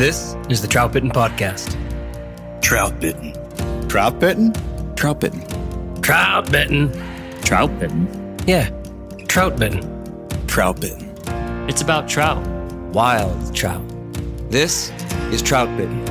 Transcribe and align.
This 0.00 0.34
is 0.48 0.62
the 0.62 0.66
Trout 0.66 0.94
Bitten 0.94 1.10
Podcast. 1.10 1.76
Trout 2.62 2.98
bitten. 3.00 3.34
Trout 3.86 4.18
bitten? 4.18 4.54
Trout 4.96 5.20
bitten. 5.20 5.44
Trout 6.00 6.50
Bitten. 6.50 6.90
Trout 7.42 7.78
bitten. 7.78 8.38
Yeah, 8.46 8.70
Trout 9.28 9.58
Bitten. 9.58 9.82
Trout 10.46 10.80
bitten. 10.80 11.14
It's 11.68 11.82
about 11.82 12.08
trout. 12.08 12.42
Wild 12.94 13.54
trout. 13.54 13.86
This 14.50 14.88
is 15.32 15.42
Trout 15.42 15.68
bitten. 15.76 16.02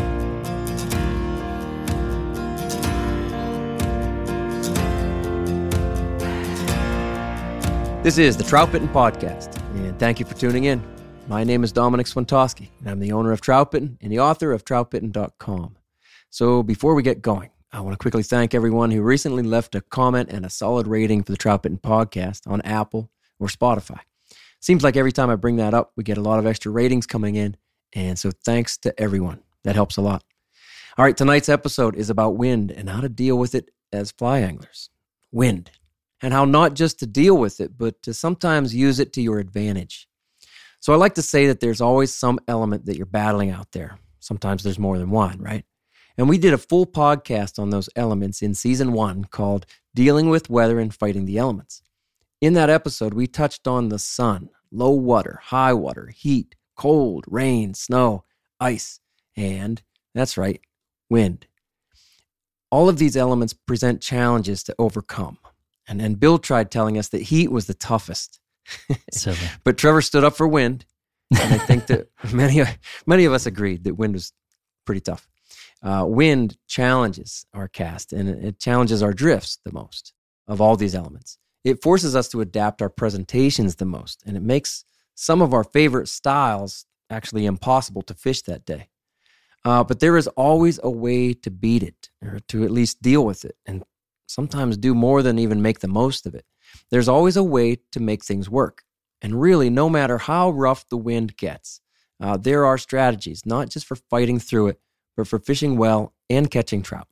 This 8.03 8.19
is 8.19 8.37
the 8.37 8.43
Trout 8.43 8.71
Bitten 8.71 8.89
Podcast, 8.89 9.59
and 9.73 9.97
thank 9.97 10.19
you 10.19 10.27
for 10.27 10.35
tuning 10.35 10.65
in. 10.65 10.98
My 11.29 11.43
name 11.43 11.63
is 11.63 11.71
Domenick 11.71 12.11
Swentosky, 12.11 12.69
and 12.79 12.89
I'm 12.89 12.99
the 12.99 13.11
owner 13.11 13.31
of 13.31 13.39
Trout 13.39 13.69
Bitten 13.69 13.99
and 14.01 14.11
the 14.11 14.19
author 14.19 14.51
of 14.51 14.65
troutbitten.com. 14.65 15.75
So 16.31 16.63
before 16.63 16.95
we 16.95 17.03
get 17.03 17.21
going, 17.21 17.51
I 17.71 17.81
want 17.81 17.93
to 17.93 17.99
quickly 17.99 18.23
thank 18.23 18.55
everyone 18.55 18.89
who 18.89 19.03
recently 19.03 19.43
left 19.43 19.75
a 19.75 19.81
comment 19.81 20.31
and 20.31 20.43
a 20.43 20.49
solid 20.49 20.87
rating 20.87 21.21
for 21.21 21.31
the 21.31 21.37
Trout 21.37 21.61
Bitten 21.61 21.77
Podcast 21.77 22.47
on 22.47 22.61
Apple 22.61 23.11
or 23.37 23.45
Spotify. 23.45 23.99
Seems 24.59 24.83
like 24.83 24.97
every 24.97 25.11
time 25.11 25.29
I 25.29 25.35
bring 25.35 25.57
that 25.57 25.75
up, 25.75 25.91
we 25.95 26.03
get 26.03 26.17
a 26.17 26.21
lot 26.21 26.39
of 26.39 26.47
extra 26.47 26.71
ratings 26.71 27.05
coming 27.05 27.35
in, 27.35 27.55
and 27.93 28.17
so 28.17 28.31
thanks 28.43 28.75
to 28.77 28.99
everyone. 28.99 29.43
That 29.65 29.75
helps 29.75 29.97
a 29.97 30.01
lot. 30.01 30.23
All 30.97 31.05
right, 31.05 31.15
tonight's 31.15 31.47
episode 31.47 31.95
is 31.95 32.09
about 32.09 32.37
wind 32.37 32.71
and 32.71 32.89
how 32.89 33.01
to 33.01 33.09
deal 33.09 33.37
with 33.37 33.53
it 33.53 33.69
as 33.93 34.09
fly 34.09 34.39
anglers. 34.39 34.89
Wind 35.31 35.69
and 36.23 36.33
how 36.33 36.45
not 36.45 36.73
just 36.73 36.97
to 36.99 37.05
deal 37.05 37.37
with 37.37 37.61
it, 37.61 37.77
but 37.77 38.01
to 38.01 38.15
sometimes 38.15 38.73
use 38.73 38.99
it 38.99 39.13
to 39.13 39.21
your 39.21 39.37
advantage. 39.37 40.08
So 40.79 40.93
I 40.93 40.95
like 40.95 41.15
to 41.15 41.21
say 41.21 41.47
that 41.47 41.59
there's 41.59 41.81
always 41.81 42.13
some 42.13 42.39
element 42.47 42.85
that 42.85 42.95
you're 42.95 43.05
battling 43.05 43.51
out 43.51 43.71
there. 43.71 43.97
Sometimes 44.19 44.63
there's 44.63 44.79
more 44.79 44.97
than 44.97 45.09
one, 45.09 45.39
right? 45.39 45.65
And 46.17 46.27
we 46.27 46.37
did 46.37 46.53
a 46.53 46.57
full 46.57 46.85
podcast 46.85 47.59
on 47.59 47.69
those 47.69 47.89
elements 47.95 48.41
in 48.41 48.53
season 48.53 48.93
one 48.93 49.25
called 49.25 49.65
Dealing 49.95 50.29
with 50.29 50.49
Weather 50.49 50.79
and 50.79 50.93
Fighting 50.93 51.25
the 51.25 51.37
Elements. 51.37 51.81
In 52.41 52.53
that 52.53 52.69
episode, 52.69 53.13
we 53.13 53.27
touched 53.27 53.67
on 53.67 53.89
the 53.89 53.99
sun, 53.99 54.49
low 54.71 54.91
water, 54.91 55.39
high 55.43 55.73
water, 55.73 56.11
heat, 56.15 56.55
cold, 56.75 57.25
rain, 57.27 57.73
snow, 57.73 58.23
ice, 58.59 58.99
and 59.35 59.81
that's 60.13 60.37
right, 60.37 60.61
wind. 61.09 61.47
All 62.71 62.87
of 62.87 62.97
these 62.97 63.17
elements 63.17 63.53
present 63.53 64.01
challenges 64.01 64.63
to 64.63 64.75
overcome. 64.79 65.37
And 65.87 65.99
then 65.99 66.15
Bill 66.15 66.37
tried 66.37 66.69
telling 66.69 66.97
us 66.97 67.09
that 67.09 67.23
heat 67.23 67.51
was 67.51 67.65
the 67.67 67.73
toughest. 67.73 68.39
But 69.63 69.77
Trevor 69.77 70.01
stood 70.01 70.23
up 70.23 70.35
for 70.35 70.47
wind. 70.47 70.85
And 71.31 71.53
I 71.53 71.57
think 71.57 71.87
that 71.87 72.09
many, 72.33 72.63
many 73.05 73.25
of 73.25 73.33
us 73.33 73.45
agreed 73.45 73.83
that 73.83 73.95
wind 73.95 74.13
was 74.13 74.33
pretty 74.85 75.01
tough. 75.01 75.27
Uh, 75.81 76.05
wind 76.07 76.57
challenges 76.67 77.45
our 77.53 77.67
cast 77.67 78.11
and 78.11 78.27
it 78.27 78.43
it 78.43 78.59
challenges 78.59 79.01
our 79.01 79.13
drifts 79.13 79.59
the 79.63 79.71
most 79.71 80.13
of 80.47 80.59
all 80.59 80.75
these 80.75 80.95
elements. 80.95 81.37
It 81.63 81.81
forces 81.81 82.15
us 82.15 82.27
to 82.29 82.41
adapt 82.41 82.81
our 82.81 82.89
presentations 82.89 83.75
the 83.75 83.85
most, 83.85 84.23
and 84.25 84.35
it 84.35 84.43
makes 84.43 84.83
some 85.15 85.41
of 85.41 85.53
our 85.53 85.63
favorite 85.63 86.07
styles 86.07 86.85
actually 87.09 87.45
impossible 87.45 88.01
to 88.03 88.13
fish 88.13 88.41
that 88.43 88.65
day. 88.65 88.89
Uh, 89.65 89.83
but 89.83 89.99
there 89.99 90.17
is 90.17 90.27
always 90.29 90.79
a 90.83 90.89
way 90.89 91.33
to 91.33 91.51
beat 91.51 91.83
it, 91.83 92.09
or 92.21 92.39
to 92.47 92.63
at 92.63 92.71
least 92.71 93.01
deal 93.01 93.25
with 93.25 93.45
it, 93.45 93.55
and 93.65 93.83
sometimes 94.29 94.77
do 94.77 94.93
more 94.93 95.23
than 95.23 95.39
even 95.39 95.61
make 95.61 95.79
the 95.79 95.87
most 95.87 96.25
of 96.25 96.35
it. 96.35 96.45
There's 96.91 97.09
always 97.09 97.35
a 97.35 97.43
way 97.43 97.77
to 97.91 97.99
make 97.99 98.23
things 98.23 98.49
work. 98.49 98.83
And 99.21 99.41
really, 99.41 99.69
no 99.69 99.89
matter 99.89 100.17
how 100.17 100.51
rough 100.51 100.87
the 100.87 100.97
wind 100.97 101.35
gets, 101.35 101.81
uh, 102.21 102.37
there 102.37 102.65
are 102.65 102.77
strategies, 102.77 103.45
not 103.45 103.69
just 103.69 103.85
for 103.85 103.95
fighting 103.95 104.39
through 104.39 104.67
it, 104.67 104.79
but 105.17 105.27
for 105.27 105.39
fishing 105.39 105.77
well 105.77 106.13
and 106.29 106.49
catching 106.49 106.81
trout. 106.81 107.07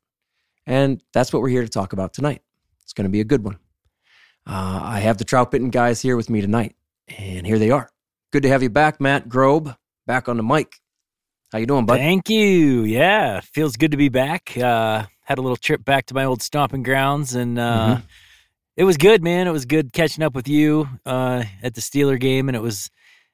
And 0.66 1.02
that's 1.12 1.34
what 1.34 1.42
we're 1.42 1.50
here 1.50 1.64
to 1.64 1.70
talk 1.70 1.92
about 1.92 2.14
tonight. 2.14 2.42
It's 2.84 2.94
going 2.94 3.06
to 3.06 3.12
be 3.12 3.22
a 3.22 3.26
good 3.26 3.44
one. 3.44 3.58
Uh, 4.46 4.80
I 4.84 5.00
have 5.00 5.18
the 5.18 5.26
trout 5.26 5.52
bitten 5.52 5.70
guys 5.70 6.02
here 6.02 6.16
with 6.16 6.30
me 6.30 6.40
tonight, 6.40 6.76
and 7.18 7.46
here 7.46 7.60
they 7.60 7.72
are. 7.72 7.90
Good 8.32 8.44
to 8.44 8.50
have 8.50 8.64
you 8.64 8.70
back, 8.70 9.02
Matt 9.02 9.28
Grobe, 9.28 9.76
back 10.06 10.30
on 10.30 10.38
the 10.38 10.44
mic. 10.44 10.80
How 11.52 11.58
you 11.58 11.66
doing, 11.66 11.86
bud? 11.86 11.98
Thank 11.98 12.30
you. 12.30 12.84
Yeah, 12.84 13.42
feels 13.42 13.76
good 13.76 13.92
to 13.92 13.98
be 13.98 14.10
back. 14.10 14.56
Uh, 14.58 15.06
had 15.28 15.38
a 15.38 15.42
little 15.42 15.58
trip 15.58 15.84
back 15.84 16.06
to 16.06 16.14
my 16.14 16.24
old 16.24 16.42
stomping 16.42 16.84
grounds, 16.84 17.36
and 17.36 17.60
uh, 17.60 17.98
Mhm. 17.98 18.04
it 18.78 18.86
was 18.86 18.96
good, 18.96 19.22
man. 19.22 19.46
It 19.46 19.52
was 19.52 19.66
good 19.66 19.92
catching 19.92 20.24
up 20.24 20.34
with 20.34 20.48
you 20.48 20.88
uh, 21.06 21.44
at 21.62 21.74
the 21.76 21.82
Steeler 21.82 22.18
game, 22.18 22.48
and 22.48 22.56
it 22.56 22.62
was 22.62 22.90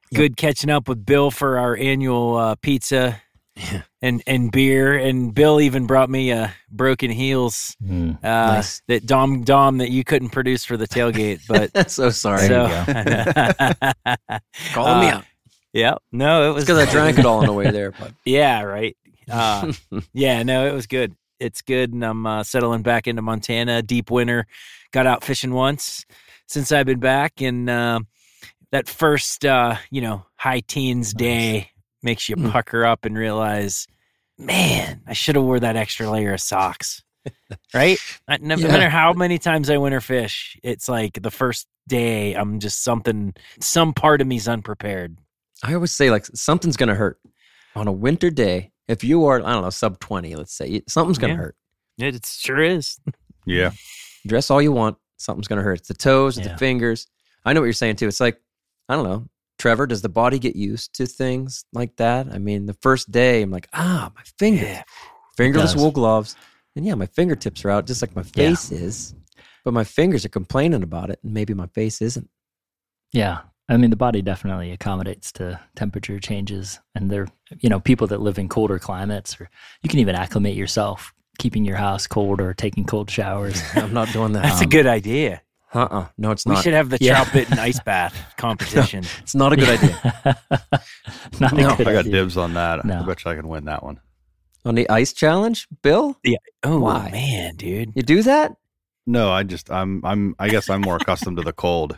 Yep. 0.09 0.19
good 0.19 0.37
catching 0.37 0.69
up 0.71 0.87
with 0.87 1.05
Bill 1.05 1.29
for 1.31 1.57
our 1.59 1.75
annual 1.77 2.35
uh, 2.37 2.55
pizza 2.55 3.21
Yeah. 3.55 3.83
and 4.01 4.23
and 4.27 4.51
beer. 4.51 4.95
And 4.97 5.33
Bill 5.35 5.61
even 5.61 5.85
brought 5.85 6.09
me 6.09 6.31
a 6.31 6.53
Broken 6.71 7.11
Heels 7.11 7.75
uh, 7.81 8.15
Nice. 8.23 8.81
that 8.87 9.05
Dom 9.05 9.43
Dom 9.43 9.77
that 9.77 9.91
you 9.91 10.03
couldn't 10.03 10.29
produce 10.29 10.65
for 10.65 10.77
the 10.77 10.87
tailgate, 10.87 11.41
but. 11.47 11.89
so 11.91 12.09
sorry. 12.09 12.47
so, 12.47 12.67
Calling 14.73 14.99
me 14.99 15.07
Uh, 15.07 15.17
out. 15.17 15.25
Yeah, 15.73 15.95
no, 16.11 16.49
it 16.49 16.53
was 16.53 16.65
because 16.65 16.77
I 16.77 16.85
drank 16.91 17.17
it 17.17 17.25
all 17.25 17.39
on 17.39 17.47
the 17.47 17.53
way 17.53 17.71
there, 17.71 17.91
but 17.91 18.11
Yeah, 18.25 18.61
right. 18.61 18.95
Uh, 19.31 19.71
yeah, 20.13 20.43
no, 20.43 20.67
it 20.67 20.73
was 20.73 20.85
good. 20.85 21.15
It's 21.39 21.61
good, 21.61 21.93
and 21.93 22.03
I'm 22.03 22.25
uh, 22.25 22.43
settling 22.43 22.81
back 22.83 23.07
into 23.07 23.21
Montana. 23.21 23.81
Deep 23.81 24.09
winter, 24.11 24.45
got 24.91 25.05
out 25.07 25.23
fishing 25.23 25.53
once 25.53 26.05
since 26.47 26.71
I've 26.71 26.85
been 26.85 26.99
back, 26.99 27.41
and 27.41 27.69
uh, 27.69 27.99
that 28.71 28.87
first, 28.87 29.45
uh, 29.45 29.75
you 29.91 30.01
know, 30.01 30.25
high 30.35 30.61
teens 30.61 31.13
day 31.13 31.69
makes 32.01 32.27
you 32.29 32.35
Mm. 32.35 32.51
pucker 32.51 32.85
up 32.85 33.05
and 33.05 33.17
realize, 33.17 33.87
man, 34.37 35.01
I 35.07 35.13
should 35.13 35.35
have 35.35 35.45
wore 35.45 35.59
that 35.59 35.75
extra 35.75 36.09
layer 36.09 36.33
of 36.33 36.41
socks. 36.41 37.01
right? 37.73 37.97
No 38.41 38.55
Yeah. 38.55 38.67
matter 38.67 38.89
how 38.89 39.13
many 39.13 39.37
times 39.39 39.69
I 39.69 39.77
winter 39.77 40.01
fish, 40.01 40.57
it's 40.63 40.89
like 40.89 41.21
the 41.21 41.31
first 41.31 41.67
day 41.87 42.33
I'm 42.33 42.59
just 42.59 42.83
something. 42.83 43.33
Some 43.61 43.93
part 43.93 44.19
of 44.19 44.27
me's 44.27 44.47
unprepared. 44.49 45.17
I 45.63 45.73
always 45.73 45.93
say 45.93 46.11
like 46.11 46.25
something's 46.33 46.75
gonna 46.75 46.95
hurt 46.95 47.19
on 47.75 47.87
a 47.87 47.91
winter 47.93 48.29
day. 48.29 48.72
If 48.87 49.03
you 49.03 49.25
are, 49.25 49.37
I 49.43 49.53
don't 49.53 49.63
know, 49.63 49.69
sub 49.69 49.99
twenty, 49.99 50.35
let's 50.35 50.53
say, 50.53 50.81
something's 50.87 51.17
gonna 51.17 51.33
Yeah. 51.33 51.37
hurt. 51.39 51.55
It, 51.99 52.15
it 52.15 52.25
sure 52.25 52.61
is. 52.61 52.99
Yeah. 53.45 53.71
Dress 54.25 54.49
all 54.49 54.61
you 54.61 54.71
want, 54.71 54.97
something's 55.17 55.47
gonna 55.49 55.63
hurt. 55.63 55.79
It's 55.79 55.87
the 55.89 55.93
toes, 55.93 56.37
it's 56.37 56.47
Yeah. 56.47 56.53
the 56.53 56.59
fingers. 56.59 57.07
I 57.45 57.51
know 57.53 57.59
what 57.59 57.65
you're 57.65 57.73
saying 57.73 57.97
too. 57.97 58.07
It's 58.07 58.19
like 58.21 58.39
I 58.89 58.95
don't 58.95 59.03
know, 59.05 59.27
Trevor, 59.59 59.85
does 59.87 60.01
the 60.01 60.09
body 60.09 60.39
get 60.39 60.55
used 60.55 60.93
to 60.95 61.05
things 61.05 61.65
like 61.73 61.95
that? 61.97 62.27
I 62.31 62.37
mean, 62.37 62.65
the 62.65 62.73
first 62.81 63.11
day, 63.11 63.41
I'm 63.41 63.51
like, 63.51 63.67
ah, 63.73 64.11
my 64.15 64.21
fingers, 64.37 64.63
Yeah. 64.67 64.83
fingerless 65.37 65.75
wool 65.75 65.91
gloves, 65.91 66.35
and 66.75 66.85
yeah, 66.85 66.95
my 66.95 67.05
fingertips 67.05 67.63
are 67.65 67.69
out 67.69 67.85
just 67.85 68.01
like 68.01 68.15
my 68.15 68.23
Yeah. 68.23 68.49
face 68.55 68.71
is, 68.71 69.13
but 69.65 69.73
my 69.73 69.83
fingers 69.83 70.23
are 70.25 70.29
complaining 70.29 70.83
about 70.83 71.09
it, 71.09 71.19
and 71.23 71.33
maybe 71.33 71.53
my 71.53 71.67
face 71.67 72.01
isn't. 72.01 72.29
Yeah. 73.11 73.41
I 73.69 73.77
mean, 73.77 73.89
the 73.89 73.95
body 73.95 74.21
definitely 74.21 74.71
accommodates 74.71 75.31
to 75.33 75.59
temperature 75.75 76.19
changes. 76.19 76.79
And 76.95 77.09
they're, 77.09 77.27
you 77.59 77.69
know, 77.69 77.79
people 77.79 78.07
that 78.07 78.21
live 78.21 78.37
in 78.37 78.49
colder 78.49 78.77
climates, 78.79 79.39
or 79.39 79.49
you 79.81 79.89
can 79.89 79.99
even 79.99 80.15
acclimate 80.15 80.55
yourself, 80.55 81.13
keeping 81.39 81.63
your 81.65 81.77
house 81.77 82.05
cold 82.05 82.41
or 82.41 82.53
taking 82.53 82.83
cold 82.85 83.09
showers. 83.09 83.61
I'm 83.75 83.93
not 83.93 84.11
doing 84.11 84.33
that. 84.33 84.43
That's 84.43 84.61
a 84.61 84.65
good 84.65 84.85
idea. 84.87 85.41
Uh 85.73 85.87
uh 85.89 86.05
No, 86.17 86.31
it's 86.31 86.45
We 86.45 86.51
not. 86.51 86.59
We 86.59 86.63
should 86.63 86.73
have 86.73 86.89
the 86.89 86.97
Yeah. 87.01 87.23
bit 87.33 87.49
and 87.49 87.59
ice 87.69 87.79
bath 87.79 88.15
competition. 88.37 89.05
It's 89.21 89.33
not 89.33 89.53
a 89.53 89.55
good 89.55 89.69
idea. 89.69 90.37
Not 91.39 91.53
a 91.53 91.55
No, 91.55 91.75
good 91.75 91.87
I 91.87 91.93
got 91.93 91.99
idea. 92.01 92.11
dibs 92.11 92.37
on 92.37 92.53
that. 92.53 92.85
No. 92.85 92.99
I 92.99 93.03
bet 93.03 93.23
you 93.25 93.31
I 93.31 93.35
can 93.35 93.47
win 93.47 93.65
that 93.65 93.81
one. 93.83 93.99
On 94.65 94.75
the 94.75 94.87
ice 94.89 95.13
challenge, 95.13 95.67
Bill, 95.81 96.15
Yeah. 96.23 96.37
Oh 96.63 96.79
Why? 96.79 97.09
man, 97.11 97.55
dude. 97.55 97.93
you 97.95 98.03
do 98.03 98.21
that? 98.23 98.51
No, 99.07 99.31
I 99.31 99.43
just 99.43 99.71
I'm 99.71 100.01
I'm 100.05 100.35
I 100.37 100.49
guess 100.49 100.69
I'm 100.69 100.81
more 100.81 100.97
accustomed 100.97 101.37
to 101.37 101.43
the 101.43 101.53
cold. 101.53 101.97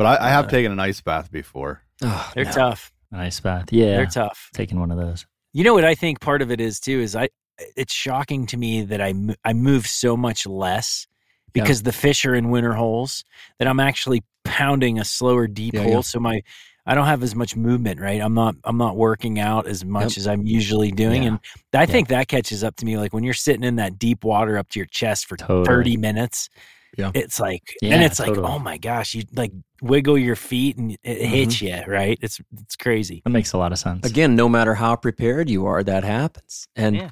But 0.00 0.18
I, 0.22 0.28
I 0.28 0.30
have 0.30 0.48
taken 0.48 0.72
an 0.72 0.80
ice 0.80 1.02
bath 1.02 1.30
before. 1.30 1.82
Oh, 2.00 2.30
They're 2.34 2.46
no. 2.46 2.52
tough. 2.52 2.90
ice 3.12 3.38
bath. 3.38 3.66
Yeah. 3.70 3.96
They're 3.96 4.06
tough. 4.06 4.48
Taking 4.54 4.80
one 4.80 4.90
of 4.90 4.96
those. 4.96 5.26
You 5.52 5.62
know 5.62 5.74
what 5.74 5.84
I 5.84 5.94
think 5.94 6.20
part 6.20 6.40
of 6.40 6.50
it 6.50 6.58
is 6.58 6.80
too 6.80 7.00
is 7.00 7.14
I 7.14 7.28
it's 7.76 7.92
shocking 7.92 8.46
to 8.46 8.56
me 8.56 8.80
that 8.80 9.02
I 9.02 9.12
I 9.44 9.52
move 9.52 9.86
so 9.86 10.16
much 10.16 10.46
less 10.46 11.06
Yeah. 11.54 11.62
because 11.64 11.82
the 11.82 11.92
fish 11.92 12.24
are 12.24 12.34
in 12.34 12.48
winter 12.48 12.72
holes 12.72 13.24
that 13.58 13.68
I'm 13.68 13.78
actually 13.78 14.22
pounding 14.42 14.98
a 14.98 15.04
slower 15.04 15.46
deep 15.46 15.74
Yeah, 15.74 15.82
hole 15.82 15.92
yeah. 15.96 16.00
so 16.00 16.18
my 16.18 16.40
I 16.86 16.94
don't 16.94 17.04
have 17.04 17.22
as 17.22 17.34
much 17.34 17.54
movement, 17.54 18.00
right? 18.00 18.22
I'm 18.22 18.32
not 18.32 18.54
I'm 18.64 18.78
not 18.78 18.96
working 18.96 19.38
out 19.38 19.66
as 19.66 19.84
much 19.84 20.12
Yep. 20.12 20.16
as 20.16 20.26
I'm 20.26 20.46
usually 20.46 20.90
doing 20.92 21.24
Yeah. 21.24 21.28
and 21.28 21.40
I 21.74 21.84
think 21.84 22.08
that 22.08 22.28
catches 22.28 22.64
up 22.64 22.74
to 22.76 22.86
me 22.86 22.96
like 22.96 23.12
when 23.12 23.22
you're 23.22 23.34
sitting 23.34 23.64
in 23.64 23.76
that 23.76 23.98
deep 23.98 24.24
water 24.24 24.56
up 24.56 24.70
to 24.70 24.78
your 24.78 24.86
chest 24.86 25.26
for 25.26 25.36
Totally. 25.36 25.66
30 25.66 25.96
minutes. 25.98 26.48
Yeah. 26.98 27.10
It's 27.14 27.38
like 27.40 27.62
Yeah, 27.82 27.94
and 27.94 28.02
it's 28.02 28.16
totally. 28.18 28.40
like 28.40 28.50
oh 28.52 28.58
my 28.58 28.78
gosh, 28.78 29.14
you 29.14 29.22
like 29.34 29.52
wiggle 29.82 30.18
your 30.18 30.36
feet 30.36 30.76
and 30.76 30.92
it 30.92 30.98
Mm-hmm. 31.04 31.24
hits 31.34 31.62
you, 31.62 31.80
right? 31.86 32.18
It's 32.20 32.40
it's 32.60 32.76
crazy. 32.76 33.22
That 33.24 33.30
makes 33.30 33.52
a 33.52 33.58
lot 33.58 33.72
of 33.72 33.78
sense. 33.78 34.06
Again, 34.06 34.34
no 34.36 34.48
matter 34.48 34.74
how 34.74 34.96
prepared 34.96 35.48
you 35.48 35.66
are, 35.66 35.82
that 35.84 36.04
happens. 36.04 36.66
And 36.76 36.96
Yeah. 36.96 37.10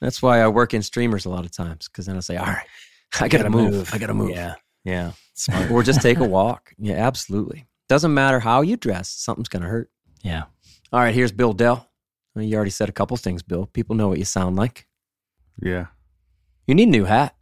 that's 0.00 0.22
why 0.22 0.40
I 0.40 0.48
work 0.48 0.72
in 0.74 0.82
streamers 0.82 1.24
a 1.26 1.30
lot 1.30 1.44
of 1.44 1.50
times 1.50 1.88
because 1.88 2.06
then 2.06 2.16
I 2.16 2.20
say, 2.20 2.36
all 2.36 2.46
right, 2.46 2.66
I 3.20 3.28
got 3.28 3.42
to 3.42 3.50
move. 3.50 3.90
I 3.92 3.98
got 3.98 4.06
to 4.08 4.14
move. 4.14 4.30
Yeah. 4.30 4.54
Yeah. 4.84 5.12
Smart. 5.34 5.70
Or 5.70 5.82
just 5.82 6.00
take 6.00 6.18
a 6.18 6.24
walk. 6.38 6.72
Yeah, 6.78 6.94
absolutely. 7.06 7.66
Doesn't 7.88 8.12
matter 8.14 8.40
how 8.40 8.62
you 8.62 8.76
dress, 8.76 9.08
something's 9.10 9.48
going 9.48 9.62
to 9.62 9.68
hurt. 9.68 9.90
Yeah. 10.22 10.44
All 10.92 11.00
right, 11.00 11.14
here's 11.14 11.32
Bill 11.32 11.52
Dell. 11.52 11.88
Well, 12.34 12.44
You 12.44 12.56
already 12.56 12.70
said 12.70 12.88
a 12.88 12.92
couple 12.92 13.16
things, 13.16 13.42
Bill. 13.42 13.66
People 13.66 13.94
know 13.96 14.08
what 14.08 14.18
you 14.18 14.24
sound 14.24 14.56
like. 14.56 14.86
Yeah. 15.62 15.86
You 16.66 16.74
need 16.74 16.88
a 16.88 16.90
new 16.90 17.04
hat. 17.04 17.34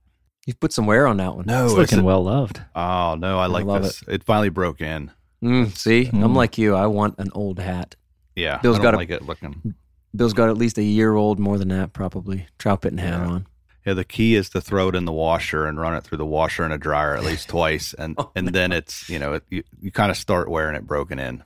You've 0.46 0.60
put 0.60 0.72
some 0.72 0.86
wear 0.86 1.06
on 1.06 1.16
that 1.18 1.34
one. 1.36 1.44
No, 1.46 1.64
It's 1.64 1.72
it's 1.72 1.92
looking 1.92 2.04
well 2.04 2.22
loved. 2.24 2.60
Oh 2.74 3.16
no, 3.18 3.38
I 3.38 3.46
like 3.46 3.64
love 3.66 3.82
this. 3.82 4.02
It. 4.08 4.22
finally 4.24 4.48
broke 4.48 4.80
in. 4.80 5.10
Mm, 5.42 5.76
see, 5.76 6.06
I'm 6.06 6.22
Mm. 6.22 6.34
like 6.36 6.56
you. 6.56 6.74
I 6.74 6.86
want 6.86 7.16
an 7.18 7.28
old 7.34 7.58
hat. 7.58 7.94
Yeah. 8.34 8.58
Bill's 8.58 8.76
I 8.76 8.78
don't 8.78 8.84
got 8.84 8.94
a- 8.94 8.96
like 8.98 9.10
it 9.10 9.22
looking. 9.22 9.74
Bill's 10.14 10.32
got 10.32 10.48
at 10.48 10.56
least 10.56 10.78
a 10.78 10.82
year 10.82 11.14
old, 11.14 11.38
more 11.38 11.58
than 11.58 11.68
that, 11.68 11.92
probably. 11.92 12.46
Troutbitten 12.58 12.98
hat 12.98 13.20
Yeah. 13.20 13.26
on. 13.26 13.46
Yeah, 13.84 13.92
the 13.94 14.04
key 14.04 14.34
is 14.34 14.48
to 14.50 14.60
throw 14.60 14.88
it 14.88 14.94
in 14.96 15.04
the 15.04 15.12
washer 15.12 15.66
and 15.66 15.78
run 15.78 15.94
it 15.94 16.02
through 16.04 16.18
the 16.18 16.26
washer 16.26 16.64
and 16.64 16.72
a 16.72 16.78
dryer 16.78 17.14
at 17.16 17.22
least 17.22 17.48
twice, 17.48 17.92
and 17.94 18.14
Oh, 18.18 18.30
and 18.34 18.48
then 18.48 18.72
it's 18.72 19.08
you 19.10 19.18
know 19.18 19.34
it, 19.34 19.44
you 19.50 19.62
you 19.80 19.90
kind 19.92 20.10
of 20.10 20.16
start 20.16 20.48
wearing 20.48 20.74
it 20.76 20.86
broken 20.86 21.18
in. 21.18 21.42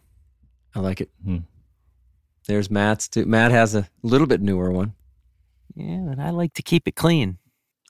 I 0.75 0.81
like 0.81 1.01
it. 1.01 1.11
Hmm. 1.25 1.39
There's 2.47 2.71
Matt's 2.71 3.09
too. 3.09 3.27
Matt 3.27 3.51
has 3.51 3.75
a 3.75 3.89
little 4.03 4.27
bit 4.27 4.41
newer 4.41 4.71
one. 4.71 4.95
Yeah, 5.75 5.87
and 6.13 6.21
I 6.23 6.31
like 6.31 6.55
to 6.55 6.63
keep 6.63 6.87
it 6.89 6.97
clean. 6.97 7.39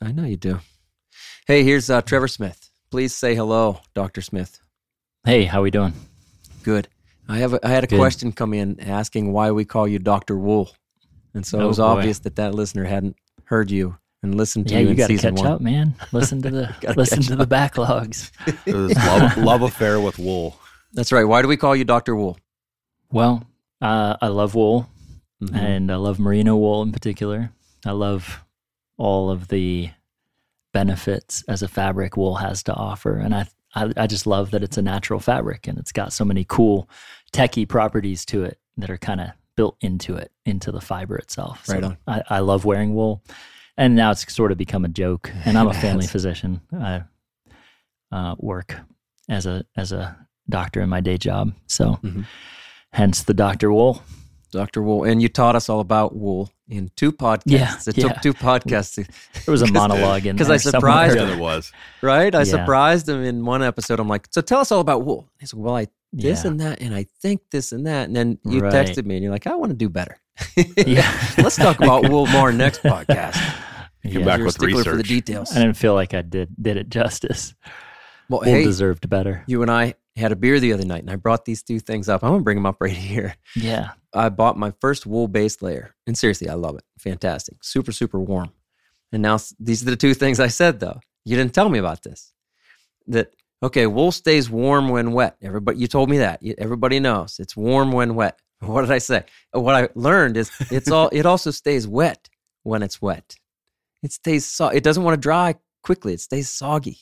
I 0.02 0.12
know 0.12 0.24
you 0.24 0.36
do. 0.36 0.60
Hey, 1.46 1.62
here's 1.64 1.90
uh, 1.90 2.02
Trevor 2.02 2.28
Smith. 2.28 2.70
Please 2.90 3.14
say 3.14 3.34
hello, 3.34 3.80
Dr. 3.94 4.20
Smith. 4.22 4.60
Hey, 5.24 5.44
how 5.44 5.62
we 5.62 5.70
doing? 5.70 5.92
Good. 6.62 6.88
I 7.28 7.38
have 7.38 7.54
a, 7.54 7.66
I 7.66 7.70
had 7.70 7.84
a 7.84 7.86
Good. 7.86 7.98
question 7.98 8.32
come 8.32 8.52
in 8.54 8.80
asking 8.80 9.32
why 9.32 9.50
we 9.52 9.64
call 9.64 9.86
you 9.86 9.98
Dr. 9.98 10.36
Wool. 10.36 10.70
And 11.34 11.46
so 11.46 11.60
it 11.60 11.64
Oh, 11.64 11.68
was 11.68 11.78
boy. 11.78 11.84
obvious 11.84 12.18
that 12.20 12.36
that 12.36 12.54
listener 12.54 12.84
hadn't 12.84 13.16
heard 13.44 13.70
you 13.70 13.96
and 14.22 14.34
listened 14.34 14.66
to 14.68 14.74
Yeah, 14.74 14.80
you, 14.80 14.86
you 14.86 14.90
in 14.92 14.96
got 14.96 15.06
to 15.06 15.12
season 15.14 15.34
catch 15.36 15.44
one. 15.44 15.52
up, 15.52 15.60
man. 15.60 15.94
Listen 16.12 16.42
to 16.42 16.50
the 16.50 16.74
Gotta 16.80 16.98
listen 16.98 17.22
to 17.22 17.36
the 17.36 17.46
backlogs. 17.46 18.30
Love, 19.06 19.36
love 19.36 19.62
affair 19.62 20.00
with 20.00 20.18
wool. 20.18 20.58
That's 20.92 21.12
right. 21.12 21.24
Why 21.24 21.42
do 21.42 21.48
we 21.48 21.56
call 21.56 21.76
you 21.76 21.84
Dr. 21.84 22.16
Wool? 22.16 22.36
Well, 23.12 23.44
uh, 23.80 24.16
I 24.20 24.26
love 24.28 24.54
wool, 24.56 24.88
Mhm. 25.42 25.54
and 25.56 25.92
I 25.92 25.96
love 25.96 26.18
merino 26.18 26.56
wool 26.56 26.82
in 26.82 26.90
particular. 26.92 27.50
I 27.86 27.92
love 27.92 28.40
all 28.98 29.30
of 29.30 29.48
the 29.48 29.90
benefits 30.72 31.42
as 31.48 31.62
a 31.62 31.68
fabric 31.68 32.16
wool 32.16 32.36
has 32.36 32.62
to 32.64 32.74
offer, 32.74 33.16
and 33.18 33.34
I, 33.34 33.46
I 33.74 33.92
I 33.96 34.06
just 34.06 34.26
love 34.26 34.50
that 34.52 34.62
it's 34.62 34.78
a 34.78 34.82
natural 34.82 35.20
fabric 35.20 35.66
and 35.68 35.78
it's 35.78 35.92
got 35.92 36.12
so 36.12 36.24
many 36.24 36.44
cool 36.48 36.88
techie 37.32 37.68
properties 37.68 38.24
to 38.26 38.44
it 38.44 38.58
that 38.76 38.90
are 38.90 38.98
kind 38.98 39.20
of 39.20 39.28
built 39.56 39.76
into 39.80 40.14
it, 40.16 40.32
into 40.46 40.72
the 40.72 40.80
fiber 40.80 41.16
itself. 41.16 41.66
So 41.66 41.74
Right 41.74 41.84
on. 41.84 41.98
I, 42.06 42.22
I 42.30 42.38
love 42.40 42.64
wearing 42.64 42.94
wool, 42.94 43.22
and 43.76 43.94
now 43.94 44.10
it's 44.10 44.32
sort 44.32 44.52
of 44.52 44.58
become 44.58 44.84
a 44.84 44.88
joke. 44.88 45.30
And 45.44 45.58
I'm 45.58 45.68
a 45.68 45.74
family 45.74 46.06
physician. 46.06 46.60
I 46.72 47.02
uh, 48.12 48.34
work 48.38 48.76
as 49.28 49.46
a 49.46 49.64
as 49.76 49.92
a 49.92 50.16
doctor 50.48 50.80
in 50.80 50.88
my 50.88 51.00
day 51.00 51.16
job, 51.18 51.52
so 51.66 51.98
Mhm. 52.02 52.24
hence 52.92 53.22
the 53.22 53.34
Doctor 53.34 53.72
Wool. 53.72 54.02
Dr. 54.50 54.82
Wool. 54.82 55.04
And 55.04 55.22
you 55.22 55.28
taught 55.28 55.56
us 55.56 55.68
all 55.68 55.80
about 55.80 56.14
wool 56.14 56.50
in 56.68 56.90
two 56.96 57.12
podcasts. 57.12 57.42
Yeah, 57.46 57.74
It 57.86 57.96
yeah. 57.98 58.08
took 58.08 58.22
two 58.22 58.34
podcasts, 58.34 58.94
to- 58.94 59.04
There 59.46 59.52
was 59.52 59.62
a 59.62 59.72
monologue 59.72 60.26
in 60.26 60.36
'cause 60.38 60.48
I 60.48 60.52
there 60.54 60.58
surprised 60.58 61.12
somewhere. 61.14 61.28
Yeah, 61.30 61.34
there 61.34 61.42
was. 61.42 61.72
right? 62.02 62.34
I 62.34 62.38
Yeah. 62.40 62.44
surprised 62.44 63.08
him 63.08 63.22
in 63.24 63.44
one 63.44 63.62
episode. 63.62 63.98
I'm 64.00 64.08
like, 64.08 64.28
so 64.30 64.40
tell 64.40 64.60
us 64.60 64.70
all 64.72 64.80
about 64.80 65.04
wool. 65.04 65.28
He's 65.38 65.54
like, 65.54 65.64
well, 65.64 65.76
I 65.76 65.86
this 66.12 66.42
Yeah. 66.44 66.50
and 66.50 66.60
that, 66.60 66.80
and 66.82 66.92
I 66.94 67.06
think 67.22 67.40
this 67.52 67.70
and 67.72 67.86
that. 67.86 68.08
And 68.08 68.16
then 68.16 68.38
you 68.44 68.60
Right. 68.60 68.72
texted 68.72 69.04
me 69.06 69.14
and 69.16 69.22
you're 69.22 69.32
like, 69.32 69.46
I 69.46 69.54
want 69.54 69.70
to 69.70 69.76
do 69.76 69.88
better. 69.88 70.16
Yeah. 70.76 71.08
Let's 71.38 71.56
talk 71.56 71.78
about 71.78 72.08
wool 72.08 72.26
more 72.28 72.50
next 72.52 72.82
podcast. 72.82 73.34
Come 74.02 74.12
Yeah. 74.12 74.24
back 74.24 74.38
You're 74.38 74.46
a 74.46 74.46
with 74.46 74.54
stickler 74.54 74.82
for 74.84 74.96
the 74.96 75.02
details. 75.02 75.52
I 75.52 75.60
didn't 75.60 75.76
feel 75.76 75.94
like 75.94 76.14
I 76.14 76.22
did 76.22 76.48
did 76.60 76.76
it 76.78 76.88
justice. 76.90 77.54
Well, 78.28 78.40
Wool 78.40 78.50
hey, 78.54 78.64
deserved 78.64 79.08
better. 79.10 79.44
you 79.46 79.60
and 79.62 79.70
I 79.70 79.94
had 80.20 80.32
a 80.32 80.36
beer 80.36 80.60
the 80.60 80.72
other 80.72 80.84
night, 80.84 81.02
and 81.02 81.10
I 81.10 81.16
brought 81.16 81.44
these 81.44 81.62
two 81.62 81.80
things 81.80 82.08
up. 82.08 82.22
I'm 82.22 82.30
gonna 82.30 82.42
bring 82.42 82.56
them 82.56 82.66
up 82.66 82.76
right 82.80 82.92
here. 83.12 83.34
Yeah. 83.56 83.90
I 84.14 84.28
bought 84.28 84.56
my 84.56 84.72
first 84.80 85.06
wool 85.06 85.28
base 85.28 85.62
layer, 85.62 85.94
and 86.06 86.16
seriously, 86.16 86.48
I 86.48 86.54
love 86.54 86.76
it. 86.76 86.84
Fantastic, 86.98 87.62
super, 87.62 87.92
super 87.92 88.18
warm. 88.18 88.52
And 89.12 89.22
now 89.22 89.38
these 89.58 89.82
are 89.82 89.90
the 89.90 89.96
two 89.96 90.14
things 90.14 90.40
I 90.40 90.48
said 90.48 90.80
though. 90.80 91.00
You 91.24 91.36
didn't 91.36 91.54
tell 91.54 91.68
me 91.68 91.78
about 91.78 92.02
this. 92.02 92.32
That 93.08 93.34
okay, 93.62 93.86
wool 93.86 94.12
stays 94.12 94.48
warm 94.48 94.88
when 94.88 95.12
wet. 95.12 95.36
Everybody, 95.42 95.78
you 95.78 95.86
told 95.86 96.10
me 96.10 96.18
that. 96.18 96.42
Everybody 96.58 97.00
knows 97.00 97.38
it's 97.38 97.56
warm 97.56 97.92
when 97.92 98.14
wet. 98.14 98.38
What 98.62 98.82
did 98.82 98.90
I 98.90 98.98
say? 98.98 99.24
What 99.52 99.74
I 99.74 99.88
learned 99.94 100.36
is 100.36 100.50
it's 100.70 100.90
all. 100.90 101.08
it 101.12 101.24
also 101.24 101.50
stays 101.50 101.88
wet 101.88 102.28
when 102.62 102.82
it's 102.82 103.00
wet. 103.00 103.36
It 104.02 104.12
stays. 104.12 104.46
So, 104.46 104.68
it 104.68 104.82
doesn't 104.82 105.02
want 105.02 105.14
to 105.14 105.20
dry 105.20 105.54
quickly. 105.82 106.12
It 106.12 106.20
stays 106.20 106.50
soggy. 106.50 106.98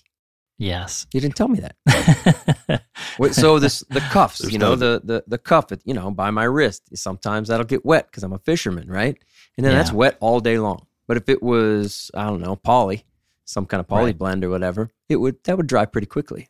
Yes. 0.58 1.06
You 1.12 1.20
didn't 1.20 1.36
tell 1.36 1.48
me 1.48 1.60
that. 1.60 2.82
Wait, 3.18 3.34
so 3.34 3.58
this 3.60 3.84
the 3.90 4.00
cuffs, 4.00 4.38
There's 4.38 4.52
you 4.52 4.58
know, 4.58 4.74
the 4.74 5.00
the 5.04 5.22
the 5.26 5.38
cuff, 5.38 5.66
you 5.84 5.94
know, 5.94 6.10
by 6.10 6.30
my 6.30 6.44
wrist. 6.44 6.82
Sometimes 6.96 7.48
that'll 7.48 7.64
get 7.64 7.84
wet 7.84 8.06
because 8.10 8.24
I'm 8.24 8.32
a 8.32 8.38
fisherman, 8.38 8.88
right? 8.90 9.16
And 9.56 9.64
then 9.64 9.74
that's 9.74 9.92
wet 9.92 10.16
all 10.20 10.40
day 10.40 10.58
long. 10.58 10.86
But 11.06 11.16
if 11.16 11.28
it 11.28 11.42
was, 11.42 12.10
I 12.14 12.24
don't 12.26 12.40
know, 12.40 12.56
poly, 12.56 13.04
some 13.44 13.66
kind 13.66 13.80
of 13.80 13.86
poly 13.88 14.06
Right. 14.06 14.18
blend 14.18 14.44
or 14.44 14.50
whatever, 14.50 14.90
it 15.08 15.16
would 15.16 15.36
that 15.44 15.56
would 15.56 15.66
dry 15.68 15.84
pretty 15.86 16.06
quickly. 16.08 16.48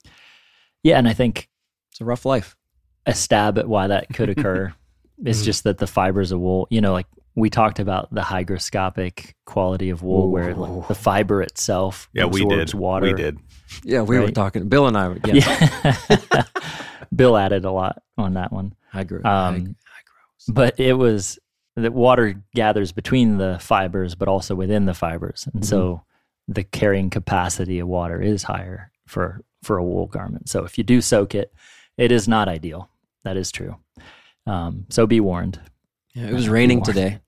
yeah, 0.82 0.96
and 0.98 1.06
I 1.08 1.12
think 1.12 1.48
It's 1.90 2.00
a 2.00 2.04
rough 2.04 2.24
life. 2.24 2.56
a 3.06 3.14
stab 3.14 3.58
at 3.58 3.68
why 3.68 3.88
that 3.88 4.08
could 4.14 4.28
occur 4.36 4.72
is 5.24 5.42
Mhm. 5.42 5.44
just 5.44 5.64
that 5.64 5.78
the 5.78 5.86
fibers 5.86 6.32
of 6.32 6.40
wool, 6.40 6.66
you 6.70 6.80
know, 6.80 6.92
like 6.92 7.06
we 7.34 7.50
talked 7.50 7.78
about 7.78 8.12
the 8.12 8.20
hygroscopic 8.22 9.34
quality 9.46 9.90
of 9.90 10.02
wool, 10.02 10.30
where 10.30 10.54
like, 10.54 10.88
the 10.88 10.94
fiber 10.94 11.42
itself 11.42 12.08
Yeah, 12.12 12.24
we 12.24 12.42
absorbs 12.42 12.72
did. 12.72 12.78
water. 12.78 13.06
We 13.06 13.12
did. 13.12 13.38
Yeah, 13.84 14.02
we 14.02 14.18
were 14.18 14.30
talking. 14.30 14.68
Bill 14.68 14.86
and 14.86 14.96
I 14.96 15.08
were. 15.08 15.18
Yeah, 15.24 15.96
Yeah. 16.08 16.42
Bill 17.14 17.36
added 17.36 17.64
a 17.64 17.70
lot 17.70 18.02
on 18.16 18.34
that 18.34 18.52
one. 18.52 18.74
I 18.92 19.04
grew. 19.04 19.22
Um, 19.24 19.76
but 20.48 20.78
it 20.80 20.94
was 20.94 21.38
that 21.76 21.92
water 21.92 22.42
gathers 22.54 22.92
between 22.92 23.38
the 23.38 23.58
fibers 23.60 24.14
but 24.14 24.26
also 24.28 24.54
within 24.54 24.86
the 24.86 24.94
fibers 24.94 25.46
and 25.52 25.64
so 25.64 26.02
the 26.48 26.64
carrying 26.64 27.08
capacity 27.10 27.78
of 27.78 27.86
water 27.86 28.20
is 28.20 28.42
higher 28.42 28.90
for 29.06 29.42
for 29.62 29.76
a 29.78 29.84
wool 29.84 30.06
garment 30.06 30.48
so 30.48 30.64
if 30.64 30.76
you 30.76 30.82
do 30.82 31.00
soak 31.00 31.34
it 31.36 31.52
it 31.96 32.10
is 32.10 32.26
not 32.26 32.48
ideal 32.48 32.88
that 33.22 33.36
is 33.36 33.52
true 33.52 33.76
um, 34.46 34.86
so 34.88 35.06
be 35.06 35.20
warned 35.20 35.60
yeah, 36.14 36.26
it 36.28 36.32
was 36.32 36.48
raining 36.48 36.78
more. 36.78 36.84
today, 36.86 37.20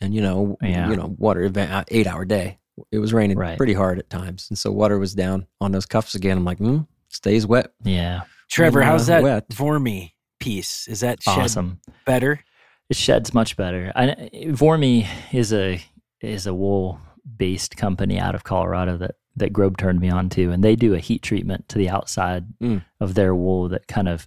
and 0.00 0.14
you 0.14 0.20
know, 0.20 0.56
Yeah. 0.62 0.90
you 0.90 0.96
know, 0.96 1.14
water 1.18 1.42
event 1.42 1.72
uh, 1.72 1.84
eight 1.88 2.06
hour 2.06 2.24
day. 2.24 2.58
It 2.92 2.98
was 2.98 3.12
raining 3.12 3.36
Right. 3.38 3.56
pretty 3.56 3.74
hard 3.74 3.98
at 3.98 4.08
times, 4.08 4.46
and 4.50 4.56
so 4.58 4.70
water 4.70 4.98
was 4.98 5.14
down 5.14 5.46
on 5.60 5.72
those 5.72 5.86
cuffs 5.86 6.14
again. 6.14 6.38
I'm 6.38 6.44
like, 6.44 6.58
hmm, 6.58 6.80
stays 7.08 7.46
wet. 7.46 7.72
yeah 7.84 8.22
Trevor, 8.50 8.82
how's 8.82 9.06
that 9.08 9.22
wet. 9.22 9.52
for 9.52 9.78
me? 9.78 10.14
piece? 10.40 10.86
Is 10.88 11.00
that 11.00 11.18
awesome. 11.26 11.80
better? 12.06 12.40
It 12.88 12.96
sheds 12.96 13.34
much 13.34 13.56
better. 13.56 13.92
I, 13.96 14.30
Voormi 14.52 15.06
is 15.32 15.52
a 15.52 15.80
is 16.20 16.46
a 16.46 16.54
wool 16.54 17.00
based 17.36 17.76
company 17.76 18.18
out 18.20 18.34
of 18.36 18.44
Colorado 18.44 18.96
that 18.98 19.16
that 19.36 19.52
Grobe 19.52 19.76
turned 19.76 20.00
me 20.00 20.08
on 20.10 20.28
to, 20.30 20.50
and 20.52 20.62
they 20.64 20.74
do 20.76 20.94
a 20.94 20.98
heat 21.00 21.22
treatment 21.22 21.68
to 21.70 21.78
the 21.78 21.88
outside 21.90 22.44
Mm. 22.62 22.84
of 23.00 23.14
their 23.14 23.34
wool 23.34 23.68
that 23.68 23.86
kind 23.88 24.08
of 24.08 24.26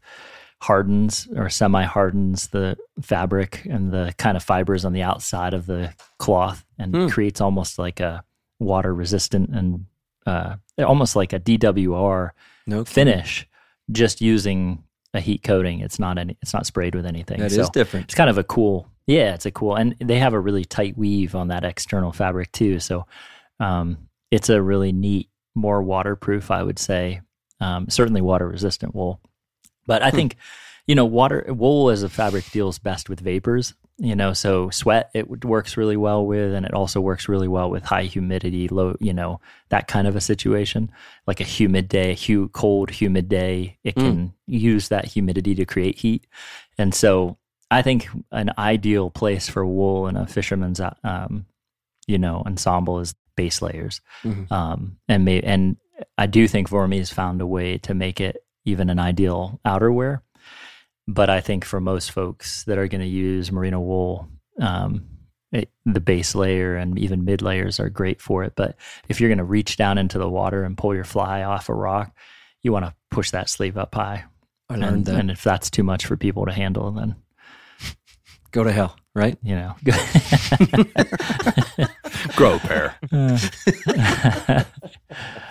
hardens 0.62 1.28
or 1.36 1.50
semi 1.50 1.84
hardens 1.84 2.48
the 2.50 2.78
fabric 3.02 3.66
and 3.66 3.92
the 3.92 4.14
kind 4.18 4.38
of 4.38 4.44
fibers 4.44 4.86
on 4.86 4.94
the 4.94 5.02
outside 5.02 5.54
of 5.56 5.66
the 5.66 5.92
cloth 6.20 6.64
and 6.78 6.94
Hmm. 6.96 7.08
creates 7.08 7.42
almost 7.42 7.80
like 7.80 8.00
a 8.00 8.24
water 8.60 8.94
resistant 8.94 9.50
and 9.50 9.86
uh, 10.28 10.56
almost 10.78 11.16
like 11.16 11.34
a 11.34 11.40
DWR 11.40 12.30
No 12.68 12.86
finish 12.86 13.48
just 13.92 14.22
using 14.22 14.84
a 15.16 15.20
heat 15.20 15.42
coating. 15.42 15.80
It's 15.80 15.98
not 15.98 16.18
any 16.20 16.38
it's 16.44 16.54
not 16.54 16.68
sprayed 16.68 16.94
with 16.94 17.08
anything. 17.08 17.40
That 17.40 17.52
is 17.52 17.56
so 17.66 17.70
different. 17.74 18.06
it's 18.06 18.14
kind 18.16 18.30
of 18.30 18.38
a 18.38 18.44
cool 18.44 18.88
yeah, 19.08 19.34
it's 19.34 19.48
a 19.48 19.52
cool 19.52 19.76
and 19.76 19.96
they 20.00 20.20
have 20.20 20.34
a 20.34 20.40
really 20.40 20.64
tight 20.64 20.96
weave 20.96 21.34
on 21.34 21.48
that 21.48 21.64
external 21.66 22.12
fabric 22.12 22.52
too. 22.52 22.80
So 22.80 23.08
um, 23.60 23.98
it's 24.30 24.50
a 24.50 24.62
really 24.62 24.92
neat, 24.92 25.28
more 25.56 25.82
waterproof, 25.82 26.52
I 26.52 26.62
would 26.64 26.78
say. 26.80 27.22
Um, 27.60 27.90
certainly 27.90 28.22
water 28.22 28.48
resistant 28.48 28.94
wool. 28.96 29.20
But 29.92 30.02
I 30.04 30.10
Hmm. 30.10 30.16
think, 30.18 30.32
you 30.88 30.96
know, 30.96 31.06
water 31.06 31.46
wool 31.50 31.90
as 31.90 32.02
a 32.04 32.10
fabric 32.10 32.46
deals 32.52 32.80
best 32.80 33.10
with 33.10 33.20
vapors. 33.20 33.74
You 33.98 34.16
know, 34.16 34.34
so 34.34 34.70
sweat 34.72 35.12
it 35.14 35.46
works 35.46 35.78
really 35.78 35.98
well 35.98 36.26
with, 36.26 36.54
and 36.56 36.66
it 36.66 36.74
also 36.74 37.00
works 37.00 37.30
really 37.30 37.48
well 37.48 37.70
with 37.70 37.84
high 37.84 38.06
humidity, 38.16 38.68
low, 38.68 38.96
you 39.00 39.14
know, 39.14 39.40
that 39.70 39.88
kind 39.88 40.08
of 40.08 40.16
a 40.16 40.22
situation. 40.22 40.90
Like 41.28 41.40
a 41.40 41.44
humid 41.58 41.88
day, 41.88 42.12
a 42.12 42.16
hu- 42.16 42.50
cold, 42.50 42.90
humid 42.90 43.30
day, 43.30 43.78
it 43.84 43.96
Mm. 43.96 44.02
can 44.06 44.34
use 44.48 44.88
that 44.90 45.06
humidity 45.06 45.54
to 45.56 45.66
create 45.66 45.98
heat. 46.00 46.26
And 46.80 46.96
so, 46.96 47.38
I 47.70 47.82
think 47.84 48.10
an 48.32 48.50
ideal 48.58 49.12
place 49.12 49.48
for 49.48 49.64
wool 49.66 50.08
in 50.10 50.16
a 50.18 50.26
fisherman's, 50.26 50.80
uh, 50.80 50.96
um, 51.04 51.46
you 52.08 52.18
know, 52.18 52.42
ensemble 52.46 53.00
is 53.00 53.14
base 53.36 53.62
layers. 53.62 54.02
Mhm. 54.24 54.52
Um, 54.52 54.98
and 55.08 55.24
may, 55.26 55.42
and 55.42 55.78
I 56.18 56.26
do 56.26 56.48
think 56.48 56.70
Voormi 56.70 56.98
has 56.98 57.12
found 57.14 57.40
a 57.42 57.46
way 57.48 57.78
to 57.80 57.94
make 57.94 58.20
it 58.20 58.44
even 58.66 58.90
an 58.90 59.00
ideal 59.00 59.60
outerwear. 59.66 60.22
But 61.08 61.30
I 61.30 61.42
think 61.42 61.66
for 61.66 61.80
most 61.82 62.12
folks 62.12 62.64
that 62.66 62.78
are 62.78 62.88
going 62.88 63.02
to 63.02 63.08
use 63.08 63.52
merino 63.52 63.80
wool, 63.80 64.30
um, 64.60 65.06
it, 65.52 65.70
the 65.86 66.00
base 66.00 66.36
layer 66.36 66.76
and 66.76 66.98
even 67.00 67.26
mid 67.26 67.42
layers 67.42 67.80
are 67.80 67.90
great 67.90 68.22
for 68.22 68.44
it. 68.44 68.54
But 68.56 68.76
if 69.10 69.20
you're 69.20 69.30
going 69.30 69.38
to 69.40 69.44
reach 69.44 69.76
down 69.78 69.98
into 69.98 70.18
the 70.20 70.30
water 70.30 70.64
and 70.64 70.78
pull 70.78 70.94
your 70.96 71.04
fly 71.04 71.44
off 71.44 71.68
a 71.70 71.74
rock, 71.74 72.16
you 72.62 72.72
want 72.72 72.86
to 72.86 72.94
push 73.10 73.32
that 73.32 73.50
sleeve 73.50 73.78
up 73.78 73.94
high. 73.96 74.26
I 74.70 74.76
learned 74.76 74.84
And, 74.96 75.06
that. 75.06 75.16
and 75.20 75.32
if 75.32 75.44
that's 75.44 75.70
too 75.70 75.84
much 75.84 76.06
for 76.06 76.16
people 76.16 76.46
to 76.46 76.54
handle, 76.54 76.92
then 76.92 77.16
Go 78.52 78.64
to 78.66 78.72
hell, 78.72 78.98
right? 79.16 79.38
you 79.44 79.56
know. 79.56 79.76
Grow 82.36 82.60
pair. 82.60 82.96
Uh, 83.12 84.64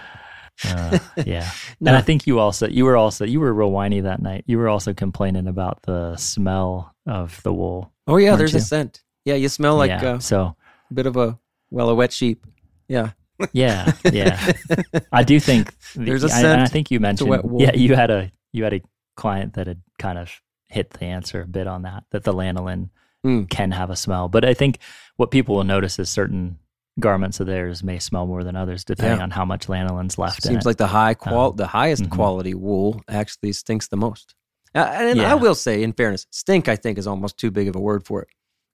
yeah. 1.26 1.49
No. 1.81 1.88
And 1.90 1.97
I 1.97 2.00
think 2.00 2.26
you 2.26 2.38
also 2.38 2.69
you 2.69 2.85
were 2.85 2.97
also 2.97 3.25
you 3.25 3.40
were 3.40 3.52
real 3.52 3.71
whiny 3.71 4.00
that 4.00 4.21
night. 4.21 4.45
You 4.47 4.59
were 4.59 4.69
also 4.69 4.93
complaining 4.93 5.47
about 5.47 5.83
the 5.83 6.17
smell 6.17 6.95
of 7.07 7.40
the 7.43 7.52
wool. 7.52 7.93
Oh 8.07 8.17
yeah, 8.17 8.37
there's 8.37 8.55
a 8.55 8.61
scent. 8.61 9.02
Yeah, 9.25 9.35
you 9.35 9.49
smell 9.49 9.76
like 9.76 9.90
yeah. 9.90 10.12
uh, 10.14 10.19
so 10.19 10.57
a 10.90 10.95
bit 10.95 11.07
of 11.07 11.17
a 11.17 11.38
well, 11.71 11.88
a 11.88 11.95
wet 11.95 12.12
sheep. 12.12 12.47
Yeah. 12.88 13.11
yeah, 13.52 13.93
yeah. 14.12 14.52
I 15.12 15.23
do 15.23 15.40
think 15.40 15.73
the- 15.95 16.05
There's 16.05 16.25
a 16.25 16.26
I- 16.26 16.40
scent. 16.43 16.61
I 16.62 16.67
think 16.67 16.90
you 16.90 17.00
mentioned 17.00 17.31
wet 17.31 17.45
wool. 17.45 17.62
yeah, 17.62 17.75
you 17.75 17.95
had 17.95 18.11
a 18.11 18.31
you 18.52 18.64
had 18.64 18.75
a 18.75 18.83
client 19.17 19.55
that 19.55 19.67
had 19.67 19.81
kind 19.99 20.19
of 20.19 20.31
hit 20.69 20.90
the 20.90 21.05
answer 21.07 21.40
a 21.43 21.47
bit 21.47 21.67
on 21.67 21.83
that 21.83 22.05
that 22.11 22.25
the 22.25 22.33
lanolin 22.35 22.90
Mm. 23.25 23.50
can 23.50 23.71
have 23.73 23.90
a 23.90 23.97
smell. 23.97 24.29
But 24.29 24.47
I 24.47 24.55
think 24.55 24.79
what 25.17 25.31
people 25.31 25.55
will 25.57 25.64
notice 25.64 25.99
is 25.99 26.09
certain 26.09 26.59
garments 27.00 27.40
of 27.40 27.47
theirs 27.47 27.83
may 27.83 27.99
smell 27.99 28.26
more 28.26 28.45
than 28.45 28.54
others 28.57 28.85
depending 28.85 29.19
Yeah. 29.19 29.25
on 29.25 29.30
how 29.30 29.45
much 29.45 29.66
lanolin's 29.69 30.19
left 30.19 30.38
in 30.38 30.42
Seems 30.42 30.47
it. 30.47 30.49
Seems 30.59 30.66
like 30.66 30.76
the 30.76 30.87
high 30.87 31.14
qual, 31.14 31.50
Um, 31.50 31.57
the 31.57 31.66
highest 31.66 32.04
mhm. 32.04 32.11
quality 32.11 32.54
wool 32.54 33.00
actually 33.09 33.52
stinks 33.52 33.88
the 33.88 33.97
most. 33.97 34.35
Uh, 34.75 34.78
and 34.92 35.21
I 35.21 35.35
will 35.35 35.54
say, 35.57 35.83
in 35.83 35.92
fairness, 35.92 36.26
stink 36.30 36.69
I 36.69 36.76
think 36.76 36.97
is 36.99 37.07
almost 37.07 37.37
too 37.37 37.50
big 37.50 37.66
of 37.66 37.75
a 37.75 37.80
word 37.80 38.04
for 38.07 38.23
it. 38.23 38.28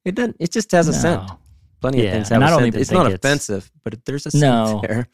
It 0.05 0.15
doesn't. 0.15 0.37
It 0.39 0.53
just 0.53 0.71
has 0.73 0.89
a 0.89 0.93
scent. 0.93 1.31
Plenty 1.81 1.99
Yeah, 1.99 2.05
of 2.09 2.13
things 2.13 2.29
have 2.29 2.43
and 2.43 2.45
a 2.45 2.55
scent. 2.59 2.75
It's 2.77 2.91
not 2.91 3.07
it's- 3.07 3.15
offensive, 3.19 3.71
but 3.85 4.05
there's 4.05 4.27
a 4.27 4.31
scent 4.31 4.43
No. 4.43 4.81
there. 4.87 5.09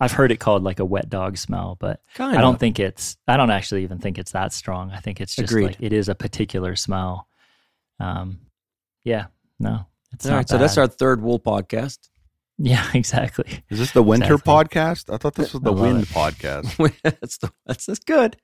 I've 0.00 0.12
heard 0.12 0.32
it 0.32 0.40
called 0.40 0.64
like 0.64 0.80
a 0.80 0.84
wet 0.84 1.08
dog 1.10 1.36
smell, 1.38 1.76
but 1.78 2.00
Kind 2.14 2.36
I 2.36 2.40
don't 2.40 2.54
of. 2.54 2.60
think 2.60 2.80
it's. 2.80 3.16
I 3.28 3.36
don't 3.36 3.50
actually 3.50 3.84
even 3.84 3.98
think 3.98 4.18
it's 4.18 4.32
that 4.32 4.52
strong. 4.52 4.90
I 4.90 4.98
think 4.98 5.20
it's 5.20 5.34
just 5.36 5.50
Agreed. 5.52 5.66
like 5.66 5.76
it 5.80 5.92
is 5.92 6.08
a 6.08 6.14
particular 6.14 6.74
smell. 6.76 7.28
Um, 8.00 8.40
yeah, 9.04 9.26
no, 9.60 9.86
it's 10.12 10.26
All 10.26 10.34
right, 10.34 10.48
so 10.48 10.58
that's 10.58 10.76
our 10.76 10.88
third 10.88 11.22
wool 11.22 11.38
podcast. 11.38 12.08
Yeah, 12.58 12.86
exactly. 12.94 13.46
Is 13.70 13.78
this 13.78 13.92
the 13.92 14.02
winter 14.02 14.34
Exactly. 14.34 14.52
podcast? 14.80 15.12
I 15.12 15.16
thought 15.16 15.34
this 15.34 15.52
was 15.52 15.62
the 15.62 15.72
wind 15.72 16.02
it. 16.02 16.08
podcast. 16.08 16.92
that's 17.20 17.38
the, 17.38 17.52
that's 17.66 17.86
that's 17.86 17.98
good. 18.00 18.36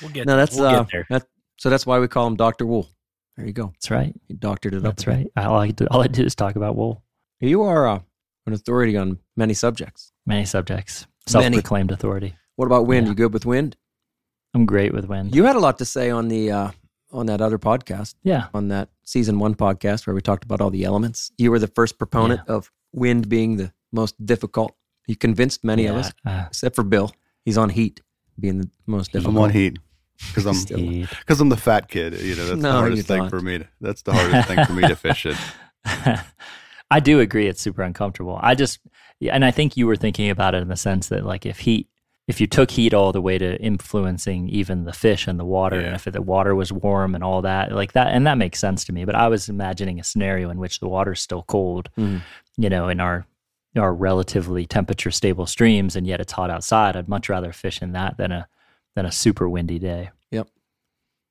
We'll 0.00 0.10
get 0.10 0.26
No, 0.26 0.36
that's 0.36 0.56
we'll 0.56 0.66
uh, 0.66 0.82
get 0.82 0.88
there. 0.92 1.06
that, 1.10 1.26
so 1.58 1.70
that's 1.70 1.86
why 1.86 1.98
we 1.98 2.08
call 2.08 2.26
him 2.26 2.36
Doctor 2.36 2.66
Wool. 2.66 2.88
There 3.36 3.46
you 3.46 3.52
go. 3.52 3.66
That's 3.74 3.90
right. 3.90 4.14
He 4.28 4.34
doctored 4.34 4.74
it 4.74 4.82
That's 4.82 5.02
up. 5.02 5.08
a 5.08 5.16
bit. 5.18 5.32
right. 5.36 5.46
All 5.46 5.58
I 5.58 5.70
do, 5.70 5.86
all 5.90 6.02
I 6.02 6.06
do 6.06 6.22
is 6.24 6.34
talk 6.36 6.54
about 6.56 6.76
wool. 6.76 7.02
You 7.40 7.62
are 7.62 7.88
uh, 7.88 8.00
an 8.46 8.52
authority 8.52 8.96
on 8.96 9.18
many 9.36 9.54
subjects. 9.54 10.12
Many 10.24 10.44
subjects. 10.44 11.06
Self-proclaimed 11.26 11.90
authority. 11.90 12.36
What 12.56 12.66
about 12.66 12.86
wind? 12.86 13.06
Yeah. 13.06 13.10
You 13.10 13.16
good 13.16 13.32
with 13.32 13.44
wind? 13.44 13.76
I'm 14.54 14.66
great 14.66 14.92
with 14.94 15.06
wind. 15.06 15.34
You 15.34 15.44
had 15.44 15.56
a 15.56 15.58
lot 15.58 15.78
to 15.78 15.84
say 15.84 16.10
on 16.10 16.28
the 16.28 16.52
uh, 16.52 16.70
on 17.14 17.26
that 17.26 17.40
other 17.40 17.58
podcast, 17.58 18.14
yeah. 18.22 18.48
on 18.52 18.68
that 18.68 18.88
season 19.04 19.38
one 19.38 19.54
podcast 19.54 20.06
where 20.06 20.14
we 20.14 20.20
talked 20.20 20.44
about 20.44 20.60
all 20.60 20.70
the 20.70 20.84
elements. 20.84 21.30
You 21.38 21.50
were 21.50 21.58
the 21.58 21.68
first 21.68 21.98
proponent 21.98 22.40
of 22.48 22.70
wind 22.92 23.28
being 23.28 23.56
the 23.56 23.72
most 23.92 24.14
difficult. 24.24 24.74
You 25.06 25.16
convinced 25.16 25.64
many 25.64 25.86
of 25.86 25.96
us, 25.96 26.12
uh, 26.26 26.44
except 26.48 26.74
for 26.74 26.82
Bill. 26.82 27.12
He's 27.44 27.58
on 27.58 27.70
heat 27.70 28.00
being 28.38 28.58
the 28.58 28.70
most 28.86 29.12
difficult. 29.12 29.36
I'm 29.36 29.42
on 29.42 29.50
heat 29.50 29.78
because 30.34 30.46
I'm 30.46 31.06
because 31.20 31.40
I'm 31.40 31.48
the 31.50 31.56
fat 31.56 31.88
kid. 31.88 32.20
You 32.20 32.34
know, 32.36 32.46
that's 32.46 32.60
No, 32.60 32.72
the 32.72 32.78
hardest 32.78 33.06
thing 33.08 33.18
don't. 33.20 33.30
for 33.30 33.40
me. 33.40 33.58
To, 33.58 33.68
that's 33.80 34.02
the 34.02 34.12
hardest 34.12 34.48
thing 34.48 34.64
for 34.64 34.72
me 34.72 34.82
to 34.88 34.96
fish 34.96 35.26
in. 35.26 35.36
I 36.90 37.00
do 37.00 37.20
agree 37.20 37.46
it's 37.48 37.60
super 37.60 37.82
uncomfortable. 37.82 38.38
I 38.42 38.54
just 38.54 38.80
yeah, 39.20 39.34
and 39.34 39.44
I 39.44 39.50
think 39.50 39.76
you 39.76 39.86
were 39.86 39.96
thinking 39.96 40.30
about 40.30 40.54
it 40.54 40.62
in 40.62 40.68
the 40.68 40.76
sense 40.76 41.08
that 41.08 41.24
like 41.24 41.46
if 41.46 41.60
heat 41.60 41.88
if 42.26 42.40
you 42.40 42.46
took 42.46 42.70
heat 42.70 42.94
all 42.94 43.12
the 43.12 43.20
way 43.20 43.36
to 43.36 43.60
influencing 43.60 44.48
even 44.48 44.84
the 44.84 44.92
fish 44.92 45.26
and 45.26 45.38
the 45.38 45.44
water 45.44 45.78
and 45.78 45.94
if 45.94 46.04
the 46.04 46.22
water 46.22 46.54
was 46.54 46.72
warm 46.72 47.14
and 47.14 47.22
all 47.22 47.42
that 47.42 47.70
like 47.72 47.92
that 47.92 48.08
and 48.14 48.26
that 48.26 48.38
makes 48.38 48.58
sense 48.58 48.84
to 48.84 48.92
me 48.92 49.04
but 49.04 49.14
I 49.14 49.28
was 49.28 49.48
imagining 49.48 50.00
a 50.00 50.04
scenario 50.04 50.48
in 50.50 50.58
which 50.58 50.80
the 50.80 50.88
water's 50.88 51.20
still 51.20 51.42
cold 51.42 51.90
Mhm. 51.98 52.22
you 52.56 52.70
know 52.70 52.88
in 52.88 53.00
our 53.00 53.26
our 53.76 53.92
relatively 53.92 54.64
temperature 54.66 55.10
stable 55.10 55.46
streams 55.46 55.96
and 55.96 56.06
yet 56.06 56.20
it's 56.20 56.32
hot 56.32 56.50
outside 56.50 56.96
I'd 56.96 57.08
much 57.08 57.28
rather 57.28 57.52
fish 57.52 57.82
in 57.82 57.92
that 57.92 58.16
than 58.16 58.32
a 58.32 58.48
than 58.96 59.04
a 59.04 59.12
super 59.12 59.48
windy 59.48 59.78
day 59.78 60.10
yep 60.30 60.48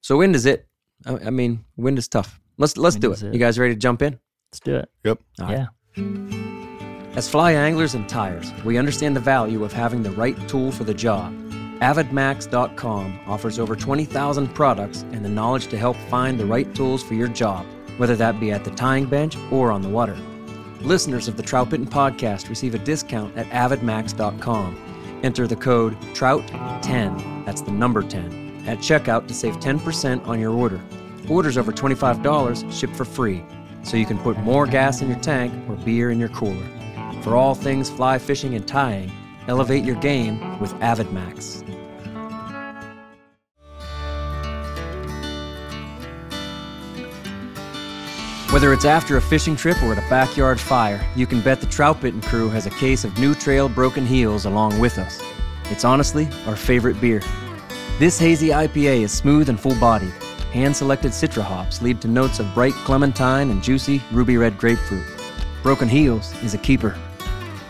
So 0.01 0.17
wind 0.17 0.35
is 0.35 0.45
it. 0.45 0.67
I, 1.05 1.13
I 1.27 1.29
mean, 1.31 1.63
wind 1.77 1.97
is 1.97 2.07
tough. 2.07 2.39
Let's 2.57 2.77
let's 2.77 2.95
Wind 2.95 3.01
do 3.01 3.11
it. 3.13 3.23
it. 3.23 3.33
You 3.33 3.39
guys 3.39 3.57
ready 3.57 3.73
to 3.73 3.79
jump 3.79 4.01
in? 4.01 4.19
let's 4.51 4.59
do 4.59 4.75
it 4.75 4.89
Yep. 5.03 5.19
All 5.41 5.47
right. 5.47 6.42
As 7.15 7.29
fly 7.29 7.53
anglers 7.53 7.93
and 7.93 8.09
tyers, 8.09 8.51
we 8.65 8.79
understand 8.79 9.15
the 9.15 9.19
value 9.19 9.63
of 9.63 9.71
having 9.71 10.01
the 10.01 10.09
right 10.11 10.35
tool 10.49 10.71
for 10.71 10.83
the 10.83 10.95
job. 10.95 11.31
AvidMax.com 11.79 13.19
offers 13.27 13.59
over 13.59 13.75
20,000 13.75 14.47
products 14.55 15.03
and 15.11 15.23
the 15.23 15.29
knowledge 15.29 15.67
to 15.67 15.77
help 15.77 15.95
find 16.09 16.39
the 16.39 16.45
right 16.45 16.73
tools 16.73 17.03
for 17.03 17.13
your 17.13 17.27
job, 17.27 17.67
whether 17.97 18.15
that 18.15 18.39
be 18.39 18.51
at 18.51 18.63
the 18.63 18.71
tying 18.71 19.05
bench 19.05 19.37
or 19.51 19.71
on 19.71 19.83
the 19.83 19.89
water. 19.89 20.17
Listeners 20.81 21.27
of 21.27 21.37
the 21.37 21.43
Trout 21.43 21.69
Bitten 21.69 21.85
podcast 21.85 22.49
receive 22.49 22.73
a 22.73 22.79
discount 22.79 23.37
at 23.37 23.45
AvidMax.com. 23.49 25.19
Enter 25.21 25.45
the 25.45 25.55
code 25.55 25.95
TROUT10, 26.15 27.45
that's 27.45 27.61
the 27.61 27.71
number 27.71 28.01
10, 28.01 28.63
at 28.67 28.79
checkout 28.79 29.27
to 29.27 29.35
save 29.35 29.57
10% 29.57 30.25
on 30.25 30.39
your 30.39 30.51
order. 30.51 30.81
Orders 31.29 31.59
over 31.59 31.71
$25 31.71 32.71
ship 32.73 32.89
for 32.89 33.05
free, 33.05 33.45
so 33.83 33.97
you 33.97 34.07
can 34.07 34.17
put 34.17 34.35
more 34.39 34.65
gas 34.65 35.03
in 35.03 35.09
your 35.09 35.19
tank 35.19 35.53
or 35.69 35.75
beer 35.75 36.09
in 36.09 36.19
your 36.19 36.29
cooler. 36.29 36.67
For 37.23 37.37
all 37.37 37.55
things 37.55 37.89
fly 37.89 38.17
fishing 38.17 38.53
and 38.53 38.67
tying, 38.67 39.09
elevate 39.47 39.85
your 39.85 39.95
game 39.95 40.59
with 40.59 40.73
AvidMax. 40.81 41.63
Whether 48.51 48.73
it's 48.73 48.83
after 48.83 49.15
a 49.15 49.21
fishing 49.21 49.55
trip 49.55 49.81
or 49.81 49.93
at 49.93 50.05
a 50.05 50.09
backyard 50.09 50.59
fire, 50.59 51.01
you 51.15 51.25
can 51.25 51.39
bet 51.39 51.61
the 51.61 51.65
Trout 51.67 52.01
Bitten 52.01 52.19
crew 52.19 52.49
has 52.49 52.65
a 52.65 52.71
case 52.71 53.05
of 53.05 53.17
New 53.17 53.33
Trail 53.33 53.69
Broken 53.69 54.05
Heels 54.05 54.43
along 54.43 54.77
with 54.81 54.97
us. 54.97 55.21
It's 55.71 55.85
honestly 55.85 56.27
our 56.45 56.57
favorite 56.57 56.99
beer. 56.99 57.21
This 57.99 58.19
hazy 58.19 58.49
IPA 58.49 59.03
is 59.03 59.13
smooth 59.13 59.47
and 59.47 59.57
full 59.57 59.79
bodied. 59.79 60.11
Hand 60.51 60.75
selected 60.75 61.13
citra 61.13 61.41
hops 61.41 61.81
lead 61.81 62.01
to 62.01 62.09
notes 62.09 62.39
of 62.39 62.53
bright 62.53 62.73
clementine 62.73 63.49
and 63.49 63.63
juicy 63.63 64.03
ruby 64.11 64.35
red 64.35 64.57
grapefruit. 64.57 65.05
Broken 65.63 65.87
Heels 65.87 66.35
is 66.43 66.53
a 66.53 66.57
keeper. 66.57 66.97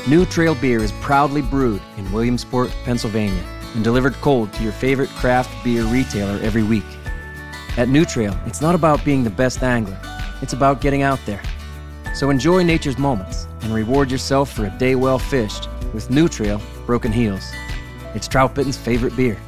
New 0.06 0.26
Trail 0.26 0.54
Beer 0.54 0.84
is 0.84 0.92
proudly 1.00 1.42
brewed 1.42 1.82
in 1.96 2.12
Williamsport, 2.12 2.70
Pennsylvania, 2.84 3.42
and 3.74 3.86
delivered 3.86 4.14
cold 4.16 4.52
to 4.52 4.62
your 4.62 4.74
favorite 4.74 5.10
craft 5.12 5.50
beer 5.64 5.86
retailer 5.86 6.38
every 6.42 6.62
week. 6.62 6.84
At 7.78 7.88
New 7.88 8.04
Trail, 8.04 8.38
it's 8.46 8.60
not 8.60 8.76
about 8.76 9.06
being 9.06 9.24
the 9.24 9.30
best 9.30 9.64
angler, 9.64 9.98
it's 10.42 10.52
about 10.52 10.82
getting 10.82 11.04
out 11.04 11.22
there. 11.26 11.42
So 12.14 12.30
enjoy 12.30 12.64
nature's 12.64 12.98
moments 12.98 13.48
and 13.62 13.74
reward 13.74 14.12
yourself 14.12 14.52
for 14.52 14.66
a 14.66 14.70
day 14.72 14.96
well 14.96 15.18
fished 15.18 15.70
with 15.94 16.10
New 16.10 16.28
Trail 16.28 16.62
Broken 16.86 17.14
Heels. 17.14 17.50
It's 18.14 18.28
Trout 18.28 18.54
Bitten's 18.54 18.76
favorite 18.76 19.16
beer. 19.16 19.40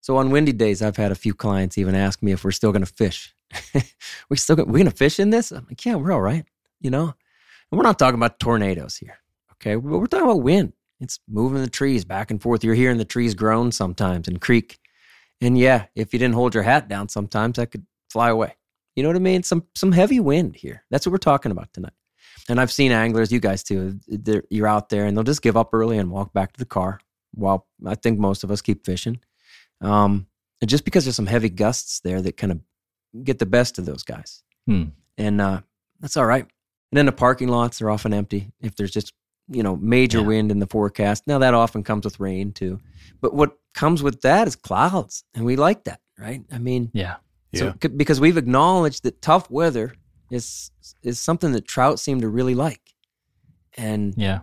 So 0.00 0.16
on 0.16 0.30
windy 0.30 0.52
days, 0.52 0.82
I've 0.82 0.96
had 0.96 1.12
a 1.12 1.14
few 1.14 1.32
clients 1.32 1.78
even 1.78 1.94
ask 1.94 2.24
me 2.24 2.32
if 2.32 2.42
we're 2.42 2.50
still 2.50 2.72
going 2.72 2.84
to 2.84 2.92
fish. 2.92 3.36
we 4.28 4.36
still 4.36 4.56
gonna, 4.56 4.66
we're 4.66 4.78
going 4.78 4.90
to 4.90 4.96
fish 4.96 5.20
in 5.20 5.30
this? 5.30 5.52
I'm 5.52 5.64
like, 5.68 5.84
yeah, 5.84 5.94
we're 5.94 6.10
all 6.10 6.20
right. 6.20 6.44
You 6.80 6.90
know, 6.90 7.14
and 7.70 7.78
we're 7.78 7.84
not 7.84 7.98
talking 7.98 8.18
about 8.18 8.38
tornadoes 8.40 8.96
here. 8.96 9.18
Okay, 9.54 9.74
but 9.74 9.98
we're 9.98 10.06
talking 10.06 10.26
about 10.26 10.42
wind. 10.42 10.72
It's 11.00 11.20
moving 11.28 11.62
the 11.62 11.70
trees 11.70 12.04
back 12.04 12.30
and 12.30 12.40
forth. 12.42 12.64
You're 12.64 12.74
hearing 12.74 12.98
the 12.98 13.04
trees 13.04 13.34
groan 13.34 13.70
sometimes 13.72 14.26
and 14.28 14.40
creak. 14.40 14.78
And 15.40 15.56
yeah, 15.56 15.86
if 15.94 16.12
you 16.12 16.18
didn't 16.18 16.34
hold 16.34 16.54
your 16.54 16.64
hat 16.64 16.88
down, 16.88 17.08
sometimes 17.08 17.56
that 17.56 17.70
could 17.70 17.86
fly 18.10 18.30
away. 18.30 18.56
You 18.96 19.02
know 19.04 19.08
what 19.10 19.16
I 19.16 19.20
mean? 19.20 19.42
Some 19.44 19.64
some 19.76 19.92
heavy 19.92 20.18
wind 20.18 20.56
here. 20.56 20.84
That's 20.90 21.06
what 21.06 21.12
we're 21.12 21.18
talking 21.18 21.52
about 21.52 21.72
tonight. 21.72 21.92
And 22.48 22.60
I've 22.60 22.72
seen 22.72 22.90
anglers, 22.92 23.30
you 23.30 23.38
guys 23.40 23.62
too. 23.62 24.00
You're 24.50 24.66
out 24.66 24.88
there 24.88 25.04
and 25.06 25.16
they'll 25.16 25.22
just 25.24 25.42
give 25.42 25.56
up 25.56 25.70
early 25.72 25.98
and 25.98 26.10
walk 26.10 26.32
back 26.32 26.52
to 26.52 26.58
the 26.58 26.64
car. 26.64 26.98
While 27.34 27.66
I 27.86 27.94
think 27.94 28.18
most 28.18 28.42
of 28.42 28.50
us 28.50 28.62
keep 28.62 28.84
fishing, 28.84 29.20
um, 29.80 30.26
just 30.66 30.84
because 30.84 31.04
there's 31.04 31.14
some 31.14 31.26
heavy 31.26 31.50
gusts 31.50 32.00
there 32.00 32.20
that 32.22 32.36
kind 32.36 32.50
of 32.52 32.60
get 33.22 33.38
the 33.38 33.46
best 33.46 33.78
of 33.78 33.84
those 33.84 34.02
guys, 34.02 34.42
Hmm. 34.66 34.84
and 35.16 35.40
uh, 35.40 35.60
that's 36.00 36.16
all 36.16 36.26
right. 36.26 36.46
And 36.90 36.96
then 36.98 37.06
the 37.06 37.12
parking 37.12 37.48
lots 37.48 37.82
are 37.82 37.90
often 37.90 38.14
empty 38.14 38.50
if 38.60 38.74
there's 38.76 38.90
just 38.90 39.12
you 39.50 39.62
know 39.62 39.76
major 39.76 40.18
Yeah. 40.20 40.26
wind 40.26 40.50
in 40.50 40.58
the 40.58 40.66
forecast. 40.66 41.26
Now 41.26 41.38
that 41.38 41.54
often 41.54 41.82
comes 41.82 42.04
with 42.04 42.20
rain 42.20 42.52
too, 42.52 42.80
but 43.20 43.34
what 43.34 43.58
comes 43.74 44.02
with 44.02 44.20
that 44.22 44.46
is 44.48 44.56
clouds, 44.56 45.24
and 45.34 45.44
we 45.44 45.56
like 45.56 45.84
that, 45.84 46.00
right? 46.18 46.42
I 46.50 46.58
mean, 46.58 46.90
Yeah. 46.92 47.16
so, 47.54 47.66
Yeah. 47.82 47.88
because 47.88 48.20
we've 48.20 48.36
acknowledged 48.36 49.02
that 49.04 49.22
tough 49.22 49.50
weather 49.50 49.94
is 50.30 50.70
is 51.02 51.18
something 51.18 51.52
that 51.52 51.66
trout 51.66 51.98
seem 51.98 52.20
to 52.20 52.28
really 52.28 52.54
like, 52.54 52.94
and 53.76 54.14
Yeah. 54.16 54.40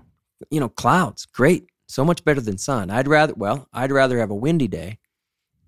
you 0.49 0.59
know, 0.59 0.69
clouds, 0.69 1.25
great, 1.25 1.67
so 1.87 2.03
much 2.05 2.23
better 2.23 2.41
than 2.41 2.57
sun. 2.57 2.89
I'd 2.89 3.07
rather, 3.07 3.33
well, 3.35 3.67
I'd 3.73 3.91
rather 3.91 4.19
have 4.19 4.31
a 4.31 4.35
windy 4.35 4.67
day 4.67 4.97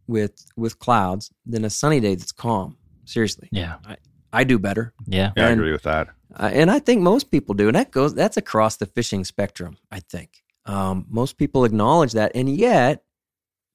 with 0.07 0.46
with 0.55 0.79
clouds 0.79 1.31
than 1.46 1.65
a 1.65 1.69
sunny 1.69 2.00
day 2.00 2.15
that's 2.15 2.31
calm. 2.31 2.77
Seriously, 3.05 3.50
Yeah. 3.51 3.77
I 3.86 3.98
do 4.44 4.60
better, 4.60 4.94
Yeah. 5.08 5.32
Yeah, 5.36 5.48
I 5.48 5.51
agree 5.51 5.72
with 5.72 5.84
that. 5.84 6.10
uh, 6.36 6.50
and 6.53 6.70
I 6.72 6.79
think 6.79 7.01
most 7.01 7.32
people 7.32 7.56
do, 7.56 7.67
and 7.67 7.75
that 7.75 7.91
goes 7.91 8.13
that's 8.13 8.38
across 8.38 8.77
the 8.77 8.86
fishing 8.86 9.24
spectrum. 9.25 9.77
I 9.91 10.00
think 10.00 10.44
um, 10.65 11.06
most 11.10 11.38
people 11.38 11.65
acknowledge 11.65 12.13
that, 12.13 12.32
and 12.36 12.50
yet 12.50 13.03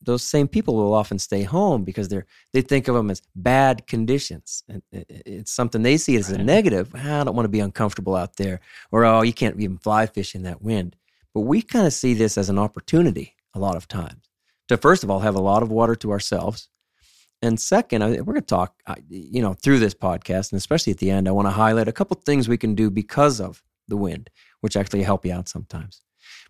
those 0.05 0.25
same 0.25 0.49
people 0.49 0.75
will 0.75 0.95
often 0.95 1.19
stay 1.19 1.45
home 1.45 1.85
because 1.85 2.09
they're 2.09 2.27
they 2.53 2.61
think 2.61 2.89
of 2.89 2.95
them 2.97 3.11
as 3.11 3.23
bad 3.37 3.87
conditions. 3.87 4.65
And 4.69 4.83
it- 4.91 5.07
it- 5.09 5.23
it's 5.27 5.53
something 5.53 5.83
they 5.83 5.97
see 5.97 6.17
as 6.17 6.29
a 6.31 6.39
negative. 6.39 6.91
"Ah, 6.95 7.21
I 7.21 7.25
don't 7.25 7.37
want 7.37 7.45
to 7.45 7.49
be 7.59 7.61
uncomfortable 7.61 8.17
out 8.17 8.37
there, 8.37 8.61
or 8.91 9.05
oh, 9.05 9.23
you 9.23 9.33
can't 9.33 9.59
even 9.61 9.79
fly 9.79 10.07
fish 10.07 10.35
in 10.35 10.43
that 10.43 10.61
wind. 10.61 10.97
But 11.35 11.43
we 11.43 11.63
kind 11.63 11.87
of 11.87 11.93
see 11.93 12.15
this 12.15 12.37
as 12.37 12.49
an 12.49 12.59
opportunity 12.59 13.37
a 13.55 13.59
lot 13.61 13.77
of 13.77 13.87
times 13.89 14.29
to 14.69 14.77
first 14.77 15.05
of 15.05 15.11
all 15.11 15.21
have 15.21 15.37
a 15.37 15.41
lot 15.41 15.63
of 15.63 15.71
water 15.71 15.95
to 15.97 16.11
ourselves, 16.11 16.69
and 17.43 17.61
second, 17.61 18.03
I, 18.03 18.11
we're 18.21 18.35
going 18.35 18.37
to 18.37 18.43
talk, 18.43 18.81
you 19.09 19.43
know, 19.43 19.55
through 19.55 19.81
this 19.81 19.95
podcast, 19.95 20.53
and 20.53 20.59
especially 20.59 20.93
at 20.93 20.99
the 20.99 21.11
end, 21.11 21.29
I 21.29 21.33
want 21.33 21.47
to 21.47 21.53
highlight 21.53 21.89
a 21.89 21.93
couple 21.93 22.17
things 22.25 22.49
we 22.49 22.57
can 22.57 22.75
do 22.75 22.91
because 22.91 23.41
of 23.41 23.63
the 23.89 23.97
wind, 23.97 24.31
which 24.61 24.77
actually 24.77 25.03
help 25.03 25.27
you 25.27 25.33
out 25.33 25.49
sometimes. 25.49 26.03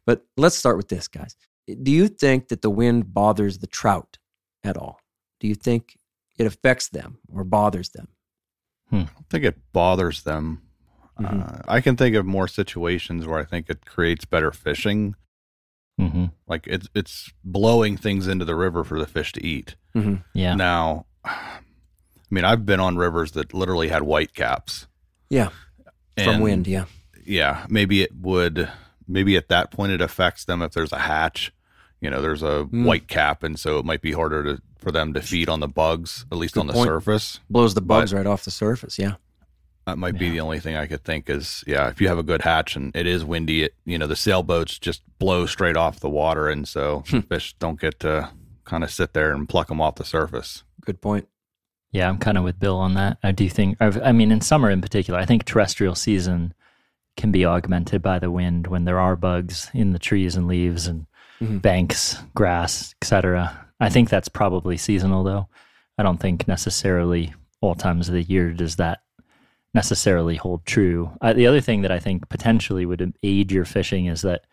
But 0.06 0.24
let's 0.36 0.56
start 0.56 0.76
with 0.76 0.88
this, 0.88 1.08
guys. 1.08 1.34
Do 1.82 1.90
you 1.90 2.08
think 2.08 2.48
that 2.48 2.62
the 2.62 2.70
wind 2.70 3.14
bothers 3.14 3.58
the 3.58 3.66
trout 3.66 4.18
at 4.62 4.76
all? 4.76 5.00
Do 5.40 5.48
you 5.48 5.54
think 5.54 5.96
it 6.38 6.46
affects 6.46 6.88
them 6.88 7.18
or 7.32 7.44
bothers 7.44 7.90
them? 7.90 8.08
I 8.92 8.96
don't 8.96 9.30
think 9.30 9.44
it 9.44 9.58
bothers 9.72 10.22
them. 10.22 10.62
Mhm. 11.18 11.58
Uh, 11.58 11.62
I 11.66 11.80
can 11.80 11.96
think 11.96 12.14
of 12.16 12.26
more 12.26 12.48
situations 12.48 13.26
where 13.26 13.38
I 13.38 13.44
think 13.44 13.70
it 13.70 13.86
creates 13.86 14.24
better 14.24 14.50
fishing. 14.52 15.14
Hmm 16.10 16.24
Like 16.48 16.66
it's 16.66 16.88
it's 16.94 17.32
blowing 17.44 17.96
things 17.96 18.26
into 18.28 18.44
the 18.44 18.54
river 18.56 18.84
for 18.84 18.98
the 18.98 19.06
fish 19.06 19.32
to 19.32 19.44
eat. 19.44 19.76
Mm-hmm. 19.94 20.16
Yeah. 20.34 20.54
Now, 20.54 21.06
I 21.24 21.58
mean, 22.30 22.44
I've 22.44 22.64
been 22.66 22.80
on 22.80 22.96
rivers 22.96 23.32
that 23.32 23.52
literally 23.54 23.88
had 23.88 24.02
white 24.02 24.34
caps 24.34 24.86
Yeah, 25.30 25.50
from 26.22 26.40
wind. 26.40 26.66
Yeah, 26.66 26.84
Yeah, 27.24 27.66
maybe 27.68 28.02
it 28.02 28.14
would. 28.16 28.70
Maybe 29.06 29.36
at 29.36 29.48
that 29.48 29.70
point 29.70 29.92
it 29.92 30.00
affects 30.00 30.44
them 30.44 30.62
if 30.62 30.72
there's 30.72 30.92
a 30.92 30.98
hatch. 31.00 31.52
You 32.00 32.10
know, 32.10 32.20
there's 32.22 32.42
a 32.42 32.64
Mm. 32.72 32.84
white 32.84 33.06
cap, 33.08 33.42
and 33.42 33.58
so 33.58 33.78
it 33.78 33.84
might 33.84 34.00
be 34.02 34.12
harder 34.12 34.42
to 34.44 34.62
for 34.78 34.90
them 34.90 35.12
to 35.14 35.20
feed 35.22 35.48
on 35.48 35.60
the 35.60 35.68
bugs, 35.68 36.26
at 36.32 36.38
least 36.38 36.54
Good 36.54 36.60
on 36.60 36.66
the 36.66 36.72
point. 36.72 36.88
surface. 36.88 37.38
blows 37.48 37.74
the 37.74 37.80
But- 37.80 38.00
bugs 38.00 38.12
right 38.14 38.26
off 38.26 38.44
the 38.44 38.50
surface. 38.50 38.98
Yeah, 38.98 39.14
That 39.86 39.98
might 39.98 40.16
be 40.16 40.30
the 40.30 40.40
only 40.40 40.60
thing 40.60 40.76
I 40.76 40.86
could 40.86 41.02
think 41.02 41.28
is, 41.28 41.64
yeah, 41.66 41.88
if 41.88 42.00
you 42.00 42.06
have 42.08 42.18
a 42.18 42.22
good 42.22 42.42
hatch 42.42 42.76
and 42.76 42.94
it 42.94 43.06
is 43.06 43.24
windy, 43.24 43.64
it 43.64 43.74
you 43.84 43.98
know 43.98 44.06
the 44.06 44.14
sailboats 44.16 44.78
just 44.78 45.02
blow 45.18 45.44
straight 45.46 45.76
off 45.76 45.98
the 46.00 46.08
water, 46.08 46.48
and 46.48 46.68
so 46.68 47.02
Hmm. 47.08 47.20
fish 47.20 47.54
don't 47.58 47.80
get 47.80 47.98
to 48.00 48.30
kind 48.64 48.84
of 48.84 48.90
sit 48.92 49.12
there 49.12 49.32
and 49.32 49.48
pluck 49.48 49.68
them 49.68 49.80
off 49.80 49.96
the 49.96 50.04
surface. 50.04 50.62
good 50.84 51.00
point. 51.00 51.28
Yeah, 51.92 52.08
I'm 52.08 52.18
kind 52.18 52.38
of 52.38 52.42
with 52.44 52.58
Bill 52.58 52.76
on 52.78 52.94
that. 52.94 53.18
I 53.22 53.30
do 53.32 53.48
think, 53.48 53.76
I've, 53.80 54.00
I 54.02 54.10
mean, 54.12 54.32
in 54.32 54.40
summer 54.40 54.70
in 54.70 54.80
particular, 54.80 55.20
I 55.20 55.26
think 55.26 55.44
terrestrial 55.44 55.94
season 55.94 56.54
can 57.16 57.30
be 57.30 57.44
augmented 57.44 58.02
by 58.02 58.18
the 58.18 58.30
wind 58.30 58.66
when 58.66 58.84
there 58.84 58.98
are 58.98 59.14
bugs 59.14 59.68
in 59.74 59.92
the 59.92 59.98
trees 59.98 60.34
and 60.36 60.48
leaves 60.48 60.86
and 60.86 61.06
Mhm. 61.40 61.60
banks, 61.60 62.16
grass, 62.34 62.94
etc. 63.02 63.66
I 63.78 63.90
think 63.90 64.08
that's 64.08 64.28
probably 64.28 64.76
seasonal, 64.76 65.22
though. 65.22 65.48
I 65.98 66.02
don't 66.02 66.18
think 66.18 66.48
necessarily 66.48 67.34
all 67.60 67.74
times 67.74 68.08
of 68.08 68.14
the 68.14 68.22
year 68.22 68.52
does 68.52 68.76
that 68.76 69.01
necessarily 69.74 70.36
hold 70.36 70.64
true. 70.66 71.10
Uh, 71.20 71.32
the 71.32 71.46
other 71.46 71.60
thing 71.60 71.82
that 71.82 71.90
I 71.90 71.98
think 71.98 72.28
potentially 72.28 72.84
would 72.86 73.14
aid 73.22 73.50
your 73.50 73.64
fishing 73.64 74.06
is 74.06 74.22
that 74.22 74.44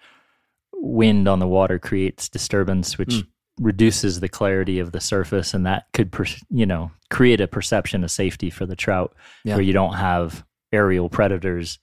wind 0.74 1.28
on 1.28 1.40
the 1.40 1.48
water 1.48 1.78
creates 1.80 2.30
disturbance, 2.30 2.98
which 2.98 3.10
Mm. 3.16 3.28
reduces 3.60 4.20
the 4.22 4.30
clarity 4.30 4.80
of 4.80 4.92
the 4.94 5.02
surface, 5.02 5.54
and 5.54 5.66
that 5.66 5.88
could, 5.94 6.12
per- 6.12 6.26
you 6.50 6.66
know, 6.66 6.92
create 7.10 7.42
a 7.42 7.48
perception 7.48 8.04
of 8.04 8.12
safety 8.12 8.50
for 8.50 8.66
the 8.66 8.76
trout, 8.76 9.14
Yeah. 9.44 9.56
where 9.56 9.64
you 9.64 9.74
don't 9.74 9.96
have 9.96 10.46
aerial 10.72 11.10
predators 11.10 11.80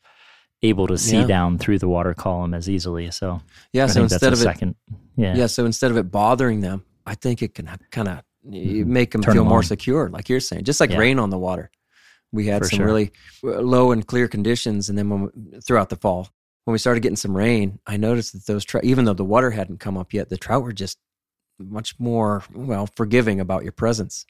able 0.63 0.87
to 0.87 0.97
see 0.97 1.17
Yeah. 1.19 1.27
down 1.27 1.59
through 1.59 1.79
the 1.79 1.89
water 1.89 2.15
column 2.15 2.55
as 2.55 2.71
easily. 2.71 3.11
So 3.11 3.43
Yeah, 3.75 3.85
I 3.85 3.87
so 3.89 4.03
instead 4.05 4.23
a 4.23 4.29
of 4.29 4.41
it, 4.41 4.43
second, 4.43 4.75
yeah, 5.17 5.37
yeah, 5.37 5.47
so 5.47 5.67
instead 5.67 5.91
of 5.91 5.99
it 5.99 6.11
bothering 6.11 6.61
them, 6.61 6.85
I 7.05 7.15
think 7.15 7.43
it 7.43 7.55
can 7.55 7.69
kind 7.91 8.09
of 8.09 8.23
Mhm. 8.49 8.87
make 8.87 9.11
them 9.11 9.21
Turn 9.23 9.35
feel 9.35 9.43
them 9.43 9.51
more 9.51 9.59
on. 9.59 9.65
secure, 9.65 10.09
like 10.09 10.31
you're 10.31 10.41
saying, 10.41 10.65
just 10.65 10.81
like 10.81 10.91
Yeah. 10.93 10.99
rain 10.99 11.19
on 11.19 11.29
the 11.29 11.39
water. 11.39 11.71
We 12.33 12.47
had 12.47 12.63
For 12.63 12.69
some 12.69 12.77
sure. 12.79 12.87
really 12.87 13.13
uh, 13.45 13.61
low 13.61 13.93
and 13.93 14.07
clear 14.07 14.29
conditions, 14.29 14.89
and 14.89 14.99
then 14.99 15.09
when 15.09 15.23
we, 15.23 15.61
throughout 15.61 15.89
the 15.89 15.97
fall, 15.97 16.29
when 16.65 16.73
we 16.73 16.79
started 16.79 17.01
getting 17.01 17.17
some 17.17 17.37
rain, 17.37 17.79
I 17.87 17.97
noticed 17.97 18.33
that 18.33 18.47
those 18.47 18.65
trout, 18.65 18.85
even 18.85 19.05
though 19.05 19.15
the 19.15 19.25
water 19.25 19.51
hadn't 19.53 19.81
come 19.81 19.97
up 19.97 20.13
yet, 20.13 20.29
the 20.29 20.37
trout 20.37 20.63
were 20.65 20.73
just 20.73 20.99
much 21.59 21.99
more 21.99 22.43
well 22.55 22.89
forgiving 22.97 23.41
about 23.41 23.63
your 23.63 23.73
presence. 23.73 24.27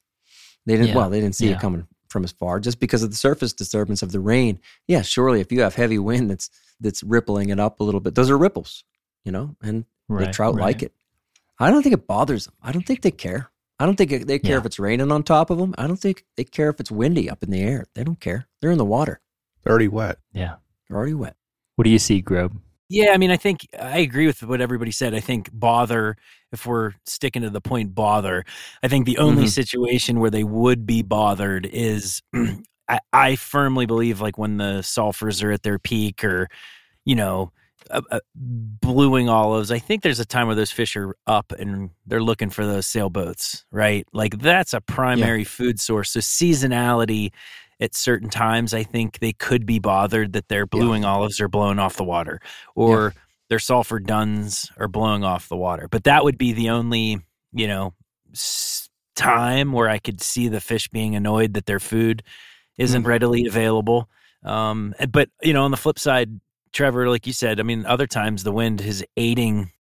They 0.67 0.75
didn't 0.75 0.89
Yeah. 0.89 0.97
well, 0.97 1.11
they 1.11 1.21
didn't 1.21 1.35
see 1.37 1.49
Yeah. 1.49 1.55
it 1.57 1.61
coming 1.61 1.87
from 2.09 2.23
as 2.25 2.33
far 2.33 2.61
just 2.61 2.79
because 2.79 3.03
of 3.03 3.11
the 3.11 3.17
surface 3.17 3.53
disturbance 3.53 4.03
of 4.03 4.13
the 4.13 4.21
rain. 4.21 4.61
Yeah, 4.87 5.03
surely 5.03 5.41
if 5.41 5.51
you 5.51 5.63
have 5.63 5.75
heavy 5.75 5.99
wind 5.99 6.31
that's 6.31 6.51
that's 6.79 7.03
rippling 7.03 7.49
it 7.49 7.59
up 7.59 7.81
a 7.81 7.85
little 7.85 8.01
bit, 8.01 8.15
those 8.15 8.31
are 8.31 8.37
ripples, 8.39 8.85
you 9.25 9.33
know, 9.33 9.57
and 9.63 9.87
the 10.09 10.27
trout 10.27 10.55
right. 10.55 10.63
like 10.63 10.83
it. 10.83 10.93
I 11.59 11.71
don't 11.71 11.83
think 11.83 11.95
it 11.95 12.07
bothers 12.07 12.45
them. 12.45 12.55
I 12.63 12.71
don't 12.71 12.87
think 12.87 13.01
they 13.01 13.11
care. 13.11 13.49
I 13.79 13.85
don't 13.87 13.97
think 13.97 14.27
they 14.27 14.39
care 14.39 14.53
Yeah. 14.53 14.59
if 14.59 14.67
it's 14.67 14.79
raining 14.79 15.13
on 15.13 15.23
top 15.23 15.51
of 15.51 15.59
them. 15.59 15.75
I 15.77 15.87
don't 15.87 15.99
think 15.99 16.25
they 16.37 16.45
care 16.45 16.71
if 16.71 16.81
it's 16.81 16.91
windy 16.91 17.29
up 17.29 17.43
in 17.43 17.51
the 17.51 17.61
air. 17.61 17.85
They 17.95 18.05
don't 18.05 18.21
care. 18.21 18.47
They're 18.61 18.71
in 18.71 18.79
the 18.79 18.85
water. 18.85 19.21
They're 19.63 19.71
already 19.73 19.89
wet. 19.89 20.19
yeah. 20.33 20.57
They're 20.89 20.97
already 20.97 21.15
wet. 21.15 21.37
What 21.75 21.85
do 21.85 21.91
you 21.91 21.99
see, 21.99 22.23
Grobe? 22.23 22.57
Yeah, 22.89 23.11
I 23.13 23.17
mean, 23.17 23.33
I 23.33 23.37
think 23.37 23.67
I 23.79 23.99
agree 23.99 24.27
with 24.27 24.43
what 24.45 24.61
everybody 24.61 24.93
said. 24.93 25.13
I 25.13 25.19
think 25.21 25.51
bother, 25.53 26.17
if 26.53 26.65
we're 26.65 26.93
sticking 27.05 27.43
to 27.43 27.51
the 27.51 27.61
point, 27.61 27.93
bother. 27.95 28.45
I 28.85 28.89
think 28.89 29.05
the 29.07 29.19
only 29.19 29.45
Mhm. 29.45 29.49
situation 29.51 30.21
where 30.21 30.31
they 30.31 30.45
would 30.45 30.87
be 30.87 31.03
bothered 31.03 31.67
is 31.67 32.23
I, 32.89 33.01
I 33.13 33.35
firmly 33.37 33.85
believe 33.87 34.21
like 34.21 34.39
when 34.39 34.59
the 34.59 34.79
sulfurs 34.83 35.43
are 35.43 35.51
at 35.51 35.65
their 35.65 35.81
peak 35.81 36.23
or, 36.23 36.47
you 37.05 37.17
know, 37.17 37.51
uh, 37.91 38.03
uh, 38.11 38.21
blue 38.35 39.11
wing 39.11 39.29
olives. 39.29 39.71
I 39.71 39.79
think 39.79 40.03
there's 40.03 40.21
a 40.21 40.25
time 40.25 40.47
where 40.47 40.57
those 40.57 40.71
fish 40.73 40.97
are 40.97 41.17
up 41.27 41.53
and 41.53 41.91
they're 42.07 42.23
looking 42.23 42.51
for 42.51 42.67
those 42.67 42.87
sailboats, 42.87 43.65
right? 43.71 44.07
Like 44.13 44.39
that's 44.39 44.73
a 44.73 44.81
primary 44.81 45.45
food 45.45 45.81
source. 45.81 46.11
So 46.11 46.21
seasonality 46.21 47.33
at 47.81 47.95
certain 47.95 48.31
times, 48.31 48.73
I 48.73 48.83
think 48.83 49.19
they 49.19 49.33
could 49.33 49.67
be 49.67 49.79
bothered 49.79 50.33
that 50.33 50.49
their 50.49 50.67
blue 50.67 50.91
wing 50.91 51.05
olives 51.05 51.41
are 51.41 51.49
blowing 51.49 51.79
off 51.79 51.97
the 51.97 52.05
water 52.05 52.41
or 52.75 53.15
their 53.49 53.59
sulfur 53.59 54.01
duns 54.01 54.71
are 54.79 54.89
blowing 54.89 55.23
off 55.25 55.49
the 55.49 55.57
water. 55.57 55.87
But 55.89 56.05
that 56.05 56.25
would 56.25 56.39
be 56.39 56.53
the 56.53 56.71
only, 56.71 57.19
you 57.53 57.69
know, 57.69 57.95
time 59.15 59.73
where 59.73 59.89
I 59.89 59.99
could 59.99 60.21
see 60.21 60.49
the 60.49 60.61
fish 60.61 60.89
being 60.89 61.15
annoyed 61.17 61.55
that 61.55 61.67
their 61.67 61.81
food 61.81 62.23
isn't 62.79 63.03
Mhm. 63.03 63.07
readily 63.07 63.47
available. 63.47 64.09
Um, 64.45 64.95
but 65.11 65.31
you 65.43 65.53
know, 65.53 65.65
on 65.65 65.71
the 65.71 65.77
flip 65.77 65.99
side, 65.99 66.41
Trevor, 66.77 67.09
like 67.09 67.27
you 67.27 67.33
said, 67.33 67.59
I 67.59 67.63
mean, 67.63 67.87
other 67.87 68.07
times 68.07 68.43
the 68.45 68.53
wind 68.53 68.81
is 68.83 69.03
aiding 69.17 69.73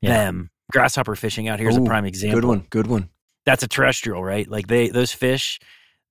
Yeah. 0.00 0.14
them. 0.14 0.50
Grasshopper 0.70 1.16
fishing 1.16 1.48
out 1.48 1.58
here 1.58 1.68
is 1.68 1.76
Ooh, 1.76 1.82
a 1.82 1.86
prime 1.86 2.04
example. 2.04 2.40
Good 2.40 2.46
one. 2.46 2.66
Good 2.70 2.86
one. 2.86 3.10
that's 3.44 3.62
a 3.62 3.68
terrestrial, 3.68 4.22
right? 4.24 4.48
Like 4.48 4.68
they 4.68 4.88
those 4.88 5.12
fish, 5.12 5.58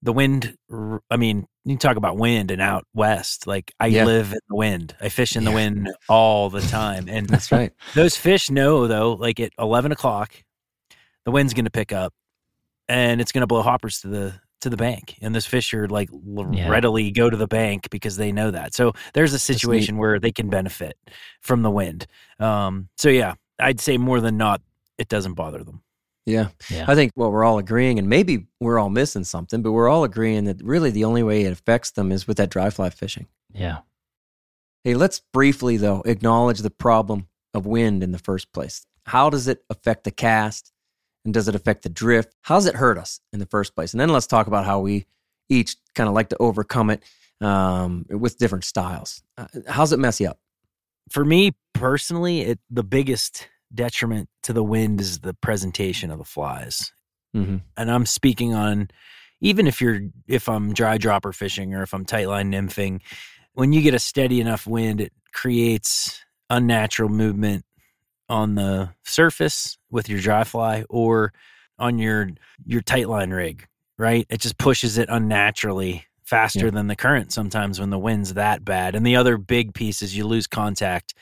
the 0.03 0.11
wind. 0.13 0.55
I 1.09 1.17
mean, 1.17 1.47
you 1.65 1.77
talk 1.77 1.95
about 1.97 2.17
wind 2.17 2.51
and 2.51 2.61
out 2.61 2.85
west. 2.93 3.47
Like 3.47 3.73
I 3.79 3.87
Yeah. 3.87 4.05
live 4.05 4.33
in 4.33 4.39
the 4.49 4.55
wind. 4.55 4.95
I 5.01 5.09
fish 5.09 5.35
in 5.35 5.43
the 5.45 5.51
wind 5.51 5.89
all 6.09 6.49
the 6.51 6.61
time, 6.61 7.07
and 7.09 7.27
That's 7.27 7.51
right. 7.51 7.71
those 7.95 8.15
fish 8.17 8.51
know 8.51 8.85
though. 8.85 9.13
Like 9.13 9.39
at 9.39 9.51
eleven 9.57 9.91
o'clock, 9.91 10.43
the 11.25 11.31
wind's 11.31 11.53
going 11.55 11.65
to 11.65 11.71
pick 11.71 11.91
up, 11.93 12.13
and 12.89 13.19
it's 13.21 13.31
going 13.31 13.41
to 13.41 13.47
blow 13.47 13.61
hoppers 13.63 14.01
to 14.01 14.09
the 14.09 14.33
to 14.63 14.69
the 14.69 14.77
bank, 14.77 15.17
and 15.21 15.33
this 15.33 15.45
fish 15.45 15.73
are 15.73 15.87
like 15.87 16.09
l- 16.11 16.49
Yeah. 16.53 16.69
readily 16.69 17.11
go 17.11 17.29
to 17.29 17.37
the 17.37 17.47
bank 17.47 17.89
because 17.89 18.17
they 18.17 18.31
know 18.31 18.51
that. 18.51 18.73
So 18.73 18.93
there's 19.13 19.33
a 19.33 19.39
situation 19.39 19.97
where 19.97 20.19
they 20.19 20.31
can 20.31 20.49
benefit 20.49 20.97
from 21.41 21.61
the 21.61 21.71
wind. 21.71 22.07
Um, 22.39 22.89
so 22.97 23.09
yeah, 23.09 23.35
I'd 23.59 23.79
say 23.79 23.97
more 23.97 24.19
than 24.19 24.35
not, 24.37 24.61
it 24.97 25.07
doesn't 25.07 25.35
bother 25.35 25.63
them. 25.63 25.81
Yeah. 26.25 26.49
Yeah. 26.69 26.85
I 26.87 26.95
think 26.95 27.11
what 27.15 27.31
we're 27.31 27.43
all 27.43 27.57
agreeing, 27.59 27.99
and 27.99 28.09
maybe 28.09 28.47
we're 28.59 28.79
all 28.79 28.89
missing 28.89 29.23
something, 29.23 29.61
but 29.61 29.71
we're 29.73 29.89
all 29.89 30.03
agreeing 30.03 30.45
that 30.45 30.61
really 30.63 30.89
the 30.89 31.03
only 31.05 31.21
way 31.23 31.43
it 31.43 31.51
affects 31.53 31.91
them 31.91 32.11
is 32.11 32.27
with 32.27 32.37
that 32.37 32.49
dry 32.49 32.69
fly 32.69 32.89
fishing. 32.89 33.27
Yeah. 33.53 33.79
Hey, 34.83 34.95
let's 34.95 35.21
briefly, 35.31 35.77
though, 35.77 36.01
acknowledge 36.05 36.59
the 36.59 36.69
problem 36.69 37.27
of 37.53 37.65
wind 37.65 38.03
in 38.03 38.11
the 38.11 38.19
first 38.19 38.51
place. 38.51 38.85
How 39.05 39.29
does 39.29 39.47
it 39.47 39.63
affect 39.69 40.03
the 40.03 40.11
cast? 40.11 40.72
And 41.25 41.33
does 41.33 41.47
it 41.47 41.55
affect 41.55 41.83
the 41.83 41.89
drift? 41.89 42.35
How 42.41 42.55
does 42.55 42.65
it 42.65 42.75
hurt 42.75 42.97
us 42.97 43.19
in 43.31 43.39
the 43.39 43.45
first 43.45 43.75
place? 43.75 43.93
And 43.93 44.01
then 44.01 44.09
let's 44.09 44.27
talk 44.27 44.47
about 44.47 44.65
how 44.65 44.79
we 44.79 45.05
each 45.49 45.75
kind 45.95 46.07
of 46.07 46.15
like 46.15 46.29
to 46.29 46.37
overcome 46.39 46.89
it 46.89 47.03
um, 47.41 48.05
with 48.09 48.37
different 48.37 48.65
styles. 48.65 49.21
Uh, 49.37 49.47
how's 49.67 49.93
it 49.93 49.99
mess 49.99 50.19
you 50.19 50.27
up? 50.27 50.39
For 51.09 51.23
me 51.23 51.51
personally, 51.73 52.41
it 52.41 52.59
the 52.69 52.83
biggest 52.83 53.47
detriment 53.73 54.29
to 54.43 54.53
the 54.53 54.63
wind 54.63 55.01
is 55.01 55.19
the 55.19 55.33
presentation 55.33 56.11
of 56.11 56.17
the 56.17 56.25
flies. 56.25 56.91
Mm-hmm. 57.35 57.57
and 57.77 57.89
I'm 57.89 58.05
speaking 58.05 58.53
on 58.53 58.89
even 59.41 59.65
if 59.65 59.81
you're 59.81 60.01
if 60.27 60.47
I'm 60.47 60.71
dry 60.71 60.99
dropper 60.99 61.33
fishing 61.33 61.73
or 61.73 61.81
if 61.81 61.91
I'm 61.91 62.05
tight 62.05 62.27
line 62.27 62.51
nymphing, 62.51 63.01
when 63.53 63.73
you 63.73 63.81
get 63.81 63.95
a 63.95 63.99
steady 63.99 64.39
enough 64.39 64.67
wind, 64.67 65.01
it 65.01 65.11
creates 65.33 66.23
unnatural 66.49 67.09
movement 67.09 67.65
on 68.33 68.55
the 68.55 68.89
surface 69.03 69.77
with 69.91 70.09
your 70.09 70.19
dry 70.19 70.43
fly 70.43 70.83
or 70.89 71.31
on 71.77 71.99
your 71.99 72.29
your 72.65 72.81
tightline 72.81 73.31
rig, 73.35 73.67
right? 73.99 74.25
It 74.29 74.41
just 74.41 74.57
pushes 74.57 74.97
it 74.97 75.07
unnaturally 75.09 76.05
faster 76.23 76.65
Yeah. 76.65 76.71
than 76.71 76.87
the 76.87 76.95
current 76.95 77.31
sometimes 77.31 77.79
when 77.79 77.91
the 77.91 77.99
wind's 77.99 78.33
that 78.33 78.65
bad. 78.65 78.95
And 78.95 79.05
the 79.05 79.15
other 79.15 79.37
big 79.37 79.73
piece 79.73 80.01
is 80.01 80.17
you 80.17 80.25
lose 80.25 80.47
contact 80.47 81.13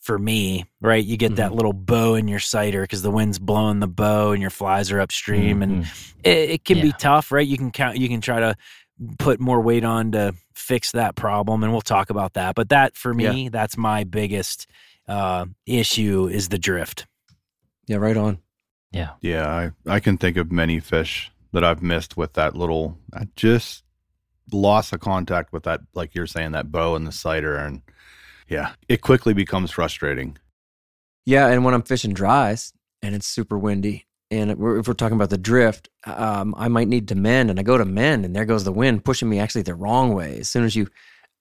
for 0.00 0.18
me, 0.18 0.64
right? 0.80 1.04
You 1.04 1.16
get 1.16 1.36
that 1.36 1.54
little 1.54 1.72
bow 1.72 2.16
in 2.16 2.28
your 2.28 2.40
sighter 2.40 2.82
because 2.82 3.02
the 3.02 3.10
wind's 3.10 3.38
blowing 3.38 3.80
the 3.80 3.86
bow 3.88 4.32
and 4.32 4.42
your 4.42 4.50
flies 4.50 4.90
are 4.92 5.00
upstream 5.00 5.62
and 5.62 5.84
Mhm. 5.84 6.14
it, 6.24 6.50
it 6.50 6.64
can 6.64 6.80
be 6.82 6.92
tough, 6.98 7.32
right? 7.32 7.46
You 7.46 7.56
can 7.56 7.70
count, 7.70 7.96
you 7.96 8.08
can 8.08 8.20
try 8.20 8.40
to 8.40 8.56
put 9.18 9.40
more 9.40 9.60
weight 9.60 9.84
on 9.84 10.12
to 10.12 10.34
fix 10.54 10.92
that 10.92 11.16
problem, 11.16 11.62
and 11.62 11.72
we'll 11.72 11.80
talk 11.80 12.10
about 12.10 12.34
that. 12.34 12.54
But 12.54 12.68
that 12.68 12.96
for 12.96 13.14
me, 13.14 13.48
that's 13.48 13.76
my 13.76 14.04
biggest 14.04 14.66
uh, 15.08 15.46
issue 15.66 16.28
is 16.28 16.48
the 16.48 16.58
drift. 16.58 17.06
Yeah, 17.86 17.96
right 17.96 18.16
on. 18.16 18.38
yeah. 18.92 19.10
Yeah, 19.20 19.48
I, 19.48 19.70
I 19.94 20.00
can 20.00 20.16
think 20.18 20.36
of 20.36 20.52
many 20.52 20.78
fish 20.80 21.30
that 21.52 21.64
I've 21.64 21.82
missed 21.82 22.16
with 22.16 22.34
that 22.34 22.54
little 22.56 22.96
I 23.12 23.26
just 23.36 23.84
loss 24.52 24.92
of 24.92 25.00
contact 25.00 25.52
with 25.52 25.64
that, 25.64 25.80
like 25.94 26.14
you're 26.14 26.26
saying, 26.26 26.52
that 26.52 26.70
bow 26.72 26.94
and 26.94 27.06
the 27.06 27.12
sighter, 27.12 27.56
and 27.56 27.82
yeah, 28.48 28.72
it 28.88 29.00
quickly 29.00 29.34
becomes 29.34 29.70
frustrating. 29.70 30.36
Yeah, 31.26 31.48
and 31.48 31.64
when 31.64 31.74
I'm 31.74 31.82
fishing 31.82 32.12
dries 32.14 32.72
and 33.02 33.14
it's 33.14 33.26
super 33.26 33.58
windy, 33.58 34.06
and 34.30 34.50
if 34.50 34.58
we're, 34.58 34.78
if 34.78 34.88
we're 34.88 34.94
talking 34.94 35.16
about 35.16 35.30
the 35.30 35.38
drift, 35.38 35.88
um, 36.04 36.54
I 36.56 36.68
might 36.68 36.88
need 36.88 37.08
to 37.08 37.14
mend, 37.14 37.50
and 37.50 37.58
I 37.58 37.62
go 37.62 37.76
to 37.78 37.84
mend, 37.84 38.24
and 38.24 38.34
there 38.34 38.44
goes 38.44 38.64
the 38.64 38.72
wind 38.72 39.04
pushing 39.04 39.28
me 39.28 39.38
actually 39.38 39.62
the 39.62 39.74
wrong 39.74 40.14
way. 40.14 40.38
As 40.38 40.48
soon 40.48 40.64
as 40.64 40.74
you 40.76 40.88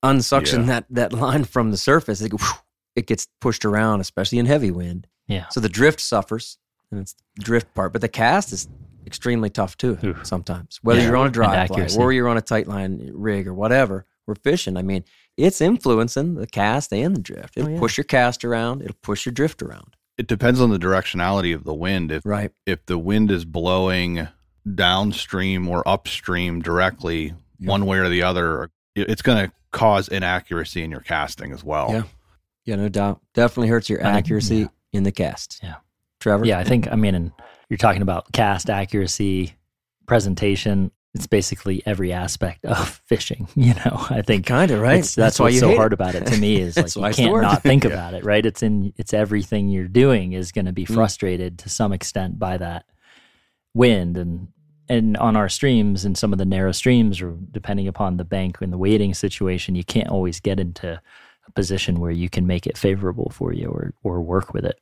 unsuction 0.04 0.62
Yeah. 0.62 0.66
that 0.68 0.86
that 0.90 1.14
line 1.14 1.44
from 1.46 1.72
the 1.72 1.78
surface, 1.78 2.22
it, 2.22 2.30
go, 2.30 2.38
whew, 2.38 2.48
it 2.96 3.08
gets 3.08 3.28
pushed 3.40 3.66
around, 3.66 4.02
especially 4.02 4.38
in 4.38 4.46
heavy 4.46 4.72
wind. 4.72 5.08
Yeah. 5.28 5.48
So 5.50 5.60
the 5.60 5.70
drift 5.70 6.00
suffers, 6.02 6.58
and 6.92 7.00
it's 7.00 7.14
the 7.36 7.44
drift 7.44 7.74
part, 7.74 7.94
but 7.94 8.02
the 8.02 8.10
cast 8.10 8.52
is 8.52 8.68
extremely 9.08 9.50
tough 9.50 9.78
too. 9.78 9.98
Oof. 10.04 10.26
Sometimes, 10.26 10.80
whether 10.84 11.00
Yeah, 11.02 11.08
you're 11.08 11.18
on 11.18 11.28
a 11.28 11.32
dry 11.32 11.68
fly 11.68 11.88
or 11.98 12.12
you're 12.14 12.28
on 12.28 12.38
a 12.38 12.42
tight 12.42 12.68
line 12.68 13.10
rig 13.14 13.48
or 13.48 13.54
whatever, 13.54 14.06
we're 14.28 14.36
fishing. 14.36 14.78
I 14.78 14.82
mean, 14.82 15.04
it's 15.38 15.62
influencing 15.62 16.36
the 16.36 16.48
cast 16.48 16.94
and 16.94 17.16
the 17.16 17.22
drift. 17.22 17.58
It'll 17.58 17.70
Oh, 17.70 17.74
yeah. 17.74 17.80
push 17.80 17.98
your 17.98 18.04
cast 18.04 18.44
around. 18.46 18.82
It'll 18.82 18.96
push 19.02 19.26
your 19.26 19.34
drift 19.34 19.62
around. 19.62 19.96
It 20.18 20.28
depends 20.28 20.62
on 20.62 20.70
the 20.70 20.78
directionality 20.78 21.56
of 21.56 21.64
the 21.64 21.74
wind. 21.74 22.12
If 22.12 22.26
Right. 22.26 22.52
if 22.66 22.86
the 22.86 22.98
wind 22.98 23.32
is 23.32 23.46
blowing 23.46 24.28
downstream 24.76 25.68
or 25.68 25.88
upstream 25.88 26.62
directly, 26.62 27.34
one 27.60 27.86
way 27.86 27.98
or 27.98 28.10
the 28.10 28.22
other, 28.24 28.70
it's 28.96 29.22
going 29.22 29.48
to 29.48 29.52
cause 29.72 30.08
inaccuracy 30.08 30.84
in 30.84 30.92
your 30.92 31.00
casting 31.00 31.52
as 31.54 31.64
well. 31.64 31.90
Yeah. 31.92 32.04
Yeah, 32.66 32.76
no 32.76 32.90
doubt. 32.90 33.22
Definitely 33.34 33.70
hurts 33.70 33.90
your 33.90 34.04
accuracy 34.04 34.58
yeah. 34.58 34.68
in 34.94 35.04
the 35.04 35.12
cast. 35.12 35.60
Yeah. 35.64 35.76
Trevor? 36.20 36.46
Yeah, 36.46 36.60
I 36.60 36.64
think 36.64 36.88
I 36.92 36.96
mean, 36.96 37.16
and 37.16 37.32
you're 37.70 37.78
talking 37.78 38.02
about 38.04 38.32
cast 38.32 38.70
accuracy, 38.70 39.54
presentation. 40.06 40.92
It's 41.14 41.28
basically 41.28 41.82
every 41.86 42.14
aspect 42.14 42.64
of 42.66 43.02
fishing. 43.06 43.48
You 43.56 43.74
know, 43.74 44.06
I 44.10 44.22
think 44.22 44.46
Kind 44.46 44.72
of, 44.72 44.80
right? 44.80 45.00
It's, 45.00 45.14
that's, 45.16 45.40
why 45.40 45.46
what's 45.48 45.60
so 45.60 45.76
hard 45.76 45.92
it. 45.92 45.96
about 45.96 46.16
it 46.16 46.26
to 46.28 46.38
me 46.40 46.58
is 46.58 46.78
like 46.96 47.18
you 47.18 47.26
can't 47.30 47.42
not 47.42 47.64
think 47.64 47.84
Yeah. 47.84 47.92
about 47.92 48.14
it, 48.14 48.24
right? 48.24 48.46
It's 48.46 48.64
in 48.64 48.94
it's 48.98 49.14
everything 49.14 49.68
you're 49.70 49.88
doing 49.88 50.34
is 50.34 50.52
going 50.52 50.66
to 50.66 50.72
be 50.74 50.86
Mm. 50.86 50.94
frustrated 50.96 51.60
to 51.60 51.70
some 51.70 51.92
extent 51.92 52.40
by 52.40 52.58
that 52.58 52.86
wind 53.74 54.18
and 54.18 54.50
and 54.90 55.16
on 55.18 55.36
our 55.38 55.48
streams 55.48 56.04
and 56.04 56.18
some 56.18 56.34
of 56.34 56.40
the 56.40 56.46
narrow 56.46 56.74
streams 56.74 57.22
or 57.22 57.38
depending 57.52 57.88
upon 57.88 58.18
the 58.18 58.26
bank 58.26 58.58
and 58.60 58.74
the 58.74 58.78
wading 58.78 59.14
situation, 59.14 59.74
you 59.74 59.86
can't 59.86 60.10
always 60.10 60.42
get 60.42 60.60
into 60.60 61.02
a 61.48 61.52
position 61.52 62.00
where 62.00 62.12
you 62.12 62.30
can 62.30 62.46
make 62.48 62.68
it 62.68 62.78
favorable 62.78 63.30
for 63.34 63.54
you 63.54 63.68
or 63.68 63.94
or 64.04 64.22
work 64.22 64.54
with 64.54 64.66
it. 64.66 64.80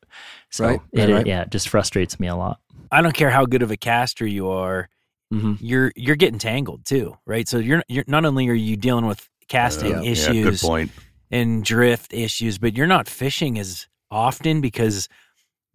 So 0.49 0.65
Right, 0.65 0.81
it, 0.93 0.99
right, 1.01 1.13
right. 1.15 1.27
yeah, 1.27 1.41
it 1.43 1.51
just 1.51 1.69
frustrates 1.69 2.19
me 2.19 2.27
a 2.27 2.35
lot. 2.35 2.59
I 2.91 3.01
don't 3.01 3.13
care 3.13 3.29
how 3.29 3.45
good 3.45 3.61
of 3.61 3.71
a 3.71 3.77
caster 3.77 4.25
you 4.25 4.49
are, 4.49 4.89
hmm 5.31 5.53
you're 5.59 5.91
you're 5.95 6.15
getting 6.15 6.39
tangled 6.39 6.85
too, 6.85 7.15
right? 7.25 7.47
So 7.47 7.57
you're 7.57 7.83
you're 7.87 8.05
not 8.07 8.25
only 8.25 8.47
are 8.49 8.53
you 8.53 8.75
dealing 8.77 9.05
with 9.05 9.27
casting 9.47 10.03
Yeah, 10.03 10.11
issues 10.11 10.35
Yeah, 10.35 10.43
good 10.51 10.59
point. 10.59 10.91
and 11.31 11.63
drift 11.63 12.13
issues, 12.13 12.57
but 12.57 12.75
you're 12.75 12.87
not 12.87 13.07
fishing 13.07 13.59
as 13.59 13.87
often 14.11 14.61
because 14.61 15.07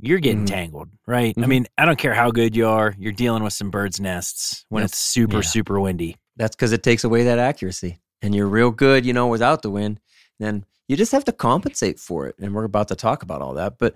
you're 0.00 0.18
getting 0.18 0.44
Mhm. 0.44 0.48
tangled, 0.48 0.88
right? 1.06 1.34
I 1.38 1.42
Mhm. 1.42 1.48
mean, 1.48 1.66
I 1.78 1.84
don't 1.84 1.98
care 1.98 2.14
how 2.14 2.30
good 2.30 2.56
you 2.56 2.66
are, 2.66 2.94
you're 2.98 3.12
dealing 3.12 3.42
with 3.44 3.52
some 3.52 3.70
birds' 3.70 4.00
nests 4.00 4.66
when 4.70 4.82
Yep. 4.82 4.90
it's 4.90 4.98
super, 4.98 5.36
Yeah. 5.36 5.40
super 5.42 5.80
windy. 5.80 6.16
That's 6.36 6.56
because 6.56 6.72
it 6.72 6.82
takes 6.82 7.04
away 7.04 7.22
that 7.24 7.38
accuracy. 7.38 8.00
And 8.20 8.34
you're 8.34 8.48
real 8.48 8.70
good, 8.72 9.06
you 9.06 9.12
know, 9.12 9.28
without 9.28 9.62
the 9.62 9.70
wind. 9.70 10.00
Then 10.40 10.64
you 10.88 10.96
just 10.96 11.12
have 11.12 11.24
to 11.24 11.32
compensate 11.32 11.98
for 11.98 12.26
it. 12.26 12.36
And 12.40 12.54
we're 12.54 12.64
about 12.64 12.88
to 12.88 12.96
talk 12.96 13.22
about 13.22 13.42
all 13.42 13.54
that. 13.54 13.78
But 13.78 13.94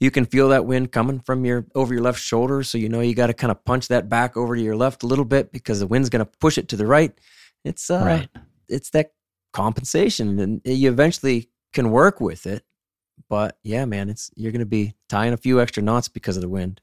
you 0.00 0.10
can 0.10 0.24
feel 0.26 0.48
that 0.50 0.66
wind 0.66 0.92
coming 0.92 1.20
from 1.20 1.44
your 1.44 1.66
over 1.74 1.92
your 1.94 2.02
left 2.02 2.20
shoulder. 2.20 2.62
So 2.62 2.78
you 2.78 2.88
know 2.88 3.00
you 3.00 3.14
got 3.14 3.28
to 3.28 3.34
kind 3.34 3.50
of 3.50 3.64
punch 3.64 3.88
that 3.88 4.08
back 4.08 4.36
over 4.36 4.54
to 4.56 4.62
your 4.62 4.76
left 4.76 5.02
a 5.02 5.06
little 5.06 5.24
bit 5.24 5.52
because 5.52 5.80
the 5.80 5.86
wind's 5.86 6.08
going 6.08 6.24
to 6.24 6.30
push 6.40 6.58
it 6.58 6.68
to 6.68 6.76
the 6.76 6.86
right. 6.86 7.12
It's 7.64 7.90
uh 7.90 8.02
right. 8.04 8.28
it's 8.68 8.90
that 8.90 9.12
compensation 9.52 10.38
and 10.38 10.60
you 10.64 10.90
eventually 10.90 11.48
can 11.72 11.90
work 11.90 12.20
with 12.20 12.46
it 12.46 12.62
but 13.28 13.58
yeah 13.62 13.84
man 13.86 14.08
it's 14.10 14.30
you're 14.36 14.52
going 14.52 14.60
to 14.60 14.66
be 14.66 14.94
tying 15.08 15.32
a 15.32 15.36
few 15.38 15.60
extra 15.60 15.82
knots 15.82 16.06
because 16.06 16.36
of 16.36 16.42
the 16.42 16.48
wind 16.48 16.80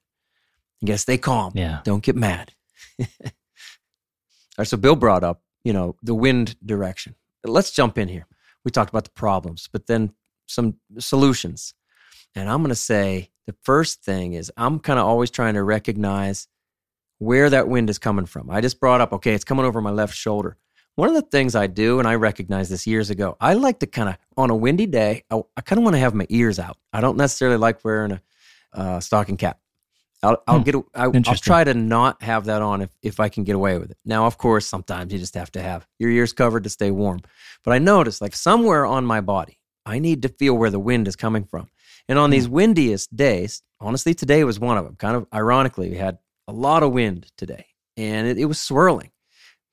you 0.82 0.88
gotta 0.88 0.98
stay 0.98 1.18
calm 1.18 1.52
Yeah. 1.56 1.82
don't 1.84 2.04
get 2.04 2.16
mad 2.16 2.52
all 3.00 3.06
right 4.58 4.68
so 4.68 4.78
bill 4.78 4.96
brought 4.96 5.24
up 5.24 5.42
you 5.64 5.74
know 5.74 5.96
the 6.02 6.16
wind 6.16 6.56
direction 6.66 7.16
let's 7.46 7.72
jump 7.72 7.98
in 7.98 8.08
here 8.08 8.26
we 8.66 8.72
talked 8.72 8.90
about 8.90 9.06
the 9.06 9.12
problems 9.12 9.70
but 9.72 9.88
then 9.88 10.14
some 10.48 10.76
solutions 11.00 11.74
and 12.36 12.50
i'm 12.50 12.60
going 12.60 12.70
to 12.70 12.76
say 12.76 13.32
the 13.48 13.56
first 13.64 14.04
thing 14.04 14.34
is 14.34 14.52
i'm 14.58 14.80
kind 14.80 15.00
of 15.00 15.06
always 15.06 15.32
trying 15.32 15.54
to 15.54 15.64
recognize 15.64 16.48
where 17.20 17.50
that 17.50 17.68
wind 17.70 17.90
is 17.90 17.98
coming 17.98 18.26
from 18.26 18.50
i 18.50 18.60
just 18.60 18.80
brought 18.80 19.02
up 19.02 19.14
okay 19.14 19.34
it's 19.34 19.46
coming 19.46 19.66
over 19.66 19.80
my 19.82 19.92
left 19.92 20.14
shoulder 20.14 20.58
one 20.96 21.10
of 21.10 21.16
the 21.16 21.22
things 21.24 21.56
I 21.56 21.68
do, 21.68 22.00
and 22.00 22.08
I 22.08 22.16
recognized 22.16 22.72
this 22.72 22.88
years 22.88 23.10
ago, 23.10 23.36
I 23.42 23.54
like 23.56 23.80
to 23.80 23.86
kind 23.86 24.08
of, 24.08 24.18
on 24.38 24.50
a 24.50 24.56
windy 24.56 24.86
day, 24.86 25.24
I, 25.30 25.42
I 25.58 25.62
kind 25.62 25.78
of 25.78 25.84
want 25.84 25.96
to 25.96 26.00
have 26.00 26.14
my 26.14 26.26
ears 26.30 26.58
out. 26.58 26.78
I 26.94 27.02
don't 27.02 27.18
necessarily 27.18 27.58
like 27.58 27.84
wearing 27.84 28.14
a 28.14 28.22
uh, 28.74 29.00
stocking 29.02 29.36
cap. 29.36 29.60
I'll, 30.26 30.44
I'll 30.48 30.58
Hmm. 30.60 30.64
get, 30.64 30.76
I, 30.94 31.04
I'll 31.06 31.36
try 31.36 31.64
to 31.64 31.74
not 31.74 32.22
have 32.24 32.46
that 32.46 32.62
on 32.62 32.82
if, 32.82 32.90
if 33.02 33.20
I 33.20 33.30
can 33.30 33.44
get 33.44 33.56
away 33.56 33.78
with 33.78 33.92
it. 33.92 33.98
Now, 34.06 34.26
of 34.26 34.38
course, 34.38 34.66
sometimes 34.68 35.14
you 35.14 35.20
just 35.20 35.36
have 35.36 35.52
to 35.54 35.62
have 35.62 35.88
your 36.00 36.10
ears 36.10 36.34
covered 36.34 36.64
to 36.64 36.70
stay 36.70 36.92
warm. 36.92 37.22
But 37.64 37.74
I 37.74 37.80
noticed, 37.80 38.22
like 38.22 38.36
somewhere 38.36 38.86
on 38.86 39.06
my 39.06 39.22
body, 39.22 39.60
I 39.86 40.00
need 40.00 40.22
to 40.24 40.30
feel 40.30 40.58
where 40.58 40.70
the 40.72 40.80
wind 40.80 41.08
is 41.08 41.16
coming 41.16 41.44
from. 41.44 41.68
And 42.08 42.20
on 42.20 42.30
these 42.30 42.48
windiest 42.48 43.16
days, 43.16 43.62
honestly, 43.80 44.14
today 44.14 44.44
was 44.44 44.60
one 44.60 44.78
of 44.78 44.86
them. 44.86 44.96
Kind 44.96 45.16
of 45.16 45.28
ironically, 45.34 45.90
we 45.90 45.98
had 45.98 46.20
a 46.48 46.54
lot 46.54 46.84
of 46.84 46.92
wind 46.92 47.32
today, 47.38 47.66
and 47.98 48.28
it, 48.28 48.38
it 48.38 48.46
was 48.46 48.60
swirling 48.62 49.12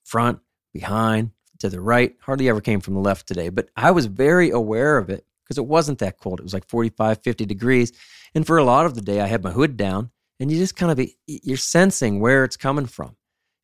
front, 0.05 0.41
behind, 0.73 1.31
to 1.59 1.69
the 1.69 1.81
right. 1.81 2.17
Hardly 2.21 2.49
ever 2.49 2.61
came 2.61 2.81
from 2.81 2.95
the 2.95 3.01
left 3.01 3.27
today, 3.27 3.49
but 3.51 3.69
I 3.77 3.91
was 3.91 4.07
very 4.07 4.51
aware 4.51 4.99
of 4.99 5.11
it 5.11 5.27
because 5.45 5.59
it 5.59 5.67
wasn't 5.67 5.99
that 5.99 6.19
cold. 6.19 6.41
It 6.41 6.43
was 6.43 6.55
like 6.55 6.67
45, 6.69 7.23
50 7.23 7.45
degrees. 7.47 7.93
And 8.35 8.47
for 8.47 8.57
a 8.59 8.65
lot 8.65 8.87
of 8.87 8.95
the 8.95 9.01
day, 9.03 9.21
I 9.21 9.27
had 9.27 9.45
my 9.45 9.53
hood 9.53 9.77
down 9.77 10.11
and 10.43 10.51
you 10.51 10.59
just 10.59 10.75
kind 10.75 10.91
of 10.91 10.99
be, 10.99 11.17
you're 11.29 11.57
sensing 11.57 12.19
where 12.19 12.43
it's 12.43 12.57
coming 12.57 12.87
from. 12.87 13.15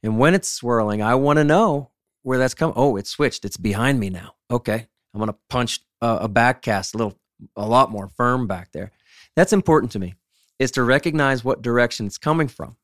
And 0.04 0.16
when 0.16 0.32
it's 0.34 0.48
swirling, 0.48 1.02
I 1.02 1.16
want 1.16 1.38
to 1.38 1.44
know 1.44 1.90
where 2.22 2.38
that's 2.38 2.54
coming. 2.54 2.74
Oh, 2.76 2.94
it's 2.96 3.10
switched. 3.10 3.44
It's 3.44 3.56
behind 3.56 3.98
me 3.98 4.10
now. 4.10 4.36
Okay. 4.48 4.86
I'm 5.12 5.18
going 5.18 5.26
to 5.32 5.36
punch 5.50 5.80
a, 6.00 6.18
a 6.22 6.28
back 6.28 6.62
cast 6.62 6.94
a 6.94 6.98
little, 6.98 7.18
a 7.56 7.66
lot 7.66 7.90
more 7.90 8.06
firm 8.06 8.46
back 8.46 8.70
there. 8.70 8.92
That's 9.34 9.52
important 9.52 9.90
to 9.92 9.98
me 9.98 10.14
is 10.60 10.70
to 10.72 10.84
recognize 10.84 11.42
what 11.42 11.62
direction 11.62 12.06
it's 12.06 12.16
coming 12.16 12.46
from 12.46 12.76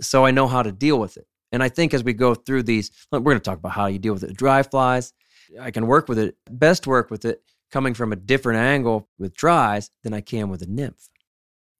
so 0.00 0.24
I 0.24 0.30
know 0.30 0.46
how 0.46 0.62
to 0.62 0.72
deal 0.72 0.98
with 0.98 1.18
it. 1.18 1.26
And 1.52 1.62
I 1.62 1.68
think 1.68 1.92
as 1.92 2.02
we 2.02 2.14
go 2.14 2.34
through 2.34 2.62
these, 2.62 2.90
we're 3.12 3.20
going 3.20 3.36
to 3.36 3.40
talk 3.40 3.58
about 3.58 3.72
how 3.72 3.84
you 3.84 3.98
deal 3.98 4.14
with 4.14 4.24
it. 4.24 4.34
Dry 4.34 4.62
flies, 4.62 5.12
I 5.60 5.70
can 5.70 5.86
work 5.86 6.08
with 6.08 6.18
it, 6.18 6.36
best 6.50 6.86
work 6.86 7.10
with 7.10 7.26
it 7.26 7.42
coming 7.70 7.92
from 7.92 8.14
a 8.14 8.16
different 8.16 8.60
angle 8.60 9.10
with 9.18 9.34
dries 9.34 9.90
than 10.04 10.14
I 10.14 10.22
can 10.22 10.48
with 10.48 10.62
a 10.62 10.66
nymph. 10.66 11.10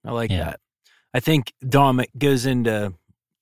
I 0.05 0.13
like 0.13 0.31
Yeah. 0.31 0.45
that. 0.45 0.61
I 1.17 1.21
think 1.21 1.55
Dom 1.67 2.01
it 2.01 2.11
goes 2.19 2.45
into 2.45 2.93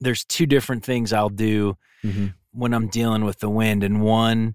there's 0.00 0.24
two 0.24 0.46
different 0.46 0.84
things 0.84 1.12
I'll 1.12 1.28
do 1.28 1.76
Mm-hmm. 2.04 2.26
when 2.52 2.74
I'm 2.74 2.88
dealing 2.88 3.24
with 3.24 3.38
the 3.40 3.48
wind, 3.48 3.82
and 3.82 4.02
one 4.02 4.54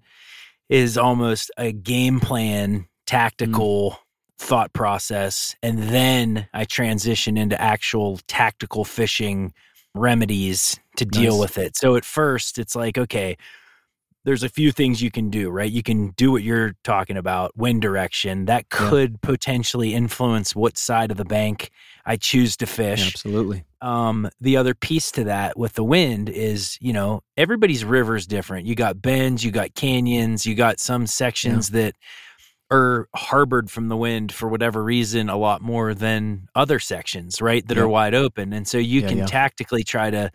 is 0.69 0.97
almost 0.99 1.49
a 1.57 1.71
game 1.71 2.19
plan, 2.19 2.87
tactical 3.07 3.97
thought 4.37 4.71
process, 4.71 5.55
and 5.63 5.79
then 5.79 6.47
I 6.53 6.65
transition 6.65 7.37
into 7.37 7.59
actual 7.59 8.19
tactical 8.27 8.85
fishing 8.85 9.51
remedies 9.95 10.79
to 10.97 11.05
deal 11.05 11.33
Nice. 11.33 11.41
with 11.41 11.57
it. 11.57 11.75
So 11.75 11.95
at 11.95 12.05
first, 12.05 12.59
it's 12.59 12.75
like 12.75 12.99
okay. 12.99 13.35
There's 14.29 14.43
a 14.43 14.49
few 14.49 14.71
things 14.71 15.01
you 15.01 15.09
can 15.09 15.31
do, 15.31 15.49
right? 15.49 15.71
You 15.71 15.81
can 15.81 16.09
do 16.11 16.31
what 16.31 16.43
you're 16.43 16.75
talking 16.83 17.17
about, 17.17 17.57
wind 17.57 17.81
direction. 17.81 18.45
That 18.45 18.65
Yeah. 18.71 18.77
could 18.89 19.21
potentially 19.21 19.95
influence 19.95 20.55
what 20.55 20.77
side 20.77 21.09
of 21.09 21.17
the 21.17 21.25
bank 21.25 21.71
I 22.05 22.15
choose 22.15 22.55
to 22.57 22.67
fish 22.67 23.07
absolutely. 23.07 23.63
um, 23.81 24.29
the 24.39 24.55
other 24.55 24.75
piece 24.75 25.09
to 25.13 25.23
that 25.23 25.57
with 25.57 25.73
the 25.73 25.83
wind 25.83 26.29
is, 26.29 26.77
you 26.79 26.93
know, 26.93 27.23
everybody's 27.37 27.83
river 27.83 28.15
is 28.15 28.27
different. 28.27 28.67
You 28.67 28.75
got 28.75 29.01
bends, 29.01 29.43
you 29.43 29.49
got 29.49 29.73
canyons, 29.73 30.45
you 30.45 30.53
got 30.53 30.79
some 30.79 31.07
sections 31.07 31.69
that 31.71 31.95
are 32.69 33.07
harbored 33.15 33.71
from 33.71 33.87
the 33.87 33.97
wind 33.97 34.31
for 34.31 34.47
whatever 34.47 34.83
reason 34.83 35.27
a 35.27 35.37
lot 35.37 35.63
more 35.63 35.95
than 35.95 36.47
other 36.53 36.77
sections, 36.79 37.41
right? 37.41 37.67
That 37.67 37.77
Yeah. 37.77 37.83
are 37.83 37.89
wide 37.89 38.13
open. 38.13 38.53
And 38.53 38.67
so 38.67 38.77
you 38.77 39.01
Yeah, 39.01 39.07
can 39.07 39.17
yeah. 39.19 39.25
tactically 39.25 39.83
try 39.83 40.11
to, 40.11 40.29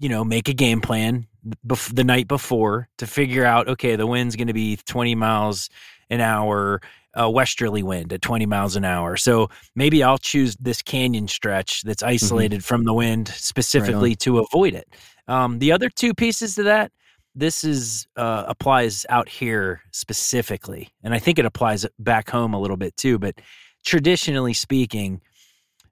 you 0.00 0.08
know, 0.08 0.24
make 0.24 0.48
a 0.48 0.52
game 0.52 0.80
plan 0.80 1.26
bef- 1.66 1.94
the 1.94 2.02
night 2.02 2.26
before 2.26 2.88
to 2.98 3.06
figure 3.06 3.44
out, 3.44 3.68
okay, 3.68 3.94
the 3.96 4.06
wind's 4.06 4.34
going 4.34 4.48
to 4.48 4.54
be 4.54 4.76
20 4.76 5.14
miles 5.14 5.68
an 6.08 6.20
hour, 6.20 6.80
a 7.14 7.30
westerly 7.30 7.82
wind 7.82 8.12
at 8.12 8.22
20 8.22 8.46
miles 8.46 8.76
an 8.76 8.84
hour. 8.84 9.16
So 9.16 9.48
maybe 9.76 10.02
I'll 10.02 10.18
choose 10.18 10.56
this 10.56 10.82
canyon 10.82 11.28
stretch 11.28 11.82
that's 11.82 12.02
isolated 12.02 12.64
from 12.64 12.84
the 12.84 12.94
wind 12.94 13.28
specifically 13.28 14.14
to 14.16 14.38
avoid 14.38 14.74
it. 14.74 14.88
Um, 15.28 15.58
the 15.58 15.70
other 15.70 15.90
two 15.90 16.14
pieces 16.14 16.54
to 16.56 16.62
that, 16.64 16.90
this 17.34 17.62
is 17.62 18.06
uh, 18.16 18.44
applies 18.48 19.06
out 19.08 19.28
here 19.28 19.82
specifically, 19.92 20.88
and 21.04 21.14
I 21.14 21.20
think 21.20 21.38
it 21.38 21.44
applies 21.44 21.86
back 22.00 22.28
home 22.28 22.54
a 22.54 22.60
little 22.60 22.76
bit 22.76 22.96
too. 22.96 23.20
But 23.20 23.36
traditionally 23.84 24.52
speaking, 24.52 25.20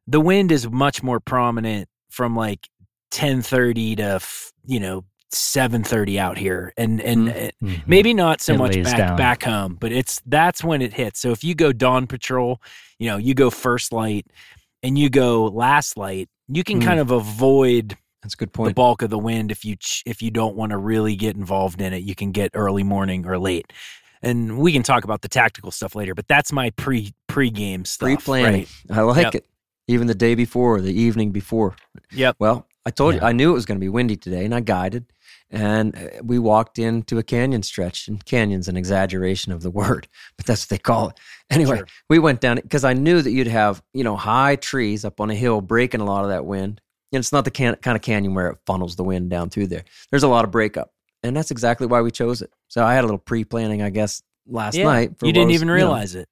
the 0.09 0.21
wind 0.21 0.51
is 0.51 0.69
much 0.69 1.01
more 1.03 1.21
prominent 1.21 1.89
from 2.11 2.35
like 2.35 2.69
10:30 3.11 3.97
to 3.97 4.03
f- 4.03 4.53
you 4.67 4.81
know 4.81 5.05
7:30 5.33 6.19
out 6.19 6.39
here, 6.39 6.73
and 6.77 7.01
and 7.01 7.29
uh, 7.29 7.33
Mhm. 7.63 7.83
maybe 7.87 8.15
not 8.15 8.41
so 8.41 8.55
It 8.55 8.59
much 8.59 8.83
back 8.83 8.97
down. 8.97 9.17
back 9.17 9.43
home 9.45 9.77
but 9.81 9.93
it's 9.93 10.21
that's 10.27 10.65
when 10.65 10.81
it 10.83 10.95
hits 10.95 11.21
so 11.21 11.31
if 11.33 11.45
you 11.45 11.55
go 11.55 11.73
dawn 11.73 12.07
patrol 12.07 12.63
you 12.99 13.09
know 13.09 13.17
you 13.19 13.35
go 13.35 13.51
first 13.51 13.93
light 13.93 14.27
and 14.83 14.99
you 14.99 15.11
go 15.11 15.45
last 15.47 15.97
light 15.99 16.29
you 16.49 16.65
can 16.65 16.81
Mm. 16.81 16.85
kind 16.85 17.01
of 17.01 17.11
avoid 17.11 17.97
That's 18.23 18.35
a 18.35 18.37
good 18.39 18.53
point. 18.53 18.71
the 18.71 18.75
bulk 18.75 19.03
of 19.03 19.11
the 19.11 19.19
wind 19.19 19.51
if 19.51 19.65
you 19.65 19.77
ch- 19.77 20.03
if 20.07 20.23
you 20.23 20.31
don't 20.31 20.57
want 20.57 20.71
to 20.71 20.79
really 20.79 21.15
get 21.17 21.37
involved 21.37 21.81
in 21.83 21.93
it 21.93 22.03
you 22.05 22.15
can 22.15 22.31
get 22.33 22.51
early 22.55 22.83
morning 22.83 23.27
or 23.27 23.39
late 23.39 23.71
and 24.23 24.59
we 24.59 24.73
can 24.73 24.83
talk 24.83 25.05
about 25.05 25.21
the 25.23 25.29
tactical 25.29 25.71
stuff 25.71 25.95
later 25.95 26.15
but 26.15 26.27
that's 26.29 26.53
my 26.53 26.71
pre 26.71 27.13
pre-game 27.27 27.85
stuff 27.85 28.07
Pre-planning. 28.07 28.67
right? 28.91 28.99
I 28.99 29.03
like 29.03 29.25
Yep. 29.25 29.35
it. 29.35 29.47
Even 29.91 30.07
the 30.07 30.15
day 30.15 30.35
before, 30.35 30.81
the 30.83 30.93
evening 30.93 31.33
before. 31.33 31.75
yep 32.13 32.37
Well, 32.39 32.67
I 32.89 32.91
told 32.91 33.15
you 33.15 33.21
I 33.21 33.33
knew 33.33 33.51
it 33.51 33.55
was 33.55 33.67
going 33.67 33.77
to 33.79 33.85
be 33.85 33.91
windy 33.91 34.17
today, 34.17 34.45
and 34.47 34.55
I 34.55 34.61
guided, 34.61 35.05
and 35.51 35.95
uh, 35.95 36.23
we 36.23 36.39
walked 36.39 36.79
into 36.79 37.19
a 37.19 37.23
canyon 37.23 37.63
stretch. 37.63 38.09
And 38.09 38.25
canyon's 38.25 38.67
an 38.67 38.77
exaggeration 38.79 39.53
of 39.53 39.61
the 39.63 39.71
word, 39.71 40.09
but 40.39 40.47
that's 40.47 40.63
what 40.63 40.71
they 40.71 40.79
call 40.79 41.11
it. 41.11 41.21
Anyway, 41.51 41.77
Sure. 41.79 41.87
we 42.09 42.19
went 42.19 42.41
down 42.41 42.57
it 42.59 42.63
because 42.63 42.85
I 42.85 42.95
knew 42.95 43.21
that 43.21 43.31
you'd 43.31 43.47
have 43.47 43.83
you 43.93 44.05
know 44.05 44.17
high 44.17 44.57
trees 44.57 45.05
up 45.05 45.21
on 45.21 45.29
a 45.31 45.35
hill 45.35 45.61
breaking 45.61 46.01
a 46.01 46.05
lot 46.07 46.25
of 46.25 46.31
that 46.31 46.47
wind. 46.47 46.81
And 47.13 47.21
it's 47.21 47.33
not 47.33 47.45
the 47.45 47.51
can- 47.51 47.77
kind 47.77 47.97
of 47.97 48.03
canyon 48.03 48.35
where 48.35 48.49
it 48.49 48.59
funnels 48.67 48.97
the 48.97 49.05
wind 49.05 49.31
down 49.31 49.49
through 49.51 49.69
there. 49.69 49.85
There's 50.11 50.25
a 50.25 50.29
lot 50.29 50.45
of 50.45 50.51
breakup, 50.51 50.93
and 51.23 51.37
that's 51.37 51.51
exactly 51.51 51.87
why 51.87 52.01
we 52.03 52.11
chose 52.11 52.43
it. 52.43 52.53
So 52.69 52.85
I 52.85 52.93
had 52.95 53.03
a 53.05 53.07
little 53.07 53.19
pre-planning, 53.19 53.81
I 53.83 53.91
guess, 53.91 54.23
last 54.47 54.77
yeah 54.77 54.85
night. 54.85 55.19
for 55.19 55.27
you 55.27 55.33
didn't 55.33 55.49
was, 55.49 55.55
even 55.57 55.69
know- 55.69 55.75
realize 55.75 56.15
it 56.15 56.29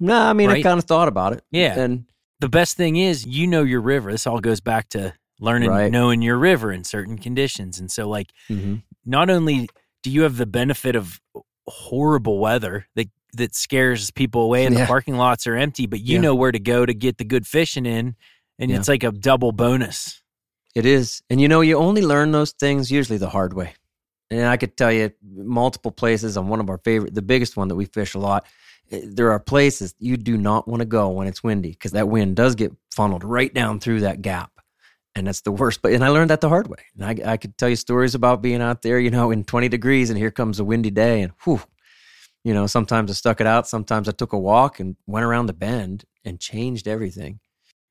No, 0.00 0.16
I 0.18 0.32
mean 0.32 0.48
I 0.50 0.62
kind 0.62 0.78
of 0.78 0.84
thought 0.86 1.08
about 1.08 1.32
it. 1.34 1.42
Yeah. 1.50 1.78
and 1.78 2.04
the 2.40 2.48
best 2.48 2.76
thing 2.76 2.96
is 2.96 3.26
you 3.26 3.46
know 3.46 3.62
your 3.62 3.80
river 3.80 4.10
this 4.12 4.26
all 4.26 4.40
goes 4.40 4.60
back 4.60 4.88
to 4.90 5.14
learning 5.44 5.70
Right. 5.70 5.92
knowing 5.92 6.22
your 6.22 6.36
river 6.38 6.72
in 6.72 6.82
certain 6.84 7.18
conditions 7.18 7.78
and 7.78 7.90
so 7.90 8.08
like 8.08 8.30
mhm. 8.50 8.82
not 9.04 9.30
only 9.30 9.68
do 10.02 10.10
you 10.10 10.22
have 10.22 10.36
the 10.38 10.46
benefit 10.46 10.96
of 10.96 11.20
horrible 11.66 12.38
weather 12.38 12.86
that 12.96 13.08
that 13.36 13.54
scares 13.54 14.10
people 14.12 14.42
away 14.42 14.64
and 14.64 14.74
Yeah. 14.74 14.82
the 14.82 14.86
parking 14.86 15.16
lots 15.16 15.44
are 15.48 15.56
empty, 15.56 15.86
but 15.86 16.00
you 16.00 16.14
Yeah. 16.16 16.20
know 16.20 16.34
where 16.36 16.52
to 16.52 16.60
go 16.60 16.86
to 16.86 16.94
get 16.94 17.18
the 17.18 17.24
good 17.24 17.46
fishing 17.48 17.84
in, 17.84 18.14
and 18.60 18.70
Yeah. 18.70 18.76
it's 18.78 18.86
like 18.86 19.02
a 19.02 19.10
double 19.10 19.50
bonus. 19.50 20.22
It 20.76 20.86
is. 20.86 21.20
And 21.28 21.40
you 21.40 21.48
know, 21.48 21.60
you 21.60 21.76
only 21.76 22.02
learn 22.02 22.30
those 22.30 22.52
things 22.52 22.92
usually 22.92 23.18
the 23.18 23.30
hard 23.30 23.52
way. 23.54 23.74
And 24.30 24.46
I 24.46 24.56
could 24.56 24.76
tell 24.76 24.92
you 24.92 25.10
multiple 25.34 25.90
places 25.90 26.36
on 26.36 26.46
one 26.48 26.60
of 26.60 26.70
our 26.70 26.78
favorite, 26.84 27.14
the 27.14 27.22
biggest 27.22 27.56
one 27.56 27.66
that 27.68 27.74
we 27.74 27.86
fish 27.86 28.14
a 28.14 28.20
lot. 28.20 28.46
eh, 28.92 29.00
There 29.02 29.32
are 29.32 29.40
places 29.40 29.94
you 29.98 30.16
do 30.16 30.36
not 30.36 30.68
want 30.68 30.80
to 30.80 30.86
go 30.86 31.08
when 31.08 31.26
it's 31.26 31.42
windy 31.42 31.70
because 31.70 31.90
that 31.92 32.08
wind 32.08 32.36
does 32.36 32.54
get 32.54 32.70
funneled 32.94 33.24
right 33.24 33.52
down 33.52 33.80
through 33.80 34.00
that 34.02 34.22
gap. 34.22 34.50
And 35.16 35.26
that's 35.26 35.42
the 35.42 35.52
worst. 35.52 35.80
But, 35.82 35.92
and 35.92 36.04
I 36.04 36.08
learned 36.08 36.30
that 36.30 36.40
the 36.40 36.48
hard 36.48 36.66
way. 36.68 36.78
And 36.98 37.04
I, 37.04 37.32
I 37.32 37.36
could 37.36 37.56
tell 37.56 37.68
you 37.68 37.76
stories 37.76 38.14
about 38.14 38.42
being 38.42 38.60
out 38.60 38.82
there, 38.82 38.98
you 38.98 39.10
know, 39.10 39.30
in 39.30 39.44
20 39.44 39.68
degrees 39.68 40.10
and 40.10 40.18
here 40.18 40.30
comes 40.32 40.58
a 40.58 40.64
windy 40.64 40.90
day. 40.90 41.22
And 41.22 41.32
whew, 41.44 41.60
you 42.42 42.52
know, 42.52 42.66
sometimes 42.66 43.10
I 43.10 43.14
stuck 43.14 43.40
it 43.40 43.46
out. 43.46 43.68
Sometimes 43.68 44.08
I 44.08 44.12
took 44.12 44.32
a 44.32 44.38
walk 44.38 44.80
and 44.80 44.96
went 45.06 45.24
around 45.24 45.46
the 45.46 45.52
bend 45.52 46.04
and 46.24 46.40
changed 46.40 46.88
everything. 46.88 47.38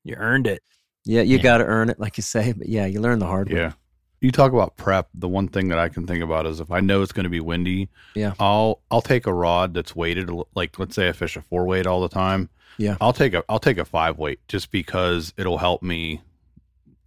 You 0.04 0.16
earned 0.16 0.46
it. 0.46 0.62
Yeah, 1.06 1.22
you 1.22 1.38
Yeah. 1.38 1.42
got 1.42 1.58
to 1.58 1.64
earn 1.64 1.88
it, 1.88 1.98
like 1.98 2.16
you 2.18 2.22
say. 2.22 2.52
But 2.52 2.68
yeah, 2.68 2.84
you 2.86 3.00
learn 3.00 3.18
the 3.20 3.26
hard 3.26 3.48
way. 3.50 3.56
Yeah. 3.56 3.72
You 4.20 4.30
talk 4.30 4.52
about 4.52 4.76
prep. 4.76 5.08
The 5.14 5.28
one 5.28 5.48
thing 5.48 5.68
that 5.68 5.78
I 5.78 5.88
can 5.90 6.06
think 6.06 6.22
about 6.22 6.46
is 6.46 6.60
if 6.60 6.70
I 6.70 6.80
know 6.80 7.02
it's 7.02 7.12
going 7.12 7.24
to 7.24 7.30
be 7.30 7.40
windy, 7.40 7.88
Yeah. 8.14 8.34
I'll 8.38 8.80
I'll 8.90 9.02
take 9.02 9.26
a 9.26 9.32
rod 9.34 9.74
that's 9.74 9.94
weighted 9.96 10.30
like 10.54 10.78
let's 10.78 10.94
say 10.94 11.08
I 11.08 11.12
fish 11.12 11.36
a 11.36 11.42
four 11.42 11.64
weight 11.66 11.86
all 11.86 12.00
the 12.00 12.08
time. 12.08 12.48
Yeah. 12.78 12.96
I'll 13.00 13.12
take 13.12 13.34
a 13.34 13.44
I'll 13.48 13.58
take 13.58 13.76
a 13.78 13.84
five 13.84 14.18
weight 14.18 14.40
just 14.48 14.70
because 14.70 15.34
it'll 15.36 15.58
help 15.58 15.82
me, 15.82 16.22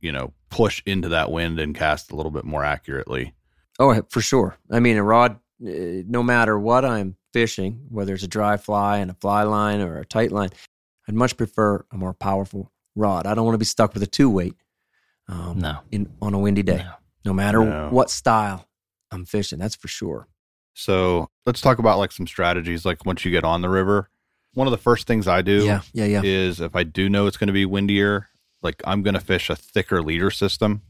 you 0.02 0.12
know, 0.12 0.34
push 0.50 0.82
into 0.86 1.10
that 1.10 1.32
wind 1.32 1.60
and 1.60 1.76
cast 1.76 2.12
a 2.12 2.16
little 2.16 2.32
bit 2.32 2.46
more 2.46 2.64
accurately. 2.64 3.34
Oh, 3.80 4.02
for 4.10 4.22
sure. 4.22 4.58
I 4.72 4.80
mean, 4.80 4.98
a 4.98 5.04
rod, 5.04 5.34
uh, 5.66 6.04
no 6.08 6.24
matter 6.24 6.58
what 6.58 6.84
I'm 6.86 7.16
fishing, 7.34 7.86
whether 7.90 8.14
it's 8.14 8.24
a 8.24 8.28
dry 8.28 8.58
fly 8.58 8.98
and 8.98 9.12
a 9.12 9.14
fly 9.16 9.44
line 9.44 9.82
or 9.82 10.00
a 10.00 10.06
tight 10.06 10.32
line, 10.32 10.50
I'd 11.08 11.16
much 11.16 11.38
prefer 11.38 11.86
a 11.92 11.98
more 11.98 12.14
powerful 12.14 12.72
rod. 12.96 13.28
I 13.28 13.34
don't 13.36 13.46
want 13.46 13.54
to 13.56 13.60
be 13.60 13.66
stuck 13.66 13.94
with 13.94 14.04
a 14.04 14.08
two 14.08 14.30
weight 14.30 14.56
um, 15.28 15.60
No. 15.60 15.80
in 15.92 16.10
on 16.22 16.34
a 16.34 16.40
windy 16.40 16.64
day, 16.64 16.78
No. 16.78 16.94
no 17.26 17.34
matter 17.34 17.64
No. 17.64 17.90
what 17.92 18.10
style 18.10 18.68
I'm 19.12 19.26
fishing. 19.26 19.60
That's 19.60 19.76
for 19.76 19.88
sure. 19.88 20.28
So 20.74 21.28
let's 21.46 21.62
talk 21.62 21.80
about 21.80 21.98
like 21.98 22.12
some 22.12 22.28
strategies. 22.28 22.86
Like 22.86 23.06
once 23.06 23.26
you 23.26 23.32
get 23.32 23.44
on 23.44 23.62
the 23.62 23.70
river, 23.70 24.10
one 24.54 24.68
of 24.68 24.72
the 24.72 24.78
first 24.78 25.08
things 25.08 25.28
I 25.28 25.42
do 25.42 25.64
Yeah, 25.66 25.82
yeah, 25.94 26.06
yeah. 26.06 26.22
is 26.24 26.60
if 26.60 26.76
I 26.76 26.84
do 26.84 27.10
know 27.10 27.28
it's 27.28 27.38
going 27.38 27.48
to 27.48 27.54
be 27.54 27.66
windier, 27.66 28.28
like 28.68 28.82
I'm 28.86 29.02
going 29.02 29.14
to 29.14 29.20
fish 29.22 29.50
a 29.50 29.56
thicker 29.56 30.02
leader 30.04 30.30
system. 30.30 30.82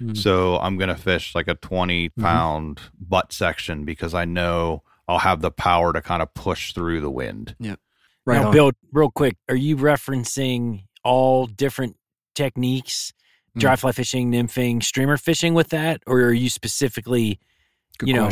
Mhm. 0.00 0.16
So 0.16 0.58
I'm 0.58 0.78
going 0.78 0.88
to 0.88 0.96
fish 0.96 1.34
like 1.34 1.46
a 1.48 1.54
20 1.54 2.08
Mm-hmm. 2.18 2.82
butt 2.98 3.32
section 3.32 3.84
because 3.84 4.14
I 4.14 4.24
know 4.24 4.82
I'll 5.06 5.18
have 5.18 5.40
the 5.42 5.50
power 5.50 5.92
to 5.92 6.00
kind 6.00 6.22
of 6.22 6.32
push 6.34 6.72
through 6.72 7.00
the 7.02 7.10
wind. 7.10 7.54
Yeah. 7.60 7.76
Right 8.24 8.40
now, 8.40 8.46
on. 8.48 8.52
Bill, 8.52 8.72
real 8.92 9.10
quick, 9.10 9.36
are 9.48 9.56
you 9.56 9.76
referencing 9.76 10.84
all 11.04 11.46
different 11.46 11.96
techniques? 12.34 13.12
Mm. 13.56 13.60
Dry 13.60 13.76
fly 13.76 13.92
fishing, 13.92 14.32
nymphing, 14.32 14.82
streamer 14.82 15.16
fishing 15.18 15.54
with 15.54 15.68
that, 15.70 16.02
or 16.06 16.20
are 16.22 16.32
you 16.32 16.48
specifically 16.48 17.38
Good 17.98 18.08
you 18.08 18.14
know, 18.14 18.30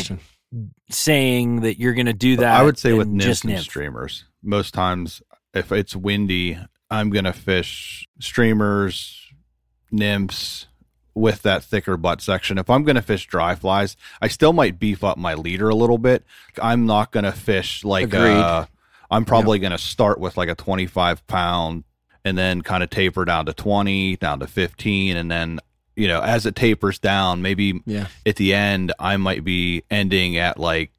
saying 0.91 1.61
that 1.61 1.79
you're 1.79 1.95
going 1.95 2.07
to 2.07 2.13
do 2.13 2.37
that? 2.37 2.61
I 2.61 2.63
would 2.63 2.79
say 2.79 2.93
with 2.93 3.09
nymphs 3.09 3.27
just 3.27 3.45
and 3.45 3.53
nymph? 3.55 3.65
streamers, 3.65 4.25
most 4.43 4.73
times 4.75 5.23
if 5.55 5.73
it's 5.73 5.95
windy, 5.97 6.59
I'm 6.91 7.11
going 7.11 7.25
to 7.25 7.33
fish 7.33 8.07
streamers, 8.19 9.29
nymphs 9.91 10.67
with 11.15 11.43
that 11.43 11.63
thicker 11.63 11.97
butt 11.97 12.21
section. 12.21 12.57
If 12.59 12.71
I'm 12.71 12.85
going 12.85 12.97
to 12.97 13.03
fish 13.03 13.27
dry 13.27 13.55
flies, 13.55 13.97
I 14.23 14.29
still 14.29 14.53
might 14.53 14.79
beef 14.79 15.03
up 15.05 15.19
my 15.19 15.35
leader 15.35 15.69
a 15.69 15.75
little 15.75 15.99
bit. 15.99 16.25
I'm 16.63 16.87
not 16.87 17.11
going 17.13 17.25
to 17.25 17.33
fish 17.33 17.85
like 17.85 18.05
uh 18.39 18.67
I'm 19.11 19.25
probably 19.25 19.59
going 19.59 19.73
to 19.73 19.79
start 19.79 20.21
with 20.21 20.37
like 20.37 20.49
a 20.49 20.55
25 20.55 21.27
pound 21.27 21.83
and 22.25 22.39
then 22.39 22.63
kind 22.63 22.83
of 22.85 22.91
taper 22.91 23.25
down 23.25 23.47
to 23.47 23.53
20, 23.53 24.17
down 24.17 24.39
to 24.41 24.47
15. 24.47 25.17
And 25.17 25.29
then, 25.31 25.59
you 25.97 26.07
know, 26.07 26.21
as 26.21 26.47
it 26.47 26.55
tapers 26.55 26.99
down, 27.01 27.43
maybe 27.43 27.81
Yeah. 27.87 28.07
at 28.25 28.37
the 28.37 28.55
end, 28.55 28.93
I 29.01 29.17
might 29.17 29.43
be 29.43 29.83
ending 29.91 30.37
at 30.37 30.59
like 30.61 30.93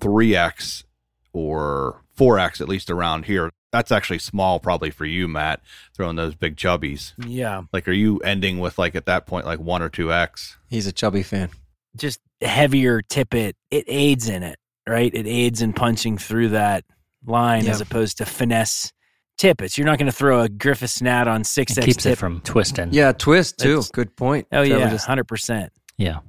3x 0.00 0.84
or 1.32 2.02
4x, 2.18 2.60
at 2.60 2.68
least 2.68 2.90
around 2.90 3.24
here. 3.24 3.50
That's 3.72 3.90
actually 3.92 4.20
small, 4.20 4.58
probably 4.60 4.90
for 4.90 5.04
you, 5.04 5.28
Matt, 5.28 5.60
throwing 5.94 6.16
those 6.16 6.34
big 6.34 6.56
chubbies. 6.56 7.12
Yeah. 7.26 7.62
Like, 7.72 7.86
are 7.88 7.92
you 7.92 8.18
ending 8.20 8.58
with 8.58 8.78
like 8.78 8.94
at 8.94 9.06
that 9.06 9.26
point, 9.26 9.44
like 9.44 9.58
one 9.58 9.82
or 9.82 9.88
two 9.88 10.12
X? 10.12 10.56
He's 10.70 10.86
a 10.86 10.92
chubby 10.92 11.22
fan. 11.22 11.50
Just 11.96 12.20
heavier 12.40 13.02
tippet. 13.02 13.56
It 13.70 13.84
aids 13.88 14.28
in 14.28 14.42
it, 14.42 14.58
right? 14.88 15.12
It 15.12 15.26
aids 15.26 15.62
in 15.62 15.72
punching 15.72 16.18
through 16.18 16.50
that 16.50 16.84
line 17.26 17.64
Yeah. 17.64 17.72
as 17.72 17.80
opposed 17.80 18.18
to 18.18 18.26
finesse 18.26 18.92
tippets. 19.36 19.76
You're 19.76 19.86
not 19.86 19.98
going 19.98 20.06
to 20.06 20.16
throw 20.16 20.42
a 20.42 20.48
Griffith 20.48 21.02
Gnat 21.02 21.28
on 21.28 21.42
6X 21.42 21.78
It 21.78 21.84
keeps 21.84 22.02
tip. 22.04 22.12
it 22.12 22.16
from 22.16 22.40
twisting. 22.42 22.90
Yeah, 22.92 23.12
twist 23.12 23.58
too. 23.58 23.68
That's- 23.68 23.90
Good 23.90 24.16
point. 24.16 24.46
oh, 24.52 24.64
Trevor 24.64 24.80
yeah. 24.84 24.90
just- 24.90 25.06
100%. 25.08 25.68
Yeah. 25.98 26.20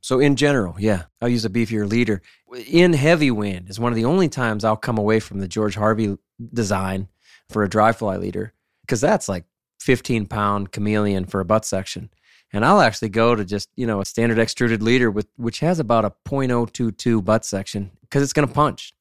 So 0.00 0.20
in 0.20 0.36
general, 0.36 0.76
yeah, 0.78 1.04
I'll 1.20 1.28
use 1.28 1.44
a 1.44 1.50
beefier 1.50 1.88
leader. 1.88 2.22
In 2.70 2.92
heavy 2.92 3.30
wind 3.30 3.68
is 3.68 3.80
one 3.80 3.92
of 3.92 3.96
the 3.96 4.04
only 4.04 4.28
times 4.28 4.64
I'll 4.64 4.76
come 4.76 4.98
away 4.98 5.20
from 5.20 5.40
the 5.40 5.48
George 5.48 5.74
Harvey 5.74 6.16
design 6.54 7.08
for 7.50 7.62
a 7.64 7.68
dry 7.68 7.92
fly 7.92 8.16
leader 8.16 8.52
because 8.82 9.00
that's 9.00 9.28
like 9.28 9.44
15 9.80 10.26
pound 10.26 10.72
chameleon 10.72 11.24
for 11.24 11.40
a 11.40 11.44
butt 11.44 11.64
section. 11.64 12.10
And 12.52 12.64
I'll 12.64 12.80
actually 12.80 13.10
go 13.10 13.34
to 13.34 13.44
just, 13.44 13.68
you 13.76 13.86
know, 13.86 14.00
a 14.00 14.04
standard 14.06 14.38
extruded 14.38 14.82
leader 14.82 15.10
with 15.10 15.26
which 15.36 15.60
has 15.60 15.78
about 15.80 16.04
a 16.04 16.12
0.022 16.26 17.22
butt 17.24 17.44
section 17.44 17.90
because 18.02 18.22
it's 18.22 18.32
going 18.32 18.48
to 18.48 18.54
punch. 18.54 18.94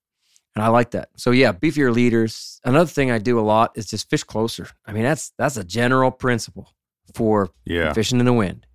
And 0.55 0.63
I 0.65 0.69
like 0.69 0.91
that. 0.91 1.09
So 1.15 1.31
yeah, 1.31 1.53
beefier 1.53 1.93
leaders. 1.93 2.59
Another 2.65 2.89
thing 2.89 3.11
I 3.11 3.19
do 3.19 3.39
a 3.39 3.41
lot 3.41 3.71
is 3.75 3.85
just 3.85 4.09
fish 4.09 4.23
closer. 4.23 4.67
I 4.85 4.91
mean, 4.91 5.03
that's 5.03 5.31
that's 5.37 5.55
a 5.55 5.63
general 5.63 6.09
principle 6.11 6.73
for 7.13 7.49
Yeah. 7.63 7.93
fishing 7.93 8.19
in 8.19 8.25
the 8.25 8.33
wind. 8.33 8.65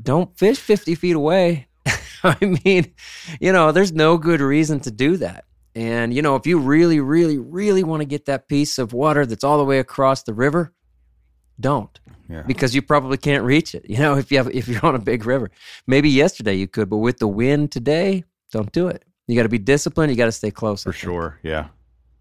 Don't 0.00 0.36
fish 0.38 0.58
50 0.58 0.94
feet 0.94 1.16
away. 1.16 1.68
I 2.24 2.58
mean, 2.64 2.92
you 3.40 3.52
know, 3.52 3.72
there's 3.72 3.92
no 3.92 4.18
good 4.18 4.40
reason 4.40 4.80
to 4.80 4.90
do 4.90 5.16
that. 5.18 5.44
And, 5.74 6.14
you 6.14 6.22
know, 6.22 6.36
if 6.36 6.46
you 6.46 6.58
really, 6.58 7.00
really, 7.00 7.38
really 7.38 7.82
want 7.84 8.00
to 8.00 8.04
get 8.06 8.26
that 8.26 8.48
piece 8.48 8.78
of 8.78 8.92
water 8.92 9.26
that's 9.26 9.44
all 9.44 9.58
the 9.58 9.64
way 9.64 9.78
across 9.80 10.22
the 10.22 10.32
river, 10.34 10.72
don't 11.60 11.98
Yeah. 12.28 12.42
because 12.42 12.74
you 12.74 12.82
probably 12.82 13.16
can't 13.16 13.44
reach 13.44 13.74
it. 13.74 13.84
You 13.88 13.98
know, 13.98 14.16
if 14.16 14.30
you 14.30 14.38
have 14.38 14.48
if 14.50 14.68
you're 14.68 14.84
on 14.86 14.94
a 14.94 15.00
big 15.00 15.26
river, 15.26 15.50
maybe 15.86 16.08
yesterday 16.10 16.54
you 16.54 16.66
could, 16.68 16.88
but 16.88 16.98
with 16.98 17.18
the 17.18 17.28
wind 17.28 17.72
today, 17.72 18.24
don't 18.52 18.70
do 18.72 18.88
it. 18.88 19.04
You 19.26 19.36
got 19.36 19.44
to 19.44 19.48
be 19.48 19.58
disciplined. 19.58 20.10
You 20.10 20.16
got 20.16 20.26
to 20.26 20.32
stay 20.32 20.50
close. 20.50 20.82
For 20.82 20.92
sure. 20.92 21.38
Yeah. 21.42 21.68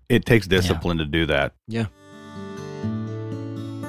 It 0.09 0.25
takes 0.25 0.47
discipline 0.47 0.97
to 0.99 1.05
do 1.05 1.25
that. 1.27 1.53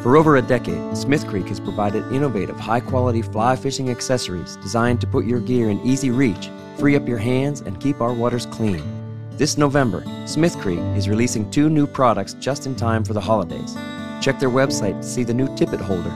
For 0.05 0.19
over 0.19 0.37
a 0.37 0.43
decade, 0.43 0.95
Smith 0.95 1.27
Creek 1.27 1.47
has 1.47 1.59
provided 1.59 2.12
innovative, 2.12 2.61
high 2.61 2.81
quality 2.81 3.23
fly 3.23 3.57
fishing 3.57 3.88
accessories 3.88 4.57
designed 4.57 5.01
to 5.01 5.07
put 5.07 5.25
your 5.25 5.40
gear 5.40 5.71
in 5.71 5.81
easy 5.81 6.11
reach, 6.11 6.51
free 6.79 6.95
up 6.95 7.09
your 7.09 7.17
hands, 7.17 7.62
and 7.62 7.81
keep 7.81 8.03
our 8.03 8.12
waters 8.12 8.45
clean. 8.45 8.85
This 9.38 9.57
November, 9.57 10.05
Smith 10.27 10.59
Creek 10.59 10.79
is 10.95 11.09
releasing 11.09 11.51
two 11.51 11.71
new 11.71 11.87
products 11.87 12.35
just 12.35 12.67
in 12.67 12.77
time 12.77 13.03
for 13.03 13.14
the 13.14 13.21
holidays. 13.23 13.77
Check 14.21 14.38
their 14.38 14.51
website 14.51 15.01
to 15.01 15.09
see 15.09 15.25
the 15.25 15.33
new 15.33 15.49
tippet 15.57 15.81
holder. 15.81 16.12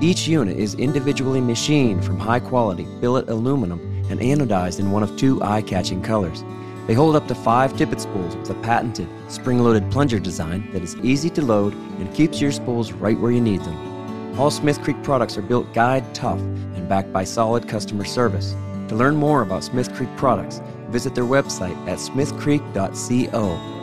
Each 0.00 0.26
unit 0.26 0.56
is 0.56 0.74
individually 0.74 1.40
machined 1.40 2.04
from 2.04 2.18
high 2.18 2.40
quality 2.40 2.88
billet 3.00 3.28
aluminum 3.28 3.78
and 4.10 4.18
anodized 4.18 4.80
in 4.80 4.90
one 4.90 5.04
of 5.04 5.16
two 5.16 5.40
eye 5.40 5.62
catching 5.62 6.02
colors. 6.02 6.42
They 6.88 6.94
hold 6.94 7.14
up 7.14 7.28
to 7.28 7.36
five 7.36 7.76
tippet 7.76 8.00
spools 8.00 8.34
with 8.34 8.50
a 8.50 8.54
patented 8.54 9.06
spring 9.30 9.60
loaded 9.60 9.90
plunger 9.90 10.18
design 10.18 10.70
that 10.72 10.82
is 10.82 10.96
easy 10.96 11.30
to 11.30 11.42
load 11.42 11.72
and 11.72 12.12
keeps 12.14 12.40
your 12.40 12.52
spools 12.52 12.92
right 12.92 13.18
where 13.18 13.30
you 13.30 13.40
need 13.40 13.60
them. 13.60 14.38
All 14.38 14.50
Smith 14.50 14.80
Creek 14.82 15.02
products 15.02 15.36
are 15.36 15.42
built 15.42 15.72
guide 15.72 16.14
tough 16.14 16.40
and 16.40 16.88
backed 16.88 17.12
by 17.12 17.24
solid 17.24 17.68
customer 17.68 18.04
service. 18.04 18.54
To 18.88 18.94
learn 18.96 19.16
more 19.16 19.42
about 19.42 19.64
Smith 19.64 19.92
Creek 19.94 20.08
products, 20.16 20.60
visit 20.88 21.14
their 21.14 21.24
website 21.24 21.76
at 21.86 21.98
smithcreek.co. 21.98 23.76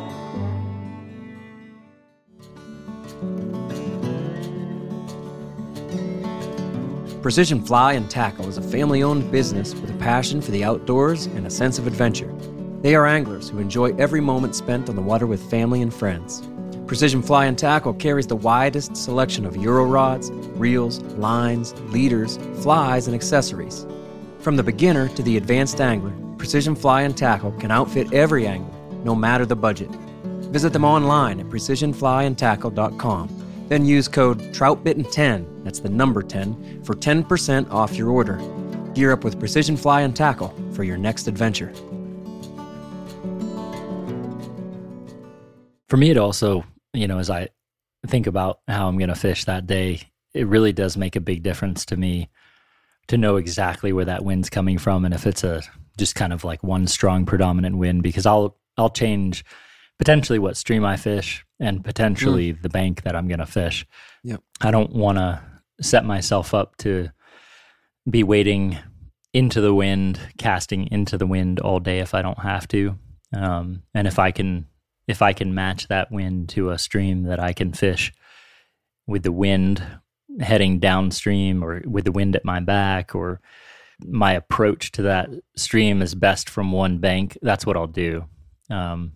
Precision 7.21 7.61
Fly 7.61 7.93
and 7.93 8.09
Tackle 8.09 8.47
is 8.47 8.57
a 8.57 8.61
family 8.61 9.03
owned 9.03 9.29
business 9.31 9.73
with 9.75 9.89
a 9.89 9.97
passion 9.97 10.41
for 10.41 10.51
the 10.51 10.63
outdoors 10.63 11.25
and 11.25 11.45
a 11.45 11.49
sense 11.49 11.77
of 11.77 11.85
adventure. 11.85 12.33
They 12.87 12.95
are 12.95 13.05
anglers 13.05 13.49
who 13.49 13.59
enjoy 13.59 13.93
every 13.97 14.21
moment 14.21 14.55
spent 14.55 14.87
on 14.87 14.95
the 14.95 15.01
water 15.01 15.27
with 15.27 15.51
family 15.51 15.81
and 15.81 15.93
friends. 15.93 16.47
Precision 16.85 17.21
Fly 17.21 17.47
and 17.47 17.57
Tackle 17.57 17.93
carries 17.93 18.27
the 18.27 18.37
widest 18.37 18.95
selection 18.95 19.45
of 19.45 19.57
Euro 19.57 19.83
rods, 19.83 20.31
reels, 20.55 21.01
lines, 21.17 21.73
leaders, 21.91 22.37
flies, 22.61 23.07
and 23.07 23.13
accessories. 23.13 23.85
From 24.39 24.55
the 24.55 24.63
beginner 24.63 25.09
to 25.09 25.21
the 25.21 25.35
advanced 25.35 25.81
angler, 25.81 26.13
Precision 26.37 26.77
Fly 26.77 27.01
and 27.01 27.17
Tackle 27.17 27.51
can 27.59 27.71
outfit 27.71 28.13
every 28.13 28.47
angler, 28.47 28.71
no 29.03 29.13
matter 29.13 29.45
the 29.45 29.53
budget. 29.53 29.89
Visit 30.53 30.71
them 30.71 30.85
online 30.85 31.41
at 31.41 31.47
precisionflyandtackle.com. 31.47 33.65
Then 33.67 33.85
use 33.85 34.07
code 34.07 34.39
TROUTBITTEN10, 34.53 35.65
that's 35.65 35.81
the 35.81 35.89
number 35.89 36.23
10, 36.23 36.85
for 36.85 36.95
10% 36.95 37.69
off 37.69 37.97
your 37.97 38.11
order. 38.11 38.37
Gear 38.93 39.11
up 39.11 39.25
with 39.25 39.41
Precision 39.41 39.75
Fly 39.75 40.03
and 40.03 40.15
Tackle 40.15 40.55
for 40.71 40.85
your 40.85 40.97
next 40.97 41.27
adventure. 41.27 41.73
For 45.89 45.97
me, 45.97 46.11
it 46.11 46.17
also, 46.17 46.65
you 46.93 47.07
know, 47.07 47.19
as 47.19 47.29
I 47.29 47.49
think 48.05 48.27
about 48.27 48.59
how 48.67 48.87
I'm 48.87 48.97
going 48.97 49.09
to 49.09 49.15
fish 49.15 49.45
that 49.45 49.67
day, 49.67 50.01
it 50.33 50.47
really 50.47 50.73
does 50.73 50.97
make 50.97 51.15
a 51.15 51.21
big 51.21 51.43
difference 51.43 51.85
to 51.85 51.97
me 51.97 52.29
to 53.07 53.17
know 53.17 53.37
exactly 53.37 53.93
where 53.93 54.05
that 54.05 54.23
wind's 54.23 54.49
coming 54.49 54.77
from 54.77 55.05
and 55.05 55.13
if 55.13 55.25
it's 55.25 55.43
a 55.43 55.61
just 55.97 56.15
kind 56.15 56.33
of 56.33 56.43
like 56.43 56.61
one 56.63 56.85
strong 56.87 57.25
predominant 57.25 57.77
wind 57.77 58.03
because 58.03 58.25
I'll 58.25 58.57
I'll 58.77 58.89
change 58.89 59.43
potentially 59.97 60.39
what 60.39 60.57
stream 60.57 60.85
I 60.85 60.97
fish 60.97 61.43
and 61.59 61.83
potentially 61.83 62.51
the 62.51 62.69
bank 62.69 63.01
that 63.03 63.15
I'm 63.15 63.27
going 63.27 63.39
to 63.39 63.45
fish. 63.45 63.85
Yep. 64.23 64.43
I 64.61 64.71
don't 64.71 64.93
want 64.93 65.17
to 65.17 65.41
set 65.81 66.05
myself 66.05 66.53
up 66.53 66.77
to 66.77 67.09
be 68.09 68.23
waiting 68.23 68.77
into 69.33 69.59
the 69.61 69.73
wind, 69.73 70.19
casting 70.37 70.87
into 70.91 71.17
the 71.17 71.25
wind 71.25 71.59
all 71.59 71.79
day 71.79 71.99
if 71.99 72.13
I 72.13 72.21
don't 72.21 72.39
have 72.39 72.67
to. 72.69 72.97
Um, 73.35 73.83
and 73.93 74.07
if 74.07 74.19
I 74.19 74.31
can 74.31 74.67
if 75.07 75.21
I 75.21 75.33
can 75.33 75.53
match 75.53 75.87
that 75.87 76.11
wind 76.11 76.49
to 76.49 76.71
a 76.71 76.77
stream 76.77 77.23
that 77.23 77.39
I 77.39 77.53
can 77.53 77.73
fish 77.73 78.13
with 79.05 79.23
the 79.23 79.31
wind 79.31 79.81
heading 80.39 80.79
downstream 80.79 81.63
or 81.63 81.81
with 81.85 82.05
the 82.05 82.11
wind 82.11 82.35
at 82.35 82.45
my 82.45 82.59
back 82.59 83.15
or 83.15 83.39
my 84.05 84.33
approach 84.33 84.91
to 84.93 85.03
that 85.03 85.29
stream 85.55 86.01
is 86.01 86.13
best 86.13 86.49
from 86.49 86.71
one 86.71 86.99
bank, 86.99 87.37
that's 87.41 87.65
what 87.65 87.77
I'll 87.77 87.87
do. 87.87 88.25
Um, 88.69 89.13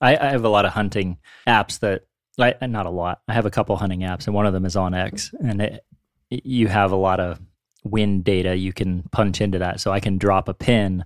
I, 0.00 0.16
I 0.16 0.30
have 0.30 0.44
a 0.44 0.50
lot 0.50 0.64
of 0.64 0.72
hunting 0.72 1.18
apps 1.46 1.78
that, 1.80 2.04
I, 2.38 2.54
not 2.66 2.86
a 2.86 2.90
lot. 2.90 3.22
I 3.26 3.32
have 3.32 3.46
a 3.46 3.50
couple 3.50 3.76
hunting 3.76 4.00
apps, 4.00 4.26
and 4.26 4.34
one 4.34 4.46
of 4.46 4.52
them 4.52 4.64
is 4.64 4.76
on 4.76 4.92
onX, 4.92 5.34
and 5.40 5.60
it, 5.60 5.84
you 6.30 6.68
have 6.68 6.92
a 6.92 6.96
lot 6.96 7.18
of 7.18 7.40
wind 7.84 8.22
data 8.24 8.54
you 8.54 8.72
can 8.72 9.02
punch 9.10 9.40
into 9.40 9.58
that. 9.58 9.80
So 9.80 9.90
I 9.90 9.98
can 9.98 10.18
drop 10.18 10.48
a 10.48 10.54
pin 10.54 11.04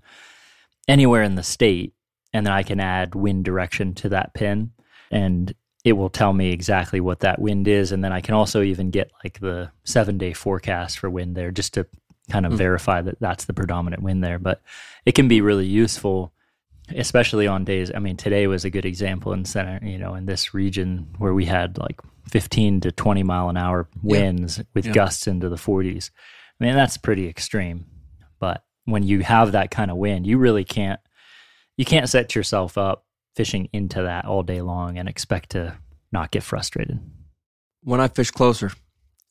anywhere 0.88 1.22
in 1.22 1.36
the 1.36 1.42
state, 1.42 1.94
and 2.32 2.46
then 2.46 2.52
I 2.52 2.62
can 2.62 2.80
add 2.80 3.14
wind 3.14 3.44
direction 3.44 3.94
to 3.94 4.08
that 4.10 4.34
pin, 4.34 4.72
and 5.10 5.54
it 5.84 5.92
will 5.94 6.10
tell 6.10 6.32
me 6.32 6.52
exactly 6.52 7.00
what 7.00 7.20
that 7.20 7.40
wind 7.40 7.66
is. 7.66 7.90
And 7.92 8.04
then 8.04 8.12
I 8.12 8.20
can 8.20 8.34
also 8.34 8.62
even 8.62 8.90
get 8.90 9.10
like 9.24 9.40
the 9.40 9.70
seven 9.84 10.16
day 10.16 10.32
forecast 10.32 10.98
for 10.98 11.10
wind 11.10 11.36
there 11.36 11.50
just 11.50 11.74
to 11.74 11.86
kind 12.30 12.46
of 12.46 12.52
Mm. 12.52 12.56
verify 12.58 13.02
that 13.02 13.18
that's 13.20 13.46
the 13.46 13.52
predominant 13.52 14.02
wind 14.02 14.22
there. 14.22 14.38
But 14.38 14.62
it 15.04 15.16
can 15.16 15.26
be 15.26 15.40
really 15.40 15.66
useful, 15.66 16.32
especially 16.94 17.48
on 17.48 17.64
days. 17.64 17.90
I 17.92 17.98
mean, 17.98 18.16
today 18.16 18.46
was 18.46 18.64
a 18.64 18.70
good 18.70 18.84
example 18.84 19.32
in 19.32 19.44
center, 19.44 19.84
you 19.84 19.98
know, 19.98 20.14
in 20.14 20.26
this 20.26 20.54
region 20.54 21.08
where 21.18 21.34
we 21.34 21.46
had 21.46 21.78
like 21.78 22.00
15 22.30 22.80
to 22.82 22.92
20 22.92 23.22
mile 23.24 23.48
an 23.48 23.56
hour 23.56 23.88
Yeah. 23.96 24.00
winds 24.04 24.62
with 24.74 24.86
Yeah. 24.86 24.92
gusts 24.92 25.26
into 25.26 25.48
the 25.48 25.56
40s. 25.58 26.10
I 26.60 26.64
mean, 26.64 26.74
that's 26.74 26.96
pretty 26.96 27.28
extreme. 27.28 27.86
But 28.38 28.62
when 28.84 29.02
you 29.02 29.20
have 29.20 29.50
that 29.52 29.72
kind 29.72 29.90
of 29.90 29.96
wind, 29.96 30.28
you 30.28 30.38
really 30.38 30.64
can't 30.64 31.00
you 31.76 31.84
can't 31.84 32.08
set 32.08 32.34
yourself 32.34 32.76
up 32.78 33.04
fishing 33.36 33.68
into 33.72 34.02
that 34.02 34.24
all 34.26 34.42
day 34.42 34.60
long 34.60 34.98
and 34.98 35.08
expect 35.08 35.50
to 35.50 35.74
not 36.12 36.30
get 36.30 36.42
frustrated. 36.42 37.00
When 37.82 38.00
I 38.00 38.08
fish 38.08 38.30
closer, 38.30 38.70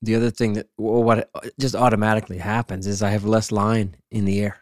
the 0.01 0.15
other 0.15 0.31
thing 0.31 0.53
that 0.53 0.67
well, 0.77 1.03
what 1.03 1.29
just 1.59 1.75
automatically 1.75 2.39
happens 2.39 2.87
is 2.87 3.01
I 3.03 3.11
have 3.11 3.23
less 3.25 3.51
line 3.51 3.95
in 4.09 4.25
the 4.25 4.39
air. 4.41 4.57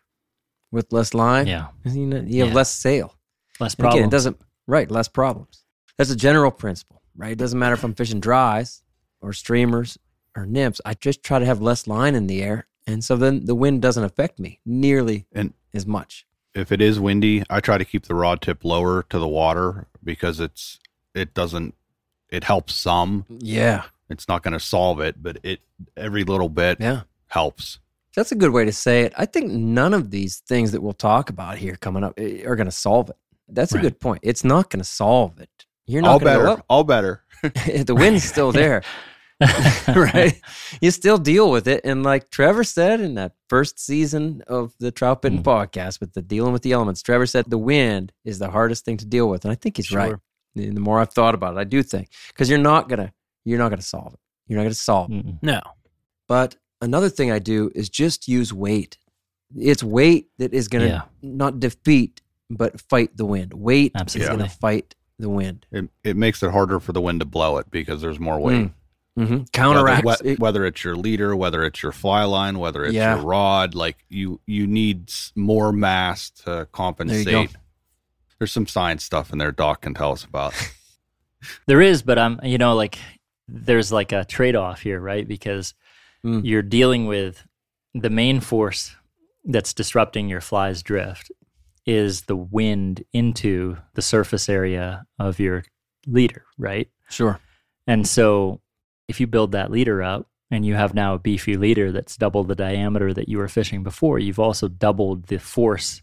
With 0.72 0.92
less 0.94 1.14
line, 1.14 1.48
Yeah. 1.48 1.68
you, 1.86 2.06
know, 2.06 2.20
you 2.28 2.42
have 2.42 2.50
Yeah. 2.50 2.56
less 2.56 2.70
sail. 2.70 3.16
Less 3.60 3.74
And 3.76 3.88
again, 3.88 4.04
it 4.04 4.12
doesn't 4.12 4.40
right 4.68 4.90
less 4.92 5.08
problems. 5.08 5.64
That's 5.98 6.12
a 6.12 6.16
general 6.16 6.52
principle, 6.52 7.02
right? 7.16 7.32
It 7.32 7.38
doesn't 7.40 7.58
matter 7.58 7.74
if 7.74 7.84
I'm 7.84 7.96
fishing 7.96 8.20
dries 8.20 8.84
or 9.22 9.34
streamers 9.34 9.98
or 10.36 10.46
nymphs. 10.46 10.80
I 10.86 10.94
just 10.94 11.24
try 11.24 11.40
to 11.40 11.46
have 11.46 11.62
less 11.62 11.88
line 11.88 12.14
in 12.16 12.28
the 12.28 12.44
air, 12.44 12.68
and 12.86 13.04
so 13.04 13.16
then 13.16 13.46
the 13.46 13.56
wind 13.56 13.82
doesn't 13.82 14.04
affect 14.04 14.38
me 14.40 14.60
nearly 14.66 15.26
And- 15.34 15.54
as 15.74 15.88
much. 15.88 16.26
If 16.56 16.72
it 16.72 16.82
is 16.82 17.00
windy, 17.00 17.44
I 17.50 17.60
try 17.60 17.78
to 17.78 17.86
keep 17.86 18.06
the 18.06 18.16
rod 18.16 18.42
tip 18.42 18.64
lower 18.66 19.04
to 19.10 19.20
the 19.20 19.28
water 19.28 19.88
because 20.04 20.40
it's 20.40 20.80
it 21.14 21.34
doesn't 21.34 21.76
it 22.30 22.44
helps 22.44 22.76
some. 22.76 23.26
Yeah. 23.40 23.84
It's 24.10 24.28
not 24.28 24.42
going 24.44 24.54
to 24.54 24.60
solve 24.60 25.00
it, 25.00 25.22
but 25.22 25.38
it 25.44 25.62
every 25.96 26.24
little 26.24 26.50
bit 26.50 26.78
Yeah. 26.80 27.02
helps. 27.28 27.80
That's 28.16 28.32
a 28.32 28.36
good 28.36 28.52
way 28.52 28.66
to 28.66 28.72
say 28.72 29.02
it. 29.02 29.14
I 29.18 29.26
think 29.26 29.52
none 29.52 29.94
of 29.94 30.10
these 30.10 30.40
things 30.48 30.72
that 30.72 30.82
we'll 30.82 30.94
talk 30.94 31.30
about 31.30 31.58
here 31.60 31.76
coming 31.76 32.04
up 32.04 32.14
eh, 32.18 32.44
are 32.46 32.56
going 32.56 32.66
to 32.66 32.72
solve 32.72 33.10
it. 33.10 33.16
That's 33.48 33.72
a 33.72 33.76
Right. 33.76 33.84
good 33.84 34.00
point. 34.00 34.20
It's 34.24 34.44
not 34.44 34.70
going 34.70 34.80
to 34.82 34.88
solve 34.90 35.40
it. 35.40 35.66
You're 35.86 36.04
All 36.04 36.20
not 36.20 36.26
going 36.26 36.40
to 36.40 36.46
better. 36.56 36.64
All 36.70 36.84
better. 36.84 37.24
the 37.44 37.96
wind's 37.96 38.24
still 38.24 38.52
there, 38.64 38.84
right? 39.96 40.40
You 40.82 40.92
still 40.92 41.18
deal 41.18 41.50
with 41.52 41.68
it. 41.68 41.82
And 41.84 42.04
like 42.04 42.30
Trevor 42.30 42.64
said 42.64 43.02
in 43.02 43.16
that 43.16 43.34
first 43.50 43.80
season 43.80 44.44
of 44.48 44.74
the 44.80 44.92
Troutbitten 44.92 45.40
Mm. 45.42 45.44
podcast 45.44 46.00
with 46.00 46.14
the 46.14 46.22
dealing 46.22 46.54
with 46.54 46.62
the 46.62 46.72
elements, 46.74 47.02
Trevor 47.02 47.26
said 47.26 47.46
the 47.48 47.58
wind 47.58 48.12
is 48.24 48.40
the 48.40 48.50
hardest 48.52 48.86
thing 48.86 48.98
to 48.98 49.06
deal 49.06 49.28
with. 49.30 49.44
And 49.46 49.52
I 49.52 49.56
think 49.56 49.78
he's 49.78 49.92
right. 49.92 50.16
And 50.56 50.76
the 50.78 50.82
more 50.82 51.00
I've 51.00 51.12
thought 51.12 51.34
about 51.36 51.56
it, 51.56 51.60
I 51.60 51.64
do 51.64 51.82
think 51.84 52.10
because 52.30 52.50
you're 52.50 52.60
not 52.60 52.88
going 52.90 53.00
to, 53.00 53.12
you're 53.46 53.58
not 53.60 53.70
going 53.70 53.80
to 53.80 53.86
solve 53.86 54.14
it. 54.14 54.20
You're 54.48 54.58
not 54.58 54.64
going 54.64 54.74
to 54.74 54.80
solve 54.80 55.12
it. 55.12 55.26
Mm-mm. 55.26 55.40
No. 55.42 55.60
But 56.28 56.56
another 56.82 57.10
thing 57.10 57.32
I 57.32 57.40
do 57.40 57.72
is 57.76 57.90
just 57.90 58.28
use 58.28 58.54
weight. 58.54 58.98
It's 59.58 59.84
weight 59.84 60.28
that 60.38 60.54
is 60.54 60.68
going 60.68 60.84
to 60.84 60.90
Yeah. 60.90 61.02
not 61.22 61.60
defeat, 61.60 62.22
but 62.50 62.80
fight 62.82 63.18
the 63.18 63.26
wind. 63.26 63.54
Weight 63.54 63.92
is 64.06 64.16
going 64.16 64.40
to 64.40 64.50
fight 64.50 64.96
the 65.18 65.30
wind. 65.30 65.66
It, 65.72 65.90
it 66.04 66.16
makes 66.16 66.42
it 66.44 66.52
harder 66.52 66.80
for 66.80 66.94
the 66.94 67.02
wind 67.02 67.20
to 67.22 67.26
blow 67.26 67.58
it 67.58 67.70
because 67.72 68.02
there's 68.02 68.20
more 68.20 68.40
weight. 68.40 68.72
Hmm 69.18 69.44
Counteracts. 69.54 70.06
Whether, 70.06 70.26
it- 70.28 70.40
whether 70.40 70.66
it's 70.66 70.84
your 70.84 70.96
leader, 70.96 71.36
whether 71.36 71.64
it's 71.64 71.82
your 71.84 71.92
fly 71.92 72.24
line, 72.24 72.60
whether 72.60 72.84
it's 72.86 72.94
Yeah. 72.94 73.16
your 73.16 73.26
rod, 73.26 73.76
like 73.76 73.98
you 74.10 74.40
you 74.46 74.66
need 74.68 75.12
more 75.36 75.72
mass 75.72 76.30
to 76.32 76.46
go. 76.46 76.66
compensate. 76.72 77.52
There's 78.38 78.52
some 78.52 78.68
science 78.68 79.04
stuff 79.04 79.32
in 79.34 79.38
there 79.38 79.52
Doc 79.52 79.82
can 79.82 79.94
tell 79.94 80.12
us 80.12 80.24
about. 80.24 80.54
There 81.68 81.80
is, 81.82 82.02
but 82.02 82.20
I'm, 82.20 82.38
you 82.44 82.58
know, 82.58 82.76
like 82.76 83.00
there's 83.48 83.94
like 83.94 84.12
a 84.12 84.26
trade 84.26 84.58
off 84.58 84.82
here, 84.82 85.00
right? 85.00 85.26
Because 85.28 85.74
Mm. 86.26 86.42
you're 86.44 86.62
dealing 86.62 87.06
with 87.06 87.48
the 87.94 88.10
main 88.10 88.42
force 88.42 88.94
that's 89.46 89.74
disrupting 89.74 90.28
your 90.28 90.42
fly's 90.42 90.84
drift 90.84 91.32
is 91.86 92.24
the 92.24 92.36
wind 92.36 93.06
into 93.14 93.78
the 93.94 94.02
surface 94.02 94.50
area 94.50 95.06
of 95.18 95.40
your 95.40 95.64
leader, 96.06 96.44
right? 96.58 96.90
sure. 97.10 97.40
And 97.88 98.06
so 98.06 98.60
if 99.10 99.20
you 99.20 99.28
build 99.28 99.52
that 99.52 99.72
leader 99.72 100.02
up 100.02 100.28
and 100.52 100.66
you 100.66 100.76
have 100.76 100.94
now 100.94 101.16
a 101.16 101.20
beefy 101.20 101.58
leader 101.58 101.92
that's 101.92 102.16
double 102.16 102.44
the 102.44 102.56
diameter 102.56 103.14
that 103.14 103.28
you 103.28 103.40
were 103.40 103.48
fishing 103.48 103.84
before, 103.84 104.20
you've 104.20 104.40
also 104.40 104.68
doubled 104.68 105.26
the 105.28 105.40
force 105.40 106.02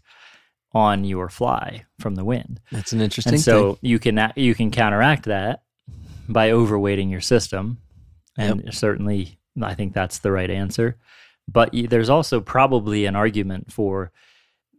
on 0.73 1.05
your 1.05 1.29
fly 1.29 1.85
from 1.99 2.15
the 2.15 2.25
wind. 2.25 2.59
That's 2.71 2.91
an 2.91 3.01
interesting 3.01 3.35
And 3.35 3.41
so 3.41 3.73
thing. 3.73 3.89
you 3.89 3.99
can 3.99 4.33
you 4.35 4.53
can 4.53 4.69
counteract 4.69 5.25
that 5.25 5.63
by 6.29 6.51
overweighting 6.51 7.09
your 7.09 7.21
system, 7.21 7.77
and 8.37 8.73
certainly 8.73 9.39
I 9.61 9.73
think 9.73 9.93
that's 9.93 10.19
the 10.19 10.31
right 10.31 10.49
answer. 10.49 10.97
But 11.47 11.69
there's 11.73 12.09
also 12.09 12.41
probably 12.41 13.05
an 13.05 13.15
argument 13.15 13.71
for 13.71 14.11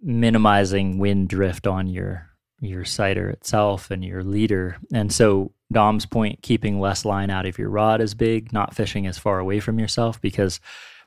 minimizing 0.03 0.99
wind 0.99 1.29
drift 1.29 1.66
on 1.66 1.89
your 1.89 2.29
your 2.61 2.85
sighter 2.85 3.31
itself 3.31 3.91
and 3.91 4.05
your 4.05 4.22
leader. 4.22 4.76
And 4.93 5.12
so 5.12 5.53
Dom's 5.71 6.07
point, 6.07 6.43
keeping 6.43 6.81
less 6.81 7.05
line 7.05 7.31
out 7.31 7.47
of 7.47 7.59
your 7.59 7.69
rod 7.69 8.01
is 8.01 8.14
big, 8.14 8.53
not 8.53 8.75
fishing 8.75 9.07
as 9.07 9.19
far 9.19 9.39
away 9.39 9.61
from 9.61 9.79
yourself 9.79 10.21
because 10.21 10.61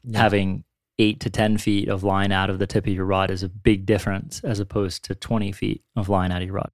Yeah. 0.03 0.19
having 0.19 0.63
eight 0.99 1.19
to 1.21 1.29
10 1.29 1.57
feet 1.57 1.87
of 1.89 2.03
line 2.03 2.31
out 2.31 2.49
of 2.49 2.59
the 2.59 2.67
tip 2.67 2.85
of 2.85 2.93
your 2.93 3.05
rod 3.05 3.31
is 3.31 3.41
a 3.43 3.49
big 3.49 3.85
difference 3.85 4.43
as 4.43 4.59
opposed 4.59 5.03
to 5.05 5.15
20 5.15 5.51
feet 5.51 5.83
of 5.95 6.09
line 6.09 6.31
out 6.31 6.41
of 6.41 6.47
your 6.47 6.55
rod. 6.55 6.69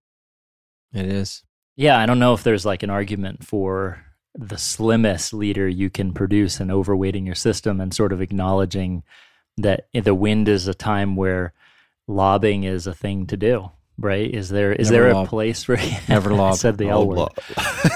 It 0.93 1.05
is. 1.05 1.43
Yeah, 1.75 1.97
I 1.97 2.05
don't 2.05 2.19
know 2.19 2.33
if 2.33 2.43
there's 2.43 2.65
like 2.65 2.83
an 2.83 2.89
argument 2.89 3.45
for 3.45 4.03
the 4.35 4.57
slimmest 4.57 5.33
leader 5.33 5.67
you 5.67 5.89
can 5.89 6.13
produce 6.13 6.59
and 6.59 6.71
overweighting 6.71 7.25
your 7.25 7.35
system 7.35 7.79
and 7.79 7.93
sort 7.93 8.11
of 8.11 8.21
acknowledging 8.21 9.03
that 9.57 9.87
the 9.93 10.13
wind 10.15 10.47
is 10.49 10.67
a 10.67 10.73
time 10.73 11.15
where 11.15 11.53
lobbing 12.07 12.63
is 12.63 12.85
a 12.85 12.93
thing 12.93 13.25
to 13.27 13.37
do, 13.37 13.71
right? 13.97 14.29
Is 14.33 14.49
there 14.49 14.73
is 14.73 14.91
Never 14.91 15.03
there 15.05 15.13
lob. 15.13 15.25
a 15.27 15.29
place 15.29 15.63
for 15.63 15.77
Never 16.09 16.31
I 16.33 16.35
lob. 16.35 16.55
said 16.57 16.77
the 16.77 16.89
Oh, 16.91 16.99
uh, 17.01 17.01
L 17.01 17.07
word. 17.07 17.29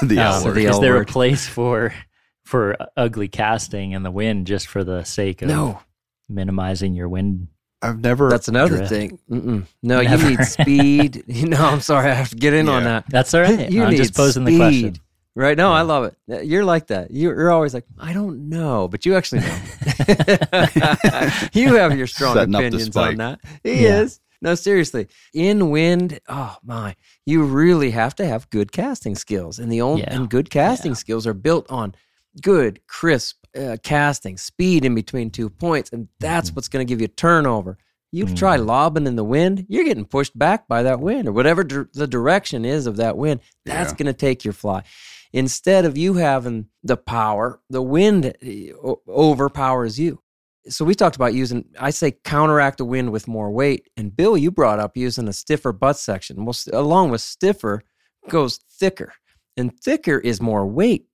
the 0.04 0.20
L 0.20 0.39
So 0.39 0.45
word. 0.47 0.56
the 0.56 0.66
is 0.66 0.72
L 0.76 0.82
there 0.82 0.93
word. 0.95 1.10
a 1.10 1.12
place 1.12 1.47
for 1.47 1.93
for 2.43 2.76
ugly 2.97 3.28
casting 3.28 3.91
in 3.91 4.04
the 4.04 4.12
wind 4.12 4.47
just 4.47 4.68
for 4.68 4.84
the 4.84 5.04
sake 5.04 5.41
of 5.41 5.47
No, 5.47 5.80
minimizing 6.30 6.93
your 6.93 7.08
wind? 7.10 7.47
I've 7.84 7.99
never. 7.99 8.30
that's 8.30 8.47
another 8.47 8.78
drift. 8.78 8.89
thing. 8.89 9.20
Mm-mm. 9.30 9.66
No, 9.82 10.02
Never. 10.02 10.30
you 10.30 10.38
need 10.38 10.45
speed. 10.45 11.24
no, 11.28 11.58
I'm 11.58 11.82
sorry. 11.82 12.12
I 12.12 12.14
have 12.14 12.30
to 12.30 12.36
get 12.36 12.54
in 12.54 12.70
on 12.70 12.84
that. 12.84 13.06
That's 13.10 13.34
all 13.34 13.41
right. 13.41 13.72
You 13.72 13.84
I'm 13.84 13.89
need 13.89 13.97
just 13.97 14.14
posing 14.16 14.43
the 14.43 14.56
question. 14.58 14.93
speed. 14.95 14.99
Right? 15.34 15.58
No, 15.58 15.72
I 15.72 15.82
love 15.82 16.04
it. 16.28 16.45
You're 16.45 16.64
like 16.66 16.88
that. 16.88 17.10
You're, 17.10 17.34
you're 17.36 17.52
always 17.52 17.74
like, 17.74 17.86
I 17.97 18.12
don't 18.14 18.49
know, 18.49 18.88
but 18.88 19.06
you 19.06 19.16
actually 19.16 19.41
know. 19.41 19.58
you 21.54 21.76
have 21.76 21.97
your 21.97 22.06
strong 22.08 22.36
Setting 22.36 22.54
opinions 22.54 22.95
on 22.97 23.16
that. 23.16 23.39
He 23.64 23.84
Yeah. 23.84 24.02
is. 24.02 24.20
No, 24.42 24.56
seriously. 24.56 25.08
In 25.34 25.70
wind, 25.70 26.20
oh 26.28 26.58
my, 26.64 26.96
you 27.26 27.44
really 27.44 27.92
have 27.92 28.16
to 28.16 28.26
have 28.26 28.50
good 28.50 28.72
casting 28.72 29.16
skills, 29.16 29.60
and 29.60 29.72
the 29.72 29.82
only 29.82 30.02
Yeah. 30.02 30.16
and 30.16 30.30
good 30.30 30.50
casting 30.50 30.96
skills 30.96 31.28
are 31.28 31.34
built 31.34 31.70
on 31.72 31.94
good, 32.42 32.80
crisp 32.88 33.38
uh, 33.56 33.78
casting, 33.84 34.38
speed 34.38 34.86
in 34.86 34.96
between 34.96 35.30
two 35.30 35.50
points, 35.50 35.92
and 35.92 36.08
that's 36.20 36.50
Mm-hmm. 36.50 36.56
what's 36.56 36.68
going 36.70 36.86
to 36.86 36.89
give 36.92 37.02
you 37.02 37.08
turnover. 37.08 37.78
You 38.14 38.26
try 38.26 38.58
lobbing 38.58 39.08
in 39.08 39.16
the 39.16 39.24
wind, 39.24 39.66
you're 39.70 39.86
getting 39.86 40.04
pushed 40.06 40.38
back 40.38 40.68
by 40.68 40.84
that 40.84 41.00
wind, 41.00 41.28
or 41.28 41.32
whatever 41.34 41.64
dir- 41.64 41.89
the 41.94 42.08
direction 42.08 42.66
is 42.66 42.86
of 42.88 42.98
that 42.98 43.18
wind. 43.18 43.39
That's 43.66 43.92
Yeah. 43.92 43.98
going 43.98 44.08
to 44.08 44.14
take 44.20 44.44
your 44.44 44.54
fly. 44.54 44.84
Instead 45.34 45.86
of 45.86 45.98
you 45.98 46.16
having 46.16 46.68
the 46.84 46.98
power, 46.98 47.62
the 47.70 47.82
wind 47.82 48.26
uh, 48.26 48.94
overpowers 49.08 49.98
you. 50.00 50.22
So 50.70 50.86
we 50.86 50.93
talked 50.93 51.16
about 51.16 51.34
using, 51.34 51.66
I 51.80 51.89
say, 51.89 52.12
counteract 52.24 52.78
the 52.78 52.86
wind 52.86 53.12
with 53.12 53.28
more 53.28 53.49
weight. 53.51 53.89
And 53.97 54.16
Bill, 54.16 54.38
you 54.38 54.51
brought 54.51 54.80
up 54.80 54.95
using 54.95 55.28
a 55.28 55.34
stiffer 55.34 55.72
butt 55.74 55.97
section. 55.97 56.45
Well, 56.45 56.55
along 56.72 57.09
with 57.09 57.22
stiffer 57.22 57.84
goes 58.30 58.59
thicker, 58.72 59.14
and 59.57 59.78
thicker 59.80 60.20
is 60.20 60.39
more 60.39 60.68
weight. 60.68 61.07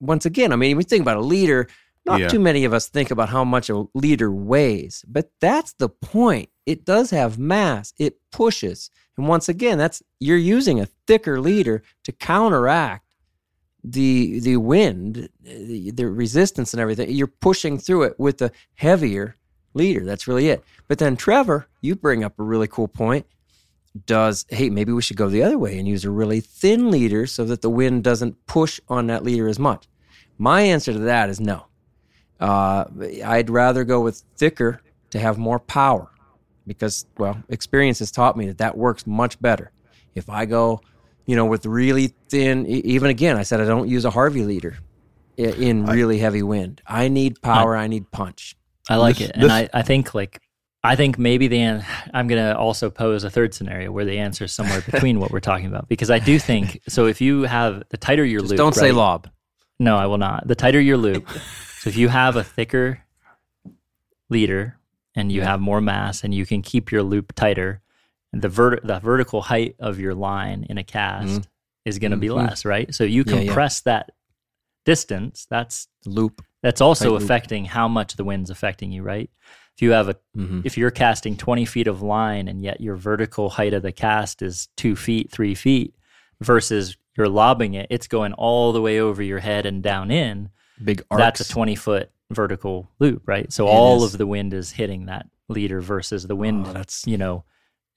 Once 0.00 0.26
again, 0.26 0.52
I 0.52 0.56
mean, 0.56 0.76
we 0.76 0.82
think 0.82 1.02
about 1.02 1.18
a 1.18 1.20
leader. 1.22 1.68
Not 2.04 2.20
Yeah. 2.20 2.28
too 2.28 2.40
many 2.40 2.64
of 2.64 2.74
us 2.74 2.88
think 2.88 3.10
about 3.10 3.30
how 3.30 3.44
much 3.44 3.70
a 3.70 3.84
leader 3.94 4.30
weighs, 4.30 5.04
but 5.08 5.30
that's 5.40 5.72
the 5.74 5.88
point. 5.88 6.50
It 6.66 6.84
does 6.84 7.10
have 7.10 7.38
mass. 7.38 7.94
It 7.98 8.18
pushes, 8.30 8.90
and 9.16 9.28
once 9.28 9.48
again, 9.48 9.78
that's 9.78 10.02
you're 10.20 10.36
using 10.36 10.80
a 10.80 10.88
thicker 11.06 11.40
leader 11.40 11.82
to 12.02 12.12
counteract 12.12 13.03
the 13.84 14.40
the 14.40 14.56
wind, 14.56 15.28
the, 15.42 15.90
the 15.90 16.08
resistance 16.08 16.72
and 16.72 16.80
everything. 16.80 17.10
You're 17.10 17.26
pushing 17.26 17.78
through 17.78 18.04
it 18.04 18.18
with 18.18 18.40
a 18.40 18.50
heavier 18.74 19.36
leader. 19.74 20.04
That's 20.04 20.26
really 20.26 20.48
it. 20.48 20.64
But 20.88 20.98
then 20.98 21.16
Trevor, 21.16 21.68
you 21.82 21.94
bring 21.94 22.24
up 22.24 22.38
a 22.38 22.42
really 22.42 22.66
cool 22.66 22.88
point. 22.88 23.26
Does 24.06 24.46
hey 24.48 24.70
maybe 24.70 24.92
we 24.92 25.02
should 25.02 25.18
go 25.18 25.28
the 25.28 25.42
other 25.42 25.58
way 25.58 25.78
and 25.78 25.86
use 25.86 26.04
a 26.04 26.10
really 26.10 26.40
thin 26.40 26.90
leader 26.90 27.26
so 27.26 27.44
that 27.44 27.62
the 27.62 27.70
wind 27.70 28.02
doesn't 28.02 28.46
push 28.46 28.80
on 28.88 29.06
that 29.08 29.22
leader 29.22 29.46
as 29.48 29.58
much? 29.58 29.86
My 30.38 30.62
answer 30.62 30.92
to 30.92 30.98
that 31.00 31.28
is 31.28 31.38
no. 31.38 31.66
Uh, 32.40 32.86
I'd 33.24 33.50
rather 33.50 33.84
go 33.84 34.00
with 34.00 34.24
thicker 34.36 34.80
to 35.10 35.18
have 35.20 35.38
more 35.38 35.60
power 35.60 36.10
because 36.66 37.06
well 37.18 37.40
experience 37.50 37.98
has 37.98 38.10
taught 38.10 38.36
me 38.36 38.46
that 38.46 38.58
that 38.58 38.76
works 38.76 39.06
much 39.06 39.40
better. 39.40 39.70
If 40.14 40.30
I 40.30 40.46
go 40.46 40.80
you 41.26 41.36
know, 41.36 41.44
with 41.46 41.66
really 41.66 42.14
thin. 42.28 42.66
e- 42.66 42.82
Even 42.84 43.10
again, 43.10 43.36
I 43.36 43.42
said 43.42 43.60
I 43.60 43.64
don't 43.66 43.88
use 43.88 44.04
a 44.04 44.10
Harvey 44.10 44.44
leader 44.44 44.76
in 45.36 45.84
really 45.86 46.18
heavy 46.18 46.42
wind. 46.42 46.80
I 46.86 47.08
need 47.08 47.40
power. 47.42 47.76
I 47.76 47.86
need 47.86 48.10
punch. 48.10 48.56
I 48.88 48.96
like 48.96 49.16
This- 49.18 49.28
it, 49.30 49.32
and 49.34 49.44
this- 49.44 49.50
I, 49.52 49.68
I 49.72 49.82
think 49.82 50.14
like 50.14 50.40
I 50.82 50.96
think 50.96 51.18
maybe 51.18 51.48
the 51.48 51.60
an- 51.60 51.84
I'm 52.12 52.26
going 52.28 52.42
to 52.42 52.56
also 52.58 52.90
pose 52.90 53.24
a 53.24 53.30
third 53.30 53.54
scenario 53.54 53.90
where 53.90 54.04
the 54.04 54.18
answer 54.18 54.44
is 54.44 54.52
somewhere 54.52 54.82
between 54.90 55.18
what 55.18 55.30
we're 55.30 55.40
talking 55.40 55.66
about 55.66 55.88
because 55.88 56.10
I 56.10 56.18
do 56.18 56.38
think 56.38 56.80
so. 56.88 57.06
If 57.06 57.20
you 57.22 57.42
have 57.44 57.84
the 57.88 57.96
tighter 57.96 58.24
your 58.24 58.40
Just 58.40 58.50
loop, 58.50 58.58
don't 58.58 58.74
say 58.74 58.92
lob. 58.92 59.28
No, 59.80 59.96
I 59.96 60.06
will 60.06 60.18
not. 60.18 60.46
The 60.46 60.54
tighter 60.54 60.80
your 60.80 60.98
loop. 60.98 61.26
so 61.80 61.88
if 61.88 61.96
you 61.96 62.08
have 62.08 62.36
a 62.36 62.44
thicker 62.44 63.00
leader 64.30 64.78
and 65.16 65.30
you 65.32 65.42
have 65.42 65.60
more 65.60 65.80
mass 65.80 66.22
and 66.24 66.34
you 66.34 66.44
can 66.46 66.62
keep 66.62 66.90
your 66.92 67.02
loop 67.02 67.32
tighter, 67.34 67.80
the 68.42 68.48
vert 68.48 68.80
the 68.84 68.98
vertical 69.00 69.42
height 69.42 69.76
of 69.78 69.98
your 69.98 70.14
line 70.14 70.66
in 70.68 70.78
a 70.78 70.84
cast 70.84 71.48
is 71.84 71.98
going 71.98 72.10
to 72.12 72.16
be 72.16 72.28
Mhm. 72.28 72.36
less, 72.36 72.64
right? 72.64 72.94
So 72.94 73.04
you 73.04 73.24
Yeah, 73.26 73.34
yeah. 73.34 73.44
compress 73.46 73.80
that 73.82 74.10
distance. 74.84 75.46
That's 75.50 75.88
Loop. 76.06 76.42
that's 76.62 76.80
also 76.80 77.04
Tight 77.06 77.12
loop. 77.12 77.22
affecting 77.22 77.64
how 77.66 77.88
much 77.88 78.16
the 78.16 78.24
wind's 78.24 78.50
affecting 78.50 78.92
you, 78.92 79.02
right? 79.02 79.30
If 79.76 79.82
you 79.82 79.90
have 79.92 80.08
a 80.08 80.16
Mm-hmm. 80.36 80.60
if 80.64 80.76
you're 80.78 80.90
casting 80.90 81.36
20 81.36 81.64
feet 81.64 81.86
of 81.86 82.02
line 82.02 82.48
and 82.48 82.62
yet 82.62 82.80
your 82.80 82.96
vertical 82.96 83.50
height 83.50 83.74
of 83.74 83.82
the 83.82 83.92
cast 83.92 84.42
is 84.42 84.68
two 84.76 84.94
feet, 84.96 85.30
three 85.30 85.54
feet, 85.54 85.94
versus 86.40 86.96
you're 87.16 87.28
lobbing 87.28 87.74
it, 87.74 87.86
it's 87.90 88.06
going 88.08 88.32
all 88.34 88.72
the 88.72 88.80
way 88.80 89.00
over 89.00 89.22
your 89.22 89.38
head 89.38 89.66
and 89.66 89.82
down 89.82 90.10
in. 90.10 90.50
Big 90.82 91.02
arcs. 91.10 91.20
That's 91.20 91.40
a 91.40 91.52
20 91.52 91.74
foot 91.76 92.10
vertical 92.30 92.90
loop, 92.98 93.22
right? 93.26 93.52
So 93.52 93.66
It 93.66 93.70
all 93.70 94.04
is. 94.04 94.12
of 94.14 94.18
the 94.18 94.26
wind 94.26 94.52
is 94.52 94.72
hitting 94.72 95.06
that 95.06 95.26
leader 95.48 95.80
versus 95.80 96.26
the 96.26 96.34
wind, 96.36 96.66
Oh, 96.68 96.72
that's 96.72 97.06
you 97.06 97.16
know, 97.18 97.44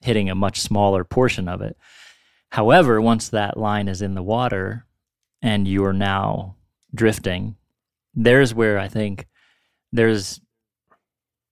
hitting 0.00 0.30
a 0.30 0.34
much 0.34 0.60
smaller 0.60 1.04
portion 1.04 1.48
of 1.48 1.60
it. 1.60 1.76
However, 2.50 3.00
once 3.00 3.28
that 3.28 3.56
line 3.56 3.88
is 3.88 4.02
in 4.02 4.14
the 4.14 4.22
water, 4.22 4.86
and 5.42 5.68
you're 5.68 5.92
now 5.92 6.56
drifting, 6.94 7.56
there's 8.14 8.54
where 8.54 8.78
I 8.78 8.88
think 8.88 9.26
there's, 9.92 10.40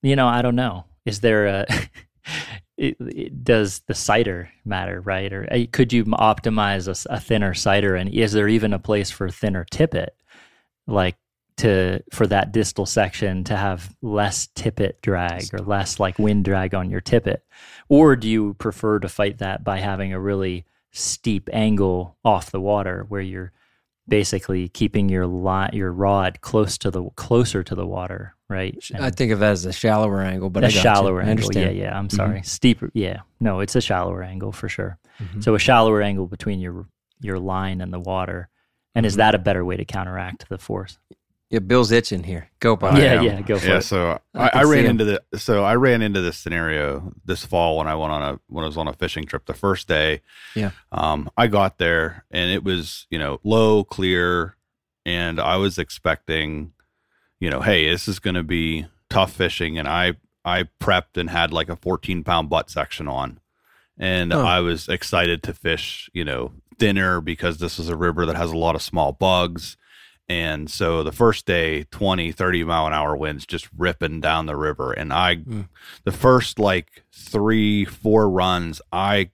you 0.02 0.16
know, 0.16 0.26
I 0.26 0.42
don't 0.42 0.56
know. 0.56 0.84
Is 1.04 1.20
there 1.20 1.46
a, 1.46 1.66
it, 2.76 2.96
it, 3.00 3.44
does 3.44 3.80
the 3.86 3.94
sighter 3.94 4.50
matter, 4.64 5.00
right? 5.00 5.32
Or 5.32 5.48
uh, 5.52 5.64
could 5.70 5.92
you 5.92 6.04
optimize 6.04 6.88
a, 6.88 7.14
a, 7.14 7.20
thinner 7.20 7.54
sighter? 7.54 7.94
And 7.94 8.12
is 8.12 8.32
there 8.32 8.48
even 8.48 8.72
a 8.72 8.78
place 8.78 9.10
for 9.10 9.30
thinner 9.30 9.64
tippet, 9.70 10.16
like 10.86 11.16
to 11.58 12.02
for 12.12 12.26
that 12.26 12.52
distal 12.52 12.86
section 12.86 13.44
to 13.44 13.56
have 13.56 13.94
less 14.02 14.48
tippet 14.54 15.00
drag 15.02 15.42
or 15.54 15.58
less 15.58 15.98
like 15.98 16.18
wind 16.18 16.44
drag 16.44 16.74
on 16.74 16.90
your 16.90 17.00
tippet, 17.00 17.42
or 17.88 18.16
do 18.16 18.28
you 18.28 18.54
prefer 18.54 18.98
to 18.98 19.08
fight 19.08 19.38
that 19.38 19.64
by 19.64 19.78
having 19.78 20.12
a 20.12 20.20
really 20.20 20.64
steep 20.92 21.48
angle 21.52 22.16
off 22.24 22.50
the 22.50 22.60
water 22.60 23.04
where 23.08 23.20
you're 23.20 23.52
basically 24.08 24.68
keeping 24.68 25.08
your 25.08 25.26
line, 25.26 25.70
your 25.72 25.92
rod 25.92 26.40
close 26.40 26.78
to 26.78 26.90
the 26.90 27.04
closer 27.16 27.62
to 27.62 27.74
the 27.74 27.86
water, 27.86 28.34
right? 28.48 28.76
And 28.94 29.04
I 29.04 29.10
think 29.10 29.32
of 29.32 29.42
it 29.42 29.46
as 29.46 29.64
a 29.64 29.72
shallower 29.72 30.22
angle, 30.22 30.50
but 30.50 30.64
a 30.64 30.66
I 30.66 30.70
shallower 30.70 31.22
you. 31.22 31.28
angle. 31.28 31.50
Yeah, 31.52 31.70
yeah. 31.70 31.98
I'm 31.98 32.10
sorry, 32.10 32.38
mm-hmm. 32.38 32.44
steeper. 32.44 32.90
Yeah, 32.94 33.20
no, 33.40 33.60
it's 33.60 33.76
a 33.76 33.80
shallower 33.80 34.22
angle 34.22 34.52
for 34.52 34.68
sure. 34.68 34.98
Mm-hmm. 35.20 35.40
So 35.40 35.54
a 35.54 35.58
shallower 35.58 36.02
angle 36.02 36.26
between 36.26 36.60
your 36.60 36.86
your 37.20 37.38
line 37.38 37.80
and 37.80 37.92
the 37.92 38.00
water, 38.00 38.48
and 38.94 39.04
mm-hmm. 39.04 39.08
is 39.08 39.16
that 39.16 39.34
a 39.34 39.38
better 39.38 39.64
way 39.64 39.76
to 39.76 39.84
counteract 39.84 40.48
the 40.48 40.58
force? 40.58 40.98
Yeah, 41.48 41.60
Bill's 41.60 41.92
itching 41.92 42.24
here. 42.24 42.48
Go, 42.58 42.74
Bob. 42.74 42.98
Yeah, 42.98 43.20
yeah, 43.20 43.40
go 43.40 43.58
for 43.58 43.66
yeah, 43.68 43.76
it. 43.76 43.82
So 43.82 44.18
I, 44.34 44.48
I, 44.48 44.50
I 44.54 44.62
ran 44.64 44.84
into 44.84 45.04
the 45.04 45.22
so 45.38 45.62
I 45.62 45.76
ran 45.76 46.02
into 46.02 46.20
this 46.20 46.36
scenario 46.36 47.12
this 47.24 47.44
fall 47.44 47.78
when 47.78 47.86
I 47.86 47.94
went 47.94 48.12
on 48.12 48.22
a 48.22 48.40
when 48.48 48.64
I 48.64 48.66
was 48.66 48.76
on 48.76 48.88
a 48.88 48.92
fishing 48.92 49.26
trip. 49.26 49.46
The 49.46 49.54
first 49.54 49.86
day, 49.86 50.22
yeah, 50.56 50.72
um, 50.90 51.30
I 51.36 51.46
got 51.46 51.78
there 51.78 52.24
and 52.32 52.50
it 52.50 52.64
was 52.64 53.06
you 53.10 53.18
know 53.18 53.38
low, 53.44 53.84
clear, 53.84 54.56
and 55.04 55.38
I 55.38 55.56
was 55.56 55.78
expecting, 55.78 56.72
you 57.38 57.48
know, 57.48 57.60
hey, 57.60 57.88
this 57.88 58.08
is 58.08 58.18
going 58.18 58.34
to 58.34 58.42
be 58.42 58.86
tough 59.08 59.32
fishing, 59.32 59.78
and 59.78 59.86
I 59.86 60.14
I 60.44 60.64
prepped 60.80 61.16
and 61.16 61.30
had 61.30 61.52
like 61.52 61.68
a 61.68 61.76
14 61.76 62.24
pound 62.24 62.50
butt 62.50 62.70
section 62.70 63.06
on, 63.06 63.38
and 63.96 64.32
huh. 64.32 64.40
I 64.40 64.58
was 64.58 64.88
excited 64.88 65.44
to 65.44 65.54
fish, 65.54 66.10
you 66.12 66.24
know, 66.24 66.50
thinner 66.76 67.20
because 67.20 67.58
this 67.58 67.78
is 67.78 67.88
a 67.88 67.96
river 67.96 68.26
that 68.26 68.36
has 68.36 68.50
a 68.50 68.58
lot 68.58 68.74
of 68.74 68.82
small 68.82 69.12
bugs 69.12 69.76
and 70.28 70.68
so 70.68 71.02
the 71.02 71.12
first 71.12 71.46
day, 71.46 71.84
20, 71.84 72.32
30 72.32 72.64
mile 72.64 72.86
an 72.86 72.92
hour 72.92 73.16
winds 73.16 73.46
just 73.46 73.68
ripping 73.76 74.20
down 74.20 74.46
the 74.46 74.56
river. 74.56 74.92
And 74.92 75.12
I, 75.12 75.36
mm. 75.36 75.68
the 76.04 76.12
first 76.12 76.58
like 76.58 77.04
three, 77.12 77.84
four 77.84 78.28
runs, 78.28 78.80
I, 78.92 79.30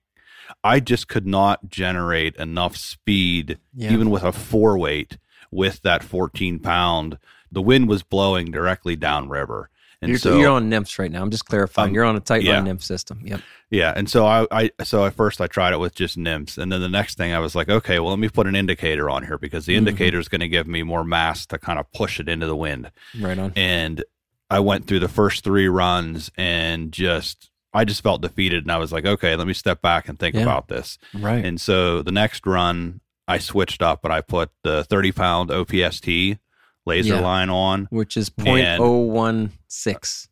I 0.63 0.81
just 0.81 1.09
could 1.09 1.27
not 1.27 1.69
generate 1.69 2.37
enough 2.37 2.77
speed, 2.77 3.59
yeah. 3.75 3.91
even 3.91 4.11
with 4.11 4.23
a 4.23 4.33
four 4.33 4.77
weight, 4.79 5.17
with 5.51 5.81
that 5.83 6.05
14 6.05 6.59
pound. 6.59 7.19
The 7.51 7.63
wind 7.63 7.89
was 7.89 8.03
blowing 8.03 8.51
directly 8.51 8.97
downriver. 8.97 9.71
And 10.03 10.09
you're, 10.09 10.19
so 10.19 10.37
you're 10.37 10.51
on 10.51 10.69
nymphs 10.69 10.99
right 10.99 11.11
now. 11.11 11.23
I'm 11.23 11.31
just 11.31 11.47
clarifying. 11.47 11.91
Um, 11.91 11.95
you're 11.95 12.05
on 12.05 12.17
a 12.17 12.21
tight 12.21 12.43
line 12.43 12.65
nymph 12.65 12.83
system. 12.83 13.21
Yep. 13.25 13.41
Yeah, 13.71 13.93
and 13.97 14.11
so 14.11 14.27
I, 14.27 14.47
I, 14.51 14.71
so 14.83 15.07
at 15.07 15.15
first 15.15 15.41
I 15.41 15.47
tried 15.47 15.73
it 15.73 15.79
with 15.79 15.95
just 15.95 16.19
nymphs, 16.19 16.59
and 16.59 16.73
then 16.73 16.81
the 16.81 16.89
next 16.89 17.17
thing 17.17 17.33
I 17.33 17.39
was 17.39 17.55
like, 17.55 17.69
okay, 17.69 18.01
well 18.01 18.11
let 18.11 18.19
me 18.19 18.29
put 18.29 18.49
an 18.49 18.57
indicator 18.57 19.09
on 19.09 19.25
here 19.25 19.39
because 19.39 19.65
the 19.65 19.75
mm-hmm. 19.75 19.87
indicator 19.87 20.19
is 20.19 20.29
going 20.29 20.41
to 20.41 20.49
give 20.49 20.67
me 20.67 20.83
more 20.83 21.05
mass 21.05 21.47
to 21.47 21.59
kind 21.59 21.79
of 21.79 21.91
push 21.93 22.19
it 22.19 22.29
into 22.29 22.47
the 22.47 22.57
wind. 22.57 22.91
Right 23.19 23.39
on. 23.39 23.53
And 23.55 24.05
I 24.51 24.59
went 24.59 24.89
through 24.89 24.99
the 24.99 25.09
first 25.09 25.45
three 25.45 25.69
runs 25.69 26.31
and 26.37 26.93
just 26.93 27.51
I 27.73 27.85
just 27.85 28.03
felt 28.03 28.21
defeated, 28.21 28.65
and 28.65 28.73
I 28.73 28.79
was 28.79 28.93
like, 28.93 29.07
okay, 29.07 29.37
let 29.37 29.47
me 29.47 29.55
step 29.55 29.81
back 29.81 30.09
and 30.09 30.19
think 30.19 30.35
yeah. 30.35 30.43
about 30.43 30.69
this. 30.69 30.99
Right. 31.15 31.45
And 31.45 31.61
so 31.61 32.03
the 32.03 32.13
next 32.13 32.45
run 32.45 33.01
I 33.29 33.39
switched 33.39 33.83
up 33.83 34.05
and 34.05 34.13
I 34.13 34.21
put 34.21 34.51
the 34.65 34.85
30 34.85 35.13
pound 35.13 35.51
OPST 35.51 36.39
Lazar 36.87 37.15
yeah. 37.15 37.21
line 37.21 37.51
on, 37.51 37.87
which 37.91 38.17
is 38.17 38.31
0.016. 38.31 40.29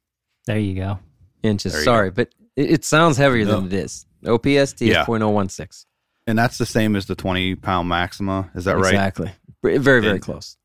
There 0.47 0.59
you 0.59 0.75
go. 0.75 0.99
Inches. 1.43 1.75
You 1.75 1.81
Sorry, 1.81 2.11
go. 2.11 2.15
but 2.17 2.29
it, 2.57 2.71
it, 2.71 2.85
sounds 2.85 3.17
heavier 3.17 3.45
no. 3.45 3.57
than 3.57 3.67
it 3.67 3.73
is. 3.73 4.07
OPST 4.25 4.87
yeah. 4.87 5.03
is 5.03 5.07
0.016. 5.07 5.87
And 6.27 6.39
that's 6.39 6.59
the 6.59 6.67
same 6.67 6.97
as 6.97 7.07
the 7.07 7.15
20 7.15 7.55
pound 7.57 7.89
Maxima. 7.89 8.51
Is 8.55 8.65
that 8.65 8.77
exactly. 8.77 9.27
right? 9.27 9.35
Exactly. 9.35 9.79
Very, 9.79 10.01
very 10.01 10.15
and, 10.17 10.23
close. 10.23 10.57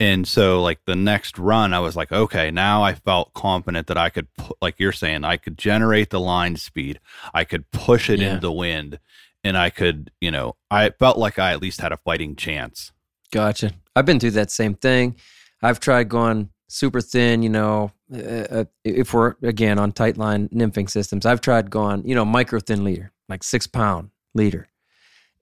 And 0.00 0.26
so, 0.26 0.62
like 0.62 0.80
the 0.86 0.96
next 0.96 1.38
run, 1.38 1.72
I 1.72 1.80
was 1.80 1.96
like, 1.96 2.12
okay, 2.12 2.50
now 2.50 2.82
I 2.82 2.94
felt 2.94 3.32
confident 3.34 3.86
that 3.86 3.98
I 3.98 4.10
could, 4.10 4.26
like 4.60 4.76
you're 4.78 4.92
saying, 4.92 5.24
I 5.24 5.36
could 5.36 5.56
generate 5.56 6.10
the 6.10 6.20
line 6.20 6.56
speed. 6.56 7.00
I 7.32 7.44
could 7.44 7.70
push 7.70 8.10
it 8.10 8.20
yeah. 8.20 8.30
into 8.30 8.40
the 8.40 8.52
wind 8.52 8.98
and 9.44 9.56
I 9.56 9.70
could, 9.70 10.10
you 10.20 10.30
know, 10.30 10.56
I 10.70 10.90
felt 10.90 11.18
like 11.18 11.38
I 11.38 11.52
at 11.52 11.62
least 11.62 11.80
had 11.80 11.92
a 11.92 11.96
fighting 11.96 12.36
chance. 12.36 12.92
Gotcha. 13.32 13.72
I've 13.96 14.06
been 14.06 14.20
through 14.20 14.32
that 14.32 14.50
same 14.50 14.74
thing. 14.74 15.16
I've 15.62 15.80
tried 15.80 16.08
going 16.08 16.50
super 16.68 17.00
thin, 17.00 17.42
you 17.42 17.48
know, 17.48 17.92
uh, 18.12 18.18
uh, 18.18 18.64
if 18.84 19.14
we're 19.14 19.34
again 19.42 19.78
on 19.78 19.92
tight 19.92 20.16
line 20.16 20.48
nymphing 20.50 20.88
systems, 20.88 21.26
I've 21.26 21.40
tried 21.40 21.70
going, 21.70 22.06
you 22.06 22.14
know, 22.14 22.24
micro 22.24 22.60
thin 22.60 22.84
leader, 22.84 23.12
like 23.28 23.42
six 23.42 23.66
pound 23.66 24.10
leader. 24.34 24.68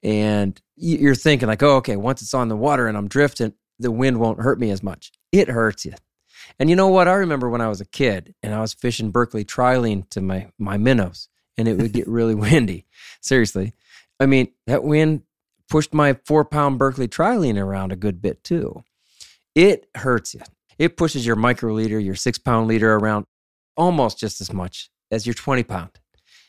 And 0.02 0.60
you're 0.76 1.14
thinking, 1.14 1.48
like, 1.48 1.62
oh, 1.62 1.76
okay, 1.76 1.96
once 1.96 2.22
it's 2.22 2.32
on 2.32 2.48
the 2.48 2.56
water 2.56 2.86
and 2.86 2.96
I'm 2.96 3.08
drifting, 3.08 3.52
the 3.78 3.90
wind 3.90 4.18
won't 4.18 4.40
hurt 4.40 4.58
me 4.58 4.70
as 4.70 4.82
much. 4.82 5.12
It 5.30 5.48
hurts 5.48 5.84
you. 5.84 5.94
And 6.58 6.70
you 6.70 6.76
know 6.76 6.88
what? 6.88 7.08
I 7.08 7.14
remember 7.14 7.48
when 7.48 7.60
I 7.60 7.68
was 7.68 7.80
a 7.80 7.86
kid 7.86 8.34
and 8.42 8.54
I 8.54 8.60
was 8.60 8.72
fishing 8.72 9.10
Berkley 9.10 9.44
trilene 9.44 10.08
to 10.10 10.20
my, 10.20 10.50
my 10.58 10.78
minnows 10.78 11.28
and 11.56 11.68
it 11.68 11.74
would 11.74 11.92
get 11.92 12.08
really 12.08 12.34
windy. 12.36 12.86
Seriously. 13.20 13.74
I 14.18 14.26
mean, 14.26 14.48
that 14.66 14.84
wind 14.84 15.22
pushed 15.70 15.94
my 15.94 16.18
four 16.26 16.44
pound 16.44 16.78
Berkley 16.78 17.08
trilene 17.08 17.56
around 17.56 17.92
a 17.92 17.96
good 17.96 18.20
bit 18.20 18.44
too. 18.44 18.82
It 19.54 19.86
hurts 19.94 20.34
you. 20.34 20.42
It 20.78 20.96
pushes 20.96 21.24
your 21.24 21.36
micro 21.36 21.72
leader, 21.72 21.98
your 21.98 22.14
six 22.14 22.38
pound 22.38 22.66
leader 22.68 22.94
around 22.94 23.26
almost 23.76 24.18
just 24.18 24.40
as 24.40 24.52
much 24.52 24.90
as 25.10 25.26
your 25.26 25.34
20 25.34 25.62
pound. 25.62 25.90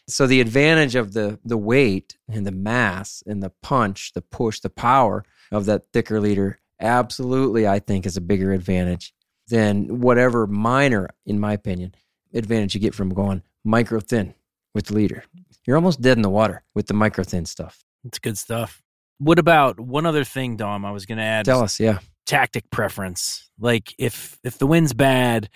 So 0.07 0.27
the 0.27 0.41
advantage 0.41 0.95
of 0.95 1.13
the 1.13 1.39
the 1.45 1.57
weight 1.57 2.17
and 2.27 2.45
the 2.45 2.51
mass 2.51 3.23
and 3.25 3.41
the 3.41 3.51
punch, 3.61 4.11
the 4.13 4.21
push, 4.21 4.59
the 4.59 4.69
power 4.69 5.23
of 5.51 5.65
that 5.65 5.83
thicker 5.93 6.19
leader 6.19 6.59
absolutely 6.79 7.67
I 7.67 7.79
think 7.79 8.05
is 8.05 8.17
a 8.17 8.21
bigger 8.21 8.51
advantage 8.51 9.13
than 9.47 9.99
whatever 9.99 10.47
minor, 10.47 11.09
in 11.25 11.39
my 11.39 11.53
opinion, 11.53 11.93
advantage 12.33 12.73
you 12.73 12.81
get 12.81 12.95
from 12.95 13.09
going 13.09 13.43
micro 13.63 13.99
thin 13.99 14.33
with 14.73 14.87
the 14.87 14.95
leader. 14.95 15.23
You're 15.65 15.75
almost 15.75 16.01
dead 16.01 16.17
in 16.17 16.23
the 16.23 16.29
water 16.29 16.63
with 16.73 16.87
the 16.87 16.93
micro 16.93 17.23
thin 17.23 17.45
stuff. 17.45 17.83
It's 18.03 18.17
good 18.17 18.37
stuff. 18.37 18.80
What 19.21 19.37
about 19.37 19.79
one 19.79 20.07
other 20.07 20.23
thing, 20.23 20.55
Dom? 20.55 20.83
I 20.83 20.89
was 20.91 21.05
going 21.05 21.19
to 21.19 21.23
add. 21.23 21.45
Tell 21.45 21.61
us, 21.61 21.79
yeah. 21.79 21.99
Tactic 22.25 22.67
preference. 22.71 23.51
Like 23.59 23.93
if 23.99 24.39
if 24.43 24.57
the 24.57 24.65
wind's 24.65 24.93
bad, 24.93 25.47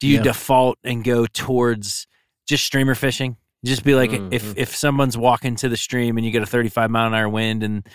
do 0.00 0.08
you 0.08 0.16
yeah. 0.16 0.22
default 0.22 0.78
and 0.84 1.04
go 1.04 1.26
towards 1.26 2.06
just 2.48 2.64
streamer 2.64 2.94
fishing? 2.94 3.36
Just 3.62 3.84
be 3.84 3.94
like, 3.94 4.10
mm-hmm. 4.10 4.32
if 4.32 4.56
if 4.56 4.74
someone's 4.74 5.18
walking 5.18 5.54
to 5.56 5.68
the 5.68 5.76
stream 5.76 6.16
and 6.16 6.24
you 6.24 6.32
get 6.32 6.42
a 6.42 6.46
35 6.46 6.90
mile 6.90 7.08
an 7.08 7.14
hour 7.14 7.28
wind 7.28 7.62
and 7.62 7.86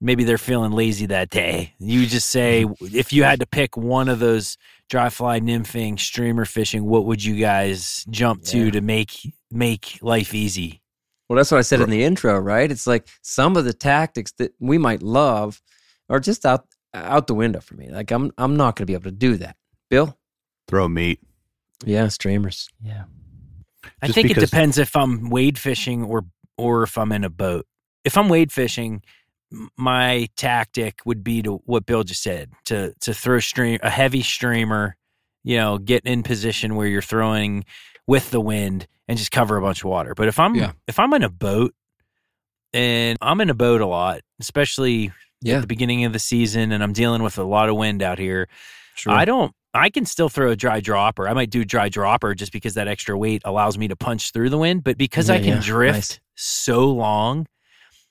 maybe 0.00 0.22
they're 0.22 0.38
feeling 0.38 0.70
lazy 0.70 1.06
that 1.06 1.30
day, 1.30 1.74
you 1.80 2.06
just 2.06 2.30
say, 2.30 2.64
mm-hmm. 2.64 2.96
if 2.96 3.12
you 3.12 3.24
had 3.24 3.40
to 3.40 3.46
pick 3.46 3.76
one 3.76 4.08
of 4.08 4.20
those 4.20 4.56
dry 4.88 5.08
fly 5.08 5.40
nymphing, 5.40 5.98
streamer 5.98 6.44
fishing, 6.44 6.84
what 6.84 7.06
would 7.06 7.24
you 7.24 7.34
guys 7.34 8.04
jump 8.08 8.44
to 8.44 8.70
to 8.70 8.80
make 8.80 9.34
make 9.50 9.98
life 10.00 10.32
easy? 10.32 10.79
Well, 11.30 11.36
that's 11.36 11.52
what 11.52 11.58
I 11.58 11.62
said 11.62 11.80
in 11.80 11.90
the 11.90 12.02
intro, 12.02 12.36
right? 12.40 12.68
It's 12.68 12.88
like 12.88 13.06
some 13.22 13.56
of 13.56 13.64
the 13.64 13.72
tactics 13.72 14.32
that 14.38 14.52
we 14.58 14.78
might 14.78 15.00
love 15.00 15.62
are 16.08 16.18
just 16.18 16.44
out 16.44 16.66
out 16.92 17.28
the 17.28 17.36
window 17.36 17.60
for 17.60 17.76
me. 17.76 17.88
Like 17.88 18.10
I'm 18.10 18.32
I'm 18.36 18.56
not 18.56 18.74
going 18.74 18.82
to 18.82 18.86
be 18.86 18.94
able 18.94 19.04
to 19.04 19.12
do 19.12 19.36
that. 19.36 19.54
Bill, 19.88 20.18
throw 20.66 20.88
meat. 20.88 21.20
Yeah, 21.84 22.08
streamers. 22.08 22.68
Yeah. 22.82 23.04
I 24.02 24.08
think 24.08 24.26
because- 24.26 24.42
it 24.42 24.46
depends 24.46 24.76
if 24.76 24.96
I'm 24.96 25.30
wade 25.30 25.56
fishing 25.56 26.02
or 26.02 26.24
or 26.58 26.82
if 26.82 26.98
I'm 26.98 27.12
in 27.12 27.22
a 27.22 27.30
boat. 27.30 27.64
If 28.04 28.18
I'm 28.18 28.28
wade 28.28 28.50
fishing, 28.50 29.00
my 29.76 30.28
tactic 30.36 30.98
would 31.04 31.22
be 31.22 31.42
to 31.42 31.62
what 31.64 31.86
Bill 31.86 32.02
just 32.02 32.24
said 32.24 32.50
to 32.64 32.92
to 33.02 33.14
throw 33.14 33.38
stream 33.38 33.78
a 33.84 33.90
heavy 33.90 34.22
streamer, 34.22 34.96
you 35.44 35.58
know, 35.58 35.78
get 35.78 36.04
in 36.04 36.24
position 36.24 36.74
where 36.74 36.88
you're 36.88 37.00
throwing 37.02 37.66
with 38.06 38.30
the 38.30 38.40
wind 38.40 38.86
and 39.08 39.18
just 39.18 39.30
cover 39.30 39.56
a 39.56 39.60
bunch 39.60 39.80
of 39.80 39.90
water. 39.90 40.14
But 40.14 40.28
if 40.28 40.38
I'm 40.38 40.54
yeah. 40.54 40.72
if 40.86 40.98
I'm 40.98 41.12
in 41.14 41.22
a 41.22 41.28
boat 41.28 41.74
and 42.72 43.18
I'm 43.20 43.40
in 43.40 43.50
a 43.50 43.54
boat 43.54 43.80
a 43.80 43.86
lot, 43.86 44.20
especially 44.40 45.12
yeah. 45.42 45.56
at 45.56 45.60
the 45.62 45.66
beginning 45.66 46.04
of 46.04 46.12
the 46.12 46.18
season 46.18 46.72
and 46.72 46.82
I'm 46.82 46.92
dealing 46.92 47.22
with 47.22 47.38
a 47.38 47.44
lot 47.44 47.68
of 47.68 47.76
wind 47.76 48.02
out 48.02 48.18
here, 48.18 48.48
sure. 48.94 49.12
I 49.12 49.24
don't 49.24 49.52
I 49.72 49.90
can 49.90 50.04
still 50.04 50.28
throw 50.28 50.50
a 50.50 50.56
dry 50.56 50.80
dropper. 50.80 51.28
I 51.28 51.32
might 51.32 51.50
do 51.50 51.64
dry 51.64 51.88
dropper 51.88 52.34
just 52.34 52.52
because 52.52 52.74
that 52.74 52.88
extra 52.88 53.16
weight 53.16 53.42
allows 53.44 53.78
me 53.78 53.88
to 53.88 53.96
punch 53.96 54.32
through 54.32 54.50
the 54.50 54.58
wind, 54.58 54.82
but 54.82 54.98
because 54.98 55.28
yeah, 55.28 55.36
I 55.36 55.40
can 55.40 55.60
drift 55.60 55.94
nice. 55.94 56.20
so 56.34 56.90
long, 56.90 57.46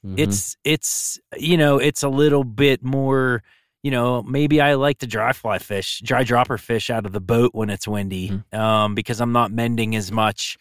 mm-hmm. 0.05 0.15
it's 0.17 0.55
it's 0.63 1.19
you 1.37 1.57
know, 1.57 1.77
it's 1.77 2.03
a 2.03 2.09
little 2.09 2.43
bit 2.43 2.83
more 2.83 3.43
you 3.83 3.91
know, 3.91 4.21
maybe 4.23 4.59
I 4.61 4.73
like 4.73 4.99
to 4.99 5.07
dry 5.07 5.33
fly 5.33 5.57
fish, 5.57 6.01
dry 6.03 6.23
dropper 6.23 6.57
fish 6.57 6.89
out 6.89 7.05
of 7.05 7.11
the 7.11 7.21
boat 7.21 7.51
when 7.53 7.69
it's 7.69 7.87
windy, 7.87 8.29
mm-hmm. 8.29 8.59
um, 8.59 8.95
because 8.95 9.21
I'm 9.21 9.31
not 9.31 9.51
mending 9.51 9.95
as 9.95 10.11
much, 10.11 10.57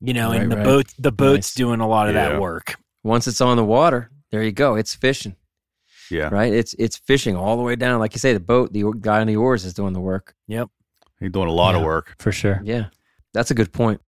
you 0.00 0.14
know, 0.14 0.30
right, 0.30 0.40
and 0.40 0.52
the 0.52 0.56
right. 0.56 0.64
boat, 0.64 0.86
the 0.98 1.12
boat's 1.12 1.50
nice. 1.50 1.54
doing 1.54 1.80
a 1.80 1.88
lot 1.88 2.08
of 2.08 2.14
yeah. 2.14 2.30
that 2.30 2.40
work. 2.40 2.76
Once 3.02 3.26
it's 3.26 3.40
on 3.40 3.56
the 3.56 3.64
water, 3.64 4.10
there 4.30 4.42
you 4.42 4.52
go. 4.52 4.76
It's 4.76 4.94
fishing. 4.94 5.36
Yeah. 6.10 6.28
right? 6.28 6.52
It's 6.52 6.74
it's 6.74 6.96
fishing 6.96 7.36
all 7.36 7.56
the 7.56 7.62
way 7.62 7.76
down. 7.76 8.00
Like 8.00 8.14
you 8.14 8.18
say, 8.18 8.32
the 8.32 8.40
boat, 8.40 8.72
the 8.72 8.92
guy 9.00 9.20
on 9.20 9.26
the 9.26 9.36
oars 9.36 9.64
is 9.64 9.74
doing 9.74 9.92
the 9.92 10.00
work. 10.00 10.34
You're 11.20 11.30
doing 11.30 11.48
a 11.48 11.52
lot 11.52 11.74
of 11.74 11.82
work. 11.82 12.14
for 12.18 12.32
sure. 12.32 12.60
Yeah, 12.64 12.86
that's 13.32 13.50
a 13.50 13.54
good 13.54 13.72
point. 13.72 14.00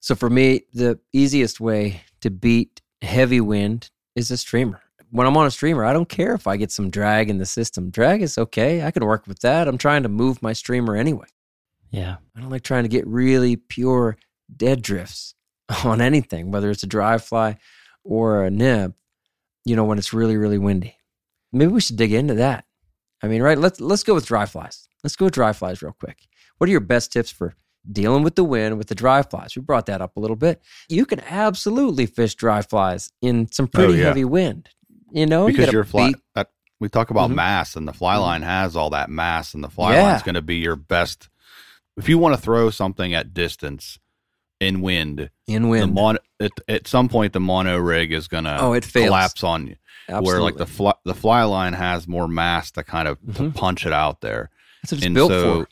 So 0.00 0.14
for 0.14 0.30
me, 0.30 0.62
the 0.72 0.98
easiest 1.12 1.60
way 1.60 2.02
to 2.20 2.30
beat 2.30 2.80
heavy 3.02 3.40
wind 3.40 3.90
is 4.14 4.30
a 4.30 4.36
streamer. 4.36 4.82
When 5.10 5.26
I'm 5.26 5.36
on 5.36 5.46
a 5.46 5.50
streamer, 5.50 5.84
I 5.84 5.92
don't 5.92 6.08
care 6.08 6.34
if 6.34 6.46
I 6.46 6.56
get 6.56 6.70
some 6.70 6.90
drag 6.90 7.30
in 7.30 7.38
the 7.38 7.46
system. 7.46 7.90
Drag 7.90 8.22
is 8.22 8.38
okay. 8.38 8.84
I 8.84 8.90
can 8.90 9.04
work 9.04 9.26
with 9.26 9.40
that. 9.40 9.66
I'm 9.66 9.78
trying 9.78 10.04
to 10.04 10.08
move 10.08 10.40
my 10.42 10.52
streamer 10.52 10.96
anyway. 10.96 11.26
Yeah. 11.90 12.16
I 12.36 12.40
don't 12.40 12.50
like 12.50 12.62
trying 12.62 12.84
to 12.84 12.88
get 12.88 13.06
really 13.06 13.56
pure 13.56 14.16
dead 14.56 14.82
drifts 14.82 15.34
on 15.84 16.00
anything, 16.00 16.50
whether 16.52 16.70
it's 16.70 16.84
a 16.84 16.86
dry 16.86 17.18
fly 17.18 17.58
or 18.04 18.44
a 18.44 18.50
nib, 18.50 18.94
you 19.64 19.74
know, 19.74 19.84
when 19.84 19.98
it's 19.98 20.12
really, 20.12 20.36
really 20.36 20.58
windy. 20.58 20.96
Maybe 21.52 21.72
we 21.72 21.80
should 21.80 21.96
dig 21.96 22.12
into 22.12 22.34
that. 22.34 22.64
I 23.22 23.26
mean, 23.26 23.42
right, 23.42 23.58
let's 23.58 23.80
let's 23.80 24.04
go 24.04 24.14
with 24.14 24.26
dry 24.26 24.46
flies. 24.46 24.88
Let's 25.04 25.16
go 25.16 25.26
with 25.26 25.34
dry 25.34 25.52
flies 25.52 25.82
real 25.82 25.92
quick. 25.98 26.26
What 26.58 26.68
are 26.68 26.70
your 26.70 26.80
best 26.80 27.12
tips 27.12 27.30
for 27.30 27.54
dealing 27.90 28.22
with 28.22 28.36
the 28.36 28.44
wind 28.44 28.78
with 28.78 28.86
the 28.86 28.94
dry 28.94 29.22
flies? 29.22 29.56
We 29.56 29.62
brought 29.62 29.86
that 29.86 30.00
up 30.00 30.16
a 30.16 30.20
little 30.20 30.36
bit. 30.36 30.62
You 30.88 31.04
can 31.04 31.20
absolutely 31.20 32.06
fish 32.06 32.34
dry 32.36 32.62
flies 32.62 33.10
in 33.20 33.50
some 33.50 33.64
oh, 33.64 33.68
pretty 33.76 33.94
Oh, 33.94 33.96
yeah. 33.96 34.04
heavy 34.04 34.24
wind. 34.24 34.68
You 35.12 35.26
know, 35.26 35.46
because 35.46 35.72
you're 35.72 35.84
fly. 35.84 36.12
beat- 36.34 36.46
we 36.78 36.88
talk 36.88 37.10
about 37.10 37.30
Mhm. 37.30 37.34
mass, 37.34 37.76
and 37.76 37.86
the 37.86 37.92
fly 37.92 38.16
Mhm. 38.16 38.20
line 38.22 38.42
has 38.42 38.74
all 38.74 38.90
that 38.90 39.10
mass, 39.10 39.52
and 39.52 39.62
the 39.62 39.68
fly 39.68 39.94
Yeah. 39.96 40.04
line's 40.04 40.22
going 40.22 40.34
to 40.36 40.40
be 40.42 40.56
your 40.56 40.76
best. 40.76 41.28
If 41.98 42.08
you 42.08 42.16
want 42.16 42.34
to 42.34 42.40
throw 42.40 42.70
something 42.70 43.12
at 43.12 43.34
distance 43.34 43.98
in 44.60 44.80
wind, 44.80 45.28
in 45.46 45.62
the 45.64 45.68
wind. 45.68 45.94
mon- 45.94 46.18
at, 46.40 46.52
at 46.68 46.86
some 46.88 47.08
point 47.10 47.32
the 47.34 47.40
mono 47.40 47.76
rig 47.76 48.12
is 48.12 48.28
going 48.28 48.44
to 48.44 48.58
oh, 48.60 48.72
it 48.72 48.84
fails. 48.84 49.06
collapse 49.08 49.44
on 49.44 49.66
you. 49.66 49.76
Absolutely. 50.08 50.32
Where 50.32 50.40
like 50.42 50.56
the 50.56 50.66
fly, 50.66 50.94
the 51.04 51.14
fly 51.14 51.42
line 51.44 51.74
has 51.74 52.08
more 52.08 52.26
mass 52.26 52.70
to 52.72 52.82
kind 52.82 53.06
of 53.08 53.18
to 53.34 53.42
Mhm. 53.42 53.54
punch 53.54 53.84
it 53.86 53.92
out 53.92 54.22
there. 54.22 54.48
That's 54.82 54.92
what 54.92 54.98
it's 54.98 55.06
and 55.06 55.14
built 55.14 55.30
so, 55.30 55.60
for. 55.64 55.68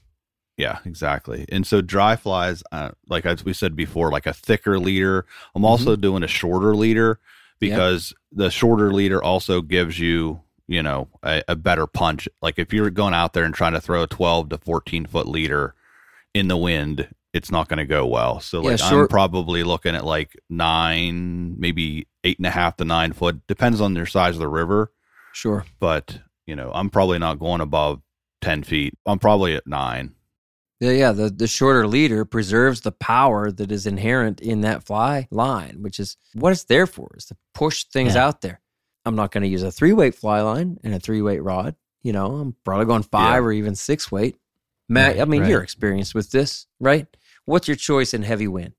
Yeah, 0.59 0.78
exactly. 0.84 1.47
And 1.51 1.66
so 1.66 1.80
dry 1.80 2.16
flies, 2.16 2.62
uh, 2.72 2.91
like 3.09 3.24
as 3.24 3.45
we 3.45 3.53
said 3.55 3.74
before, 3.76 4.11
like 4.11 4.26
a 4.26 4.32
thicker 4.34 4.78
leader. 4.78 5.24
I'm 5.55 5.64
also 5.64 5.93
Mm-hmm. 5.93 6.01
doing 6.03 6.22
a 6.22 6.28
shorter 6.28 6.74
leader 6.76 7.18
because 7.59 8.15
the 8.33 8.51
shorter 8.51 8.93
leader 8.93 9.23
also 9.23 9.61
gives 9.63 9.99
you, 9.99 10.41
you 10.67 10.83
know, 10.83 11.09
a, 11.23 11.43
a 11.49 11.57
better 11.57 11.87
punch. 11.87 12.29
Like 12.43 12.59
if 12.59 12.73
you're 12.73 12.91
going 12.91 13.15
out 13.15 13.33
there 13.33 13.45
and 13.45 13.55
trying 13.55 13.73
to 13.73 13.81
throw 13.81 14.03
a 14.03 14.07
12 14.07 14.51
to 14.51 14.59
14 14.59 15.07
foot 15.07 15.27
leader 15.29 15.75
in 16.35 16.49
the 16.49 16.57
wind, 16.57 17.09
it's 17.33 17.51
not 17.51 17.69
going 17.69 17.79
to 17.79 17.87
go 17.87 18.07
well. 18.07 18.41
So 18.41 18.63
Yeah, 18.63 18.71
like 18.71 18.83
I'm 18.83 19.09
probably 19.09 19.63
looking 19.63 19.95
at 19.95 20.05
like 20.05 20.37
nine, 20.49 21.59
maybe 21.59 22.07
eight 22.25 22.39
and 22.39 22.47
a 22.47 22.51
half 22.51 22.77
to 22.77 22.85
nine 22.85 23.13
foot, 23.13 23.47
depends 23.47 23.81
on 23.81 23.95
your 23.95 24.07
size 24.07 24.35
of 24.35 24.41
the 24.41 24.49
river. 24.49 24.93
Sure. 25.33 25.65
But 25.79 26.21
you 26.47 26.57
know, 26.57 26.71
I'm 26.75 26.91
probably 26.91 27.19
not 27.19 27.39
going 27.39 27.61
above 27.61 28.01
10 28.41 28.63
feet. 28.63 28.95
I'm 29.07 29.19
probably 29.19 29.55
at 29.55 29.67
nine. 29.67 30.15
Yeah, 30.81 30.91
yeah. 30.93 31.12
The 31.12 31.29
the 31.31 31.47
shorter 31.49 31.87
leader 31.87 32.24
preserves 32.24 32.83
the 32.83 32.93
power 32.93 33.51
that 33.51 33.72
is 33.72 33.87
inherent 33.87 34.41
in 34.41 34.61
that 34.62 34.85
fly 34.85 35.26
line, 35.31 35.79
which 35.83 35.99
is 35.99 36.16
what 36.35 36.53
it's 36.53 36.64
there 36.64 36.87
for, 36.87 37.11
is 37.16 37.24
to 37.26 37.37
push 37.55 37.85
things 37.85 38.14
Yeah. 38.14 38.26
out 38.26 38.41
there. 38.43 38.61
I'm 39.05 39.16
not 39.16 39.33
going 39.33 39.43
to 39.43 39.49
use 39.49 39.62
a 39.62 39.72
three 39.72 39.93
weight 39.93 40.14
fly 40.14 40.41
line 40.41 40.79
and 40.85 40.95
a 40.95 41.01
three 41.01 41.22
weight 41.22 41.43
rod. 41.43 41.74
You 42.03 42.12
know, 42.12 42.37
I'm 42.37 42.55
probably 42.64 42.87
going 42.87 43.03
five 43.03 43.43
Yeah. 43.43 43.47
or 43.49 43.53
even 43.53 43.74
six 43.74 44.12
weight. 44.12 44.37
Matt, 44.89 45.16
Right, 45.16 45.20
I 45.20 45.24
mean, 45.24 45.43
right. 45.43 45.51
you're 45.51 45.62
experienced 45.62 46.14
with 46.14 46.31
this, 46.31 46.66
right? 46.81 47.07
What's 47.45 47.68
your 47.68 47.76
choice 47.76 48.14
in 48.14 48.22
heavy 48.22 48.49
wind? 48.49 48.74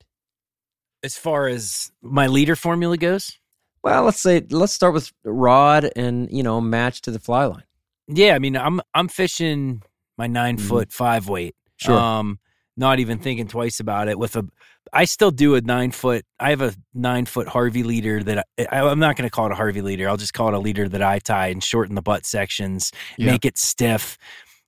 As 1.03 1.17
far 1.17 1.47
as 1.47 1.91
my 2.01 2.27
leader 2.27 2.55
formula 2.55 2.97
goes, 2.97 3.37
Well, 3.83 4.03
let's 4.03 4.19
say 4.19 4.45
let's 4.49 4.73
start 4.73 4.93
with 4.93 5.11
rod 5.23 5.89
and 5.95 6.29
you 6.31 6.43
know 6.43 6.59
match 6.61 7.01
to 7.01 7.11
the 7.11 7.19
fly 7.19 7.45
line. 7.45 7.63
yeah, 8.07 8.35
I 8.35 8.39
mean, 8.39 8.55
I'm 8.57 8.81
I'm 8.93 9.07
fishing 9.09 9.83
my 10.17 10.27
9 10.27 10.57
Mhm. 10.57 10.61
foot 10.67 10.91
five 10.93 11.27
weight. 11.29 11.55
Sure. 11.79 11.97
Um, 11.97 12.39
not 12.77 12.99
even 12.99 13.19
thinking 13.19 13.47
twice 13.47 13.79
about 13.79 14.07
it. 14.07 14.17
With 14.17 14.35
a, 14.35 14.45
I 14.93 15.05
still 15.05 15.31
do 15.31 15.55
a 15.55 15.61
nine 15.61 15.91
foot. 15.91 16.25
I 16.39 16.51
have 16.51 16.61
a 16.61 16.73
nine 16.93 17.25
foot 17.25 17.47
Harvey 17.47 17.83
leader 17.83 18.23
that 18.23 18.45
I, 18.57 18.65
I, 18.71 18.81
I'm 18.89 18.99
not 18.99 19.15
going 19.17 19.27
to 19.27 19.31
call 19.31 19.45
it 19.47 19.51
a 19.51 19.55
Harvey 19.55 19.81
leader. 19.81 20.07
I'll 20.07 20.17
just 20.17 20.33
call 20.33 20.47
it 20.49 20.53
a 20.53 20.59
leader 20.59 20.87
that 20.89 21.01
I 21.01 21.19
tie 21.19 21.47
and 21.47 21.63
shorten 21.63 21.95
the 21.95 22.01
butt 22.01 22.25
sections, 22.25 22.91
Yeah. 23.17 23.31
make 23.31 23.43
it 23.45 23.57
stiff, 23.57 24.17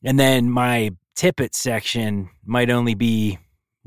and 0.04 0.20
then 0.20 0.50
my 0.50 0.92
tippet 1.16 1.56
section 1.56 2.30
might 2.46 2.70
only 2.70 2.96
be, 2.96 3.38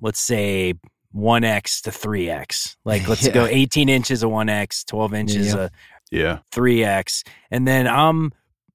let's 0.01 0.20
say. 0.20 0.75
1x 1.16 1.83
to 1.83 1.91
3x. 1.91 2.75
Like 2.85 3.07
let's 3.07 3.22
Yeah. 3.27 3.33
go 3.35 3.47
18 3.47 3.89
inches 3.89 4.25
of 4.25 4.31
1x, 4.33 4.85
12 4.87 5.14
inches 5.14 5.55
Yeah. 5.55 5.61
of 5.61 5.70
Yeah. 6.11 6.39
3x 6.53 7.22
and 7.53 7.68
then 7.68 7.87
i'm 7.87 8.33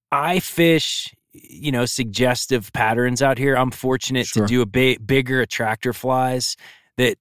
i 0.10 0.40
fish 0.40 1.14
you 1.44 1.72
know 1.72 1.86
suggestive 1.86 2.72
patterns 2.74 3.22
out 3.22 3.38
here 3.38 3.56
i'm 3.56 3.72
fortunate 3.72 4.26
Sure. 4.28 4.46
to 4.46 4.54
do 4.54 4.62
a 4.62 4.66
ba- 4.66 4.98
bigger 5.06 5.42
attractor 5.42 5.94
flies 5.94 6.56
that 6.98 7.18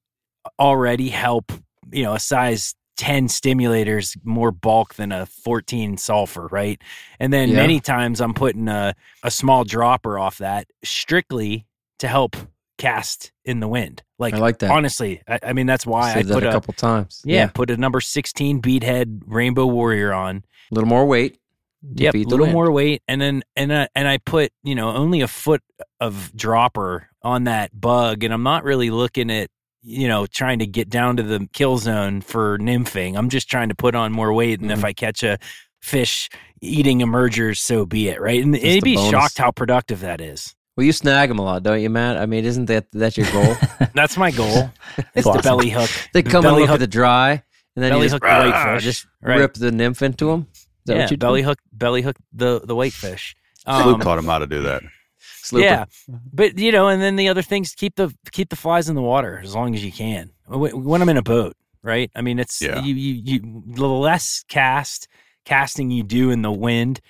already 0.58 1.08
help 1.08 1.52
you 1.92 2.02
know 2.02 2.14
a 2.14 2.18
size 2.20 2.74
10 2.96 3.28
stimulators 3.28 4.16
more 4.24 4.50
bulk 4.50 4.94
than 4.94 5.12
a 5.12 5.24
14 5.26 5.96
sulfur 5.96 6.48
right 6.50 6.80
and 7.20 7.32
then 7.32 7.50
Yeah. 7.50 7.56
many 7.56 7.80
times 7.80 8.20
i'm 8.20 8.34
putting 8.34 8.68
a, 8.68 8.94
a 9.22 9.30
small 9.30 9.64
dropper 9.64 10.18
off 10.18 10.38
that 10.38 10.66
strictly 10.84 11.66
to 12.00 12.08
help 12.08 12.36
cast 12.76 13.32
in 13.44 13.60
the 13.60 13.68
wind 13.68 14.02
like, 14.20 14.34
I 14.34 14.38
like 14.38 14.58
that. 14.60 14.70
honestly 14.70 15.20
I, 15.28 15.38
I 15.42 15.52
mean 15.52 15.66
that's 15.66 15.86
why 15.86 16.10
i 16.10 16.14
Said 16.14 16.26
that 16.28 16.34
put 16.34 16.42
a 16.44 16.48
a, 16.48 16.52
couple 16.52 16.74
times. 16.74 17.22
yeah, 17.24 17.46
put 17.48 17.70
a 17.70 17.76
number 17.76 18.00
16 18.00 18.60
beadhead 18.62 19.22
rainbow 19.26 19.66
warrior 19.66 20.12
on 20.12 20.44
a 20.70 20.74
little 20.74 20.88
more 20.88 21.06
weight. 21.06 21.38
Yep, 21.94 22.14
a 22.14 22.18
little 22.18 22.38
wind. 22.46 22.52
more 22.52 22.70
weight, 22.72 23.02
and 23.06 23.20
then 23.20 23.42
and 23.56 23.72
I, 23.72 23.88
and 23.94 24.08
I 24.08 24.18
put 24.18 24.50
you 24.64 24.74
know 24.74 24.88
only 24.90 25.20
a 25.20 25.28
foot 25.28 25.62
of 26.00 26.32
dropper 26.34 27.08
on 27.22 27.44
that 27.44 27.78
bug, 27.78 28.24
and 28.24 28.34
I'm 28.34 28.42
not 28.42 28.64
really 28.64 28.90
looking 28.90 29.30
at 29.30 29.48
you 29.82 30.08
know 30.08 30.26
trying 30.26 30.58
to 30.58 30.66
get 30.66 30.88
down 30.90 31.16
to 31.18 31.22
the 31.22 31.48
kill 31.52 31.78
zone 31.78 32.20
for 32.20 32.58
nymphing. 32.58 33.16
I'm 33.16 33.28
just 33.28 33.48
trying 33.48 33.68
to 33.68 33.74
put 33.76 33.94
on 33.94 34.12
more 34.12 34.32
weight, 34.32 34.60
and 34.60 34.72
if 34.72 34.80
Mhm. 34.80 34.84
I 34.84 34.92
catch 34.92 35.22
a 35.22 35.38
fish 35.80 36.28
eating 36.60 37.00
emergers, 37.00 37.60
so 37.60 37.86
be 37.86 38.08
it, 38.08 38.20
right? 38.20 38.42
And 38.42 38.54
Just 38.54 38.66
it'd 38.66 38.84
be 38.84 38.96
bonus. 38.96 39.10
shocked 39.12 39.38
how 39.38 39.52
productive 39.52 40.00
that 40.00 40.20
is. 40.20 40.54
Well, 40.76 40.84
you 40.84 40.92
snag 40.92 41.28
them 41.28 41.38
a 41.38 41.42
lot, 41.42 41.62
don't 41.62 41.80
you, 41.80 41.90
Matt? 41.90 42.16
I 42.16 42.26
mean, 42.26 42.44
isn't 42.44 42.66
that 42.66 42.86
that's 42.92 43.16
your 43.16 43.30
goal? 43.30 43.54
That's 43.94 44.16
my 44.16 44.30
goal. 44.32 44.70
It's 45.14 45.26
the 45.30 45.40
belly 45.42 45.70
hook. 45.70 45.90
they 46.12 46.22
come 46.24 46.42
belly 46.42 46.62
look 46.62 46.70
hook- 46.70 46.74
at 46.76 46.80
the 46.80 46.86
dry, 46.88 47.30
and 47.76 47.84
then 47.84 47.90
belly 47.92 48.02
you 48.02 48.08
just, 48.10 48.14
hook 48.14 48.22
the 48.22 48.28
white 48.28 48.50
"Rah," 48.50 48.74
fish. 48.74 48.84
just 48.84 49.06
Right. 49.22 49.38
rip 49.38 49.54
the 49.54 49.70
nymph 49.72 50.02
into 50.02 50.26
them. 50.26 50.46
Is 50.88 50.94
that 50.94 50.96
yeah, 50.96 51.02
what 51.02 51.10
you 51.10 51.16
do? 51.18 51.20
belly 51.26 51.42
hook, 51.42 51.58
belly 51.72 52.00
hook 52.02 52.16
the 52.32 52.60
the 52.64 52.74
white 52.74 52.94
fish. 52.94 53.36
Sloop 53.64 53.96
Um, 53.96 54.00
taught 54.00 54.18
him 54.18 54.24
how 54.24 54.38
to 54.38 54.46
do 54.46 54.62
that. 54.62 54.82
Slooper. 55.20 55.62
Yeah, 55.62 55.84
but 56.32 56.58
you 56.58 56.72
know, 56.72 56.88
and 56.88 57.02
then 57.02 57.16
the 57.16 57.28
other 57.28 57.42
things 57.42 57.74
keep 57.74 57.96
the 57.96 58.14
keep 58.32 58.48
the 58.48 58.56
flies 58.56 58.88
in 58.88 58.94
the 58.94 59.02
water 59.02 59.38
as 59.42 59.54
long 59.54 59.74
as 59.74 59.84
you 59.84 59.92
can. 59.92 60.30
When 60.46 61.02
I'm 61.02 61.08
in 61.10 61.16
a 61.18 61.22
boat, 61.22 61.54
right? 61.82 62.10
I 62.14 62.22
mean, 62.22 62.38
it's 62.38 62.62
Yeah. 62.62 62.82
you, 62.82 62.94
you 62.94 63.22
you 63.24 63.62
the 63.66 63.86
less 63.86 64.44
cast 64.48 65.08
casting 65.44 65.90
you 65.90 66.02
do 66.02 66.30
in 66.30 66.40
the 66.42 66.52
wind 66.52 67.00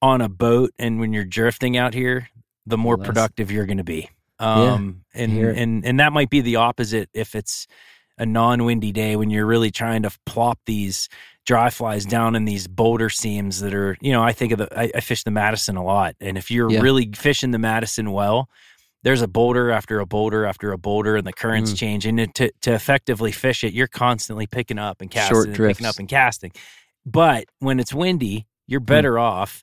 on 0.00 0.20
a 0.20 0.28
boat, 0.28 0.72
and 0.78 1.00
when 1.00 1.12
you're 1.12 1.24
drifting 1.24 1.76
out 1.76 1.94
here, 1.94 2.28
the 2.66 2.78
more 2.78 2.96
Less. 2.96 3.06
productive 3.06 3.50
you're 3.50 3.66
going 3.66 3.78
to 3.78 3.84
be. 3.84 4.08
Yeah, 4.38 4.74
Um, 4.74 5.04
and 5.14 5.32
hear 5.32 5.50
and 5.50 5.84
and 5.84 5.98
that 5.98 6.12
might 6.12 6.30
be 6.30 6.40
the 6.42 6.56
opposite 6.56 7.08
if 7.14 7.34
it's 7.34 7.66
a 8.18 8.26
non-windy 8.26 8.92
day 8.92 9.16
when 9.16 9.30
you're 9.30 9.46
really 9.46 9.70
trying 9.70 10.02
to 10.02 10.10
plop 10.26 10.58
these 10.66 11.08
dry 11.46 11.70
flies 11.70 12.04
down 12.04 12.34
in 12.34 12.44
these 12.44 12.66
boulder 12.66 13.08
seams 13.08 13.60
that 13.60 13.72
are, 13.72 13.96
you 14.00 14.12
know, 14.12 14.22
I 14.22 14.32
think 14.32 14.52
of 14.52 14.58
the, 14.58 14.78
I, 14.78 14.90
I 14.96 15.00
fish 15.00 15.22
the 15.22 15.30
Madison 15.30 15.76
a 15.76 15.84
lot. 15.84 16.16
And 16.20 16.36
if 16.36 16.50
you're 16.50 16.70
Yeah. 16.70 16.80
really 16.80 17.10
fishing 17.14 17.52
the 17.52 17.58
Madison 17.58 18.10
well, 18.10 18.50
there's 19.04 19.22
a 19.22 19.28
boulder 19.28 19.70
after 19.70 20.00
a 20.00 20.06
boulder 20.06 20.44
after 20.44 20.72
a 20.72 20.78
boulder 20.78 21.16
and 21.16 21.24
the 21.26 21.32
currents 21.32 21.72
Mm. 21.72 21.76
change. 21.76 22.06
And 22.06 22.34
to, 22.34 22.50
to 22.62 22.74
effectively 22.74 23.30
fish 23.30 23.62
it, 23.62 23.72
you're 23.72 23.86
constantly 23.86 24.48
picking 24.48 24.78
up 24.78 25.00
and 25.00 25.08
casting 25.08 25.34
Short 25.36 25.46
and 25.46 25.54
drifts. 25.54 25.78
picking 25.78 25.88
up 25.88 25.98
and 26.00 26.08
casting. 26.08 26.50
But 27.04 27.44
when 27.60 27.78
it's 27.78 27.94
windy, 27.94 28.48
you're 28.66 28.80
better 28.80 29.16
off 29.16 29.62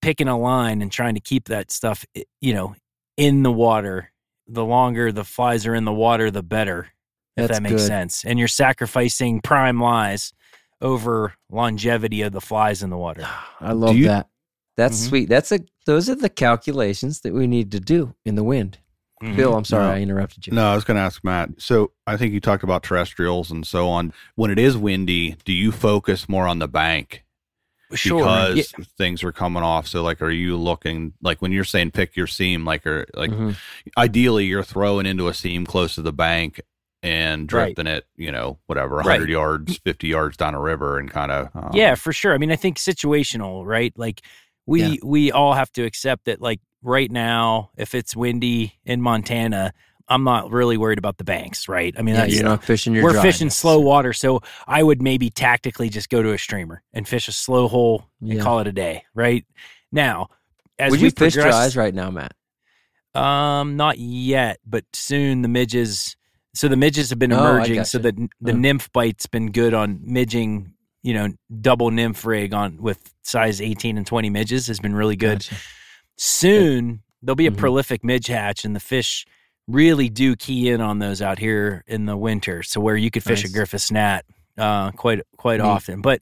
picking 0.00 0.28
a 0.28 0.38
line 0.38 0.80
and 0.80 0.92
trying 0.92 1.14
to 1.14 1.20
keep 1.20 1.46
that 1.48 1.72
stuff, 1.72 2.06
you 2.40 2.54
know, 2.54 2.76
in 3.16 3.42
the 3.42 3.52
water. 3.52 4.12
The 4.46 4.64
longer 4.64 5.10
the 5.12 5.24
flies 5.24 5.66
are 5.66 5.74
in 5.74 5.84
the 5.84 5.92
water, 5.92 6.30
the 6.30 6.42
better 6.42 6.88
if 7.36 7.48
That's 7.48 7.58
that 7.58 7.62
makes 7.62 7.82
good. 7.82 7.86
sense. 7.88 8.24
And 8.24 8.38
you're 8.38 8.48
sacrificing 8.48 9.40
prime 9.40 9.80
lies 9.80 10.32
over 10.80 11.34
longevity 11.50 12.22
of 12.22 12.32
the 12.32 12.40
flies 12.40 12.82
in 12.82 12.90
the 12.90 12.96
water. 12.98 13.26
I 13.60 13.72
love 13.72 13.96
you- 13.96 14.06
that. 14.06 14.28
That's 14.76 15.02
Mhm. 15.04 15.08
sweet. 15.08 15.28
That's 15.28 15.52
a 15.52 15.60
those 15.86 16.08
are 16.08 16.14
the 16.14 16.28
calculations 16.30 17.20
that 17.20 17.34
we 17.34 17.46
need 17.46 17.72
to 17.72 17.80
do 17.80 18.14
in 18.24 18.34
the 18.36 18.44
wind. 18.44 18.78
Mm-hmm. 19.22 19.36
Bill, 19.36 19.54
I'm 19.54 19.64
sorry 19.66 19.84
No. 19.86 19.92
I 19.92 20.00
interrupted 20.00 20.46
you. 20.46 20.52
No, 20.54 20.70
I 20.70 20.74
was 20.74 20.84
going 20.84 20.94
to 20.94 21.02
ask 21.02 21.22
Matt. 21.22 21.50
So 21.58 21.90
I 22.06 22.16
think 22.16 22.32
you 22.32 22.40
talked 22.40 22.62
about 22.62 22.82
terrestrials 22.82 23.50
and 23.50 23.66
so 23.66 23.88
on. 23.88 24.14
When 24.36 24.50
it 24.50 24.58
is 24.58 24.78
windy, 24.78 25.36
do 25.44 25.52
you 25.52 25.72
focus 25.72 26.26
more 26.28 26.46
on 26.46 26.58
the 26.60 26.68
bank 26.68 27.24
Sure. 27.92 28.20
because 28.20 28.56
Yeah. 28.78 28.84
things 28.96 29.22
are 29.22 29.32
coming 29.32 29.62
off? 29.62 29.86
So 29.86 30.02
like, 30.02 30.22
are 30.22 30.30
you 30.30 30.56
looking 30.56 31.12
like 31.20 31.42
when 31.42 31.52
you're 31.52 31.64
saying 31.64 31.90
pick 31.90 32.16
your 32.16 32.26
seam, 32.28 32.64
like, 32.64 32.86
or 32.86 33.06
like 33.14 33.30
Mhm. 33.30 33.56
ideally 33.98 34.46
you're 34.46 34.62
throwing 34.62 35.04
into 35.04 35.28
a 35.28 35.34
seam 35.34 35.66
close 35.66 35.96
to 35.96 36.02
the 36.02 36.12
bank 36.12 36.62
and 37.02 37.48
drifting 37.48 37.86
it, 37.86 38.06
you 38.16 38.30
know, 38.30 38.58
whatever, 38.66 38.96
100 38.96 39.20
Right. 39.20 39.28
yards, 39.28 39.78
50 39.78 40.08
yards 40.08 40.36
down 40.36 40.54
a 40.54 40.60
river 40.60 40.98
and 40.98 41.10
kind 41.10 41.32
of. 41.32 41.48
Um, 41.54 41.70
yeah, 41.72 41.94
for 41.94 42.12
sure. 42.12 42.34
I 42.34 42.38
mean, 42.38 42.52
I 42.52 42.56
think 42.56 42.76
situational, 42.78 43.64
right? 43.64 43.92
Like 43.96 44.22
we 44.66 44.82
Yeah. 44.82 44.94
we 45.02 45.32
all 45.32 45.54
have 45.54 45.72
to 45.72 45.84
accept 45.84 46.26
that 46.26 46.40
like 46.40 46.60
right 46.82 47.10
now 47.10 47.70
if 47.76 47.94
it's 47.94 48.14
windy 48.14 48.74
in 48.84 49.00
Montana, 49.00 49.72
I'm 50.08 50.24
not 50.24 50.50
really 50.50 50.76
worried 50.76 50.98
about 50.98 51.18
the 51.18 51.24
banks, 51.24 51.68
right? 51.68 51.94
I 51.96 52.02
mean, 52.02 52.16
Yeah, 52.16 52.24
you're 52.24 52.42
not 52.44 52.64
fishing 52.64 52.94
your 52.94 53.04
we're 53.04 53.12
dry 53.12 53.22
fishing 53.22 53.48
slow 53.48 53.78
water, 53.80 54.12
so 54.12 54.40
I 54.66 54.82
would 54.82 55.00
maybe 55.00 55.30
tactically 55.30 55.88
just 55.88 56.10
go 56.10 56.22
to 56.22 56.32
a 56.32 56.38
streamer 56.38 56.82
and 56.92 57.06
fish 57.08 57.28
a 57.28 57.32
slow 57.32 57.68
hole 57.68 58.08
and 58.20 58.34
Yeah. 58.34 58.42
call 58.42 58.58
it 58.58 58.66
a 58.66 58.72
day, 58.72 59.04
right? 59.14 59.44
Now, 59.92 60.28
as 60.78 60.90
Would 60.90 61.00
we 61.00 61.06
you 61.06 61.10
fish 61.12 61.34
dries 61.34 61.76
right 61.76 61.94
now, 61.94 62.10
Matt? 62.10 62.32
Um, 63.14 63.76
not 63.76 63.98
yet, 63.98 64.58
but 64.66 64.84
soon 64.92 65.42
the 65.42 65.48
midges. 65.48 66.16
So 66.54 66.66
the 66.68 66.76
midges 66.76 67.10
have 67.10 67.18
been 67.18 67.32
Oh, 67.32 67.38
emerging. 67.38 67.84
So 67.84 67.98
gotcha. 67.98 68.12
the 68.12 68.28
the 68.40 68.52
Uh. 68.52 68.56
nymph 68.56 68.92
bite's 68.92 69.26
been 69.26 69.50
good 69.52 69.74
on 69.74 70.00
midging. 70.02 70.72
You 71.02 71.14
know, 71.14 71.28
double 71.62 71.90
nymph 71.90 72.26
rig 72.26 72.52
on 72.52 72.76
with 72.82 73.14
size 73.22 73.60
eighteen 73.60 73.96
and 73.96 74.06
twenty 74.06 74.28
midges 74.30 74.66
has 74.66 74.80
been 74.80 74.94
really 74.94 75.16
good. 75.16 75.38
Gotcha. 75.40 75.54
Soon 76.16 77.02
there'll 77.22 77.36
be 77.36 77.46
a 77.46 77.50
Mhm. 77.50 77.56
prolific 77.58 78.04
midge 78.04 78.26
hatch, 78.26 78.64
and 78.64 78.74
the 78.74 78.80
fish 78.80 79.26
really 79.68 80.08
do 80.08 80.34
key 80.36 80.68
in 80.68 80.80
on 80.80 80.98
those 80.98 81.22
out 81.22 81.38
here 81.38 81.84
in 81.86 82.06
the 82.06 82.16
winter. 82.16 82.62
So 82.62 82.80
where 82.80 82.96
you 82.96 83.10
could 83.10 83.22
fish 83.22 83.42
Nice. 83.44 83.50
a 83.50 83.54
Griffiths 83.54 83.90
gnat 83.90 84.24
uh, 84.58 84.90
quite 84.92 85.20
quite 85.38 85.60
Neat. 85.60 85.66
often. 85.66 86.00
But 86.02 86.20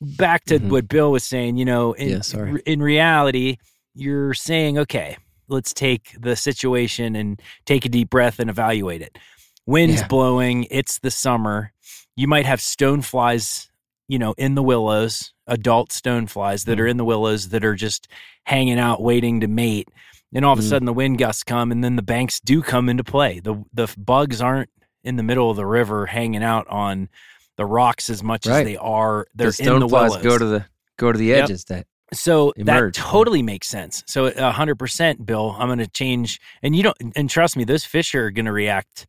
back 0.00 0.44
to 0.46 0.58
Mhm. 0.58 0.68
what 0.70 0.88
Bill 0.88 1.10
was 1.10 1.24
saying, 1.24 1.56
you 1.58 1.64
know, 1.64 1.92
in, 1.94 2.22
Yeah, 2.32 2.56
in 2.64 2.80
reality, 2.82 3.56
you're 3.94 4.32
saying, 4.34 4.78
okay, 4.78 5.16
let's 5.48 5.74
take 5.74 6.14
the 6.18 6.36
situation 6.36 7.16
and 7.16 7.40
take 7.66 7.84
a 7.84 7.88
deep 7.88 8.08
breath 8.10 8.38
and 8.38 8.48
evaluate 8.48 9.02
it. 9.02 9.18
Wind's 9.66 10.00
Yeah. 10.00 10.06
blowing, 10.06 10.66
it's 10.70 10.98
the 11.00 11.10
summer. 11.10 11.72
You 12.16 12.28
might 12.28 12.46
have 12.46 12.60
stoneflies, 12.60 13.68
you 14.08 14.18
know, 14.18 14.34
in 14.38 14.54
the 14.54 14.62
willows, 14.62 15.32
adult 15.46 15.90
stoneflies 15.90 16.64
that 16.64 16.78
Mm. 16.78 16.82
are 16.82 16.86
in 16.86 16.96
the 16.96 17.04
willows 17.04 17.48
that 17.50 17.64
are 17.64 17.74
just 17.74 18.08
hanging 18.44 18.78
out 18.78 19.02
waiting 19.02 19.40
to 19.40 19.48
mate. 19.48 19.88
And 20.34 20.44
all 20.44 20.52
of 20.52 20.58
a 20.58 20.62
Mm. 20.62 20.68
sudden 20.68 20.86
the 20.86 20.92
wind 20.92 21.18
gusts 21.18 21.42
come 21.42 21.70
and 21.72 21.82
then 21.82 21.96
the 21.96 22.02
banks 22.02 22.40
do 22.40 22.62
come 22.62 22.88
into 22.88 23.04
play. 23.04 23.40
The 23.40 23.62
the 23.72 23.92
bugs 23.98 24.40
aren't 24.40 24.70
in 25.02 25.16
the 25.16 25.22
middle 25.22 25.50
of 25.50 25.56
the 25.56 25.66
river 25.66 26.06
hanging 26.06 26.42
out 26.42 26.66
on 26.68 27.08
the 27.56 27.64
rocks 27.64 28.10
as 28.10 28.22
much 28.22 28.46
Right. 28.46 28.58
as 28.60 28.64
they 28.64 28.76
are 28.76 29.26
they're 29.34 29.50
the 29.50 29.64
in 29.72 29.78
the 29.80 29.86
willows. 29.86 30.22
go 30.22 30.36
to 30.38 30.44
the 30.44 30.64
go 30.98 31.10
to 31.12 31.18
the 31.18 31.26
Yep. 31.26 31.44
edges. 31.44 31.64
That 31.64 31.86
So 32.12 32.50
emerge. 32.52 32.96
that 32.96 33.02
totally 33.02 33.42
makes 33.42 33.66
sense. 33.68 34.04
So 34.06 34.26
a 34.26 34.52
hundred 34.52 34.78
percent, 34.78 35.26
Bill. 35.26 35.56
I'm 35.58 35.68
going 35.68 35.78
to 35.80 35.88
change, 35.88 36.40
and 36.62 36.74
you 36.76 36.82
don't. 36.84 36.96
And 37.16 37.28
trust 37.28 37.56
me, 37.56 37.64
those 37.64 37.84
fish 37.84 38.14
are 38.14 38.30
going 38.30 38.46
to 38.46 38.52
react 38.52 39.06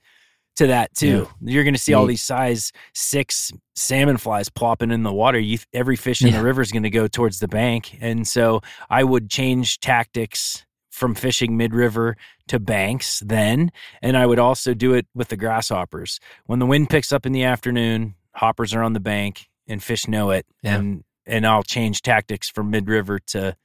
to 0.57 0.67
that 0.67 0.93
too. 0.93 1.27
You're 1.41 1.63
going 1.63 1.73
to 1.73 1.79
see 1.79 1.93
all 1.93 2.05
these 2.05 2.21
size 2.21 2.71
six 2.93 3.51
salmon 3.75 4.17
flies 4.17 4.49
plopping 4.49 4.91
in 4.91 5.03
the 5.03 5.13
water. 5.13 5.39
You, 5.39 5.57
every 5.73 5.95
fish 5.95 6.21
in 6.21 6.27
Yeah. 6.29 6.37
the 6.39 6.43
river 6.43 6.61
is 6.61 6.71
going 6.71 6.83
to 6.83 6.89
go 6.89 7.07
towards 7.07 7.39
the 7.39 7.47
bank, 7.47 7.97
and 8.01 8.27
so 8.27 8.61
I 8.89 9.03
would 9.03 9.29
change 9.29 9.79
tactics 9.79 10.65
from 10.91 11.13
fishing 11.15 11.55
mid 11.57 11.73
river 11.73 12.17
to 12.47 12.59
banks 12.59 13.21
then, 13.25 13.71
and 14.01 14.17
I 14.17 14.25
would 14.25 14.39
also 14.39 14.73
do 14.73 14.93
it 14.93 15.05
with 15.13 15.27
the 15.29 15.37
grasshoppers. 15.37 16.19
When 16.45 16.59
the 16.59 16.65
wind 16.65 16.89
picks 16.89 17.11
up 17.11 17.25
in 17.25 17.31
the 17.33 17.43
afternoon, 17.43 18.15
hoppers 18.33 18.73
are 18.73 18.81
on 18.83 18.93
the 18.93 18.99
bank, 18.99 19.47
and 19.67 19.81
fish 19.83 20.07
know 20.07 20.31
it, 20.31 20.45
Yeah. 20.63 20.77
and 20.77 21.03
and 21.25 21.45
I'll 21.45 21.63
change 21.63 22.01
tactics 22.01 22.49
from 22.49 22.69
mid 22.71 22.87
river 22.89 23.19
to 23.27 23.55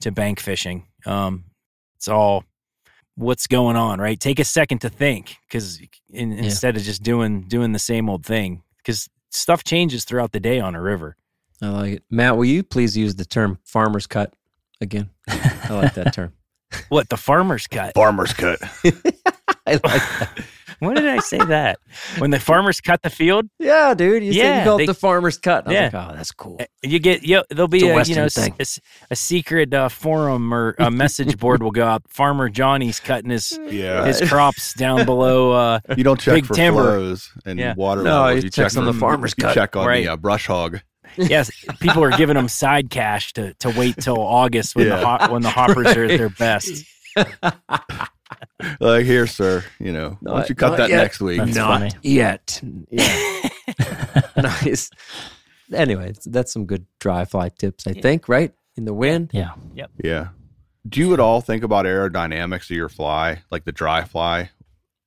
to 0.00 0.10
bank 0.10 0.40
fishing. 0.40 0.86
Um, 1.04 1.44
it's 1.96 2.08
all 2.08 2.44
what's 3.16 3.46
going 3.46 3.76
on, 3.76 4.00
right? 4.00 4.18
Take 4.18 4.38
a 4.38 4.44
second 4.44 4.78
to 4.80 4.88
think 4.88 5.36
because 5.48 5.80
in, 6.10 6.32
Yeah. 6.32 6.44
instead 6.44 6.76
of 6.76 6.82
just 6.82 7.02
doing 7.02 7.42
doing 7.42 7.72
the 7.72 7.78
same 7.78 8.08
old 8.08 8.24
thing, 8.24 8.62
because 8.78 9.08
stuff 9.30 9.62
changes 9.64 10.04
throughout 10.04 10.32
the 10.32 10.40
day 10.40 10.60
on 10.60 10.74
a 10.74 10.80
river. 10.80 11.16
I 11.62 11.68
like 11.68 11.92
it. 11.94 12.04
Matt, 12.10 12.36
will 12.36 12.46
you 12.46 12.62
please 12.62 12.96
use 12.96 13.14
the 13.16 13.24
term 13.26 13.58
farmer's 13.64 14.06
cut 14.06 14.32
again? 14.80 15.10
I 15.28 15.68
like 15.74 15.94
that 15.94 16.12
term. 16.14 16.32
What 16.88 17.08
the 17.08 17.16
farmer's 17.16 17.66
cut? 17.66 17.94
Farmer's 17.94 18.32
cut. 18.32 18.58
I 19.66 19.72
like 19.72 19.82
that. 19.82 20.44
When 20.80 20.96
did 20.96 21.06
I 21.08 21.18
say 21.20 21.38
that? 21.38 21.78
When 22.18 22.30
the 22.30 22.40
farmers 22.40 22.80
cut 22.80 23.02
the 23.02 23.10
field, 23.10 23.46
Yeah, 23.58 23.94
dude. 23.94 24.24
You 24.24 24.32
said 24.32 24.38
Yeah, 24.38 24.58
you 24.58 24.64
called 24.64 24.80
they- 24.80 24.86
the 24.86 24.94
farmer's 24.94 25.38
cut. 25.38 25.64
I 25.66 25.68
was 25.68 25.74
Yeah. 25.74 25.90
like, 25.92 25.94
oh, 25.94 26.14
that's 26.16 26.32
cool. 26.32 26.56
uh, 26.60 26.64
you 26.82 26.98
get 26.98 27.22
you. 27.22 27.42
There'll 27.50 27.68
be 27.68 27.88
a 27.88 27.96
a, 27.96 28.02
you 28.04 28.14
know 28.16 28.24
s- 28.24 28.34
thing. 28.34 28.54
a, 28.58 28.62
s- 28.62 28.80
a 29.10 29.16
secret 29.16 29.72
uh, 29.72 29.88
forum 29.88 30.52
or 30.52 30.74
a 30.78 30.90
message 30.90 31.38
board 31.42 31.62
will 31.62 31.70
go 31.70 31.86
up. 31.86 32.02
Farmer 32.08 32.48
Johnny's 32.48 32.98
cutting 33.00 33.30
his 33.30 33.58
Yeah. 33.70 34.04
his 34.04 34.20
crops 34.28 34.74
down 34.74 35.04
below. 35.06 35.52
Uh, 35.52 35.80
You 35.96 36.04
don't 36.04 36.20
check 36.20 36.34
Big 36.34 36.46
for 36.46 36.54
timber. 36.54 36.82
flows 36.82 37.30
and 37.46 37.58
Yeah. 37.58 37.74
water 37.76 38.02
No, 38.02 38.24
levels. 38.24 38.44
You 38.44 38.50
check 38.50 38.76
on 38.76 38.84
the 38.86 38.92
for- 38.92 38.98
farmer's 39.00 39.34
you 39.38 39.44
cut. 39.44 39.54
check 39.54 39.76
on 39.76 39.86
Right. 39.86 40.04
the 40.04 40.12
uh, 40.12 40.16
brush 40.16 40.46
hog. 40.46 40.80
yes, 41.16 41.50
people 41.80 42.04
are 42.04 42.10
giving 42.12 42.36
them 42.36 42.46
side 42.48 42.88
cash 42.88 43.32
to 43.32 43.52
to 43.54 43.70
wait 43.70 43.96
till 43.96 44.20
August 44.20 44.76
when 44.76 44.88
the 44.88 44.96
ho- 45.04 45.32
when 45.32 45.42
the 45.42 45.50
hoppers 45.50 45.88
are 45.96 46.04
at 46.04 46.16
their 46.18 46.28
best. 46.28 46.84
Like 48.80 49.04
here, 49.06 49.26
sir. 49.26 49.64
You 49.78 49.92
know, 49.92 50.18
why 50.20 50.32
don't 50.40 50.48
you 50.48 50.54
cut 50.54 50.76
that 50.76 50.88
yet. 50.90 50.98
next 50.98 51.20
week? 51.20 51.38
That's 51.38 51.54
Not 51.56 51.80
funny. 51.80 51.90
yet. 52.02 52.60
Yeah. 52.90 53.48
nice. 54.36 54.90
Anyway, 55.72 56.12
that's 56.26 56.52
some 56.52 56.66
good 56.66 56.86
dry 56.98 57.24
fly 57.24 57.48
tips, 57.50 57.86
I 57.86 57.92
think, 57.92 58.28
right? 58.28 58.52
In 58.76 58.84
the 58.84 58.94
wind. 58.94 59.30
Yeah. 59.32 59.50
Yeah. 60.02 60.28
Do 60.88 61.00
you 61.00 61.12
at 61.14 61.20
all 61.20 61.40
think 61.40 61.62
about 61.62 61.84
aerodynamics 61.84 62.64
of 62.64 62.70
your 62.76 62.88
fly, 62.88 63.42
like 63.50 63.64
the 63.64 63.72
dry 63.72 64.04
fly, 64.04 64.50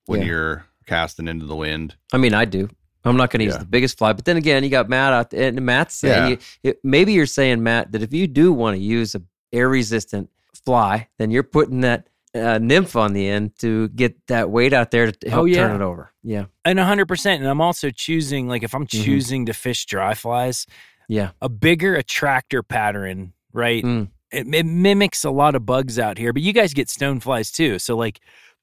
when 0.06 0.22
Yeah. 0.22 0.28
you're 0.28 0.66
casting 0.86 1.28
into 1.28 1.46
the 1.46 1.56
wind? 1.56 1.96
I 2.14 2.18
mean, 2.18 2.34
I 2.34 2.46
do. 2.46 2.70
I'm 3.06 3.18
not 3.18 3.32
going 3.32 3.40
to 3.40 3.46
use 3.46 3.56
Yeah. 3.56 3.60
the 3.60 3.66
biggest 3.66 3.98
fly, 3.98 4.14
but 4.14 4.24
then 4.26 4.38
again, 4.38 4.64
you 4.64 4.70
got 4.70 4.88
Matt 4.88 5.12
out 5.14 5.30
there, 5.32 5.48
and 5.50 5.62
Matt's 5.66 5.96
saying, 5.96 6.14
Yeah. 6.24 6.28
you, 6.30 6.38
it, 6.72 6.80
maybe 6.84 7.14
you're 7.14 7.26
saying, 7.26 7.62
Matt, 7.64 7.92
that 7.92 8.02
if 8.02 8.14
you 8.14 8.28
do 8.28 8.54
want 8.54 8.78
to 8.78 8.82
use 8.82 9.16
a 9.16 9.22
air 9.52 9.68
resistant 9.68 10.30
fly, 10.66 11.10
then 11.18 11.30
you're 11.32 11.44
putting 11.44 11.82
that 11.82 12.08
uh, 12.36 12.58
nymph 12.60 12.96
on 12.96 13.14
the 13.14 13.28
end 13.28 13.58
to 13.60 13.90
get 13.90 14.16
that 14.28 14.50
weight 14.50 14.74
out 14.74 14.92
there 14.92 15.12
to 15.12 15.30
help 15.30 15.44
Oh, 15.44 15.46
yeah. 15.46 15.68
turn 15.68 15.82
it 15.82 15.84
over. 15.84 16.12
Yeah. 16.24 16.46
And 16.66 16.80
hundred 16.80 17.08
percent. 17.08 17.42
And 17.42 17.50
I'm 17.50 17.62
also 17.62 17.90
choosing 17.92 18.48
like 18.48 18.64
if 18.64 18.74
I'm 18.74 18.88
Mhm. 18.88 19.04
choosing 19.06 19.46
to 19.46 19.54
fish 19.54 19.86
dry 19.86 20.14
flies, 20.16 20.66
Yeah. 21.08 21.32
a 21.42 21.50
bigger 21.50 21.96
attractor 21.96 22.64
pattern, 22.64 23.34
right? 23.52 23.84
Mm. 23.84 24.10
It, 24.32 24.48
it 24.54 24.66
mimics 24.66 25.24
a 25.24 25.30
lot 25.30 25.54
of 25.56 25.66
bugs 25.66 26.00
out 26.00 26.18
here, 26.18 26.34
but 26.34 26.42
you 26.42 26.54
guys 26.54 26.74
get 26.74 26.90
stone 26.90 27.20
flies 27.20 27.52
too. 27.52 27.78
So 27.78 27.96
like 27.96 28.20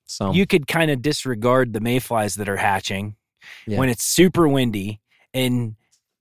So, 0.07 0.33
you 0.33 0.47
could 0.47 0.67
kind 0.67 0.91
of 0.91 1.01
disregard 1.03 1.73
the 1.73 1.81
mayflies 1.81 2.35
that 2.37 2.49
are 2.49 2.57
hatching 2.57 3.15
Yeah. 3.69 3.79
when 3.79 3.89
it's 3.89 4.03
super 4.03 4.49
windy 4.49 5.01
and 5.33 5.77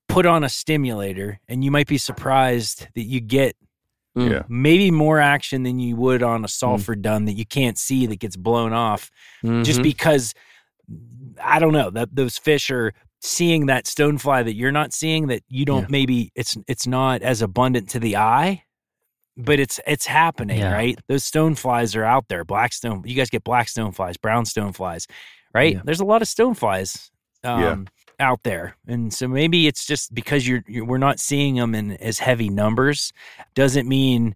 put 0.07 0.27
on 0.27 0.43
a 0.43 0.49
stimulator 0.49 1.39
and 1.47 1.63
you 1.63 1.71
might 1.71 1.87
be 1.87 1.97
surprised 1.97 2.87
that 2.93 3.03
you 3.03 3.19
get 3.21 3.55
Mm. 4.17 4.31
Yeah. 4.31 4.41
maybe 4.49 4.89
more 4.89 5.19
action 5.19 5.61
than 5.63 5.79
you 5.79 5.95
would 5.95 6.23
on 6.23 6.37
a 6.37 6.39
Hmm. 6.41 6.45
sulfur 6.47 6.95
dun 6.95 7.25
that 7.25 7.33
you 7.33 7.45
can't 7.45 7.77
see 7.77 8.07
that 8.07 8.19
gets 8.19 8.35
blown 8.35 8.73
off 8.73 9.11
just 9.63 9.79
Mhm. 9.79 9.83
because 9.83 10.33
I 11.43 11.59
don't 11.59 11.73
know 11.73 11.89
that 11.91 12.15
those 12.15 12.37
fish 12.37 12.71
are 12.71 12.93
seeing 13.21 13.67
that 13.67 13.85
stonefly 13.85 14.43
that 14.45 14.55
you're 14.55 14.71
not 14.71 14.93
seeing 14.93 15.27
that 15.27 15.43
you 15.47 15.63
don't 15.65 15.81
Yeah. 15.83 15.87
maybe 15.89 16.31
it's 16.35 16.57
it's 16.67 16.87
not 16.87 17.21
as 17.21 17.41
abundant 17.41 17.89
to 17.89 17.99
the 17.99 18.15
eye 18.17 18.63
but 19.37 19.59
it's 19.59 19.79
it's 19.85 20.05
happening 20.07 20.59
Yeah. 20.59 20.73
right 20.73 20.97
those 21.07 21.29
stoneflies 21.29 21.95
are 21.95 22.03
out 22.03 22.25
there 22.29 22.43
black 22.43 22.73
stone 22.73 23.03
you 23.05 23.15
guys 23.15 23.29
get 23.29 23.43
black 23.43 23.67
stoneflies 23.67 24.19
brown 24.19 24.45
stoneflies 24.45 25.05
right 25.53 25.75
Yeah. 25.75 25.81
there's 25.85 25.99
a 25.99 26.05
lot 26.05 26.21
of 26.21 26.27
stoneflies 26.27 27.09
um 27.43 27.87
Yeah. 28.19 28.27
out 28.27 28.43
there 28.43 28.75
and 28.87 29.13
so 29.13 29.27
maybe 29.27 29.67
it's 29.67 29.85
just 29.85 30.13
because 30.13 30.47
you're, 30.47 30.63
you're 30.67 30.85
we're 30.85 30.97
not 30.97 31.19
seeing 31.19 31.55
them 31.55 31.73
in 31.73 31.91
as 31.97 32.19
heavy 32.19 32.49
numbers 32.49 33.13
doesn't 33.55 33.87
mean 33.87 34.35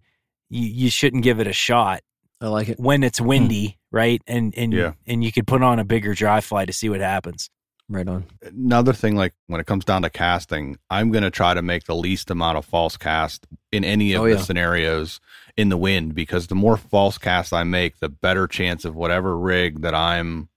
you, 0.50 0.66
you 0.66 0.90
shouldn't 0.90 1.22
give 1.22 1.40
it 1.40 1.46
a 1.46 1.52
shot 1.52 2.00
I 2.40 2.48
like 2.48 2.68
it. 2.68 2.78
when 2.80 3.02
it's 3.02 3.20
windy, 3.20 3.78
right? 3.90 4.20
And 4.26 4.52
and 4.56 4.72
Yeah. 4.72 4.92
and 5.06 5.24
you 5.24 5.32
could 5.32 5.46
put 5.46 5.62
on 5.62 5.78
a 5.78 5.84
bigger 5.84 6.12
dry 6.14 6.40
fly 6.42 6.66
to 6.66 6.72
see 6.72 6.88
what 6.90 7.00
happens. 7.00 7.48
Right 7.88 8.06
on. 8.08 8.24
Another 8.42 8.92
thing, 8.92 9.14
like 9.16 9.34
when 9.46 9.60
it 9.60 9.66
comes 9.66 9.84
down 9.84 10.02
to 10.02 10.10
casting, 10.10 10.76
I'm 10.90 11.10
going 11.10 11.22
to 11.24 11.30
try 11.30 11.54
to 11.54 11.62
make 11.62 11.84
the 11.84 11.94
least 11.94 12.30
amount 12.30 12.58
of 12.58 12.64
false 12.66 12.96
cast 12.98 13.46
in 13.72 13.84
any 13.84 14.12
of 14.14 14.22
Oh, 14.22 14.24
the 14.26 14.32
yeah. 14.32 14.36
scenarios 14.38 15.20
in 15.56 15.68
the 15.68 15.76
wind 15.78 16.14
because 16.14 16.48
the 16.48 16.54
more 16.54 16.76
false 16.76 17.16
cast 17.18 17.52
I 17.52 17.62
make, 17.64 17.98
the 18.00 18.08
better 18.10 18.46
chance 18.46 18.84
of 18.84 18.94
whatever 18.94 19.38
rig 19.38 19.80
that 19.82 19.94
I'm 19.94 20.48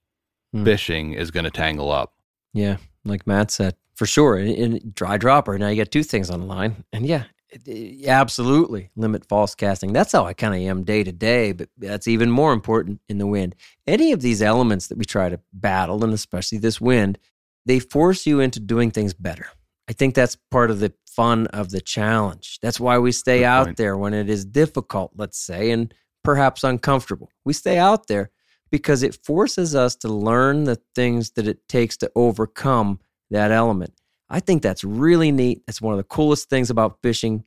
Hmm. 0.54 0.64
fishing 0.66 1.14
is 1.14 1.32
going 1.32 1.44
to 1.46 1.52
tangle 1.52 1.92
up. 1.92 2.14
Yeah, 2.58 2.78
like 3.06 3.28
Matt 3.28 3.52
said, 3.52 3.76
for 3.96 4.06
sure. 4.06 4.38
In, 4.40 4.92
dry 4.96 5.18
dropper, 5.18 5.58
now 5.58 5.68
you 5.70 5.78
got 5.78 5.92
two 5.92 6.04
things 6.04 6.30
on 6.30 6.40
the 6.40 6.46
line, 6.46 6.84
and 6.92 7.06
yeah, 7.06 7.24
it- 7.50 7.68
it- 7.68 8.08
absolutely 8.08 8.90
limit 8.96 9.26
false 9.28 9.54
casting. 9.56 9.94
That's 9.94 10.12
how 10.12 10.26
I 10.26 10.34
kind 10.34 10.54
of 10.56 10.62
am 10.62 10.84
day 10.84 11.04
to 11.04 11.12
day, 11.12 11.52
but 11.52 11.70
that's 11.78 12.08
even 12.08 12.32
more 12.32 12.54
important 12.54 13.02
in 13.10 13.18
the 13.20 13.28
wind. 13.28 13.56
Any 13.86 14.12
of 14.12 14.22
these 14.22 14.42
elements 14.42 14.88
that 14.88 14.98
we 14.98 15.06
try 15.06 15.30
to 15.30 15.40
battle, 15.54 16.04
and 16.04 16.14
especially 16.14 16.58
this 16.58 16.82
wind, 16.82 17.18
they 17.66 17.80
force 17.80 18.26
you 18.26 18.40
into 18.40 18.60
doing 18.60 18.92
things 18.92 19.14
better. 19.14 19.48
I 19.90 19.94
think 19.94 20.16
that's 20.16 20.36
part 20.52 20.72
of 20.72 20.80
the 20.80 20.94
fun 21.06 21.48
of 21.48 21.70
the 21.70 21.82
challenge. 21.82 22.60
That's 22.62 22.80
why 22.80 22.98
we 22.98 23.12
stay 23.12 23.40
Good 23.40 23.46
out 23.46 23.66
point. 23.68 23.78
there 23.78 23.98
when 23.98 24.14
it 24.14 24.30
is 24.30 24.46
difficult, 24.46 25.12
let's 25.16 25.38
say, 25.40 25.72
and 25.72 25.94
perhaps 26.24 26.64
uncomfortable. 26.64 27.30
We 27.46 27.54
stay 27.54 27.78
out 27.78 28.08
there 28.08 28.30
because 28.72 29.04
it 29.04 29.18
forces 29.24 29.76
us 29.76 29.96
to 29.98 30.08
learn 30.08 30.64
the 30.66 30.80
things 30.96 31.32
that 31.32 31.48
it 31.48 31.68
takes 31.68 31.98
to 31.98 32.12
overcome 32.16 33.00
that 33.30 33.52
element. 33.52 33.94
I 34.30 34.40
think 34.40 34.62
that's 34.62 34.84
really 34.84 35.32
neat. 35.32 35.64
That's 35.66 35.82
one 35.82 35.94
of 35.94 35.98
the 35.98 36.04
coolest 36.04 36.50
things 36.50 36.70
about 36.70 37.00
fishing. 37.02 37.44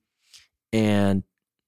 And 0.72 1.22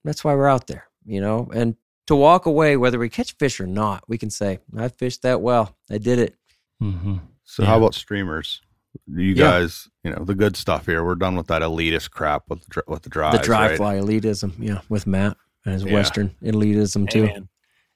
that's 0.04 0.24
why 0.24 0.34
we're 0.34 0.48
out 0.48 0.66
there, 0.66 0.86
you 1.04 1.20
know? 1.20 1.50
And 1.54 1.76
to 2.06 2.16
walk 2.16 2.46
away, 2.46 2.76
whether 2.76 2.98
we 2.98 3.08
catch 3.08 3.36
fish 3.36 3.60
or 3.60 3.66
not, 3.66 4.04
we 4.08 4.18
can 4.18 4.30
say, 4.30 4.58
I 4.76 4.88
fished 4.88 5.22
that 5.22 5.40
well. 5.40 5.76
I 5.90 5.98
did 5.98 6.18
it. 6.18 6.34
Mm-hmm. 6.82 7.16
So 7.44 7.62
Yeah. 7.62 7.68
how 7.68 7.78
about 7.78 7.94
streamers? 7.94 8.60
You 9.06 9.22
Yeah. 9.34 9.34
guys, 9.34 9.88
you 10.04 10.10
know 10.10 10.24
the 10.24 10.34
good 10.34 10.56
stuff 10.56 10.86
here. 10.86 11.04
We're 11.04 11.14
done 11.14 11.36
with 11.36 11.46
that 11.48 11.62
elitist 11.62 12.10
crap 12.10 12.44
with 12.48 12.64
the, 12.66 12.82
with 12.86 13.02
the 13.02 13.08
drives. 13.08 13.38
the 13.38 13.44
dry 13.44 13.68
right? 13.68 13.76
fly 13.76 13.96
elitism, 13.96 14.52
yeah, 14.58 14.80
with 14.88 15.06
Matt 15.06 15.36
and 15.64 15.74
his 15.74 15.84
Yeah. 15.84 15.92
Western 15.94 16.34
elitism 16.42 17.08
too. 17.08 17.24
man. 17.26 17.48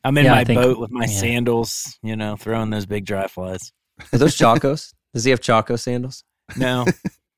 I'm 0.07 0.17
in 0.19 0.25
Yeah, 0.27 0.33
my 0.33 0.45
think- 0.45 0.61
boat 0.61 0.79
with 0.79 0.91
my 0.91 1.05
yeah. 1.07 1.19
sandals, 1.19 1.99
you 2.03 2.15
know, 2.17 2.37
throwing 2.37 2.71
those 2.71 2.87
big 2.87 3.05
dry 3.05 3.27
flies. 3.27 3.73
Are 4.13 4.19
those 4.19 4.37
Chacos? 4.37 4.93
Does 5.13 5.25
he 5.25 5.31
have 5.31 5.41
Chaco 5.41 5.75
sandals? 5.77 6.23
No, 6.57 6.85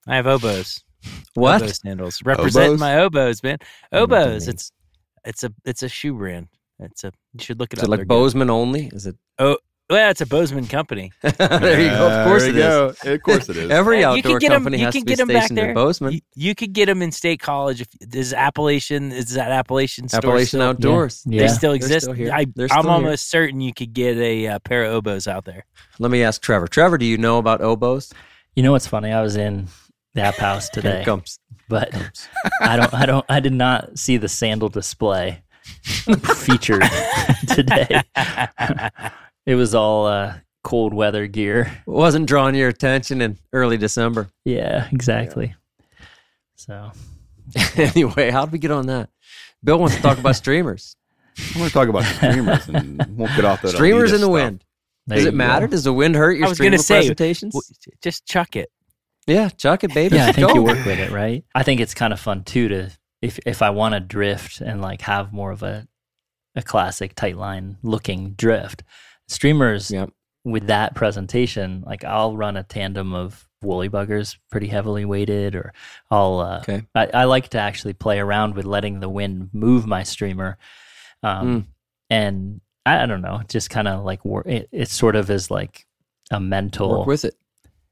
I 0.06 0.16
have 0.16 0.26
Oboz. 0.26 0.80
What? 1.34 1.62
Oboe 1.62 1.72
sandals. 1.72 2.20
Representing 2.24 2.76
Oboz? 2.76 2.78
my 2.80 2.94
Oboz, 2.96 3.42
man. 3.42 3.58
I 3.92 3.98
don't 3.98 4.10
know 4.10 4.16
what 4.16 4.24
that 4.26 4.36
Oboz. 4.42 4.48
It's 4.48 4.72
it's 5.24 5.44
a 5.44 5.52
it's 5.64 5.82
a 5.82 5.88
shoe 5.88 6.12
brand. 6.14 6.48
It's 6.80 7.04
a 7.04 7.12
you 7.32 7.40
should 7.42 7.58
look 7.60 7.72
it 7.72 7.78
Is 7.78 7.84
up. 7.84 7.88
it 7.88 7.90
like 7.90 7.98
They're 8.00 8.04
good. 8.04 8.08
Bozeman 8.08 8.50
only? 8.50 8.86
Is 8.92 9.06
it? 9.06 9.16
Well, 9.90 10.10
it's 10.10 10.20
a 10.20 10.26
Bozeman 10.26 10.66
company. 10.66 11.12
there 11.22 11.80
you 11.80 11.88
go. 11.88 12.08
Of 12.10 12.26
course 12.26 12.42
There 12.42 12.50
it 12.50 12.56
you 12.56 12.88
is. 12.90 13.04
Of 13.16 13.22
course 13.22 13.48
it 13.48 13.56
is. 13.56 13.70
Every 13.70 14.00
Yeah, 14.00 14.12
you 14.14 14.20
can 14.22 14.32
outdoor 14.32 14.38
get 14.40 14.52
'em- 14.52 14.56
company 14.58 14.78
you 14.78 14.84
has 14.84 14.92
can 14.92 15.00
to 15.02 15.06
be 15.06 15.12
get 15.12 15.20
'em 15.20 15.28
back 15.28 15.36
stationed 15.44 15.58
in 15.58 15.64
there. 15.64 15.74
Bozeman. 15.74 16.12
You, 16.12 16.20
you 16.34 16.54
could 16.54 16.74
get 16.74 16.86
them 16.86 17.00
in 17.00 17.10
State 17.10 17.40
College. 17.40 17.80
If 17.80 17.88
is 18.14 18.34
Appalachian 18.34 19.12
is 19.12 19.30
that 19.34 19.50
Appalachian 19.50 20.08
store 20.08 20.18
Appalachian 20.18 20.46
still- 20.46 20.62
Outdoors. 20.62 21.22
Yeah. 21.24 21.42
They 21.42 21.48
still 21.48 21.70
They're 21.70 21.76
exist. 21.76 22.04
still 22.04 22.12
here. 22.14 22.30
I, 22.34 22.44
They're 22.54 22.64
I'm 22.66 22.68
still 22.68 22.82
here. 22.82 22.90
almost 22.90 23.30
certain 23.30 23.62
you 23.62 23.72
could 23.72 23.94
get 23.94 24.18
a 24.18 24.46
uh, 24.48 24.58
pair 24.58 24.84
of 24.84 25.02
Oboz 25.04 25.26
out 25.26 25.46
there. 25.46 25.64
Let 25.98 26.10
me 26.10 26.22
ask 26.22 26.42
Trevor. 26.42 26.68
Trevor, 26.68 26.98
do 26.98 27.06
you 27.06 27.16
know 27.16 27.38
about 27.38 27.60
Oboz? 27.62 28.12
You 28.54 28.62
know 28.64 28.72
what's 28.72 28.86
funny? 28.86 29.10
I 29.10 29.22
was 29.22 29.36
in 29.36 29.68
the 30.12 30.20
app 30.20 30.34
house 30.36 30.68
today, 30.72 31.00
it 31.00 31.04
comes. 31.06 31.38
but 31.68 31.94
I 32.60 32.76
don't, 32.76 32.92
I 32.92 33.06
don't, 33.06 33.24
I 33.30 33.40
did 33.40 33.52
not 33.54 33.98
see 33.98 34.18
the 34.18 34.28
sandal 34.28 34.68
display 34.68 35.42
featured 36.44 36.82
today. 37.54 38.02
It 39.48 39.54
was 39.54 39.74
all 39.74 40.06
uh, 40.06 40.34
cold 40.62 40.92
weather 40.92 41.26
gear. 41.26 41.72
It 41.86 41.90
wasn't 41.90 42.26
drawing 42.26 42.54
your 42.54 42.68
attention 42.68 43.22
in 43.22 43.38
early 43.54 43.78
December. 43.78 44.28
Yeah, 44.44 44.86
exactly. 44.92 45.54
So 46.56 46.92
anyway, 47.76 48.30
how 48.30 48.44
did 48.44 48.52
we 48.52 48.58
get 48.58 48.70
on 48.70 48.86
that? 48.86 49.08
Bill 49.64 49.78
wants 49.78 49.96
to 49.96 50.02
talk 50.02 50.18
about 50.18 50.36
streamers. 50.36 50.94
I 51.54 51.58
want 51.58 51.68
to 51.70 51.74
talk 51.74 51.88
about 51.88 52.04
streamers 52.04 52.68
and 52.68 52.98
won't 53.16 53.34
get 53.36 53.44
off 53.44 53.62
that. 53.62 53.70
streamers 53.70 54.10
elitist 54.10 54.14
in 54.14 54.20
the 54.20 54.26
stuff. 54.26 54.30
wind. 54.32 54.64
Does 55.08 55.24
it 55.24 55.34
matter? 55.34 55.66
Does 55.66 55.84
the 55.84 55.92
wind 55.92 56.14
hurt 56.16 56.32
your 56.36 56.46
I 56.46 56.48
was 56.50 56.58
streamer 56.58 56.72
gonna 56.76 56.82
say, 56.82 56.98
presentations? 56.98 57.54
W- 57.54 57.96
Just 58.02 58.26
chuck 58.26 58.54
it. 58.56 58.70
yeah, 59.26 59.48
chuck 59.48 59.82
it, 59.84 59.94
baby. 59.94 60.16
Yeah, 60.16 60.26
I 60.26 60.32
think 60.32 60.48
Go. 60.48 60.54
you 60.54 60.62
work 60.62 60.84
with 60.84 60.98
it, 60.98 61.10
right? 61.10 61.44
I 61.54 61.62
think 61.62 61.80
it's 61.80 61.94
kind 61.94 62.12
of 62.12 62.20
fun 62.20 62.44
too 62.44 62.68
to 62.68 62.90
if 63.22 63.38
if 63.46 63.62
I 63.62 63.70
want 63.70 63.94
to 63.94 64.00
drift 64.00 64.60
and 64.60 64.82
like 64.82 65.00
have 65.02 65.32
more 65.32 65.50
of 65.50 65.62
a 65.62 65.88
a 66.54 66.62
classic 66.62 67.14
tight 67.14 67.36
line 67.38 67.78
looking 67.82 68.32
drift. 68.32 68.82
Streamers 69.28 69.90
Yep. 69.90 70.10
with 70.44 70.66
that 70.68 70.94
presentation, 70.94 71.82
like 71.86 72.04
I'll 72.04 72.36
run 72.36 72.56
a 72.56 72.62
tandem 72.62 73.14
of 73.14 73.46
woolly 73.60 73.88
buggers 73.88 74.36
pretty 74.50 74.68
heavily 74.68 75.04
weighted 75.04 75.54
or 75.56 75.72
I'll 76.10 76.38
uh, 76.40 76.58
Okay. 76.60 76.82
I, 76.94 77.06
I 77.12 77.24
like 77.24 77.48
to 77.50 77.58
actually 77.58 77.92
play 77.92 78.18
around 78.20 78.54
with 78.54 78.64
letting 78.64 79.00
the 79.00 79.08
wind 79.08 79.50
move 79.52 79.86
my 79.86 80.04
streamer. 80.04 80.58
Um, 81.22 81.66
and 82.08 82.60
I, 82.86 83.02
I 83.02 83.06
don't 83.06 83.20
know, 83.22 83.42
just 83.48 83.68
kind 83.70 83.88
of 83.88 84.04
like 84.04 84.24
wor- 84.24 84.46
it, 84.46 84.68
it 84.72 84.88
sort 84.88 85.16
of 85.16 85.28
is 85.30 85.50
like 85.50 85.86
a 86.30 86.38
mental 86.40 86.98
Work 87.00 87.06
with 87.08 87.24
it. 87.24 87.34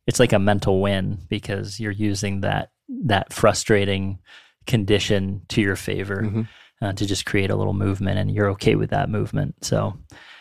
it's 0.07 0.21
like 0.21 0.33
a 0.33 0.39
mental 0.39 0.81
win 0.81 1.19
because 1.29 1.81
you're 1.81 1.91
using 1.91 2.43
that 2.43 2.71
that 2.89 3.33
frustrating 3.33 4.21
condition 4.67 5.43
to 5.49 5.61
your 5.61 5.75
favor 5.77 6.23
Mhm. 6.23 6.49
uh, 6.83 6.93
to 6.93 7.05
just 7.07 7.27
create 7.27 7.51
a 7.51 7.57
little 7.57 7.73
movement 7.73 8.19
and 8.19 8.31
you're 8.31 8.51
okay 8.51 8.77
with 8.77 8.91
that 8.91 9.09
movement 9.11 9.65
so 9.65 9.97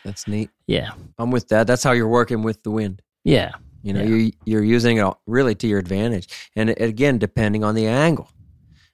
That's 0.06 0.28
neat. 0.28 0.50
yeah 0.68 0.92
I'm 1.20 1.32
with 1.32 1.48
that. 1.50 1.68
That's 1.68 1.84
how 1.84 1.92
you're 1.92 2.08
working 2.20 2.42
with 2.44 2.64
the 2.64 2.72
wind. 2.72 3.02
yeah 3.26 3.52
You 3.84 3.94
know, 3.94 4.02
Yeah. 4.02 4.16
you 4.16 4.32
you're 4.46 4.64
using 4.78 4.98
it 4.98 5.14
really 5.28 5.56
to 5.56 5.68
your 5.68 5.80
advantage, 5.80 6.28
and 6.56 6.70
it- 6.72 6.82
again, 6.82 7.18
depending 7.20 7.64
on 7.64 7.76
the 7.76 7.88
angle. 7.88 8.30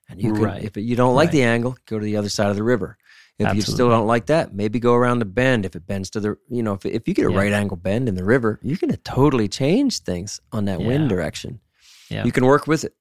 And 0.09 0.21
you 0.21 0.33
can, 0.33 0.43
Right. 0.43 0.63
if 0.63 0.75
you 0.75 0.95
don't 0.97 1.15
like 1.15 1.27
Right. 1.27 1.31
the 1.39 1.43
angle, 1.43 1.77
go 1.85 1.97
to 1.99 2.03
the 2.03 2.17
other 2.17 2.27
side 2.37 2.49
of 2.49 2.57
the 2.57 2.63
river. 2.73 2.97
If 3.39 3.55
you 3.55 3.61
still 3.61 3.89
don't 3.89 4.05
like 4.05 4.25
that, 4.27 4.53
maybe 4.53 4.77
go 4.79 4.93
around 4.93 5.17
the 5.19 5.25
bend. 5.39 5.65
If 5.65 5.75
it 5.75 5.87
bends 5.87 6.09
to 6.11 6.19
the, 6.19 6.37
you 6.49 6.61
know, 6.65 6.73
if 6.73 6.85
if 6.85 7.07
you 7.07 7.13
get 7.13 7.25
a 7.25 7.31
Yeah. 7.31 7.37
right 7.43 7.53
angle 7.61 7.77
bend 7.77 8.07
in 8.09 8.15
the 8.15 8.23
river, 8.35 8.59
you're 8.61 8.77
going 8.77 8.91
to 8.99 9.03
totally 9.17 9.47
change 9.47 9.99
things 9.99 10.39
on 10.51 10.65
that 10.65 10.79
wind 10.79 11.09
direction. 11.09 11.59
yeah 12.09 12.23
You 12.25 12.31
can 12.33 12.45
work 12.45 12.67
with 12.67 12.83
it, 12.83 12.93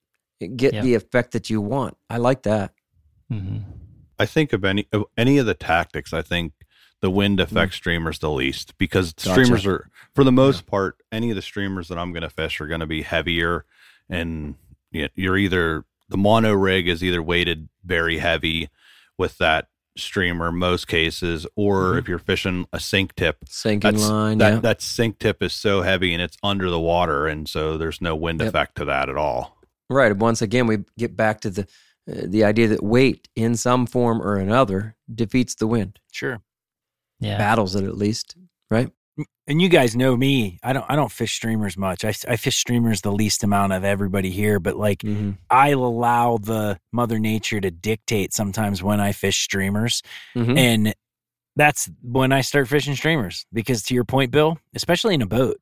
get 0.57 0.73
Yeah. 0.73 0.83
the 0.83 0.95
effect 0.95 1.33
that 1.33 1.51
you 1.51 1.61
want. 1.61 1.97
I 2.09 2.17
like 2.29 2.43
that. 2.51 2.73
hmm 3.29 3.59
I 4.19 4.27
think 4.27 4.53
of 4.53 4.65
any 4.65 4.87
of 4.93 5.03
any 5.17 5.39
of 5.39 5.47
the 5.47 5.55
tactics. 5.55 6.13
I 6.13 6.23
think 6.23 6.53
the 7.01 7.11
wind 7.11 7.39
Mm. 7.39 7.43
affects 7.45 7.77
streamers 7.77 8.19
the 8.19 8.31
least 8.31 8.77
because 8.79 9.13
Gotcha. 9.13 9.31
streamers 9.31 9.67
are, 9.67 9.89
for 10.15 10.25
the 10.25 10.33
most 10.33 10.67
part, 10.67 10.97
any 11.11 11.31
of 11.31 11.37
the 11.37 11.43
streamers 11.43 11.89
that 11.89 11.99
I'm 11.99 12.13
going 12.13 12.23
to 12.23 12.31
fish 12.31 12.61
are 12.61 12.67
going 12.67 12.81
to 12.81 12.87
be 12.87 13.03
heavier, 13.03 13.65
and 14.09 14.55
you 14.93 15.03
know, 15.03 15.09
you're 15.15 15.37
either 15.39 15.85
the 16.09 16.17
mono 16.19 16.53
rig 16.53 16.89
is 16.89 17.03
either 17.05 17.23
weighted 17.23 17.69
very 17.85 18.19
heavy 18.19 18.69
with 19.17 19.39
that 19.39 19.69
streamer 19.97 20.51
most 20.53 20.89
cases, 20.89 21.47
or 21.57 21.95
Mhm. 21.95 21.99
if 21.99 22.09
you're 22.09 22.19
fishing 22.19 22.67
a 22.73 22.81
sink 22.81 23.15
tip, 23.17 23.39
Sinking 23.49 23.99
line, 23.99 24.39
that 24.39 24.55
yeah. 24.55 24.61
that 24.61 24.81
sink 24.83 25.19
tip 25.19 25.43
is 25.43 25.53
so 25.53 25.83
heavy 25.83 26.13
and 26.13 26.23
it's 26.23 26.37
under 26.43 26.71
the 26.71 26.81
water, 26.81 27.27
and 27.27 27.49
so 27.49 27.77
there's 27.79 28.01
no 28.01 28.15
wind 28.17 28.41
Yep. 28.41 28.49
effect 28.49 28.77
to 28.77 28.85
that 28.87 29.09
at 29.09 29.17
all. 29.17 29.59
Right. 29.89 30.17
Once 30.17 30.41
again, 30.43 30.67
we 30.67 30.79
get 30.99 31.17
back 31.17 31.41
to 31.43 31.51
the 31.51 31.63
uh, 32.11 32.23
the 32.25 32.43
idea 32.45 32.67
that 32.69 32.83
weight 32.83 33.29
in 33.37 33.55
some 33.55 33.87
form 33.87 34.23
or 34.23 34.37
another 34.37 34.97
defeats 35.15 35.55
the 35.55 35.67
wind, 35.67 36.01
Sure. 36.11 36.41
Yeah 37.21 37.39
battles 37.39 37.75
it 37.77 37.85
at 37.85 37.97
least. 37.97 38.37
Right. 38.71 38.91
And 39.47 39.61
you 39.61 39.69
guys 39.69 39.97
know 39.97 40.17
me. 40.17 40.59
I 40.63 40.73
don't. 40.73 40.87
I 40.89 40.97
don't 40.97 41.11
fish 41.13 41.35
streamers 41.35 41.77
much. 41.77 42.05
I, 42.05 42.15
I 42.29 42.37
fish 42.37 42.57
streamers 42.57 43.01
the 43.03 43.13
least 43.13 43.43
amount 43.45 43.73
of 43.73 43.85
everybody 43.85 44.31
here. 44.31 44.61
But 44.61 44.77
like, 44.77 45.01
Mm-hmm. 45.01 45.33
I 45.51 45.71
allow 45.71 46.39
the 46.39 46.79
Mother 46.93 47.19
Nature 47.19 47.61
to 47.61 47.71
dictate 47.71 48.33
sometimes 48.33 48.83
when 48.83 49.01
I 49.01 49.13
fish 49.13 49.43
streamers, 49.43 50.03
Mm-hmm. 50.37 50.57
and 50.57 50.95
that's 51.57 51.91
when 52.03 52.33
I 52.33 52.41
start 52.43 52.69
fishing 52.69 52.95
streamers. 52.95 53.45
Because 53.53 53.83
to 53.85 53.95
your 53.95 54.05
point, 54.05 54.31
Bill, 54.31 54.57
especially 54.75 55.15
in 55.15 55.23
a 55.23 55.27
boat, 55.27 55.59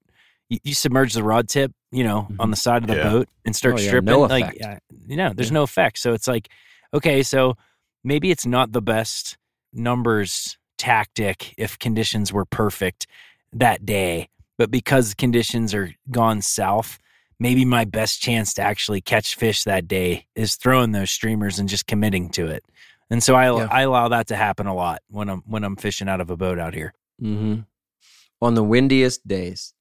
you, 0.51 0.59
you 0.63 0.75
submerge 0.75 1.15
the 1.15 1.25
rod 1.25 1.49
tip, 1.49 1.73
you 1.91 2.05
know, 2.05 2.29
on 2.39 2.51
the 2.51 2.57
side 2.57 2.83
of 2.83 2.89
the 2.89 2.97
Yeah. 2.97 3.11
boat 3.11 3.29
and 3.47 3.57
start 3.57 3.77
Mm-hmm. 3.77 3.81
Oh, 3.81 3.83
yeah, 3.83 3.89
stripping. 3.89 4.07
no 4.07 4.21
like, 4.21 4.57
effect. 4.57 4.65
uh, 4.65 4.95
you 5.09 5.17
know, 5.17 5.33
there's 5.35 5.49
Yeah. 5.49 5.55
no 5.55 5.63
effect. 5.63 5.99
So 5.99 6.13
it's 6.13 6.29
like, 6.29 6.49
okay, 6.95 7.23
so 7.23 7.57
maybe 8.05 8.31
it's 8.31 8.47
not 8.47 8.71
the 8.73 8.83
best 8.83 9.39
numbers 9.73 10.59
tactic 10.79 11.55
if 11.59 11.79
conditions 11.79 12.33
were 12.33 12.45
perfect 12.45 13.07
that 13.53 13.85
day, 13.85 14.29
but 14.57 14.71
because 14.71 15.15
conditions 15.15 15.75
are 15.75 15.95
gone 16.11 16.43
south. 16.43 16.99
Maybe 17.41 17.65
my 17.65 17.85
best 17.85 18.21
chance 18.21 18.53
to 18.55 18.63
actually 18.63 19.01
catch 19.01 19.37
fish 19.37 19.63
that 19.63 19.87
day 19.87 20.27
is 20.35 20.57
throwing 20.57 20.91
those 20.91 21.13
streamers 21.13 21.61
and 21.61 21.69
just 21.69 21.87
committing 21.87 22.31
to 22.31 22.49
it. 22.49 22.65
And 23.11 23.23
so 23.23 23.37
I, 23.37 23.57
Yeah. 23.57 23.69
I 23.71 23.83
allow 23.83 24.09
that 24.09 24.27
to 24.29 24.37
happen 24.37 24.67
a 24.67 24.75
lot 24.75 25.03
when 25.09 25.29
I'm 25.29 25.43
when 25.47 25.63
I'm 25.65 25.77
fishing 25.77 26.09
out 26.09 26.21
of 26.21 26.31
a 26.31 26.37
boat 26.37 26.59
out 26.59 26.75
here. 26.75 26.95
Mm-hmm. 27.23 27.61
On 28.41 28.55
the 28.55 28.65
windiest 28.65 29.27
days, 29.27 29.73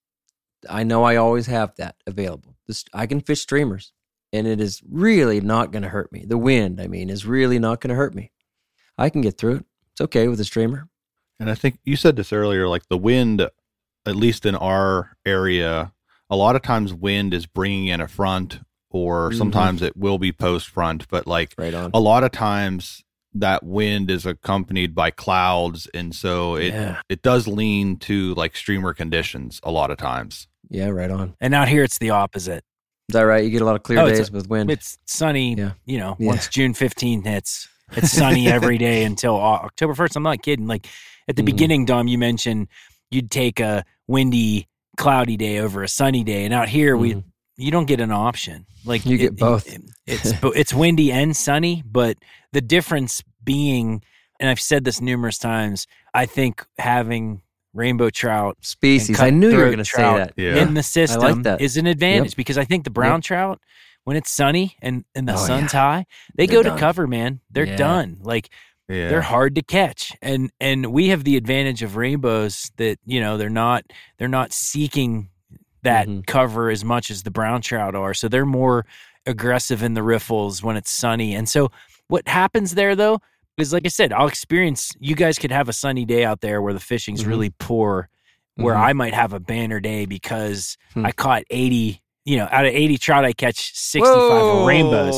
I 0.69 0.83
know 0.83 1.03
I 1.03 1.15
always 1.15 1.47
have 1.47 1.75
that 1.77 1.95
available. 2.05 2.55
This, 2.67 2.83
I 2.93 3.05
can 3.07 3.21
fish 3.21 3.41
streamers, 3.41 3.91
and 4.33 4.47
it 4.47 4.59
is 4.59 4.81
really 4.89 5.41
not 5.41 5.71
going 5.71 5.83
to 5.83 5.89
hurt 5.89 6.11
me. 6.11 6.25
The 6.27 6.37
wind, 6.37 6.81
I 6.81 6.87
mean, 6.87 7.09
is 7.09 7.25
really 7.25 7.59
not 7.59 7.81
going 7.81 7.89
to 7.89 7.95
hurt 7.95 8.15
me. 8.15 8.31
I 8.97 9.09
can 9.09 9.21
get 9.21 9.37
through 9.37 9.57
it. 9.57 9.65
It's 9.97 10.01
okay 10.03 10.27
with 10.27 10.39
a 10.39 10.45
streamer. 10.45 10.87
And 11.39 11.49
I 11.49 11.55
think 11.55 11.79
you 11.83 11.95
said 11.95 12.17
this 12.17 12.31
earlier, 12.31 12.67
like 12.67 12.87
the 12.87 12.99
wind, 12.99 13.41
at 13.41 14.15
least 14.15 14.45
in 14.45 14.53
our 14.55 15.17
area, 15.25 15.91
a 16.29 16.35
lot 16.35 16.55
of 16.55 16.61
times 16.61 16.93
wind 16.93 17.33
is 17.33 17.47
bringing 17.47 17.87
in 17.87 17.99
a 17.99 18.07
front, 18.07 18.59
or 18.91 19.31
Mhm. 19.31 19.37
sometimes 19.39 19.81
it 19.81 19.97
will 19.97 20.19
be 20.19 20.31
post 20.31 20.67
front. 20.69 21.07
But 21.09 21.25
like 21.25 21.55
Right 21.57 21.73
on. 21.73 21.89
a 21.95 21.99
lot 21.99 22.23
of 22.23 22.31
times, 22.31 23.03
that 23.33 23.63
wind 23.63 24.11
is 24.11 24.23
accompanied 24.27 24.93
by 24.93 25.09
clouds, 25.09 25.87
and 25.95 26.13
so 26.13 26.55
it 26.55 26.73
yeah. 26.73 27.01
it 27.09 27.23
does 27.23 27.47
lean 27.47 27.97
to 27.97 28.35
like 28.35 28.55
streamer 28.55 28.93
conditions 28.93 29.59
a 29.63 29.71
lot 29.71 29.89
of 29.89 29.97
times. 29.97 30.47
Yeah, 30.69 30.89
right 30.89 31.09
on. 31.09 31.33
And 31.41 31.55
out 31.55 31.69
here 31.69 31.83
it's 31.83 31.97
the 31.97 32.11
opposite. 32.11 32.63
Is 33.09 33.13
that 33.13 33.21
right? 33.21 33.43
You 33.43 33.49
get 33.49 33.63
a 33.63 33.65
lot 33.65 33.75
of 33.75 33.81
clear 33.81 33.99
Oh, 33.99 34.05
it's 34.05 34.19
days 34.19 34.31
with 34.31 34.47
wind. 34.47 34.69
It's 34.69 34.99
sunny, 35.05 35.55
Yeah. 35.55 35.71
you 35.85 35.97
know, 35.97 36.15
Yeah. 36.19 36.27
once 36.27 36.47
June 36.49 36.73
15th 36.75 37.25
hits, 37.25 37.67
it's 37.93 38.11
sunny 38.11 38.47
every 38.51 38.77
day 38.77 39.03
until 39.03 39.35
October 39.39 39.93
1st. 39.93 40.15
I'm 40.17 40.23
not 40.23 40.41
kidding. 40.41 40.67
Like 40.67 40.88
at 41.27 41.35
the 41.35 41.41
Mhm. 41.41 41.45
beginning, 41.45 41.85
Dom, 41.85 42.07
you 42.07 42.17
mentioned 42.17 42.67
you'd 43.11 43.31
take 43.31 43.59
a 43.59 43.83
windy, 44.07 44.67
cloudy 44.97 45.38
day 45.38 45.59
over 45.59 45.83
a 45.83 45.88
sunny 45.88 46.23
day. 46.23 46.45
And 46.45 46.53
out 46.53 46.69
here, 46.69 46.97
we 46.97 47.13
Mhm. 47.15 47.23
you 47.57 47.71
don't 47.71 47.85
get 47.85 47.99
an 47.99 48.11
option. 48.11 48.65
Like 48.85 49.05
You 49.05 49.17
get 49.17 49.35
both. 49.35 49.67
it- 49.67 49.81
it's 50.05 50.33
it's 50.55 50.73
windy 50.73 51.11
and 51.11 51.35
sunny, 51.35 51.83
but 51.85 52.17
the 52.53 52.61
difference 52.61 53.21
being, 53.43 54.01
and 54.39 54.49
I've 54.49 54.59
said 54.59 54.83
this 54.83 55.01
numerous 55.01 55.38
times, 55.38 55.88
I 56.13 56.25
think 56.25 56.65
having 56.77 57.41
rainbow 57.73 58.09
trout 58.09 58.57
Species. 58.61 59.19
I 59.19 59.29
knew 59.29 59.51
you 59.51 59.57
were 59.57 59.65
going 59.65 59.77
to 59.77 59.85
say 59.85 60.01
that. 60.01 60.33
Yeah. 60.35 60.55
in 60.63 60.73
the 60.73 60.81
system 60.83 61.43
that. 61.43 61.61
is 61.61 61.77
an 61.77 61.85
advantage 61.85 62.35
because 62.35 62.57
I 62.57 62.65
think 62.65 62.85
the 62.85 62.89
brown 62.89 63.21
trout, 63.21 63.59
when 64.08 64.16
it's 64.16 64.32
sunny 64.32 64.78
and, 64.82 65.03
and 65.16 65.28
the 65.28 65.34
Oh, 65.34 65.36
sun's 65.36 65.74
high, 65.74 66.05
they 66.38 66.45
They're 66.45 66.55
go 66.58 66.64
done. 66.64 66.76
to 66.76 66.80
cover, 66.80 67.08
man. 67.08 67.41
They're 67.51 67.66
Yeah. 67.66 67.76
done. 67.76 68.20
Like 68.22 68.47
Yeah. 68.88 69.10
they're 69.10 69.22
hard 69.22 69.53
to 69.55 69.62
catch. 69.62 70.14
And 70.22 70.49
and 70.62 70.86
we 70.93 71.10
have 71.10 71.26
the 71.26 71.36
advantage 71.36 71.84
of 71.84 71.97
rainbows 71.97 72.72
that, 72.78 72.99
you 73.05 73.20
know, 73.20 73.36
they're 73.36 73.49
not 73.49 73.84
they're 74.18 74.30
not 74.30 74.53
seeking 74.53 75.28
that 75.84 76.08
Mhm. 76.08 76.26
cover 76.26 76.70
as 76.70 76.86
much 76.86 77.12
as 77.12 77.24
the 77.24 77.32
brown 77.32 77.60
trout 77.62 77.95
are. 77.95 78.14
So 78.14 78.30
they're 78.30 78.45
more 78.45 78.86
aggressive 79.26 79.84
in 79.84 79.93
the 79.93 80.03
riffles 80.03 80.64
when 80.64 80.78
it's 80.78 80.89
sunny. 80.89 81.36
And 81.36 81.49
so 81.49 81.70
what 82.08 82.26
happens 82.30 82.76
there 82.76 82.95
though 82.95 83.20
is 83.58 83.74
like 83.74 83.86
I 83.86 83.89
said, 83.89 84.14
I'll 84.14 84.28
experience 84.28 84.93
you 85.01 85.16
guys 85.16 85.38
could 85.38 85.51
have 85.51 85.68
a 85.68 85.74
sunny 85.74 86.05
day 86.05 86.24
out 86.24 86.39
there 86.39 86.62
where 86.62 86.72
the 86.74 86.80
fishing's 86.80 87.26
Mhm. 87.26 87.28
really 87.28 87.49
poor, 87.60 88.08
where 88.55 88.76
Mhm. 88.76 88.84
I 88.89 88.93
might 88.93 89.14
have 89.14 89.34
a 89.34 89.39
banner 89.41 89.82
day 89.82 90.05
because 90.05 90.78
Hmm. 90.93 91.05
I 91.05 91.12
caught 91.12 91.43
80, 91.49 92.01
you 92.28 92.36
know, 92.36 92.47
out 92.51 92.65
of 92.65 92.73
80 92.73 92.97
trout 92.97 93.23
I 93.23 93.32
catch 93.32 93.73
65 93.73 94.11
are 94.11 94.67
rainbows. 94.67 95.15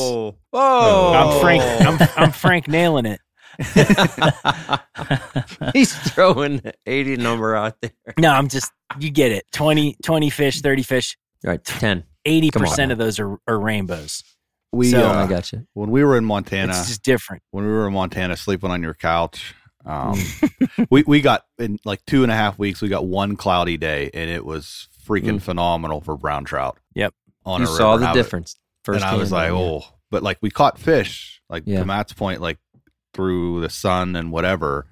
Whoa. 0.52 1.12
I'm 1.12 1.40
Frank 1.40 1.62
I'm 1.86 2.08
I'm 2.16 2.30
Frank 2.32 2.68
nailing 2.68 3.06
it. 3.06 3.20
He's 5.72 5.92
throwing 6.12 6.58
the 6.58 6.72
80 6.86 7.16
number 7.16 7.56
out 7.56 7.76
there. 7.82 7.90
No, 8.16 8.30
I'm 8.30 8.46
just 8.48 8.70
you 9.00 9.10
get 9.10 9.32
it. 9.32 9.44
20 9.52 9.96
20 10.04 10.30
fish, 10.30 10.60
30 10.60 10.82
fish, 10.84 11.18
All 11.44 11.50
right, 11.50 11.62
10. 11.64 12.04
80% 12.26 12.78
on. 12.84 12.90
of 12.92 12.98
those 12.98 13.18
are, 13.18 13.38
are 13.48 13.58
rainbows. 13.58 14.22
we 14.72 14.90
So- 14.90 15.08
uh, 15.10 15.24
I 15.24 15.26
got 15.26 15.52
you. 15.52 15.66
when 15.74 15.90
we 15.90 16.04
were 16.04 16.16
in 16.16 16.24
Montana. 16.24 16.70
It's 16.70 16.86
just 16.88 17.02
different. 17.02 17.42
when 17.50 17.64
we 17.64 17.70
were 17.72 17.88
in 17.88 17.92
Montana 17.94 18.36
sleeping 18.36 18.70
on 18.70 18.82
your 18.82 18.94
couch. 18.94 19.54
Um, 19.84 20.16
we 20.90 21.02
we 21.06 21.20
got 21.22 21.42
in 21.58 21.78
like 21.84 22.04
two 22.06 22.22
and 22.22 22.30
a 22.30 22.34
half 22.36 22.56
weeks. 22.58 22.80
We 22.82 22.88
got 22.88 23.06
one 23.06 23.34
cloudy 23.36 23.78
day, 23.78 24.10
and 24.14 24.30
it 24.30 24.44
was 24.44 24.88
freaking 25.10 25.38
Mm. 25.38 25.42
phenomenal 25.42 26.00
for 26.00 26.16
brown 26.16 26.44
trout. 26.44 26.78
Yep. 26.94 27.14
on 27.46 27.62
You 27.62 27.66
a 27.66 27.70
saw 27.70 27.92
river 27.92 28.00
the 28.00 28.06
habit. 28.08 28.22
difference. 28.22 28.56
First 28.84 28.96
and 29.02 29.04
I 29.04 29.16
was 29.16 29.32
like, 29.32 29.50
oh, 29.50 29.82
but 30.10 30.22
like 30.22 30.36
we 30.42 30.50
caught 30.50 30.78
fish, 30.78 31.40
like 31.48 31.62
Yeah. 31.66 31.80
to 31.80 31.84
Matt's 31.86 32.12
point, 32.12 32.40
like 32.42 32.58
through 33.14 33.60
the 33.62 33.70
sun 33.70 34.14
and 34.14 34.30
whatever. 34.30 34.86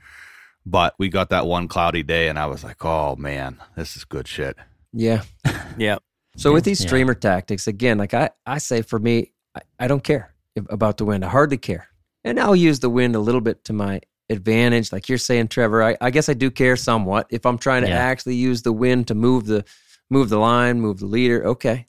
But 0.66 0.94
we 0.98 1.08
got 1.08 1.28
that 1.30 1.46
one 1.46 1.68
cloudy 1.68 2.02
day, 2.02 2.28
and 2.28 2.38
I 2.38 2.46
was 2.46 2.64
like, 2.64 2.84
oh 2.84 3.16
man, 3.16 3.58
this 3.76 3.96
is 3.96 4.04
good 4.04 4.26
shit. 4.28 4.56
yeah. 4.92 5.22
Yep. 5.78 6.02
So 6.36 6.52
with 6.52 6.64
these 6.64 6.80
Yeah. 6.80 6.86
streamer 6.88 7.14
tactics, 7.14 7.66
again, 7.66 7.98
like 7.98 8.14
I, 8.14 8.30
I 8.46 8.58
say 8.58 8.82
for 8.82 8.98
me, 8.98 9.32
I, 9.54 9.60
I 9.80 9.86
don't 9.88 10.02
care 10.02 10.34
if, 10.56 10.64
about 10.70 10.96
the 10.96 11.04
wind. 11.04 11.24
I 11.24 11.28
hardly 11.28 11.58
care. 11.58 11.88
And 12.24 12.40
I'll 12.40 12.56
use 12.56 12.80
the 12.80 12.90
wind 12.90 13.14
a 13.14 13.20
little 13.20 13.40
bit 13.40 13.64
to 13.64 13.72
my 13.72 14.00
advantage. 14.30 14.92
Like 14.92 15.08
you're 15.08 15.18
saying, 15.18 15.48
Trevor, 15.48 15.82
I, 15.82 15.96
I 16.00 16.10
guess 16.10 16.28
I 16.28 16.34
do 16.34 16.50
care 16.50 16.76
somewhat. 16.76 17.26
If 17.30 17.44
I'm 17.46 17.58
trying 17.58 17.82
to 17.82 17.88
Yeah. 17.88 17.98
actually 17.98 18.36
use 18.36 18.62
the 18.62 18.72
wind 18.72 19.08
to 19.08 19.14
move 19.14 19.46
the 19.46 19.64
move 20.10 20.28
the 20.28 20.38
line, 20.38 20.80
move 20.80 20.98
the 20.98 21.06
leader, 21.06 21.44
okay. 21.46 21.86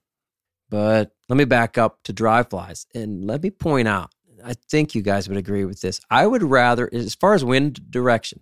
But 0.70 1.12
let 1.28 1.38
me 1.38 1.46
back 1.46 1.78
up 1.78 2.04
to 2.04 2.14
dry 2.14 2.44
flies 2.44 2.86
and 2.94 3.26
let 3.26 3.42
me 3.42 3.50
point 3.50 3.88
out, 3.88 4.12
I 4.44 4.54
think 4.54 4.96
you 4.96 5.02
guys 5.02 5.28
would 5.28 5.38
agree 5.38 5.66
with 5.66 5.82
this. 5.82 6.00
I 6.10 6.26
would 6.28 6.44
rather, 6.44 6.90
as 6.94 7.16
far 7.16 7.34
as 7.34 7.44
wind 7.44 7.92
direction, 7.92 8.42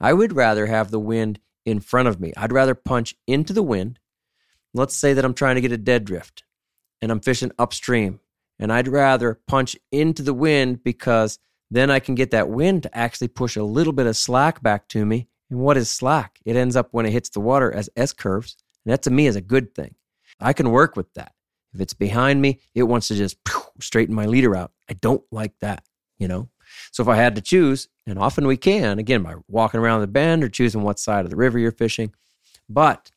I 0.00 0.12
would 0.12 0.32
rather 0.34 0.66
have 0.66 0.90
the 0.90 1.00
wind 1.00 1.40
in 1.64 1.80
front 1.80 2.08
of 2.08 2.20
me. 2.20 2.32
I'd 2.36 2.52
rather 2.52 2.74
punch 2.74 3.14
into 3.26 3.52
the 3.52 3.62
wind. 3.62 3.98
Let's 4.72 4.94
say 4.94 5.14
that 5.14 5.24
I'm 5.24 5.34
trying 5.34 5.54
to 5.56 5.60
get 5.60 5.72
a 5.72 5.78
dead 5.78 6.04
drift 6.04 6.44
and 7.00 7.10
I'm 7.12 7.20
fishing 7.20 7.52
upstream, 7.58 8.20
and 8.58 8.72
I'd 8.72 8.88
rather 8.88 9.40
punch 9.46 9.76
into 9.92 10.22
the 10.22 10.34
wind 10.34 10.82
because 10.82 11.38
then 11.70 11.90
I 11.90 11.98
can 11.98 12.14
get 12.14 12.30
that 12.30 12.48
wind 12.48 12.84
to 12.84 12.96
actually 12.96 13.28
push 13.28 13.56
a 13.56 13.64
little 13.64 13.92
bit 13.92 14.06
of 14.06 14.16
slack 14.16 14.62
back 14.62 14.88
to 14.88 15.04
me. 15.04 15.28
And 15.50 15.60
what 15.60 15.76
is 15.76 15.90
slack? 15.90 16.38
It 16.44 16.56
ends 16.56 16.76
up 16.76 16.88
when 16.92 17.04
it 17.04 17.12
hits 17.12 17.28
the 17.28 17.40
water 17.40 17.72
as 17.72 17.90
S 17.96 18.12
curves. 18.12 18.56
And 18.84 18.92
that 18.92 19.02
to 19.02 19.10
me 19.10 19.26
is 19.26 19.36
a 19.36 19.40
good 19.40 19.74
thing. 19.74 19.94
I 20.40 20.52
can 20.52 20.70
work 20.70 20.96
with 20.96 21.12
that. 21.14 21.32
If 21.72 21.80
it's 21.80 21.94
behind 21.94 22.40
me, 22.40 22.60
it 22.74 22.84
wants 22.84 23.08
to 23.08 23.14
just 23.14 23.36
straighten 23.80 24.14
my 24.14 24.26
leader 24.26 24.54
out. 24.54 24.72
I 24.88 24.94
don't 24.94 25.22
like 25.30 25.54
that, 25.60 25.84
you 26.18 26.28
know? 26.28 26.48
So 26.92 27.02
if 27.02 27.08
I 27.08 27.16
had 27.16 27.34
to 27.36 27.40
choose, 27.40 27.88
and 28.06 28.18
often 28.18 28.46
we 28.46 28.56
can, 28.56 28.98
again, 28.98 29.22
by 29.22 29.34
walking 29.48 29.80
around 29.80 30.00
the 30.00 30.06
bend 30.06 30.42
or 30.44 30.48
choosing 30.48 30.82
what 30.82 30.98
side 30.98 31.24
of 31.24 31.30
the 31.30 31.36
river 31.36 31.58
you're 31.58 31.72
fishing. 31.72 32.12
But 32.68 33.10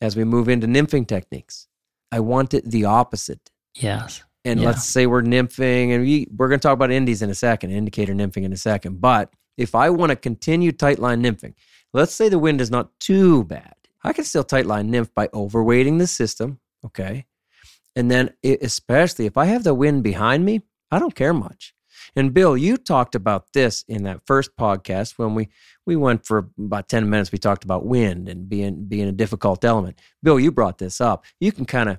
as 0.00 0.16
we 0.16 0.24
move 0.24 0.48
into 0.48 0.66
nymphing 0.66 1.06
techniques, 1.06 1.66
I 2.12 2.20
want 2.20 2.54
it 2.54 2.64
the 2.64 2.84
opposite. 2.84 3.50
Yes. 3.74 4.22
And 4.44 4.60
Yeah. 4.60 4.68
let's 4.68 4.84
say 4.84 5.06
we're 5.06 5.22
nymphing, 5.22 5.90
and 5.94 6.02
we, 6.02 6.26
we're 6.34 6.48
going 6.48 6.60
to 6.60 6.62
talk 6.62 6.74
about 6.74 6.90
indies 6.90 7.22
in 7.22 7.30
a 7.30 7.34
second, 7.34 7.70
indicator 7.70 8.14
nymphing 8.14 8.44
in 8.44 8.52
a 8.52 8.56
second. 8.56 9.00
But 9.00 9.32
if 9.56 9.74
I 9.74 9.90
want 9.90 10.10
to 10.10 10.16
continue 10.16 10.72
tight 10.72 10.98
line 10.98 11.22
nymphing, 11.22 11.54
let's 11.92 12.14
say 12.14 12.28
the 12.28 12.38
wind 12.38 12.60
is 12.60 12.70
not 12.70 12.98
too 13.00 13.44
bad, 13.44 13.74
I 14.02 14.12
can 14.12 14.24
still 14.24 14.44
tightline 14.44 14.86
nymph 14.86 15.14
by 15.14 15.28
overweighting 15.28 15.98
the 15.98 16.06
system. 16.06 16.60
Okay. 16.84 17.26
And 17.96 18.10
then, 18.10 18.30
especially 18.44 19.26
if 19.26 19.36
I 19.36 19.46
have 19.46 19.64
the 19.64 19.74
wind 19.74 20.02
behind 20.02 20.44
me, 20.44 20.62
I 20.90 20.98
don't 20.98 21.14
care 21.14 21.34
much. 21.34 21.74
And 22.16 22.32
Bill, 22.34 22.56
you 22.56 22.76
talked 22.76 23.14
about 23.14 23.52
this 23.52 23.84
in 23.86 24.04
that 24.04 24.26
first 24.26 24.56
podcast 24.58 25.18
when 25.18 25.34
we 25.34 25.48
we 25.86 25.96
went 25.96 26.26
for 26.26 26.50
about 26.58 26.88
10 26.88 27.08
minutes 27.10 27.32
we 27.32 27.38
talked 27.38 27.64
about 27.64 27.84
wind 27.84 28.28
and 28.28 28.48
being 28.48 28.86
being 28.86 29.08
a 29.08 29.12
difficult 29.12 29.64
element. 29.64 29.98
Bill, 30.22 30.40
you 30.40 30.50
brought 30.50 30.78
this 30.78 31.00
up. 31.00 31.24
You 31.40 31.52
can 31.52 31.66
kind 31.66 31.88
of 31.88 31.98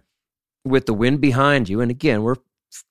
with 0.65 0.85
the 0.85 0.93
wind 0.93 1.21
behind 1.21 1.69
you 1.69 1.81
and 1.81 1.91
again, 1.91 2.23
we're 2.23 2.35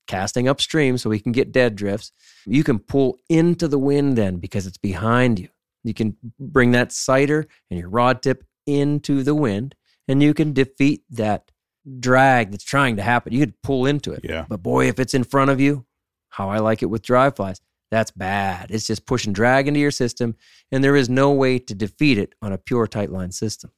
casting 0.07 0.49
upstream 0.49 0.99
so 0.99 1.11
we 1.11 1.21
can 1.21 1.33
get 1.33 1.53
dead 1.53 1.75
drifts. 1.75 2.13
You 2.47 2.65
can 2.65 2.79
pull 2.79 3.19
into 3.29 3.67
the 3.69 3.79
wind 3.79 4.17
then 4.17 4.37
because 4.37 4.67
it's 4.67 4.79
behind 4.79 5.39
you. 5.39 5.49
You 5.85 5.95
can 5.95 6.17
bring 6.39 6.73
that 6.73 6.93
sighter 6.93 7.47
and 7.71 7.81
your 7.81 7.89
rod 7.89 8.23
tip 8.23 8.45
into 8.67 9.23
the 9.23 9.35
wind 9.35 9.75
and 10.09 10.23
you 10.23 10.35
can 10.35 10.53
defeat 10.53 11.03
that 11.11 11.51
drag 11.99 12.51
that's 12.51 12.65
trying 12.65 12.97
to 12.97 13.03
happen. 13.03 13.33
You 13.33 13.41
could 13.41 13.63
pull 13.63 13.87
into 13.87 14.13
it. 14.13 14.21
Yeah. 14.25 14.45
But 14.49 14.63
boy, 14.63 14.89
if 14.89 14.99
it's 14.99 15.15
in 15.15 15.25
front 15.25 15.51
of 15.51 15.61
you, 15.61 15.87
how 16.31 16.51
I 16.51 16.59
like 16.59 16.83
it 16.83 16.87
with 16.87 17.03
dry 17.03 17.31
flies, 17.31 17.61
that's 17.91 18.11
bad. 18.11 18.71
It's 18.71 18.87
just 18.87 19.07
pushing 19.07 19.33
drag 19.33 19.67
into 19.67 19.81
your 19.81 19.91
system, 19.91 20.37
and 20.71 20.85
there 20.85 20.95
is 20.95 21.09
no 21.09 21.33
way 21.33 21.59
to 21.59 21.75
defeat 21.75 22.19
it 22.19 22.35
on 22.41 22.53
a 22.53 22.59
pure 22.59 22.87
tight 22.87 23.11
line 23.11 23.33
system. 23.33 23.73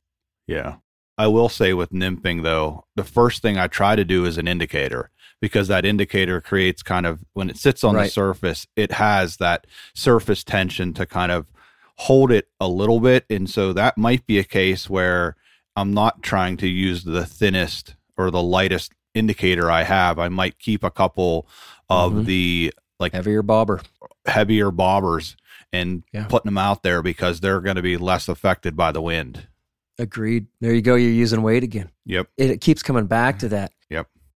Yeah. 0.47 0.76
I 1.18 1.26
will 1.28 1.49
say 1.49 1.72
with 1.72 1.91
nymphing 1.91 2.43
though, 2.43 2.87
the 2.97 3.05
first 3.05 3.43
thing 3.43 3.59
I 3.59 3.68
try 3.68 3.97
to 3.97 4.05
do 4.05 4.24
is 4.24 4.39
an 4.39 4.49
indicator 4.49 5.11
because 5.41 5.68
that 5.68 5.85
indicator 5.85 6.41
creates 6.41 6.83
kind 6.83 7.05
of 7.05 7.24
when 7.33 7.51
it 7.51 7.57
sits 7.57 7.85
on 7.85 7.95
the 7.95 8.09
surface, 8.09 8.66
it 8.76 8.93
has 8.93 9.37
that 9.37 9.66
surface 9.95 10.43
tension 10.45 10.95
to 10.95 11.05
kind 11.05 11.30
of 11.30 11.47
hold 11.97 12.32
it 12.32 12.49
a 12.61 12.68
little 12.68 13.01
bit. 13.01 13.24
And 13.30 13.49
so 13.49 13.72
that 13.72 13.97
might 13.99 14.26
be 14.26 14.38
a 14.38 14.45
case 14.45 14.88
where 14.90 15.36
I'm 15.76 15.93
not 15.95 16.22
trying 16.22 16.57
to 16.59 16.68
use 16.68 17.05
the 17.05 17.24
thinnest 17.24 17.95
or 18.16 18.30
the 18.30 18.43
lightest 18.43 18.93
indicator 19.14 19.70
I 19.70 19.82
have. 19.84 20.18
I 20.18 20.28
might 20.28 20.59
keep 20.59 20.82
a 20.84 20.90
couple 20.90 21.47
of 21.88 22.12
Mhm. 22.12 22.24
the 22.26 22.74
like 22.99 23.12
Heavier 23.12 23.43
bobber. 23.43 23.80
heavier 24.26 24.70
bobbers 24.70 25.34
and 25.72 26.03
Yeah. 26.12 26.26
putting 26.26 26.49
them 26.49 26.59
out 26.59 26.82
there 26.82 27.03
because 27.03 27.40
they're 27.40 27.61
going 27.61 27.76
to 27.76 27.82
be 27.82 27.97
less 27.97 28.28
affected 28.28 28.76
by 28.76 28.93
the 28.93 29.03
wind. 29.03 29.49
Agreed. 29.99 30.47
There 30.61 30.72
you 30.74 30.82
go. 30.82 30.95
You're 30.95 31.11
using 31.11 31.43
weight 31.43 31.62
again. 31.62 31.90
Yep. 32.07 32.28
It, 32.36 32.51
it 32.51 32.61
keeps 32.61 32.82
coming 32.82 33.07
back 33.07 33.38
to 33.40 33.49
that. 33.51 33.72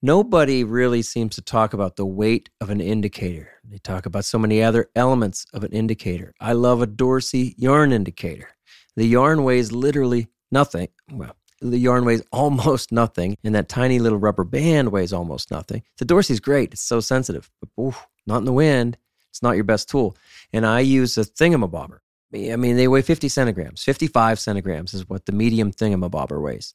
Nobody 0.03 0.63
really 0.63 1.01
seems 1.01 1.37
to 1.37 1.43
talk 1.43 1.73
about 1.73 1.97
the 1.97 2.05
weight 2.05 2.51
of 2.61 2.69
an 2.69 2.81
indicator. 2.81 3.51
They 3.65 3.79
talk 3.79 4.05
about 4.05 4.27
so 4.27 4.39
many 4.39 4.63
other 4.63 4.91
elements 4.95 5.47
of 5.55 5.65
an 5.65 5.73
indicator. 5.73 6.35
I 6.39 6.53
love 6.53 6.83
a 6.83 6.87
Dorsey 6.87 7.55
yarn 7.57 7.93
indicator. 7.93 8.51
The 8.97 9.07
yarn 9.07 9.43
weighs 9.43 9.73
literally 9.73 10.29
nothing. 10.51 10.89
Well, 11.11 11.35
the 11.63 11.79
yarn 11.79 12.05
weighs 12.05 12.23
almost 12.33 12.93
nothing, 12.93 13.37
and 13.43 13.55
that 13.55 13.71
tiny 13.71 13.99
little 13.99 14.19
rubber 14.19 14.45
band 14.45 14.93
weighs 14.93 15.15
almost 15.15 15.51
nothing. 15.51 15.83
The 15.97 16.05
Dorsey's 16.05 16.41
great. 16.41 16.73
It's 16.73 16.83
so 16.83 17.01
sensitive, 17.01 17.51
but 17.61 17.83
oof, 17.83 18.07
not 18.27 18.39
in 18.39 18.45
the 18.45 18.53
wind. 18.53 18.99
It's 19.31 19.43
not 19.43 19.55
your 19.55 19.65
best 19.65 19.89
tool. 19.89 20.17
And 20.53 20.67
I 20.67 20.81
use 20.81 21.17
a 21.17 21.23
thingamabobber. 21.23 21.99
I 22.35 22.57
mean, 22.57 22.77
they 22.77 22.89
weigh 22.89 23.03
50 23.03 23.29
centigrams. 23.29 23.83
55 23.83 24.39
centigrams 24.39 24.93
is 24.93 25.09
what 25.09 25.27
the 25.27 25.33
medium 25.33 25.73
thingamabobber 25.73 26.43
weighs. 26.43 26.75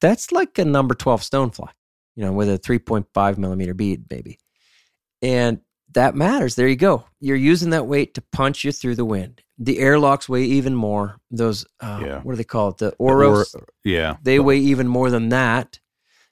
That's 0.00 0.32
like 0.32 0.58
a 0.58 0.64
number 0.64 0.94
12 0.94 1.20
stonefly, 1.22 1.68
you 2.16 2.24
know, 2.24 2.32
with 2.32 2.48
a 2.48 2.58
3.5 2.58 3.38
millimeter 3.38 3.74
bead, 3.74 4.04
maybe. 4.10 4.38
And 5.22 5.60
that 5.94 6.14
matters. 6.14 6.54
There 6.54 6.68
you 6.68 6.76
go. 6.76 7.04
You're 7.20 7.36
using 7.36 7.70
that 7.70 7.86
weight 7.86 8.14
to 8.14 8.22
punch 8.32 8.64
you 8.64 8.72
through 8.72 8.96
the 8.96 9.04
wind. 9.04 9.42
The 9.58 9.78
airlocks 9.78 10.28
weigh 10.28 10.44
even 10.44 10.74
more. 10.74 11.18
Those, 11.30 11.64
uh, 11.80 12.02
Yeah. 12.04 12.20
what 12.22 12.32
do 12.32 12.36
they 12.36 12.44
call 12.44 12.70
it? 12.70 12.78
The 12.78 12.92
Oros. 12.98 13.54
Or- 13.54 13.68
yeah. 13.84 14.16
They 14.22 14.38
weigh 14.40 14.58
even 14.58 14.88
more 14.88 15.10
than 15.10 15.28
that. 15.28 15.78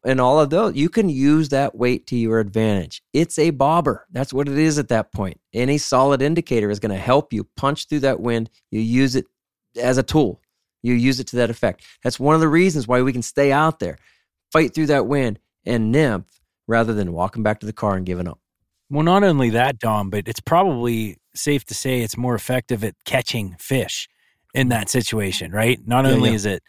And 0.05 0.19
all 0.19 0.41
of 0.41 0.49
those, 0.49 0.75
you 0.77 0.89
can 0.89 1.11
use 1.11 1.51
that 1.51 1.75
weight 1.77 2.07
to 2.07 2.17
your 2.17 2.41
advantage. 2.41 3.03
It's 3.13 3.39
a 3.39 3.51
bobber. 3.51 4.07
That's 4.11 4.33
what 4.33 4.49
it 4.49 4.57
is 4.57 4.79
at 4.79 4.89
that 4.89 5.13
point. 5.13 5.39
Any 5.53 5.77
solid 5.77 6.23
indicator 6.23 6.71
is 6.71 6.81
going 6.81 6.93
to 6.93 6.97
help 6.99 7.35
you 7.35 7.47
punch 7.57 7.87
through 7.87 8.01
that 8.01 8.19
wind. 8.19 8.49
You 8.71 8.81
use 8.81 9.15
it 9.15 9.27
as 9.77 9.99
a 9.99 10.03
tool, 10.03 10.41
you 10.83 10.95
use 10.95 11.21
it 11.21 11.27
to 11.29 11.37
that 11.37 11.51
effect. 11.51 11.85
That's 12.03 12.19
one 12.19 12.35
of 12.35 12.41
the 12.41 12.49
reasons 12.49 12.89
why 12.89 13.03
we 13.03 13.13
can 13.13 13.21
stay 13.23 13.53
out 13.53 13.79
there, 13.79 13.99
fight 14.51 14.75
through 14.75 14.87
that 14.87 15.07
wind, 15.07 15.39
and 15.67 15.93
nymph 15.93 16.27
rather 16.67 16.93
than 16.95 17.13
walking 17.13 17.43
back 17.43 17.61
to 17.61 17.67
the 17.67 17.73
car 17.73 17.97
and 17.97 18.07
giving 18.07 18.29
up. 18.29 18.39
Well, 18.91 19.03
not 19.05 19.23
only 19.23 19.51
that, 19.51 19.79
Dom, 19.79 20.11
but 20.11 20.27
it's 20.29 20.41
probably 20.41 21.17
safe 21.35 21.65
to 21.67 21.75
say 21.75 22.01
it's 22.01 22.17
more 22.17 22.35
effective 22.35 22.83
at 22.85 22.95
catching 23.05 23.57
fish. 23.59 24.09
in 24.53 24.69
that 24.71 24.89
situation, 24.89 25.53
right? 25.53 25.79
Not 25.87 26.05
Yeah, 26.07 26.11
only 26.11 26.31
yeah. 26.31 26.35
is 26.35 26.45
it 26.45 26.63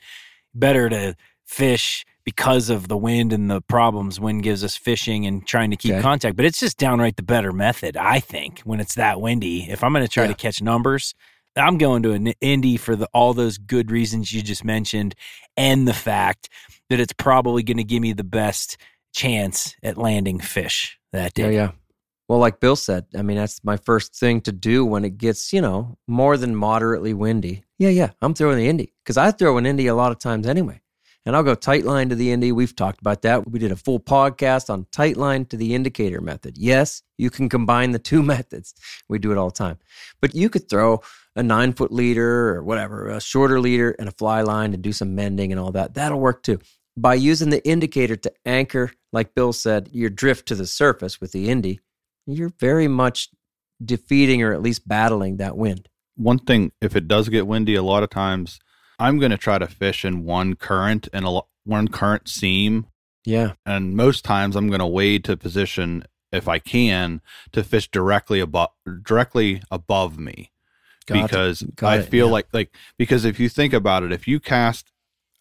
better 0.54 0.88
to 0.88 1.16
fish 1.46 2.06
because 2.24 2.70
of 2.70 2.88
the 2.90 2.96
wind 2.98 3.34
and 3.34 3.50
the 3.50 3.60
problems 3.62 4.20
wind 4.20 4.44
gives 4.44 4.64
us 4.64 4.78
fishing 4.78 5.26
and 5.26 5.48
trying 5.48 5.72
to 5.72 5.76
keep 5.76 5.94
Okay. 5.94 6.02
contact, 6.04 6.36
but 6.36 6.46
it's 6.46 6.60
just 6.60 6.78
downright 6.78 7.16
the 7.16 7.24
better 7.24 7.52
method, 7.52 7.98
I 7.98 8.20
think, 8.20 8.60
when 8.60 8.80
it's 8.80 8.94
that 8.94 9.20
windy. 9.20 9.68
If 9.68 9.84
I'm 9.84 9.94
going 9.94 10.06
to 10.06 10.12
try 10.12 10.26
Yeah. 10.26 10.28
to 10.28 10.36
catch 10.36 10.62
numbers, 10.62 11.16
I'm 11.56 11.80
going 11.80 12.04
to 12.04 12.12
an 12.12 12.28
Indy 12.40 12.78
for 12.78 12.96
the 12.96 13.08
all 13.16 13.34
those 13.34 13.58
good 13.58 13.90
reasons 13.90 14.32
you 14.32 14.44
just 14.44 14.64
mentioned, 14.64 15.16
and 15.58 15.88
the 15.88 15.94
fact 15.96 16.50
that 16.92 17.00
it's 17.00 17.14
probably 17.14 17.64
going 17.64 17.78
to 17.78 17.84
give 17.84 18.02
me 18.02 18.14
the 18.14 18.24
best 18.24 18.78
chance 19.14 19.76
at 19.82 19.98
landing 19.98 20.40
fish 20.40 21.00
that 21.14 21.34
day. 21.34 21.44
Yeah, 21.46 21.50
yeah. 21.50 21.72
Well, 22.28 22.40
like 22.40 22.60
Bill 22.60 22.76
said, 22.76 23.06
I 23.16 23.22
mean, 23.24 23.38
that's 23.38 23.64
my 23.64 23.78
first 23.78 24.16
thing 24.16 24.42
to 24.42 24.52
do 24.52 24.86
when 24.86 25.04
it 25.04 25.18
gets, 25.18 25.52
you 25.52 25.62
know, 25.62 25.98
more 26.08 26.38
than 26.38 26.56
moderately 26.56 27.14
windy. 27.14 27.64
Yeah, 27.78 27.90
yeah. 27.90 28.12
I'm 28.22 28.34
throwing 28.34 28.58
the 28.58 28.70
Indy 28.70 28.94
because 29.04 29.18
I 29.18 29.32
throw 29.32 29.58
an 29.58 29.66
Indy 29.66 29.88
a 29.88 29.96
lot 29.96 30.12
of 30.12 30.20
times 30.20 30.48
anyway. 30.48 30.82
And 31.26 31.36
I'll 31.36 31.44
go 31.44 31.56
tight 31.56 31.86
line 31.86 32.10
to 32.10 32.16
the 32.16 32.32
Indy. 32.32 32.52
We've 32.52 32.76
talked 32.76 33.00
about 33.00 33.22
that. 33.22 33.50
We 33.50 33.60
did 33.60 33.72
a 33.72 33.76
full 33.76 34.00
podcast 34.00 34.70
on 34.70 34.88
tight 34.92 35.18
line 35.18 35.46
to 35.46 35.58
the 35.58 35.76
indicator 35.76 36.20
method. 36.20 36.58
Yes, 36.58 37.04
you 37.18 37.30
can 37.30 37.48
combine 37.48 37.92
the 37.92 38.00
two 38.00 38.24
methods. 38.36 38.74
We 39.08 39.20
do 39.20 39.32
it 39.32 39.38
all 39.38 39.50
the 39.50 39.56
time. 39.56 39.78
But 40.20 40.34
you 40.34 40.50
could 40.50 40.70
throw 40.70 41.02
a 41.36 41.44
nine 41.44 41.74
foot 41.74 41.92
leader 41.92 42.56
or 42.56 42.64
whatever, 42.64 43.08
a 43.10 43.22
shorter 43.22 43.60
leader 43.60 43.96
and 44.00 44.10
a 44.10 44.12
fly 44.14 44.42
line 44.42 44.72
to 44.72 44.78
do 44.78 44.92
some 44.92 45.16
mending 45.16 45.52
and 45.52 45.60
all 45.60 45.72
that. 45.72 45.94
That'll 45.94 46.20
work 46.20 46.44
too. 46.44 46.60
By 46.98 47.16
using 47.16 47.50
the 47.50 47.66
indicator 47.68 48.16
to 48.18 48.32
anchor, 48.46 48.92
like 49.14 49.34
Bill 49.34 49.54
said, 49.54 49.90
your 49.92 50.10
drift 50.10 50.48
to 50.50 50.56
the 50.56 50.68
surface 50.68 51.22
with 51.22 51.32
the 51.32 51.50
Indy, 51.50 51.80
you're 52.26 52.52
very 52.60 52.88
much 52.88 53.30
defeating 53.84 54.42
or 54.44 54.54
at 54.54 54.62
least 54.62 54.88
battling 54.88 55.38
that 55.38 55.58
wind. 55.58 55.88
One 56.16 56.40
thing, 56.40 56.72
if 56.82 56.96
it 56.96 57.08
does 57.08 57.30
get 57.30 57.48
windy, 57.48 57.76
a 57.76 57.82
lot 57.84 58.04
of 58.04 58.10
times 58.10 58.60
I'm 59.00 59.18
going 59.20 59.32
to 59.32 59.38
try 59.38 59.58
to 59.58 59.68
fish 59.68 60.06
in 60.06 60.24
one 60.24 60.56
current 60.56 61.08
and 61.14 61.26
a 61.26 61.42
one 61.64 61.88
current 61.88 62.28
seam, 62.28 62.88
Yeah. 63.26 63.54
and 63.66 63.96
most 63.96 64.26
times 64.26 64.56
I'm 64.56 64.68
going 64.68 64.80
to 64.80 64.88
wade 64.88 65.24
to 65.26 65.38
position 65.38 66.04
if 66.32 66.48
I 66.48 66.60
can 66.60 67.22
to 67.54 67.64
fish 67.64 67.90
directly 67.90 68.40
above 68.40 68.70
directly 69.04 69.62
above 69.72 70.18
me 70.20 70.52
Got 71.06 71.18
it. 71.18 71.22
because 71.24 71.62
Got 71.76 71.88
I 71.94 71.98
it, 71.98 72.10
feel 72.10 72.28
yeah. 72.28 72.32
like 72.34 72.48
like 72.54 72.76
because 72.98 73.26
if 73.26 73.40
you 73.40 73.50
think 73.50 73.74
about 73.74 74.04
it, 74.04 74.12
if 74.12 74.28
you 74.28 74.40
cast 74.40 74.92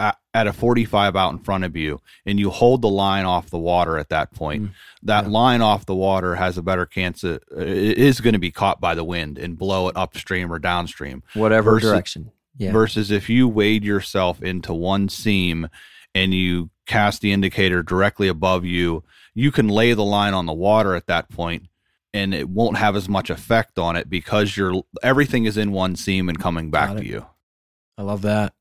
at, 0.01 0.19
at 0.35 0.47
a 0.49 0.53
45 0.53 1.15
out 1.15 1.31
in 1.33 1.39
front 1.39 1.63
of 1.65 1.77
you 1.77 2.01
and 2.27 2.41
you 2.41 2.51
hold 2.51 2.83
the 2.83 2.89
line 2.89 3.25
off 3.25 3.51
the 3.51 3.59
water 3.59 3.99
at 3.99 4.09
that 4.09 4.33
point, 4.33 4.65
Mm, 4.65 4.71
that 5.05 5.25
yeah. 5.27 5.31
line 5.31 5.61
off 5.61 5.87
the 5.87 5.95
water 5.95 6.35
has 6.35 6.59
a 6.59 6.63
better 6.63 6.87
chance 6.87 7.23
of, 7.23 7.41
it 7.57 7.99
is 7.99 8.21
going 8.21 8.33
to 8.33 8.39
be 8.41 8.51
caught 8.51 8.81
by 8.81 8.95
the 8.95 9.05
wind 9.05 9.39
and 9.39 9.57
blow 9.59 9.89
it 9.89 9.97
upstream 9.97 10.53
or 10.53 10.59
downstream 10.59 11.23
whatever 11.35 11.73
versus- 11.73 11.91
direction. 11.91 12.33
Yeah. 12.59 12.73
versus 12.73 13.11
if 13.11 13.31
you 13.31 13.49
wade 13.49 13.85
yourself 13.85 14.43
into 14.43 14.75
one 14.75 15.09
seam 15.09 15.69
and 16.15 16.35
you 16.35 16.69
cast 16.87 17.23
the 17.23 17.33
indicator 17.33 17.83
directly 17.83 18.29
above 18.29 18.65
you, 18.67 19.03
you 19.35 19.51
can 19.53 19.69
lay 19.69 19.95
the 19.95 20.05
line 20.05 20.35
on 20.35 20.45
the 20.47 20.53
water 20.53 20.95
at 20.95 21.07
that 21.07 21.31
point 21.31 21.69
and 22.13 22.35
it 22.35 22.49
won't 22.51 22.77
have 22.77 22.97
as 22.97 23.09
much 23.09 23.31
effect 23.31 23.79
on 23.79 23.95
it 23.97 24.11
because 24.11 24.57
you're 24.57 24.83
everything 25.03 25.45
is 25.45 25.57
in 25.57 25.71
one 25.73 25.95
seam 25.97 26.29
and 26.29 26.39
coming 26.41 26.71
back 26.71 26.97
to 26.97 27.07
you. 27.07 27.25
I 27.97 28.03
love 28.03 28.23
that. 28.23 28.53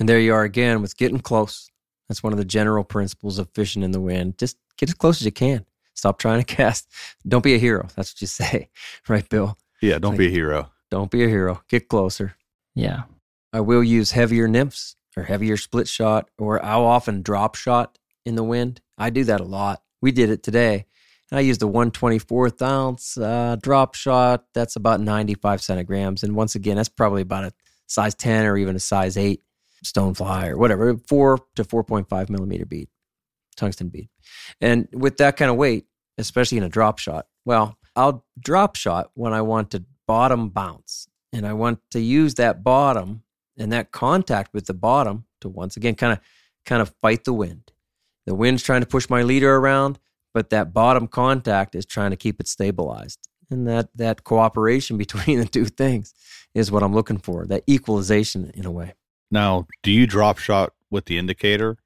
And 0.00 0.08
there 0.08 0.18
you 0.18 0.32
are 0.34 0.42
again 0.44 0.80
with 0.82 0.96
getting 0.96 1.20
close. 1.20 1.70
That's 2.08 2.22
one 2.22 2.32
of 2.32 2.38
the 2.38 2.44
general 2.44 2.82
principles 2.84 3.38
of 3.38 3.48
fishing 3.54 3.82
in 3.82 3.92
the 3.92 4.00
wind. 4.00 4.38
Just 4.38 4.56
get 4.78 4.88
as 4.88 4.94
close 4.94 5.20
as 5.20 5.26
you 5.26 5.30
can. 5.32 5.64
Stop 5.94 6.18
trying 6.18 6.42
to 6.42 6.54
cast. 6.56 6.88
Don't 7.28 7.44
be 7.44 7.54
a 7.54 7.58
hero. 7.58 7.86
That's 7.94 8.12
what 8.14 8.20
you 8.20 8.26
say. 8.26 8.68
Right, 9.08 9.28
Bill? 9.28 9.56
Yeah, 9.82 9.98
don't 9.98 10.12
Like- 10.12 10.18
be 10.18 10.26
a 10.28 10.30
hero. 10.30 10.70
Don't 10.90 11.10
be 11.10 11.22
a 11.22 11.28
hero. 11.28 11.62
Get 11.68 11.88
closer. 11.88 12.34
Yeah. 12.74 13.02
I 13.52 13.60
will 13.60 13.84
use 13.84 14.10
heavier 14.12 14.48
nymphs 14.48 14.96
or 15.16 15.22
heavier 15.24 15.56
split 15.56 15.86
shot, 15.86 16.28
or 16.38 16.64
I'll 16.64 16.84
often 16.84 17.22
drop 17.22 17.54
shot 17.54 17.98
in 18.24 18.34
the 18.36 18.42
wind. 18.44 18.80
I 18.98 19.10
do 19.10 19.22
that 19.24 19.40
a 19.40 19.44
lot. 19.44 19.82
We 20.00 20.10
did 20.12 20.30
it 20.30 20.42
today. 20.42 20.86
I 21.32 21.40
used 21.40 21.62
a 21.62 21.66
124th 21.66 22.60
ounce 22.62 23.16
uh, 23.18 23.56
drop 23.62 23.94
shot. 23.94 24.46
That's 24.54 24.74
about 24.76 25.00
95 25.00 25.60
centigrams. 25.60 26.22
And 26.24 26.34
once 26.34 26.54
again, 26.56 26.76
that's 26.76 26.88
probably 26.88 27.22
about 27.22 27.44
a 27.44 27.52
size 27.86 28.14
10 28.16 28.46
or 28.46 28.56
even 28.56 28.74
a 28.74 28.80
size 28.80 29.16
8 29.16 29.40
stone 29.82 30.14
fly 30.14 30.48
or 30.48 30.58
whatever, 30.58 30.96
4 30.96 31.38
to 31.56 31.64
4.5 31.64 32.30
millimeter 32.30 32.66
bead, 32.66 32.88
tungsten 33.56 33.88
bead. 33.88 34.08
And 34.60 34.88
with 34.92 35.16
that 35.18 35.36
kind 35.36 35.50
of 35.50 35.56
weight, 35.56 35.86
especially 36.18 36.58
in 36.58 36.64
a 36.64 36.68
drop 36.68 36.98
shot, 36.98 37.26
well, 37.44 37.78
I'll 37.96 38.24
drop 38.38 38.76
shot 38.76 39.10
when 39.14 39.32
I 39.32 39.42
want 39.42 39.70
to 39.72 39.84
bottom 40.06 40.48
bounce. 40.48 41.06
And 41.32 41.46
I 41.46 41.52
want 41.52 41.78
to 41.92 42.00
use 42.00 42.34
that 42.34 42.64
bottom 42.64 43.22
and 43.56 43.72
that 43.72 43.92
contact 43.92 44.52
with 44.52 44.66
the 44.66 44.74
bottom 44.74 45.26
to 45.40 45.48
once 45.48 45.76
again 45.76 45.94
kind 45.94 46.12
of 46.12 46.20
kind 46.66 46.82
of 46.82 46.94
fight 47.00 47.24
the 47.24 47.32
wind. 47.32 47.70
The 48.26 48.34
wind's 48.34 48.62
trying 48.62 48.80
to 48.80 48.86
push 48.86 49.08
my 49.08 49.22
leader 49.22 49.54
around, 49.54 49.98
but 50.34 50.50
that 50.50 50.72
bottom 50.72 51.06
contact 51.06 51.74
is 51.74 51.86
trying 51.86 52.10
to 52.10 52.16
keep 52.16 52.40
it 52.40 52.48
stabilized. 52.48 53.20
And 53.50 53.66
that 53.68 53.90
that 53.94 54.24
cooperation 54.24 54.96
between 55.04 55.38
the 55.38 55.46
two 55.46 55.66
things 55.66 56.14
is 56.54 56.72
what 56.72 56.82
I'm 56.82 56.94
looking 56.94 57.18
for. 57.18 57.46
That 57.46 57.62
equalization 57.68 58.50
in 58.54 58.66
a 58.66 58.70
way. 58.70 58.94
Now, 59.30 59.66
do 59.82 59.90
you 59.90 60.06
drop 60.06 60.38
shot 60.38 60.72
with 60.90 61.04
the 61.06 61.18
indicator? 61.18 61.76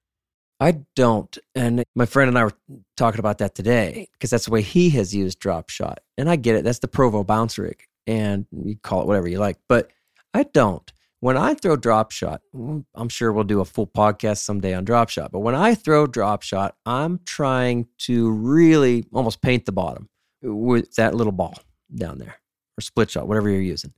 I 0.60 0.82
don't. 0.94 1.36
And 1.54 1.84
my 1.94 2.06
friend 2.06 2.28
and 2.28 2.38
I 2.38 2.44
were 2.44 2.52
talking 2.96 3.18
about 3.18 3.38
that 3.38 3.54
today 3.54 4.08
because 4.12 4.30
that's 4.30 4.46
the 4.46 4.50
way 4.50 4.62
he 4.62 4.90
has 4.90 5.14
used 5.14 5.38
drop 5.38 5.68
shot. 5.68 6.00
And 6.16 6.30
I 6.30 6.36
get 6.36 6.56
it. 6.56 6.64
That's 6.64 6.78
the 6.78 6.88
Provo 6.88 7.24
bounce 7.24 7.58
rig. 7.58 7.82
And 8.06 8.46
you 8.52 8.76
call 8.76 9.02
it 9.02 9.06
whatever 9.06 9.28
you 9.28 9.38
like. 9.38 9.58
But 9.68 9.90
I 10.32 10.44
don't. 10.44 10.90
When 11.20 11.36
I 11.36 11.54
throw 11.54 11.76
drop 11.76 12.10
shot, 12.10 12.42
mm, 12.54 12.84
I'm 12.94 13.08
sure 13.08 13.32
we'll 13.32 13.44
do 13.44 13.60
a 13.60 13.64
full 13.64 13.86
podcast 13.86 14.38
someday 14.38 14.74
on 14.74 14.84
drop 14.84 15.08
shot. 15.08 15.32
But 15.32 15.40
when 15.40 15.54
I 15.54 15.74
throw 15.74 16.06
drop 16.06 16.42
shot, 16.42 16.76
I'm 16.84 17.20
trying 17.24 17.86
to 18.00 18.30
really 18.30 19.06
almost 19.12 19.40
paint 19.40 19.64
the 19.64 19.72
bottom 19.72 20.08
with 20.42 20.94
that 20.96 21.14
little 21.14 21.32
ball 21.32 21.58
down 21.94 22.18
there 22.18 22.36
or 22.76 22.80
split 22.80 23.10
shot, 23.10 23.26
whatever 23.26 23.48
you're 23.48 23.60
using. 23.60 23.92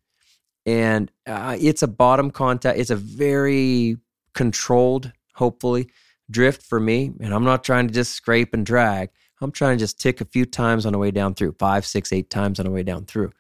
And 0.67 1.11
uh, 1.27 1.57
it's 1.59 1.83
a 1.83 1.89
bottom 1.89 2.31
contact. 2.31 2.79
It's 2.79 2.91
a 2.91 2.97
very 2.97 3.97
controlled, 4.35 5.13
hopefully, 5.35 5.89
drift 6.31 6.63
for 6.63 6.81
me. 6.81 7.13
And 7.21 7.33
I'm 7.33 7.45
not 7.45 7.63
trying 7.63 7.87
to 7.87 7.95
just 7.95 8.13
scrape 8.13 8.53
and 8.53 8.67
drag. 8.67 9.11
I'm 9.41 9.53
trying 9.53 9.79
to 9.79 9.83
just 9.83 10.01
tick 10.01 10.21
a 10.21 10.25
few 10.25 10.45
times 10.45 10.85
on 10.85 10.93
the 10.93 10.99
way 10.99 11.11
down 11.11 11.35
through, 11.35 11.57
five, 11.59 11.87
six, 11.87 12.13
eight 12.13 12.31
times 12.31 12.59
on 12.59 12.67
the 12.67 12.73
way 12.73 12.83
down 12.83 13.05
through. 13.05 13.33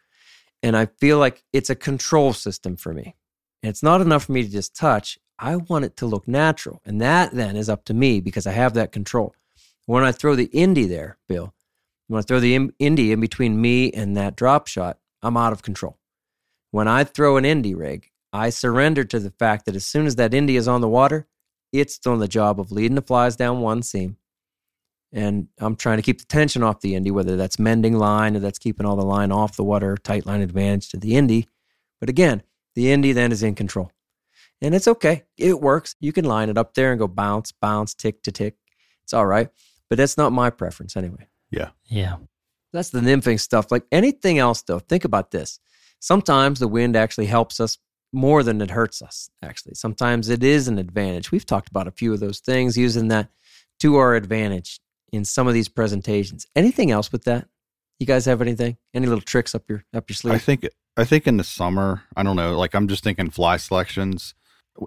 And 0.62 0.76
I 0.76 0.86
feel 0.86 1.18
like 1.18 1.42
it's 1.52 1.70
a 1.70 1.74
control 1.74 2.32
system 2.32 2.76
for 2.76 2.92
me. 2.92 3.16
And 3.62 3.70
it's 3.70 3.82
not 3.82 4.00
enough 4.00 4.24
for 4.24 4.32
me 4.32 4.42
to 4.42 4.50
just 4.50 4.76
touch. 4.76 5.18
I 5.38 5.56
want 5.56 5.84
it 5.84 5.96
to 5.98 6.06
look 6.06 6.28
natural. 6.28 6.80
And 6.84 7.00
that 7.00 7.32
then 7.32 7.56
is 7.56 7.68
up 7.68 7.84
to 7.86 7.94
me 7.94 8.20
because 8.20 8.46
I 8.46 8.52
have 8.52 8.74
that 8.74 8.92
control. 8.92 9.34
When 9.86 10.04
I 10.04 10.12
throw 10.12 10.34
the 10.34 10.48
indie 10.48 10.88
there, 10.88 11.18
Bill, 11.28 11.54
when 12.08 12.18
I 12.18 12.22
throw 12.22 12.40
the 12.40 12.56
indie 12.56 13.10
in 13.10 13.20
between 13.20 13.60
me 13.60 13.90
and 13.92 14.16
that 14.16 14.36
drop 14.36 14.66
shot, 14.66 14.98
I'm 15.22 15.36
out 15.36 15.52
of 15.52 15.62
control. 15.62 15.98
When 16.76 16.88
I 16.88 17.04
throw 17.04 17.38
an 17.38 17.46
Indy 17.46 17.74
rig, 17.74 18.10
I 18.34 18.50
surrender 18.50 19.02
to 19.02 19.18
the 19.18 19.30
fact 19.30 19.64
that 19.64 19.74
as 19.76 19.86
soon 19.86 20.04
as 20.04 20.16
that 20.16 20.34
Indy 20.34 20.56
is 20.56 20.68
on 20.68 20.82
the 20.82 20.88
water, 20.90 21.26
it's 21.72 21.96
doing 21.96 22.18
the 22.18 22.28
job 22.28 22.60
of 22.60 22.70
leading 22.70 22.96
the 22.96 23.00
flies 23.00 23.34
down 23.34 23.62
one 23.62 23.80
seam. 23.80 24.18
And 25.10 25.48
I'm 25.56 25.74
trying 25.76 25.96
to 25.96 26.02
keep 26.02 26.18
the 26.18 26.26
tension 26.26 26.62
off 26.62 26.82
the 26.82 26.94
Indy, 26.94 27.10
whether 27.10 27.34
that's 27.34 27.58
mending 27.58 27.96
line 27.96 28.36
or 28.36 28.40
that's 28.40 28.58
keeping 28.58 28.84
all 28.84 28.94
the 28.94 29.06
line 29.06 29.32
off 29.32 29.56
the 29.56 29.64
water, 29.64 29.96
tight 29.96 30.26
line 30.26 30.42
advantage 30.42 30.90
to 30.90 30.98
the 30.98 31.16
Indy. 31.16 31.48
But 31.98 32.10
again, 32.10 32.42
the 32.74 32.92
Indy 32.92 33.12
then 33.12 33.32
is 33.32 33.42
in 33.42 33.54
control. 33.54 33.90
And 34.60 34.74
it's 34.74 34.86
okay. 34.86 35.22
It 35.38 35.62
works. 35.62 35.96
You 35.98 36.12
can 36.12 36.26
line 36.26 36.50
it 36.50 36.58
up 36.58 36.74
there 36.74 36.90
and 36.90 36.98
go 36.98 37.08
bounce, 37.08 37.52
bounce, 37.52 37.94
tick 37.94 38.22
to 38.24 38.30
tick. 38.32 38.56
It's 39.02 39.14
all 39.14 39.24
right. 39.24 39.48
But 39.88 39.96
that's 39.96 40.18
not 40.18 40.30
my 40.30 40.50
preference 40.50 40.94
anyway. 40.94 41.26
Yeah. 41.50 41.70
Yeah. 41.86 42.16
That's 42.74 42.90
the 42.90 43.00
nymphing 43.00 43.40
stuff. 43.40 43.72
Like 43.72 43.86
anything 43.90 44.36
else, 44.36 44.60
though, 44.60 44.80
think 44.80 45.06
about 45.06 45.30
this. 45.30 45.58
Sometimes 46.00 46.58
the 46.58 46.68
wind 46.68 46.96
actually 46.96 47.26
helps 47.26 47.60
us 47.60 47.78
more 48.12 48.42
than 48.42 48.60
it 48.62 48.70
hurts 48.70 49.02
us, 49.02 49.30
actually. 49.42 49.74
Sometimes 49.74 50.28
it 50.28 50.42
is 50.42 50.68
an 50.68 50.78
advantage. 50.78 51.30
We've 51.30 51.46
talked 51.46 51.68
about 51.68 51.88
a 51.88 51.92
few 51.92 52.12
of 52.12 52.20
those 52.20 52.40
things 52.40 52.76
using 52.76 53.08
that 53.08 53.28
to 53.80 53.96
our 53.96 54.14
advantage 54.14 54.80
in 55.12 55.24
some 55.24 55.46
of 55.46 55.54
these 55.54 55.68
presentations. 55.68 56.46
Anything 56.56 56.90
else 56.90 57.12
with 57.12 57.24
that? 57.24 57.48
You 57.98 58.06
guys 58.06 58.24
have 58.26 58.42
anything? 58.42 58.76
Any 58.94 59.06
little 59.06 59.22
tricks 59.22 59.54
up 59.54 59.64
your 59.68 59.84
up 59.94 60.08
your 60.08 60.14
sleeve? 60.14 60.34
I 60.34 60.38
think 60.38 60.66
I 60.96 61.04
think 61.04 61.26
in 61.26 61.36
the 61.36 61.44
summer, 61.44 62.02
I 62.16 62.22
don't 62.22 62.36
know, 62.36 62.56
like 62.58 62.74
I'm 62.74 62.88
just 62.88 63.04
thinking 63.04 63.30
fly 63.30 63.56
selections. 63.56 64.34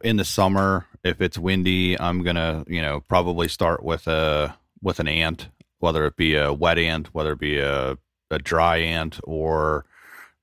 In 0.03 0.17
the 0.17 0.25
summer, 0.25 0.85
if 1.03 1.19
it's 1.19 1.37
windy, 1.37 1.99
I'm 1.99 2.23
gonna, 2.23 2.63
you 2.67 2.81
know, 2.81 3.01
probably 3.01 3.47
start 3.47 3.83
with 3.83 4.07
a 4.07 4.55
with 4.81 4.99
an 4.99 5.07
ant, 5.07 5.49
whether 5.79 6.05
it 6.05 6.15
be 6.15 6.35
a 6.35 6.53
wet 6.53 6.77
ant, 6.77 7.13
whether 7.13 7.33
it 7.33 7.39
be 7.39 7.57
a, 7.59 7.97
a 8.29 8.39
dry 8.39 8.77
ant, 8.77 9.19
or 9.23 9.85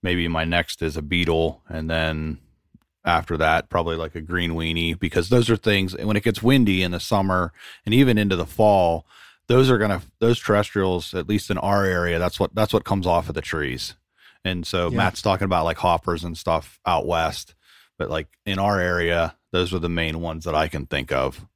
maybe 0.06 0.28
my 0.28 0.44
next 0.44 0.80
is 0.82 0.96
a 0.96 1.02
beetle, 1.02 1.62
and 1.68 1.90
then 1.90 2.38
after 3.04 3.36
that, 3.36 3.68
probably 3.68 3.96
like 3.96 4.14
a 4.14 4.20
green 4.20 4.52
weenie, 4.52 4.98
because 4.98 5.28
those 5.28 5.50
are 5.50 5.56
things 5.56 5.96
when 5.96 6.16
it 6.16 6.22
gets 6.24 6.42
windy 6.42 6.82
in 6.82 6.90
the 6.92 7.00
summer 7.00 7.52
and 7.84 7.92
even 7.94 8.16
into 8.18 8.36
the 8.36 8.46
fall, 8.46 9.04
those 9.48 9.70
are 9.70 9.78
gonna 9.78 10.02
those 10.20 10.40
terrestrials, 10.40 11.12
at 11.14 11.28
least 11.28 11.50
in 11.50 11.58
our 11.58 11.84
area, 11.84 12.18
that's 12.18 12.40
what 12.40 12.54
that's 12.54 12.72
what 12.72 12.84
comes 12.84 13.06
off 13.06 13.28
of 13.28 13.34
the 13.34 13.40
trees. 13.42 13.94
And 14.44 14.66
so 14.66 14.90
Yeah. 14.90 14.96
Matt's 14.98 15.22
talking 15.22 15.44
about 15.44 15.64
like 15.64 15.78
hoppers 15.78 16.24
and 16.24 16.36
stuff 16.38 16.78
out 16.86 17.06
west. 17.06 17.54
But 17.98 18.10
like 18.10 18.28
in 18.44 18.58
our 18.58 18.78
area, 18.80 19.34
those 19.52 19.72
are 19.74 19.78
the 19.80 19.88
main 19.88 20.20
ones 20.20 20.44
that 20.44 20.54
I 20.54 20.68
can 20.68 20.86
think 20.86 21.10
of. 21.12 21.46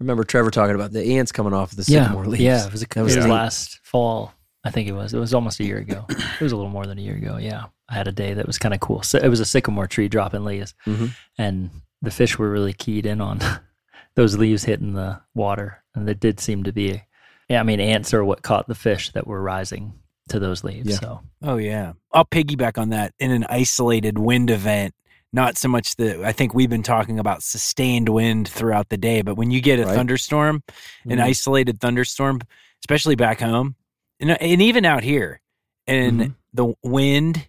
remember 0.00 0.24
Trevor 0.24 0.50
talking 0.50 0.74
about 0.74 0.92
the 0.92 1.18
ants 1.18 1.32
coming 1.32 1.52
off 1.54 1.72
of 1.72 1.78
the 1.84 1.90
Yeah, 1.92 2.04
sycamore 2.04 2.26
leaves. 2.26 2.42
yeah. 2.42 2.66
It 2.66 2.72
was, 2.72 2.82
a, 2.82 2.86
it 3.00 3.02
was 3.02 3.16
neat. 3.16 3.26
last 3.28 3.80
fall. 3.82 4.32
I 4.64 4.70
think 4.70 4.88
it 4.88 4.92
was. 4.92 5.14
It 5.14 5.18
was 5.20 5.32
almost 5.32 5.60
a 5.60 5.64
year 5.64 5.78
ago. 5.78 6.04
it 6.08 6.40
was 6.40 6.52
a 6.52 6.56
little 6.56 6.70
more 6.70 6.86
than 6.86 6.98
a 6.98 7.00
year 7.00 7.14
ago. 7.16 7.36
Yeah, 7.38 7.66
I 7.88 7.94
had 7.94 8.08
a 8.08 8.12
day 8.12 8.34
that 8.34 8.46
was 8.46 8.58
kind 8.58 8.74
of 8.74 8.80
cool. 8.80 9.02
So 9.02 9.18
it 9.18 9.28
was 9.28 9.40
a 9.40 9.44
sycamore 9.44 9.86
tree 9.86 10.08
dropping 10.08 10.44
leaves, 10.44 10.74
Mhm. 10.86 11.10
and 11.38 11.70
the 12.02 12.10
fish 12.10 12.38
were 12.38 12.50
really 12.50 12.72
keyed 12.72 13.06
in 13.06 13.20
on 13.20 13.38
those 14.16 14.36
leaves 14.36 14.64
hitting 14.64 14.94
the 14.94 15.20
water, 15.34 15.82
and 15.94 16.06
there 16.06 16.14
did 16.14 16.40
seem 16.40 16.64
to 16.64 16.72
be. 16.72 17.02
Yeah, 17.48 17.60
I 17.60 17.62
mean, 17.62 17.78
ants 17.80 18.12
are 18.12 18.24
what 18.24 18.42
caught 18.42 18.66
the 18.66 18.74
fish 18.74 19.10
that 19.12 19.26
were 19.26 19.40
rising 19.40 19.94
to 20.30 20.40
those 20.40 20.64
leaves. 20.64 20.88
Yeah. 20.90 20.96
So 20.98 21.20
Oh 21.42 21.56
yeah. 21.58 21.92
I'll 22.12 22.24
piggyback 22.24 22.76
on 22.78 22.88
that 22.88 23.14
in 23.20 23.30
an 23.30 23.44
isolated 23.48 24.18
wind 24.18 24.50
event. 24.50 24.94
Not 25.32 25.56
so 25.56 25.68
much 25.68 25.94
the 25.96 26.24
I 26.26 26.32
think 26.32 26.54
we've 26.54 26.70
been 26.70 26.82
talking 26.82 27.20
about 27.20 27.42
sustained 27.44 28.08
wind 28.08 28.48
throughout 28.48 28.88
the 28.88 28.96
day, 28.96 29.22
but 29.22 29.36
when 29.36 29.50
you 29.52 29.60
get 29.60 29.78
a 29.78 29.84
Right. 29.84 29.94
thunderstorm, 29.94 30.64
an 31.04 31.18
Mhm. 31.18 31.22
isolated 31.22 31.80
thunderstorm, 31.80 32.40
especially 32.82 33.14
back 33.14 33.40
home, 33.40 33.76
and, 34.18 34.30
and 34.42 34.60
even 34.62 34.84
out 34.84 35.04
here, 35.04 35.40
and 35.86 36.20
Mhm. 36.20 36.34
the 36.52 36.74
wind 36.82 37.46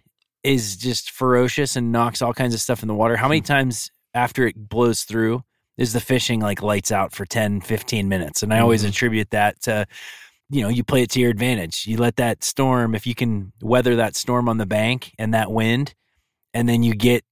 is 0.54 0.76
just 0.76 1.10
ferocious 1.10 1.76
and 1.76 1.92
knocks 1.92 2.22
all 2.22 2.32
kinds 2.32 2.54
of 2.54 2.60
stuff 2.60 2.82
in 2.82 2.88
the 2.88 2.94
water. 2.94 3.16
How 3.16 3.28
many 3.28 3.40
times 3.40 3.90
after 4.14 4.46
it 4.46 4.68
blows 4.68 5.02
through 5.02 5.42
is 5.76 5.92
the 5.92 6.00
fishing 6.00 6.40
like 6.40 6.62
lights 6.62 6.90
out 6.90 7.12
for 7.12 7.24
10, 7.26 7.60
15 7.60 8.08
minutes? 8.08 8.42
And 8.42 8.52
I 8.52 8.60
always 8.60 8.84
Mhm. 8.84 8.88
attribute 8.88 9.30
that 9.30 9.60
to 9.62 9.86
you 10.50 10.62
know, 10.62 10.70
you 10.70 10.82
play 10.82 11.02
it 11.02 11.10
to 11.10 11.20
your 11.20 11.30
advantage. 11.30 11.86
You 11.86 11.98
let 11.98 12.16
that 12.16 12.42
storm, 12.42 12.94
if 12.94 13.06
you 13.06 13.14
can 13.14 13.52
weather 13.60 13.96
that 13.96 14.16
storm 14.16 14.48
on 14.48 14.56
the 14.56 14.64
bank 14.64 15.12
and 15.18 15.34
that 15.34 15.52
wind, 15.52 15.94
and 16.54 16.66
then 16.66 16.82
you 16.82 16.94
get 16.94 17.22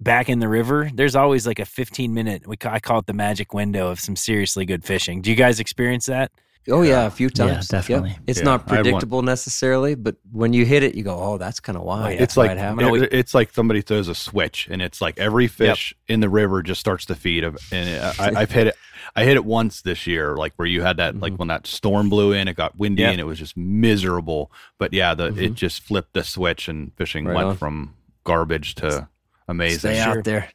back 0.00 0.28
in 0.28 0.40
the 0.40 0.48
river, 0.48 0.90
there's 0.92 1.14
always 1.14 1.46
like 1.46 1.60
a 1.60 1.64
15 1.64 2.12
minute, 2.12 2.48
we, 2.48 2.56
I 2.64 2.80
call 2.80 2.98
it 2.98 3.06
the 3.06 3.12
magic 3.12 3.54
window 3.54 3.92
of 3.92 4.00
some 4.00 4.16
seriously 4.16 4.66
good 4.66 4.84
fishing. 4.84 5.22
Do 5.22 5.30
you 5.30 5.36
guys 5.36 5.60
experience 5.60 6.06
that? 6.06 6.32
Oh 6.70 6.80
yeah, 6.82 7.04
a 7.06 7.10
few 7.10 7.28
times. 7.28 7.50
Yeah, 7.50 7.56
Yep. 7.56 7.68
definitely. 7.68 8.16
It's 8.26 8.38
Yeah, 8.38 8.44
not 8.46 8.60
I 8.66 8.76
had 8.76 8.76
one- 8.78 8.84
predictable 8.84 9.22
necessarily, 9.22 9.94
but 9.94 10.16
when 10.32 10.52
you 10.54 10.64
hit 10.64 10.82
it, 10.82 10.94
you 10.94 11.02
go, 11.04 11.14
"Oh, 11.18 11.36
that's 11.36 11.60
kind 11.60 11.76
of 11.76 11.84
why." 11.84 12.14
Oh, 12.18 12.22
it's 12.22 12.36
like 12.38 12.52
it 12.52 13.02
it- 13.02 13.12
it's 13.12 13.34
like 13.34 13.52
somebody 13.52 13.82
throws 13.82 14.08
a 14.08 14.14
switch, 14.14 14.68
and 14.70 14.80
it's 14.80 15.00
like 15.02 15.18
every 15.18 15.46
fish 15.46 15.94
in 16.08 16.20
the 16.20 16.28
river 16.30 16.62
just 16.62 16.80
starts 16.80 17.04
to 17.06 17.14
feed. 17.14 17.44
And 17.44 17.56
I, 17.72 18.14
I've 18.42 18.50
hit 18.50 18.68
it. 18.68 18.76
I 19.14 19.24
hit 19.24 19.36
it 19.36 19.44
once 19.44 19.82
this 19.82 20.06
year, 20.06 20.36
like 20.36 20.54
where 20.56 20.66
you 20.66 20.80
had 20.82 20.96
that, 20.96 21.20
like 21.20 21.34
Mhm. 21.34 21.38
when 21.40 21.48
that 21.48 21.66
storm 21.66 22.08
blew 22.08 22.32
in, 22.32 22.48
it 22.48 22.54
got 22.56 22.78
windy 22.78 23.02
Yep. 23.02 23.12
and 23.12 23.20
it 23.20 23.24
was 23.24 23.38
just 23.38 23.56
miserable. 23.56 24.50
But 24.78 24.94
yeah, 24.94 25.14
the 25.14 25.26
it 25.26 25.52
Mhm. 25.52 25.54
just 25.54 25.82
flipped 25.82 26.14
the 26.14 26.24
switch, 26.24 26.68
and 26.68 26.92
fishing 26.96 27.26
Right 27.26 27.36
went 27.36 27.48
on. 27.48 27.56
from 27.58 27.94
garbage 28.24 28.74
to 28.76 29.08
amazing. 29.48 29.92
Stay 29.92 30.02
Sure. 30.02 30.18
out 30.18 30.24
there. 30.24 30.48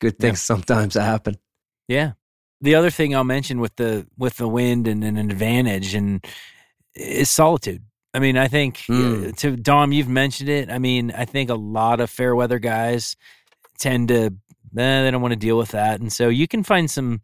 Good 0.00 0.18
things 0.20 0.40
sometimes 0.40 0.94
happen. 0.94 1.36
Yeah. 1.88 2.12
The 2.60 2.74
other 2.74 2.90
thing 2.90 3.14
I'll 3.14 3.24
mention 3.24 3.60
with 3.60 3.76
the 3.76 4.06
with 4.16 4.36
the 4.38 4.48
wind 4.48 4.88
and, 4.88 5.04
and 5.04 5.18
an 5.18 5.30
advantage 5.30 5.94
and 5.94 6.24
is 6.94 7.28
solitude. 7.30 7.82
I 8.14 8.18
mean, 8.18 8.38
I 8.38 8.48
think 8.48 8.76
Mm. 8.88 9.28
uh, 9.28 9.32
to 9.36 9.56
Dom, 9.56 9.92
you've 9.92 10.08
mentioned 10.08 10.48
it. 10.48 10.70
I 10.70 10.78
mean, 10.78 11.10
I 11.10 11.26
think 11.26 11.50
a 11.50 11.54
lot 11.54 12.00
of 12.00 12.08
fair 12.10 12.34
weather 12.34 12.58
guys 12.58 13.14
tend 13.78 14.08
to 14.08 14.16
eh, 14.26 14.30
they 14.72 15.10
don't 15.10 15.20
want 15.22 15.32
to 15.32 15.38
deal 15.38 15.58
with 15.58 15.70
that, 15.72 16.00
and 16.00 16.10
so 16.12 16.28
you 16.28 16.48
can 16.48 16.62
find 16.62 16.90
some 16.90 17.20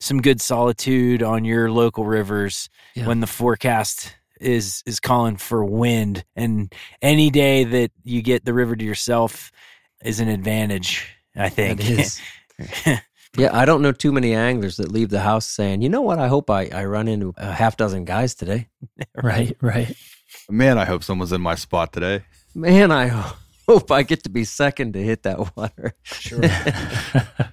some 0.00 0.22
good 0.22 0.40
solitude 0.40 1.22
on 1.22 1.44
your 1.44 1.70
local 1.70 2.06
rivers 2.06 2.70
Yeah. 2.94 3.06
when 3.06 3.20
the 3.20 3.26
forecast 3.26 4.16
is 4.40 4.82
is 4.86 4.98
calling 4.98 5.36
for 5.36 5.62
wind. 5.62 6.24
And 6.34 6.72
any 7.02 7.28
day 7.30 7.64
that 7.64 7.90
you 8.04 8.22
get 8.22 8.46
the 8.46 8.54
river 8.54 8.74
to 8.76 8.84
yourself 8.84 9.52
is 10.02 10.20
an 10.20 10.28
advantage. 10.28 11.06
I 11.36 11.50
think. 11.50 11.82
It 13.34 13.40
is. 13.40 13.44
Yeah, 13.44 13.56
I 13.56 13.64
don't 13.64 13.82
know 13.82 13.92
too 13.92 14.12
many 14.12 14.34
anglers 14.34 14.76
that 14.76 14.90
leave 14.90 15.10
the 15.10 15.20
house 15.20 15.46
saying, 15.46 15.82
"You 15.82 15.88
know 15.88 16.02
what? 16.02 16.18
I 16.18 16.28
hope 16.28 16.50
I, 16.50 16.68
I 16.72 16.84
run 16.84 17.08
into 17.08 17.32
a 17.36 17.52
half 17.52 17.76
dozen 17.76 18.04
guys 18.04 18.34
today." 18.34 18.68
right, 19.22 19.56
right. 19.60 19.94
Man, 20.48 20.78
I 20.78 20.84
hope 20.84 21.04
someone's 21.04 21.32
in 21.32 21.40
my 21.40 21.54
spot 21.54 21.92
today. 21.92 22.24
Man, 22.54 22.90
I 22.90 23.08
hope 23.68 23.90
I 23.90 24.02
get 24.02 24.24
to 24.24 24.30
be 24.30 24.44
second 24.44 24.94
to 24.94 25.02
hit 25.02 25.22
that 25.22 25.56
water. 25.56 25.94
Sure. 26.02 26.40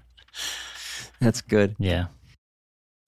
That's 1.20 1.42
good. 1.42 1.76
yeah. 1.80 2.08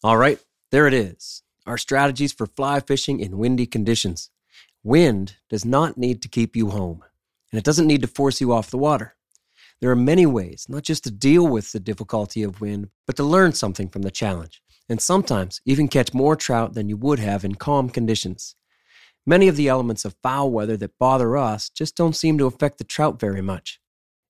All 0.04 0.18
right, 0.18 0.40
there 0.72 0.88
it 0.88 0.94
is. 0.94 1.44
Our 1.66 1.78
strategies 1.78 2.32
for 2.32 2.48
fly 2.48 2.80
fishing 2.80 3.20
in 3.20 3.38
windy 3.38 3.66
conditions. 3.66 4.30
Wind 4.84 5.36
does 5.50 5.66
not 5.66 5.98
need 5.98 6.22
to 6.22 6.30
keep 6.30 6.56
you 6.56 6.70
home, 6.70 7.04
and 7.52 7.60
it 7.60 7.66
doesn't 7.66 7.88
need 7.88 8.02
to 8.02 8.08
force 8.08 8.40
you 8.40 8.54
off 8.54 8.72
the 8.72 8.78
water. 8.78 9.16
There 9.82 9.92
are 9.92 9.96
many 9.96 10.26
ways, 10.26 10.66
not 10.68 10.84
just 10.84 11.06
to 11.06 11.12
deal 11.12 11.48
with 11.48 11.72
the 11.72 11.80
difficulty 11.80 12.44
of 12.44 12.60
wind, 12.60 12.90
but 13.08 13.16
to 13.16 13.24
learn 13.24 13.54
something 13.54 13.88
from 13.88 14.02
the 14.02 14.12
challenge, 14.12 14.62
and 14.90 15.02
sometimes 15.02 15.62
even 15.66 15.88
catch 15.88 16.14
more 16.14 16.36
trout 16.36 16.74
than 16.74 16.90
you 16.90 16.98
would 16.98 17.20
have 17.20 17.46
in 17.46 17.56
calm 17.56 17.90
conditions. 17.90 18.56
Many 19.26 19.48
of 19.48 19.56
the 19.56 19.70
elements 19.70 20.04
of 20.04 20.18
foul 20.22 20.52
weather 20.52 20.76
that 20.78 20.98
bother 21.00 21.38
us 21.38 21.70
just 21.70 21.96
don't 21.96 22.16
seem 22.16 22.38
to 22.40 22.46
affect 22.46 22.78
the 22.78 22.84
trout 22.84 23.20
very 23.20 23.42
much. 23.42 23.80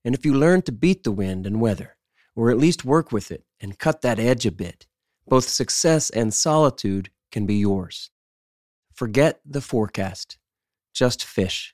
And 0.06 0.14
if 0.14 0.26
you 0.26 0.34
learn 0.34 0.62
to 0.64 0.72
beat 0.72 1.04
the 1.04 1.12
wind 1.12 1.48
and 1.48 1.60
weather, 1.60 1.98
or 2.36 2.52
at 2.52 2.58
least 2.58 2.86
work 2.86 3.12
with 3.12 3.32
it 3.32 3.44
and 3.60 3.80
cut 3.80 4.02
that 4.02 4.20
edge 4.20 4.46
a 4.46 4.52
bit, 4.52 4.86
both 5.28 5.48
success 5.48 6.10
and 6.10 6.34
solitude 6.34 7.10
can 7.32 7.46
be 7.46 7.56
yours. 7.56 8.12
Forget 8.94 9.40
the 9.46 9.62
forecast. 9.62 10.38
Just 10.94 11.24
fish. 11.24 11.74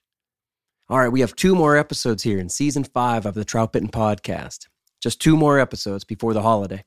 All 0.87 0.99
right, 0.99 1.11
we 1.11 1.21
have 1.21 1.35
two 1.35 1.55
more 1.55 1.75
episodes 1.75 2.21
here 2.21 2.37
in 2.37 2.47
season 2.47 2.83
five 2.83 3.25
of 3.25 3.33
the 3.33 3.43
Troutbitten 3.43 3.89
podcast. 3.89 4.67
Just 5.01 5.19
two 5.19 5.35
more 5.35 5.59
episodes 5.59 6.03
before 6.03 6.35
the 6.35 6.43
holiday. 6.43 6.83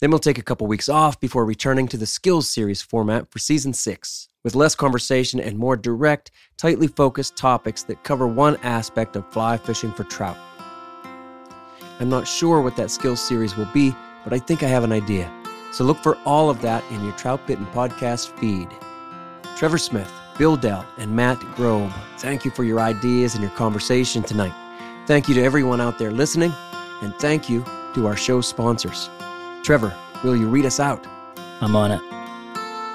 Then 0.00 0.10
we'll 0.10 0.18
take 0.18 0.38
a 0.38 0.42
couple 0.42 0.66
weeks 0.66 0.88
off 0.88 1.20
before 1.20 1.44
returning 1.44 1.86
to 1.88 1.96
the 1.96 2.06
skills 2.06 2.50
series 2.50 2.82
format 2.82 3.30
for 3.30 3.38
season 3.38 3.72
six, 3.72 4.26
with 4.42 4.56
less 4.56 4.74
conversation 4.74 5.38
and 5.38 5.56
more 5.56 5.76
direct, 5.76 6.32
tightly 6.56 6.88
focused 6.88 7.36
topics 7.36 7.84
that 7.84 8.02
cover 8.02 8.26
one 8.26 8.56
aspect 8.64 9.14
of 9.14 9.32
fly 9.32 9.56
fishing 9.56 9.92
for 9.92 10.02
trout. 10.02 10.36
I'm 12.00 12.08
not 12.08 12.26
sure 12.26 12.60
what 12.60 12.74
that 12.78 12.90
skills 12.90 13.20
series 13.20 13.56
will 13.56 13.68
be, 13.72 13.94
but 14.24 14.32
I 14.32 14.40
think 14.40 14.64
I 14.64 14.68
have 14.68 14.82
an 14.82 14.90
idea. 14.90 15.32
So 15.70 15.84
look 15.84 15.98
for 15.98 16.18
all 16.24 16.50
of 16.50 16.60
that 16.62 16.82
in 16.90 17.04
your 17.04 17.12
Troutbitten 17.12 17.70
podcast 17.70 18.36
feed. 18.40 18.68
Trevor 19.56 19.78
Smith, 19.78 20.12
Bill 20.40 20.56
Dell, 20.56 20.86
and 20.96 21.14
Matt 21.14 21.38
Grobe, 21.54 21.92
thank 22.16 22.46
you 22.46 22.50
for 22.50 22.64
your 22.64 22.80
ideas 22.80 23.34
and 23.34 23.42
your 23.42 23.50
conversation 23.50 24.22
tonight. 24.22 24.54
Thank 25.06 25.28
you 25.28 25.34
to 25.34 25.42
everyone 25.42 25.82
out 25.82 25.98
there 25.98 26.10
listening, 26.10 26.50
and 27.02 27.14
thank 27.16 27.50
you 27.50 27.62
to 27.92 28.06
our 28.06 28.16
show 28.16 28.40
sponsors. 28.40 29.10
Trevor, 29.62 29.94
will 30.24 30.34
you 30.34 30.48
read 30.48 30.64
us 30.64 30.80
out? 30.80 31.06
I'm 31.60 31.76
on 31.76 31.90
it. 31.90 32.00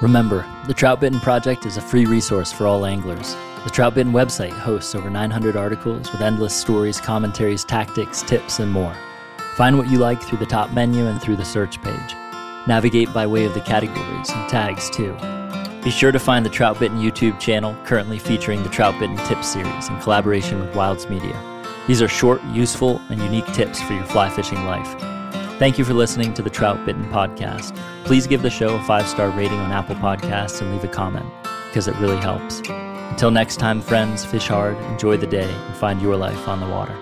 Remember, 0.02 0.44
the 0.66 0.74
Troutbitten 0.74 1.22
Project 1.22 1.68
is 1.68 1.78
a 1.78 1.82
free 1.82 2.08
resource 2.08 2.52
for 2.52 2.66
all 2.66 2.84
anglers. 2.84 3.36
The 3.64 3.70
Troutbitten 3.70 4.10
website 4.10 4.50
hosts 4.50 4.96
over 4.96 5.12
900 5.12 5.56
articles 5.56 6.12
with 6.12 6.22
endless 6.22 6.60
stories, 6.60 7.00
commentaries, 7.00 7.64
tactics, 7.64 8.24
tips, 8.24 8.58
and 8.58 8.72
more. 8.72 8.98
Find 9.54 9.78
what 9.78 9.92
you 9.92 10.00
like 10.00 10.20
through 10.20 10.40
the 10.40 10.48
top 10.48 10.72
menu 10.72 11.06
and 11.06 11.22
through 11.22 11.36
the 11.36 11.46
search 11.46 11.80
page. 11.84 12.16
Navigate 12.66 13.14
by 13.14 13.28
way 13.28 13.46
of 13.46 13.54
the 13.54 13.62
categories 13.62 14.32
and 14.32 14.50
tags, 14.50 14.90
too. 14.90 15.16
Be 15.86 15.92
sure 15.92 16.12
to 16.12 16.18
find 16.18 16.44
the 16.44 16.50
Troutbitten 16.50 17.00
YouTube 17.00 17.40
channel, 17.40 17.78
currently 17.86 18.18
featuring 18.18 18.64
the 18.64 18.70
Troutbitten 18.70 19.24
Tips 19.28 19.50
series 19.50 19.88
in 19.88 20.00
collaboration 20.00 20.60
with 20.60 20.76
Wilds 20.76 21.08
Media. 21.08 21.40
These 21.86 22.02
are 22.02 22.08
short, 22.08 22.44
useful, 22.46 23.00
and 23.10 23.22
unique 23.22 23.46
tips 23.54 23.80
for 23.84 23.94
your 23.94 24.04
fly 24.06 24.32
fishing 24.32 24.66
life. 24.66 25.00
Thank 25.60 25.78
you 25.78 25.86
for 25.86 25.94
listening 25.94 26.34
to 26.34 26.42
the 26.42 26.50
Troutbitten 26.50 27.08
podcast. 27.12 27.78
Please 28.04 28.26
give 28.26 28.42
the 28.42 28.50
show 28.50 28.74
a 28.74 28.84
five 28.86 29.08
star 29.08 29.30
rating 29.30 29.60
on 29.60 29.72
Apple 29.72 29.96
Podcasts 29.98 30.60
and 30.60 30.72
leave 30.74 30.84
a 30.84 30.88
comment 30.88 31.32
because 31.68 31.88
it 31.88 31.96
really 31.98 32.18
helps. 32.18 32.62
Until 32.68 33.30
next 33.30 33.58
time, 33.58 33.80
friends, 33.80 34.26
fish 34.26 34.48
hard, 34.48 34.78
enjoy 34.92 35.18
the 35.18 35.28
day, 35.28 35.48
and 35.48 35.76
find 35.76 36.02
your 36.02 36.16
life 36.16 36.48
on 36.48 36.62
the 36.62 36.68
water. 36.68 37.00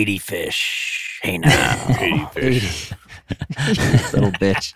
Eighty 0.00 0.16
fish. 0.16 1.20
Hey 1.22 1.36
now. 1.36 1.84
80 2.00 2.24
fish. 2.32 2.92
Little 4.14 4.32
bitch. 4.32 4.72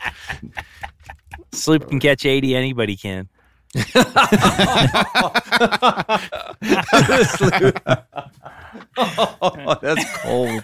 Sloop 1.50 1.88
can 1.88 1.98
catch 1.98 2.26
eighty. 2.26 2.54
Anybody 2.54 2.94
can. 2.94 3.30
oh, 8.98 9.78
that's 9.80 10.04
cold. 10.18 10.62